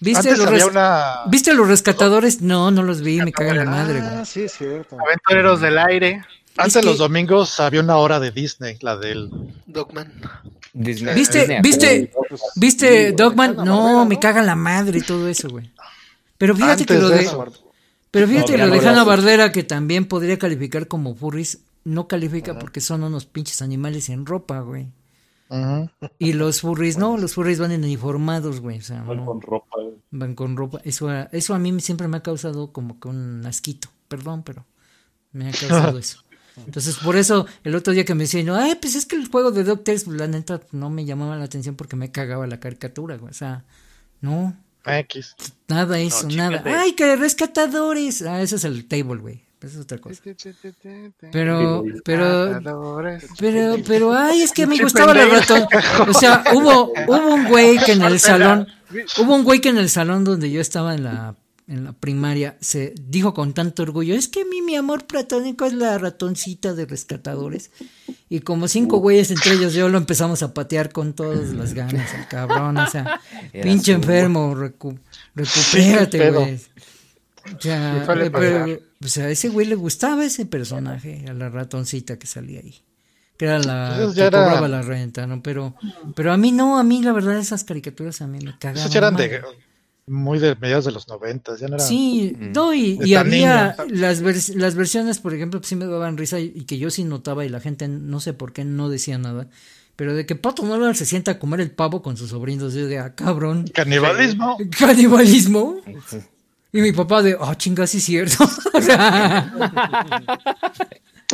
¿Viste 0.00 0.18
Antes 0.28 0.38
los, 0.38 0.46
había 0.46 0.58
res- 0.64 0.70
una. 0.70 1.14
¿Viste 1.26 1.52
los 1.54 1.66
rescatadores? 1.68 2.40
No, 2.40 2.70
no 2.70 2.82
los 2.82 3.00
vi, 3.02 3.20
me 3.20 3.32
caga 3.32 3.54
la 3.54 3.64
madre, 3.64 4.00
güey. 4.00 4.12
Ah, 4.12 4.24
sí, 4.24 4.42
es 4.42 4.52
cierto. 4.52 4.96
Aventureros 5.00 5.60
del 5.60 5.76
aire. 5.78 6.24
Antes 6.56 6.76
es 6.76 6.82
que- 6.82 6.86
los 6.88 6.98
domingos 6.98 7.58
había 7.60 7.80
una 7.80 7.96
hora 7.96 8.20
de 8.20 8.30
Disney, 8.30 8.78
la 8.80 8.96
del. 8.96 9.30
Dogman. 9.66 10.12
Disney- 10.72 11.14
¿Viste, 11.14 11.40
Disney 11.40 11.60
viste, 11.62 12.12
Pues, 12.28 12.40
viste 12.54 13.08
sí, 13.08 13.14
Dogman? 13.16 13.56
No, 13.56 14.04
me 14.04 14.14
¿no? 14.14 14.20
caga 14.20 14.42
la 14.42 14.54
madre 14.54 14.98
y 14.98 15.02
todo 15.02 15.26
eso, 15.28 15.48
güey. 15.48 15.70
Pero 16.36 16.54
fíjate 16.54 16.86
que 16.86 16.94
lo 16.94 17.08
de 17.08 17.28
pero 18.10 18.26
fíjate 18.26 18.56
No, 18.56 18.66
lo 18.68 18.74
de 18.80 18.88
Hanna. 18.88 19.04
Barbera 19.04 19.52
que 19.52 19.64
también 19.64 20.06
podría 20.06 20.38
calificar 20.38 20.86
como 20.88 21.14
furries, 21.14 21.58
no 21.84 22.06
califica 22.08 22.58
porque 22.58 22.80
son 22.80 23.02
unos 23.02 23.26
pinches 23.26 23.60
animales 23.60 24.08
en 24.08 24.24
ropa, 24.24 24.60
güey. 24.60 24.86
Y 26.18 26.32
los 26.34 26.60
furries 26.60 26.98
no, 26.98 27.16
los 27.16 27.34
furries 27.34 27.58
van 27.58 27.72
en 27.72 27.84
uniformados, 27.84 28.60
güey, 28.60 28.78
o 28.78 28.82
sea, 28.82 29.02
Van 29.02 29.16
no, 29.18 29.24
con 29.26 29.40
ropa. 29.40 29.76
van 30.10 30.34
con 30.34 30.56
ropa. 30.56 30.80
Eso, 30.84 31.08
a- 31.08 31.28
eso 31.32 31.54
a 31.54 31.58
mí 31.58 31.78
siempre 31.80 32.08
me 32.08 32.18
ha 32.18 32.22
causado 32.22 32.72
como 32.72 33.00
que 33.00 33.08
un 33.08 33.44
asquito, 33.46 33.88
perdón, 34.08 34.42
pero 34.42 34.66
me 35.32 35.48
ha 35.48 35.52
causado 35.52 35.98
eso. 35.98 36.22
Entonces, 36.66 36.96
por 36.96 37.16
eso, 37.16 37.46
el 37.62 37.74
otro 37.76 37.92
día 37.92 38.04
que 38.04 38.14
me 38.14 38.24
decían, 38.24 38.50
ay, 38.50 38.74
pues 38.80 38.96
es 38.96 39.06
que 39.06 39.14
el 39.16 39.28
juego 39.28 39.52
de 39.52 39.62
DuckTales, 39.64 40.06
la 40.08 40.26
neta, 40.26 40.60
no 40.72 40.90
me 40.90 41.04
llamaba 41.04 41.36
la 41.36 41.44
atención 41.44 41.76
porque 41.76 41.94
me 41.96 42.10
cagaba 42.10 42.46
la 42.48 42.58
caricatura, 42.58 43.16
güey. 43.16 43.30
O 43.30 43.34
sea, 43.34 43.64
no, 44.20 44.56
X. 44.84 45.36
nada 45.68 46.00
eso, 46.00 46.28
nada. 46.28 46.62
Ay, 46.66 46.92
que 46.94 47.14
rescatadores. 47.14 48.22
Ah, 48.22 48.42
ese 48.42 48.56
es 48.56 48.64
el 48.64 48.86
table, 48.88 49.20
güey. 49.20 49.42
Esa 49.60 49.66
es 49.78 49.82
otra 49.82 49.98
cosa. 49.98 50.14
Pero, 51.32 51.82
pero, 52.04 52.60
pero, 53.38 53.76
pero, 53.86 54.12
ay, 54.12 54.42
es 54.42 54.52
que 54.52 54.66
me 54.66 54.76
gustaba 54.84 55.12
la 55.14 55.26
ratón. 55.26 55.66
O 56.08 56.12
sea, 56.14 56.44
hubo, 56.54 56.92
hubo 57.08 57.34
un 57.34 57.48
güey 57.48 57.78
que 57.78 57.92
en 57.92 58.02
el 58.02 58.20
salón, 58.20 58.66
hubo 59.20 59.34
un 59.34 59.44
güey 59.44 59.60
que 59.60 59.70
en 59.70 59.78
el 59.78 59.88
salón 59.90 60.22
donde 60.24 60.50
yo 60.50 60.60
estaba 60.60 60.94
en 60.94 61.02
la, 61.04 61.34
en 61.66 61.84
la 61.84 61.92
primaria, 61.92 62.56
se 62.60 62.94
dijo 63.00 63.34
con 63.34 63.52
tanto 63.52 63.82
orgullo, 63.82 64.14
es 64.14 64.28
que 64.28 64.42
a 64.42 64.44
mí 64.44 64.62
mi 64.62 64.76
amor 64.76 65.06
platónico 65.06 65.64
es 65.66 65.72
la 65.74 65.98
ratoncita 65.98 66.72
de 66.74 66.86
rescatadores. 66.86 67.70
Y 68.30 68.40
como 68.40 68.68
cinco 68.68 68.98
güeyes, 68.98 69.30
entre 69.30 69.54
ellos 69.54 69.72
yo, 69.74 69.88
lo 69.88 69.98
empezamos 69.98 70.42
a 70.42 70.54
patear 70.54 70.92
con 70.92 71.14
todas 71.14 71.48
las 71.54 71.74
ganas, 71.74 72.14
el 72.14 72.28
cabrón, 72.28 72.76
o 72.76 72.86
sea, 72.88 73.20
Era 73.52 73.64
pinche 73.64 73.92
su- 73.92 73.98
enfermo, 73.98 74.54
recu- 74.54 74.98
recupérate, 75.34 76.30
güey. 76.30 76.60
O 77.56 77.60
sea, 77.60 78.04
suele 78.04 78.30
pero, 78.30 78.60
pasar. 78.60 78.80
o 79.04 79.08
sea, 79.08 79.24
a 79.26 79.30
ese 79.30 79.48
güey 79.48 79.66
le 79.66 79.74
gustaba 79.74 80.24
ese 80.24 80.46
personaje, 80.46 81.24
a 81.28 81.32
la 81.34 81.48
ratoncita 81.48 82.18
que 82.18 82.26
salía 82.26 82.60
ahí. 82.60 82.74
Que 83.36 83.44
era 83.46 83.58
la 83.60 83.96
Esos 83.98 84.14
que 84.14 84.22
era- 84.22 84.44
cobraba 84.44 84.66
la 84.68 84.82
renta, 84.82 85.26
¿no? 85.26 85.42
Pero, 85.42 85.74
pero 86.16 86.32
a 86.32 86.36
mí 86.36 86.50
no, 86.52 86.78
a 86.78 86.82
mí 86.84 87.02
la 87.02 87.12
verdad 87.12 87.38
esas 87.38 87.62
caricaturas 87.64 88.20
a 88.20 88.26
mí 88.26 88.38
me 88.44 88.58
cagaban. 88.58 88.78
Esos 88.80 88.92
ya 88.92 88.98
eran 88.98 89.16
de. 89.16 89.40
Muy 90.10 90.38
de 90.38 90.54
mediados 90.56 90.86
de 90.86 90.92
los 90.92 91.06
noventas. 91.06 91.60
Ya 91.60 91.68
no 91.68 91.76
eran. 91.76 91.86
Sí, 91.86 92.34
Mm. 92.38 92.52
no, 92.52 92.72
y, 92.74 92.98
y 93.04 93.14
había 93.14 93.76
niño. 93.76 93.84
las, 93.90 94.22
vers- 94.22 94.54
las 94.54 94.74
versiones, 94.74 95.18
por 95.18 95.34
ejemplo, 95.34 95.60
que 95.60 95.66
sí 95.68 95.76
me 95.76 95.84
daban 95.86 96.16
risa 96.16 96.40
y, 96.40 96.50
y 96.54 96.64
que 96.64 96.78
yo 96.78 96.90
sí 96.90 97.04
notaba 97.04 97.44
y 97.44 97.48
la 97.50 97.60
gente 97.60 97.86
no 97.88 98.18
sé 98.18 98.32
por 98.32 98.52
qué 98.54 98.64
no 98.64 98.88
decía 98.88 99.18
nada. 99.18 99.48
Pero 99.96 100.14
de 100.14 100.24
que 100.26 100.34
Pato 100.34 100.62
Donald 100.64 100.94
se 100.94 101.04
sienta 101.06 101.32
a 101.32 101.38
comer 101.38 101.60
el 101.60 101.70
pavo 101.72 102.02
con 102.02 102.16
sus 102.16 102.30
sobrinos, 102.30 102.72
yo 102.72 102.86
de, 102.86 102.98
ah, 102.98 103.14
cabrón, 103.14 103.66
Canibalismo. 103.74 104.56
canibalismo. 104.78 105.76
Y 106.72 106.80
mi 106.82 106.92
papá 106.92 107.22
de, 107.22 107.34
oh, 107.34 107.54
chinga, 107.54 107.86
sí 107.86 107.98
es 107.98 108.04
cierto. 108.04 108.44
O 108.74 108.80
sea, 108.80 109.50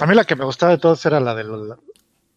A 0.01 0.07
mí 0.07 0.15
la 0.15 0.25
que 0.25 0.37
me 0.37 0.45
gustaba 0.45 0.73
de 0.73 0.79
todas 0.79 1.05
era 1.07 1.21
la 1.21 1.35
de 1.35 1.45
los- 1.45 1.79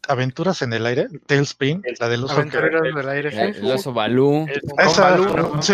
Aventuras 0.09 0.61
en 0.61 0.71
el 0.71 0.85
aire, 0.85 1.07
Tailspin, 1.25 1.83
la 1.99 2.07
de 2.07 2.17
los 2.17 2.31
Aventureros 2.31 2.81
del 2.95 3.09
aire. 3.09 3.29
El, 3.29 3.53
sí, 3.55 3.59
el 3.61 3.71
oso 3.71 3.91
Balú. 3.93 4.45
Esa, 4.77 5.09
Balú. 5.17 5.61
sí, 5.61 5.73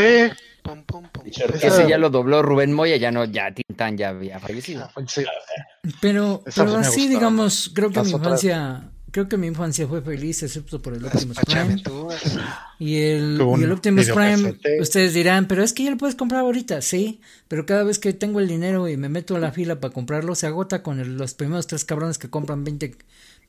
Pum, 0.64 0.84
pum, 0.86 1.04
pum. 1.12 1.24
esa- 1.28 1.46
Ese 1.68 1.88
ya 1.88 1.98
lo 2.00 2.10
dobló 2.10 2.42
Rubén 2.42 2.74
Moya, 2.74 2.96
ya 2.98 3.12
no, 3.12 3.26
ya 3.26 3.54
Tintán 3.54 3.96
ya 3.98 4.10
había 4.10 4.40
fallecido. 4.40 4.90
sí. 5.08 5.24
pero, 6.02 6.42
pero 6.56 6.78
así, 6.78 7.02
gustaba. 7.02 7.10
digamos, 7.10 7.72
creo 7.76 7.90
que 7.90 7.96
Las 7.98 8.08
mi 8.08 8.14
otras- 8.16 8.44
infancia, 8.44 8.90
creo 9.14 9.30
que 9.30 9.38
mi 9.38 9.48
infancia 9.48 9.88
fue 9.88 10.02
feliz, 10.02 10.44
excepto 10.44 10.82
por 10.82 10.94
el 10.96 11.04
Las 11.04 11.14
Optimus 11.16 11.38
Prime. 11.46 11.82
Y 12.80 12.98
el, 12.98 13.38
y 13.62 13.64
Optimus 13.72 14.08
Prime, 14.16 14.50
ustedes 14.82 15.14
dirán, 15.14 15.48
pero 15.48 15.64
es 15.64 15.72
que 15.72 15.84
ya 15.84 15.92
lo 15.92 15.98
puedes 15.98 16.16
comprar 16.16 16.42
ahorita, 16.42 16.82
sí, 16.82 17.22
pero 17.48 17.66
cada 17.66 17.84
vez 17.84 18.00
que 18.00 18.12
tengo 18.14 18.40
el 18.42 18.48
dinero 18.48 18.90
y 18.90 18.98
me 18.98 19.08
meto 19.10 19.36
a 19.36 19.40
la 19.40 19.52
fila 19.52 19.80
para 19.80 19.94
comprarlo, 19.94 20.36
se 20.36 20.48
agota 20.48 20.84
con 20.84 21.00
el- 21.00 21.16
los 21.16 21.36
primeros 21.36 21.68
tres 21.68 21.86
cabrones 21.86 22.18
que 22.18 22.30
compran 22.30 22.64
20, 22.66 22.96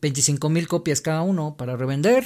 25 0.02 0.48
mil 0.50 0.68
copias 0.68 1.00
cada 1.00 1.22
uno 1.22 1.56
para 1.56 1.76
revender. 1.76 2.24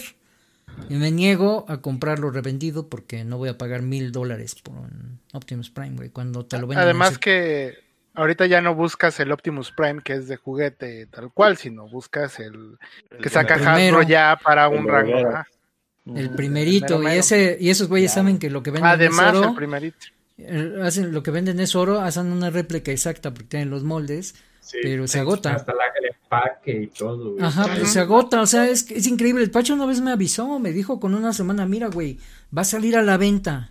Y 0.91 0.95
me 0.95 1.11
niego 1.11 1.65
a 1.69 1.81
comprarlo 1.81 2.31
revendido 2.31 2.89
porque 2.89 3.25
no 3.25 3.39
voy 3.39 3.49
a 3.49 3.57
pagar 3.57 3.81
mil 3.83 4.13
dólares 4.13 4.55
por 4.63 4.75
un 4.77 5.19
Optimus 5.33 5.71
Prime, 5.71 5.97
güey, 5.97 6.11
cuando 6.11 6.45
te 6.45 6.59
lo 6.59 6.67
venden. 6.67 6.83
en 6.83 6.91
Además 6.91 7.19
que 7.19 7.75
ahorita 8.19 8.47
ya 8.47 8.61
no 8.61 8.75
buscas 8.75 9.19
el 9.21 9.33
Optimus 9.33 9.73
Prime 9.73 10.03
que 10.03 10.15
es 10.15 10.29
de 10.29 10.37
juguete 10.37 11.07
tal 11.07 11.33
cual, 11.33 11.57
sino 11.57 11.89
buscas 11.89 12.39
el 12.41 12.79
que 13.23 13.29
saca. 13.29 13.55
Hasbro 13.55 14.03
ya 14.03 14.39
para 14.43 14.69
un 14.69 14.87
rango. 14.87 15.13
primero. 15.13 15.45
El 16.15 16.31
primerito, 16.31 16.99
Mero, 16.99 17.15
y 17.15 17.19
ese 17.19 17.57
y 17.61 17.71
esos 17.71 17.89
güeyes 17.89 18.13
saben 18.13 18.39
que 18.39 18.51
lo 18.51 18.63
que 18.63 18.71
venden 18.71 18.91
Además, 18.91 19.33
es 19.35 19.39
oro. 19.39 19.49
el 19.51 19.55
primerito. 19.55 19.99
Eh, 20.39 20.79
hacen 20.83 21.13
lo 21.13 21.23
que 21.23 21.31
venden 21.31 21.61
es 21.61 21.75
oro, 21.75 22.01
hacen 22.01 22.33
una 22.33 22.51
réplica 22.51 22.93
exacta 22.93 23.31
porque 23.31 23.49
tienen 23.49 23.71
los 23.71 23.85
moldes, 23.85 24.35
Sí, 24.61 24.79
pero 24.83 25.07
se 25.09 25.19
agota. 25.19 25.55
Hasta 25.55 25.73
la, 25.73 25.85
el 25.99 26.15
empaque 26.15 26.83
y 26.83 26.87
todo, 26.89 27.33
güey. 27.33 27.45
Ajá, 27.45 27.67
pero 27.73 27.87
se 27.87 28.01
agota, 28.01 28.41
o 28.43 28.47
sea, 28.47 28.69
es, 28.69 28.91
es 28.91 29.07
increíble. 29.07 29.43
El 29.43 29.51
Pacho 29.51 29.75
una 29.75 29.87
vez 29.87 30.01
me 30.01 30.13
avisó, 30.13 30.59
me 30.59 30.73
dijo 30.73 31.01
con 31.01 31.15
una 31.15 31.33
semana, 31.33 31.67
mira, 31.67 31.89
güey, 31.89 32.19
va 32.57 32.63
a 32.63 32.65
salir 32.65 32.97
a 32.97 33.03
la 33.03 33.17
venta 33.17 33.71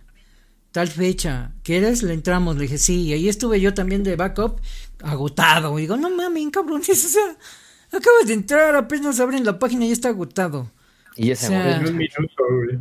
tal 0.72 0.88
fecha, 0.88 1.52
¿quieres? 1.62 2.02
Le 2.02 2.14
entramos, 2.14 2.56
le 2.56 2.62
dije, 2.62 2.78
sí, 2.78 3.02
y 3.02 3.12
ahí 3.12 3.28
estuve 3.28 3.60
yo 3.60 3.74
también 3.74 4.04
de 4.04 4.16
backup, 4.16 4.60
agotado, 5.02 5.78
y 5.78 5.82
digo, 5.82 5.96
no 5.96 6.10
mames, 6.10 6.48
cabrones, 6.50 6.88
o 7.04 7.08
sea, 7.08 7.36
acabas 7.88 8.26
de 8.26 8.34
entrar, 8.34 8.76
apenas 8.76 9.20
abren 9.20 9.44
la 9.44 9.58
página 9.58 9.84
y 9.84 9.88
ya 9.88 9.94
está 9.94 10.08
agotado. 10.08 10.70
Y 11.16 11.30
ese 11.32 11.46
O 11.46 11.48
sea, 11.48 11.76
En 11.76 11.88
un 11.88 11.96
minuto, 11.96 12.44
güey. 12.48 12.78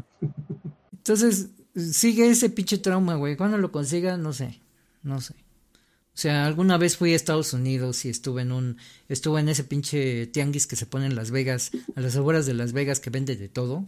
Entonces, 0.93 1.47
sigue 1.75 2.29
ese 2.29 2.49
pinche 2.49 2.77
trauma, 2.77 3.15
güey. 3.15 3.35
Cuando 3.35 3.57
lo 3.57 3.71
consiga, 3.71 4.17
no 4.17 4.31
sé. 4.31 4.59
No 5.01 5.21
sé. 5.21 5.33
O 5.33 6.19
sea, 6.19 6.45
alguna 6.45 6.77
vez 6.77 6.97
fui 6.97 7.13
a 7.13 7.15
Estados 7.15 7.53
Unidos 7.53 8.03
y 8.05 8.09
estuve 8.09 8.41
en 8.41 8.51
un, 8.51 8.77
estuve 9.07 9.39
en 9.39 9.49
ese 9.49 9.63
pinche 9.63 10.27
tianguis 10.27 10.65
que 10.67 10.75
se 10.75 10.87
pone 10.87 11.05
en 11.05 11.15
Las 11.15 11.31
Vegas, 11.31 11.71
a 11.95 12.01
las 12.01 12.15
afueras 12.15 12.45
de 12.45 12.55
Las 12.55 12.73
Vegas 12.73 12.99
que 12.99 13.09
vende 13.09 13.35
de 13.35 13.49
todo. 13.49 13.87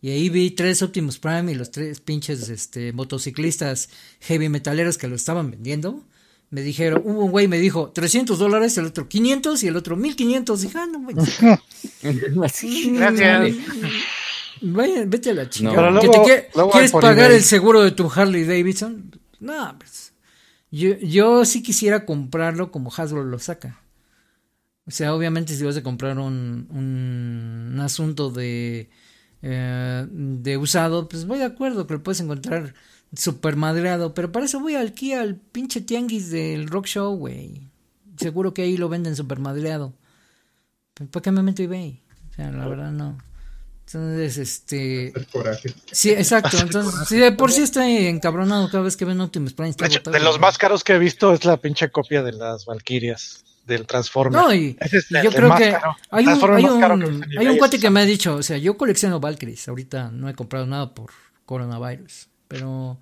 Y 0.00 0.10
ahí 0.10 0.28
vi 0.28 0.50
tres 0.52 0.80
Optimus 0.82 1.18
Prime 1.18 1.50
y 1.50 1.54
los 1.56 1.70
tres 1.70 2.00
pinches 2.00 2.48
este, 2.48 2.92
motociclistas 2.92 3.88
heavy 4.20 4.48
metaleros 4.48 4.96
que 4.98 5.08
lo 5.08 5.16
estaban 5.16 5.50
vendiendo. 5.50 6.04
Me 6.50 6.62
dijeron, 6.62 7.02
hubo 7.04 7.24
un 7.24 7.30
güey 7.30 7.46
me 7.48 7.58
dijo 7.58 7.90
300 7.90 8.38
dólares, 8.38 8.78
el 8.78 8.86
otro 8.86 9.08
500 9.08 9.62
y 9.64 9.66
el 9.68 9.76
otro 9.76 9.96
1500. 9.96 10.62
Dije, 10.62 10.78
ah, 10.78 10.86
no, 10.86 11.00
güey. 11.02 11.16
Gracias. 12.02 13.54
Vaya, 14.60 15.04
vete 15.06 15.30
a 15.30 15.34
la 15.34 15.48
chica. 15.50 15.70
Pero 15.70 16.00
¿Que 16.00 16.06
luego- 16.06 16.24
te 16.24 16.30
quie- 16.32 16.46
luego 16.54 16.70
¿Quieres 16.70 16.92
pagar 16.92 17.30
el 17.30 17.42
seguro 17.42 17.82
de 17.82 17.90
tu 17.92 18.10
Harley 18.10 18.44
Davidson? 18.44 19.10
No, 19.40 19.76
pues. 19.78 20.12
Yo, 20.70 20.96
yo 20.98 21.44
sí 21.44 21.62
quisiera 21.62 22.04
comprarlo 22.04 22.70
como 22.70 22.92
Hasbro 22.94 23.24
lo 23.24 23.38
saca. 23.38 23.80
O 24.86 24.90
sea, 24.90 25.14
obviamente 25.14 25.54
si 25.54 25.64
vas 25.64 25.76
a 25.76 25.82
comprar 25.82 26.18
un, 26.18 26.66
un, 26.70 27.70
un 27.74 27.80
asunto 27.80 28.30
de, 28.30 28.90
eh, 29.42 30.06
de 30.10 30.56
usado, 30.56 31.08
pues 31.08 31.26
voy 31.26 31.38
de 31.38 31.44
acuerdo 31.44 31.86
que 31.86 31.94
lo 31.94 32.02
puedes 32.02 32.20
encontrar 32.20 32.74
super 33.14 33.56
madreado, 33.56 34.14
pero 34.14 34.32
para 34.32 34.46
eso 34.46 34.60
voy 34.60 34.74
aquí 34.74 35.12
al 35.12 35.36
pinche 35.36 35.80
tianguis 35.80 36.30
del 36.30 36.68
rock 36.68 36.86
show, 36.86 37.16
güey. 37.16 37.62
Seguro 38.16 38.52
que 38.52 38.62
ahí 38.62 38.76
lo 38.76 38.88
venden 38.88 39.16
super 39.16 39.38
madreado. 39.38 39.94
¿Para 41.10 41.22
qué 41.22 41.30
me 41.30 41.42
meto 41.42 41.62
eBay? 41.62 42.02
O 42.30 42.34
sea, 42.34 42.50
la 42.50 42.66
verdad 42.66 42.90
no. 42.90 43.16
Entonces, 43.86 44.36
este... 44.36 45.18
El 45.18 45.26
coraje. 45.28 45.72
Sí, 45.92 46.10
exacto. 46.10 46.58
Entonces, 46.58 47.08
sí, 47.08 47.16
de 47.16 47.32
por 47.32 47.52
sí 47.52 47.62
estoy 47.62 48.06
encabronado 48.06 48.68
cada 48.70 48.82
vez 48.82 48.96
que 48.96 49.04
ven 49.04 49.20
Optimus 49.20 49.54
Prime. 49.54 49.70
está 49.70 49.86
De 49.86 49.94
hecho, 49.94 50.10
de 50.10 50.20
los 50.20 50.38
más 50.38 50.58
caros 50.58 50.84
que 50.84 50.94
he 50.94 50.98
visto 50.98 51.32
es 51.32 51.44
la 51.44 51.56
pinche 51.56 51.90
copia 51.90 52.22
de 52.22 52.32
las 52.32 52.66
Valkyrias 52.66 53.44
del 53.68 53.86
Transformer. 53.86 54.40
No, 54.40 54.52
y, 54.52 54.76
Ese 54.80 54.98
es 54.98 55.10
y 55.12 55.16
el- 55.16 55.22
yo 55.24 55.30
el 55.30 55.36
creo 55.36 55.54
que 55.56 55.70
caro. 55.70 55.96
hay 56.10 56.26
un, 56.26 56.32
hay 56.32 56.64
un, 56.64 57.20
que 57.20 57.38
hay 57.38 57.46
un 57.46 57.58
cuate 57.58 57.78
que 57.78 57.90
me 57.90 58.00
ha 58.00 58.04
dicho, 58.04 58.34
o 58.36 58.42
sea, 58.42 58.58
yo 58.58 58.76
colecciono 58.76 59.20
Valkyries, 59.20 59.68
ahorita 59.68 60.10
no 60.10 60.28
he 60.28 60.34
comprado 60.34 60.66
nada 60.66 60.92
por 60.94 61.10
coronavirus, 61.46 62.28
pero, 62.48 62.98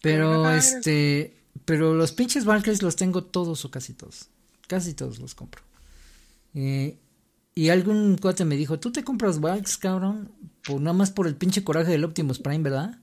pero 0.00 0.26
Coronavirus. 0.30 0.64
este, 0.64 1.36
pero 1.64 1.94
los 1.94 2.10
pinches 2.12 2.44
Valkyries 2.44 2.82
los 2.82 2.96
tengo 2.96 3.22
todos 3.22 3.64
o 3.64 3.70
casi 3.70 3.92
todos, 3.94 4.28
casi 4.66 4.94
todos 4.94 5.20
los 5.20 5.34
compro. 5.36 5.62
Eh, 6.54 6.98
y 7.54 7.68
algún 7.68 8.16
cuate 8.16 8.44
me 8.44 8.56
dijo, 8.56 8.78
¿tú 8.80 8.90
te 8.92 9.04
compras 9.04 9.38
Valks, 9.40 9.76
cabrón? 9.76 10.30
Por, 10.64 10.80
nada 10.80 10.94
más 10.94 11.10
por 11.10 11.26
el 11.26 11.34
pinche 11.36 11.62
coraje 11.62 11.90
del 11.92 12.04
Optimus 12.04 12.38
Prime, 12.38 12.62
¿verdad? 12.64 12.98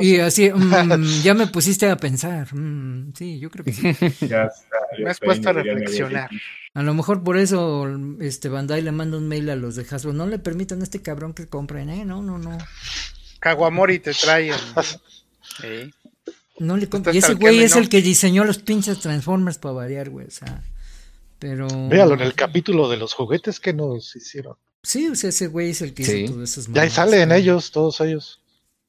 Y, 0.00 0.18
así, 0.20 0.50
mm, 0.50 1.04
ya 1.22 1.34
me 1.34 1.46
pusiste 1.46 1.88
a 1.88 1.96
pensar. 1.96 2.54
mm, 2.54 3.12
sí, 3.16 3.38
yo 3.38 3.50
creo 3.50 3.64
que 3.64 3.72
sí. 3.72 3.82
Ya 4.26 4.44
está. 4.44 4.76
ya 4.98 5.04
Me 5.04 5.10
has 5.10 5.20
puesto 5.20 5.48
a 5.48 5.52
ya 5.54 5.62
reflexionar. 5.62 6.30
A 6.74 6.82
lo 6.82 6.92
mejor 6.94 7.22
por 7.24 7.38
eso 7.38 7.86
este 8.20 8.48
Bandai 8.48 8.82
le 8.82 8.92
manda 8.92 9.16
un 9.16 9.26
mail 9.28 9.48
a 9.50 9.56
los 9.56 9.76
de 9.76 9.86
Hasbro. 9.90 10.12
No 10.12 10.26
le 10.26 10.38
permitan 10.38 10.80
a 10.80 10.84
este 10.84 11.00
cabrón 11.00 11.32
que 11.32 11.46
compren, 11.46 11.88
¿eh? 11.88 12.04
No, 12.04 12.22
no, 12.22 12.38
no. 12.38 12.56
Kawamori 13.40 13.98
te 14.00 14.12
trae. 14.12 14.52
Sí. 15.60 15.92
No 16.58 16.78
le 16.78 16.84
Está 16.84 16.96
compren. 16.96 17.14
Y 17.14 17.18
ese 17.18 17.34
güey 17.34 17.58
es 17.62 17.74
no. 17.74 17.82
el 17.82 17.90
que 17.90 18.00
diseñó 18.00 18.42
los 18.44 18.58
pinches 18.60 19.00
Transformers 19.00 19.58
para 19.58 19.74
variar, 19.74 20.08
güey. 20.08 20.26
O 20.26 20.30
sea, 20.30 20.62
pero. 21.38 21.68
Véalo 21.90 22.14
en 22.14 22.20
el 22.20 22.32
capítulo 22.32 22.88
de 22.88 22.96
los 22.96 23.12
juguetes 23.12 23.60
que 23.60 23.74
nos 23.74 24.16
hicieron. 24.16 24.56
Sí, 24.82 25.06
o 25.08 25.14
sea, 25.14 25.28
ese 25.28 25.48
güey 25.48 25.70
es 25.72 25.82
el 25.82 25.92
que 25.92 26.04
Sí. 26.04 26.16
hizo 26.20 26.32
todas 26.32 26.50
esas 26.52 26.64
Ya 26.68 26.70
ahí 26.80 26.88
mamadas, 26.88 26.92
salen 26.94 27.32
ellos, 27.32 27.70
todos 27.72 28.00
ellos. 28.00 28.40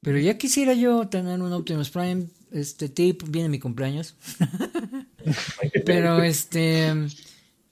Pero 0.01 0.19
ya 0.19 0.37
quisiera 0.37 0.73
yo 0.73 1.07
tener 1.07 1.41
un 1.41 1.51
Optimus 1.53 1.89
Prime. 1.89 2.27
Este 2.51 2.87
tip 2.89 3.23
viene 3.27 3.49
mi 3.49 3.59
cumpleaños. 3.59 4.15
pero 5.85 6.21
este. 6.23 6.93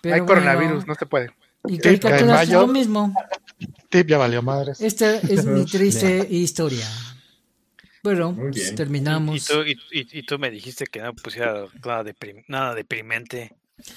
Pero 0.02 0.16
Hay 0.16 0.22
bueno, 0.22 0.26
coronavirus, 0.42 0.86
no 0.88 0.96
se 0.96 1.06
puede. 1.06 1.32
Y 1.68 1.78
caricaturas 1.80 2.48
lo 2.50 2.68
mismo. 2.68 3.14
Tip 3.90 4.08
ya 4.08 4.18
valió 4.18 4.42
madres. 4.42 4.82
Esta 4.82 5.16
es 5.18 5.46
mi 5.46 5.66
triste 5.66 6.28
historia. 6.30 6.86
Bueno, 8.04 8.36
pues 8.38 8.76
terminamos. 8.76 9.36
Y 9.50 9.54
tú, 9.54 9.62
y, 9.64 9.72
y- 10.00 10.20
y 10.20 10.24
tú 10.24 10.38
me 10.38 10.52
dijiste 10.52 10.86
que 10.86 11.02
no 11.02 11.14
pusiera 11.16 11.66
nada, 11.84 12.04
deprim- 12.04 12.44
nada 12.48 12.76
deprimente. 12.76 13.56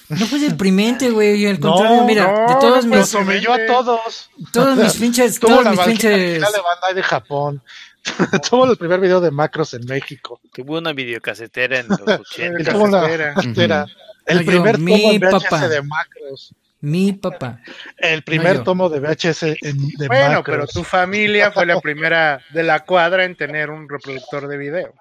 No 0.09 0.25
fue 0.25 0.39
deprimente, 0.39 1.11
güey. 1.11 1.45
Al 1.45 1.59
No, 1.59 1.73
contrario, 1.73 2.03
mira, 2.05 2.31
no, 2.31 2.53
de 2.55 2.59
todos 2.59 2.85
no 2.85 2.95
mis, 2.97 3.13
humilló 3.13 3.53
a 3.53 3.65
todos. 3.67 4.29
todos 4.51 4.77
mis 4.79 4.93
pinches, 4.99 5.39
todos 5.39 5.63
la 5.63 5.71
mis 5.71 5.79
pinches. 5.81 6.11
original 6.11 6.51
de 6.53 6.61
Bandai 6.61 6.95
de 6.95 7.03
Japón. 7.03 7.61
Tuvo 8.49 8.71
el 8.71 8.77
primer 8.77 8.99
video 8.99 9.21
de 9.21 9.31
Macros 9.31 9.73
en 9.73 9.85
México. 9.85 10.39
Tuvo 10.53 10.77
una 10.77 10.93
videocasetera 10.93 11.79
en 11.79 11.87
los 11.87 11.99
80. 12.07 12.61
Y 12.61 12.63
tuvo 12.65 12.83
una 12.83 13.01
Casetera. 13.01 13.33
era 13.63 13.85
el 14.25 14.35
No, 14.37 14.41
yo, 14.43 14.47
primer 14.51 14.73
tomo 14.75 14.85
mi 14.85 15.05
en 15.15 15.21
VHS 15.21 15.43
papá. 15.43 15.67
de 15.67 15.81
Macros. 15.81 16.55
Mi 16.81 17.11
papá. 17.13 17.59
El 17.97 18.23
primer 18.23 18.63
tomo 18.63 18.89
de 18.89 18.99
VHS 19.01 19.43
en- 19.61 19.89
de 19.97 20.07
Bueno, 20.07 20.37
Macros. 20.37 20.43
pero 20.45 20.67
tu 20.67 20.83
familia 20.83 21.51
fue 21.51 21.65
la 21.65 21.79
primera 21.81 22.41
de 22.53 22.63
la 22.63 22.85
cuadra 22.85 23.25
en 23.25 23.35
tener 23.35 23.69
un 23.69 23.89
reproductor 23.89 24.47
de 24.47 24.57
video. 24.57 24.93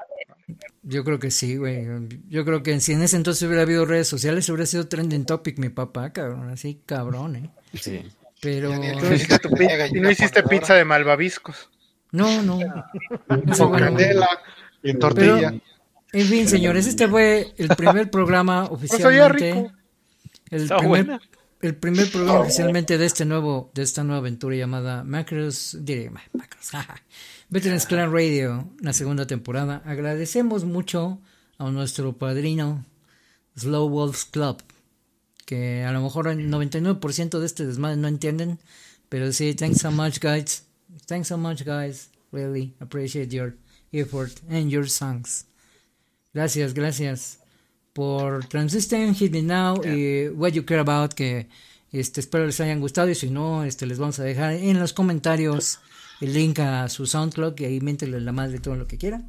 Yo 0.82 1.04
creo 1.04 1.18
que 1.18 1.30
sí, 1.30 1.56
güey. 1.56 1.86
Yo 2.28 2.44
creo 2.44 2.62
que 2.62 2.80
si 2.80 2.92
en 2.94 3.02
ese 3.02 3.16
entonces 3.16 3.42
hubiera 3.46 3.62
habido 3.62 3.84
redes 3.84 4.08
sociales, 4.08 4.48
hubiera 4.48 4.66
sido 4.66 4.88
trending 4.88 5.26
topic 5.26 5.58
mi 5.58 5.68
papá, 5.68 6.10
cabrón. 6.12 6.48
Así, 6.50 6.80
cabrón, 6.86 7.36
¿eh? 7.36 7.50
Sí. 7.74 8.02
Pero. 8.40 8.70
No 8.70 9.14
hiciste, 9.14 9.38
tu 9.38 9.50
y 9.94 10.00
no 10.00 10.10
hiciste 10.10 10.42
pizza 10.44 10.74
de 10.74 10.84
malvaviscos. 10.84 11.68
No, 12.12 12.42
no. 12.42 12.58
Con 13.56 13.72
canela 13.72 14.28
y 14.82 14.90
en 14.90 14.98
tortilla. 14.98 15.54
En 16.12 16.26
fin, 16.26 16.48
señores, 16.48 16.86
este 16.86 17.06
fue 17.08 17.52
el 17.58 17.68
primer 17.70 18.10
programa 18.10 18.66
Pues 18.68 18.84
oficialmente. 18.92 19.70
El 20.50 20.62
Está 20.62 20.78
primer, 20.78 21.04
buena. 21.06 21.20
el 21.60 21.74
primer 21.76 22.10
programa 22.10 22.40
oficialmente 22.40 22.96
de 22.96 23.04
este 23.04 23.26
nuevo, 23.26 23.70
de 23.74 23.82
esta 23.82 24.02
nueva 24.04 24.20
aventura 24.20 24.56
llamada 24.56 25.04
Macros, 25.04 25.76
diré, 25.80 26.08
Ma- 26.08 26.22
Macros, 26.32 26.70
jaja, 26.70 27.02
Veterans 27.50 27.84
Clan 27.84 28.10
Radio, 28.12 28.70
la 28.80 28.94
segunda 28.94 29.26
temporada. 29.26 29.82
Agradecemos 29.84 30.64
mucho 30.64 31.20
a 31.58 31.68
nuestro 31.70 32.16
padrino 32.16 32.86
Slow 33.56 33.90
Wolves 33.90 34.24
Club, 34.24 34.62
que 35.44 35.84
a 35.84 35.92
lo 35.92 36.00
mejor 36.00 36.28
el 36.28 36.48
99% 36.50 37.38
de 37.38 37.44
este 37.46 37.66
desmadre 37.66 37.96
no 37.98 38.08
entienden, 38.08 38.58
pero 39.10 39.30
sí, 39.32 39.54
thanks 39.54 39.80
so 39.82 39.90
much 39.90 40.20
guys, 40.22 40.64
thanks 41.06 41.28
so 41.28 41.36
much 41.36 41.64
guys, 41.64 42.10
really 42.32 42.74
appreciate 42.80 43.32
your 43.32 43.54
effort 43.92 44.40
and 44.48 44.70
your 44.70 44.88
songs. 44.88 45.46
Gracias, 46.34 46.74
gracias 46.74 47.38
por 47.92 48.46
Transistent, 48.46 49.16
Hit 49.16 49.32
Me 49.32 49.42
Now 49.42 49.82
y 49.84 50.28
What 50.28 50.52
You 50.52 50.64
Care 50.64 50.80
About, 50.80 51.14
que 51.14 51.48
este, 51.90 52.20
espero 52.20 52.46
les 52.46 52.60
hayan 52.60 52.80
gustado 52.80 53.08
y 53.08 53.14
si 53.14 53.30
no, 53.30 53.64
este, 53.64 53.86
les 53.86 53.98
vamos 53.98 54.18
a 54.18 54.24
dejar 54.24 54.52
en 54.54 54.78
los 54.78 54.92
comentarios 54.92 55.80
el 56.20 56.34
link 56.34 56.58
a 56.58 56.88
su 56.88 57.06
SoundCloud 57.06 57.58
y 57.60 57.64
ahí 57.64 57.80
méntenle 57.80 58.20
la 58.20 58.32
madre 58.32 58.58
todo 58.58 58.76
lo 58.76 58.86
que 58.86 58.98
quieran. 58.98 59.26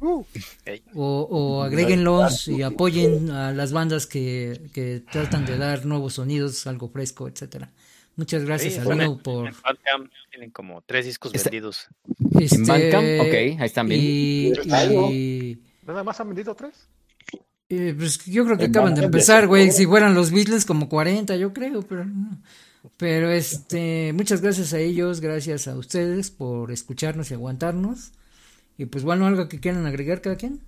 Ey. 0.64 0.82
O, 0.94 1.26
o 1.30 1.62
agréguenlos 1.62 2.48
y 2.48 2.62
apoyen 2.62 3.30
a 3.30 3.52
las 3.52 3.72
bandas 3.72 4.06
que, 4.06 4.60
que 4.72 5.02
tratan 5.10 5.46
de 5.46 5.56
dar 5.56 5.86
nuevos 5.86 6.14
sonidos, 6.14 6.66
algo 6.66 6.88
fresco, 6.88 7.28
etcétera. 7.28 7.70
Muchas 8.16 8.44
gracias 8.44 8.74
Sí, 8.74 8.80
a 8.80 8.84
bueno, 8.84 9.02
Leo 9.02 9.18
por 9.18 9.48
En 9.48 9.54
Bandcamp 9.62 10.12
tienen 10.30 10.50
como 10.50 10.82
tres 10.82 11.06
discos 11.06 11.32
Está- 11.34 11.48
vendidos. 11.50 11.86
este, 12.38 12.58
Bandcamp? 12.62 13.06
Ok, 13.26 13.34
ahí 13.34 13.56
están 13.60 13.88
bien. 13.88 14.00
Y, 14.02 14.52
y- 15.12 15.58
¿Nada 15.86 16.04
más 16.04 16.20
han 16.20 16.28
vendido 16.28 16.54
tres? 16.54 16.86
eh, 17.68 17.94
pues 17.96 18.24
yo 18.26 18.44
creo 18.44 18.58
que 18.58 18.64
En 18.64 18.70
acaban 18.70 18.94
de 18.94 19.04
empezar, 19.04 19.46
güey. 19.46 19.70
Si 19.70 19.86
fueran 19.86 20.14
los 20.14 20.32
Beatles, 20.32 20.64
como 20.66 20.88
40, 20.88 21.36
yo 21.36 21.52
creo, 21.52 21.82
pero 21.82 22.04
no. 22.04 22.42
Pero 22.96 23.30
este, 23.30 24.12
muchas 24.12 24.40
gracias 24.40 24.72
a 24.74 24.78
ellos, 24.78 25.20
gracias 25.20 25.68
a 25.68 25.76
ustedes 25.76 26.30
por 26.30 26.72
escucharnos 26.72 27.30
y 27.30 27.34
aguantarnos. 27.34 28.12
Y 28.76 28.86
pues 28.86 29.04
bueno, 29.04 29.26
algo 29.26 29.48
que 29.48 29.60
quieran 29.60 29.86
agregar 29.86 30.20
cada 30.20 30.36
quien. 30.36 30.60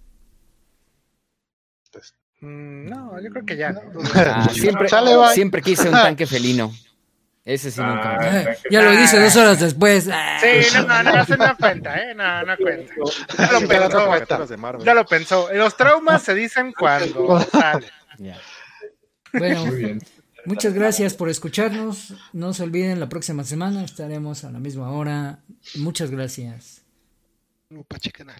Mm, 2.41 2.87
No, 2.89 3.21
yo 3.21 3.31
creo 3.31 3.45
que 3.47 3.57
ya. 3.57 3.75
Ah, 4.15 4.49
siempre, 4.53 4.89
siempre 5.35 5.62
quise 5.62 5.87
un 5.89 5.93
tanque 5.95 6.27
felino. 6.27 6.73
Ese 7.45 7.71
sí 7.73 7.81
nunca 7.81 8.19
me- 8.21 8.27
Ah, 8.27 8.41
Eh, 8.53 8.59
ya 8.71 8.83
lo 8.83 8.93
dice 8.93 9.19
dos 9.21 9.35
horas 9.37 9.59
después. 9.61 10.09
Ah, 10.12 10.39
Sí, 10.41 10.47
no, 10.77 10.83
no, 10.87 11.03
no, 11.03 11.23
eso 11.23 11.37
no 11.37 11.57
cuenta, 11.57 11.97
¿eh? 11.99 12.15
No, 12.15 12.43
no 12.45 12.57
cuenta. 12.57 12.95
Ya 13.37 13.53
lo 13.53 13.59
pensó. 13.69 14.07
Ya 14.85 14.95
lo 14.95 15.07
pensó. 15.07 15.53
Los 15.53 15.77
traumas 15.77 16.23
se 16.23 16.35
dicen 16.35 16.73
cuando 16.73 17.41
salen. 17.51 17.91
Ya. 18.19 18.39
Bueno, 19.33 19.67
Muy 19.67 19.77
bien. 19.77 19.99
muchas 20.45 20.73
gracias 20.75 21.15
por 21.15 21.29
escucharnos. 21.31 22.15
No 22.33 22.53
se 22.55 22.62
olviden, 22.62 23.01
la 23.01 23.09
próxima 23.09 23.43
semana 23.45 23.83
estaremos 23.85 24.45
a 24.45 24.51
la 24.53 24.61
misma 24.61 24.91
hora. 24.93 25.41
Muchas 25.77 26.11
gracias. 26.12 26.83
Pache 27.89 28.12
Canal. 28.12 28.39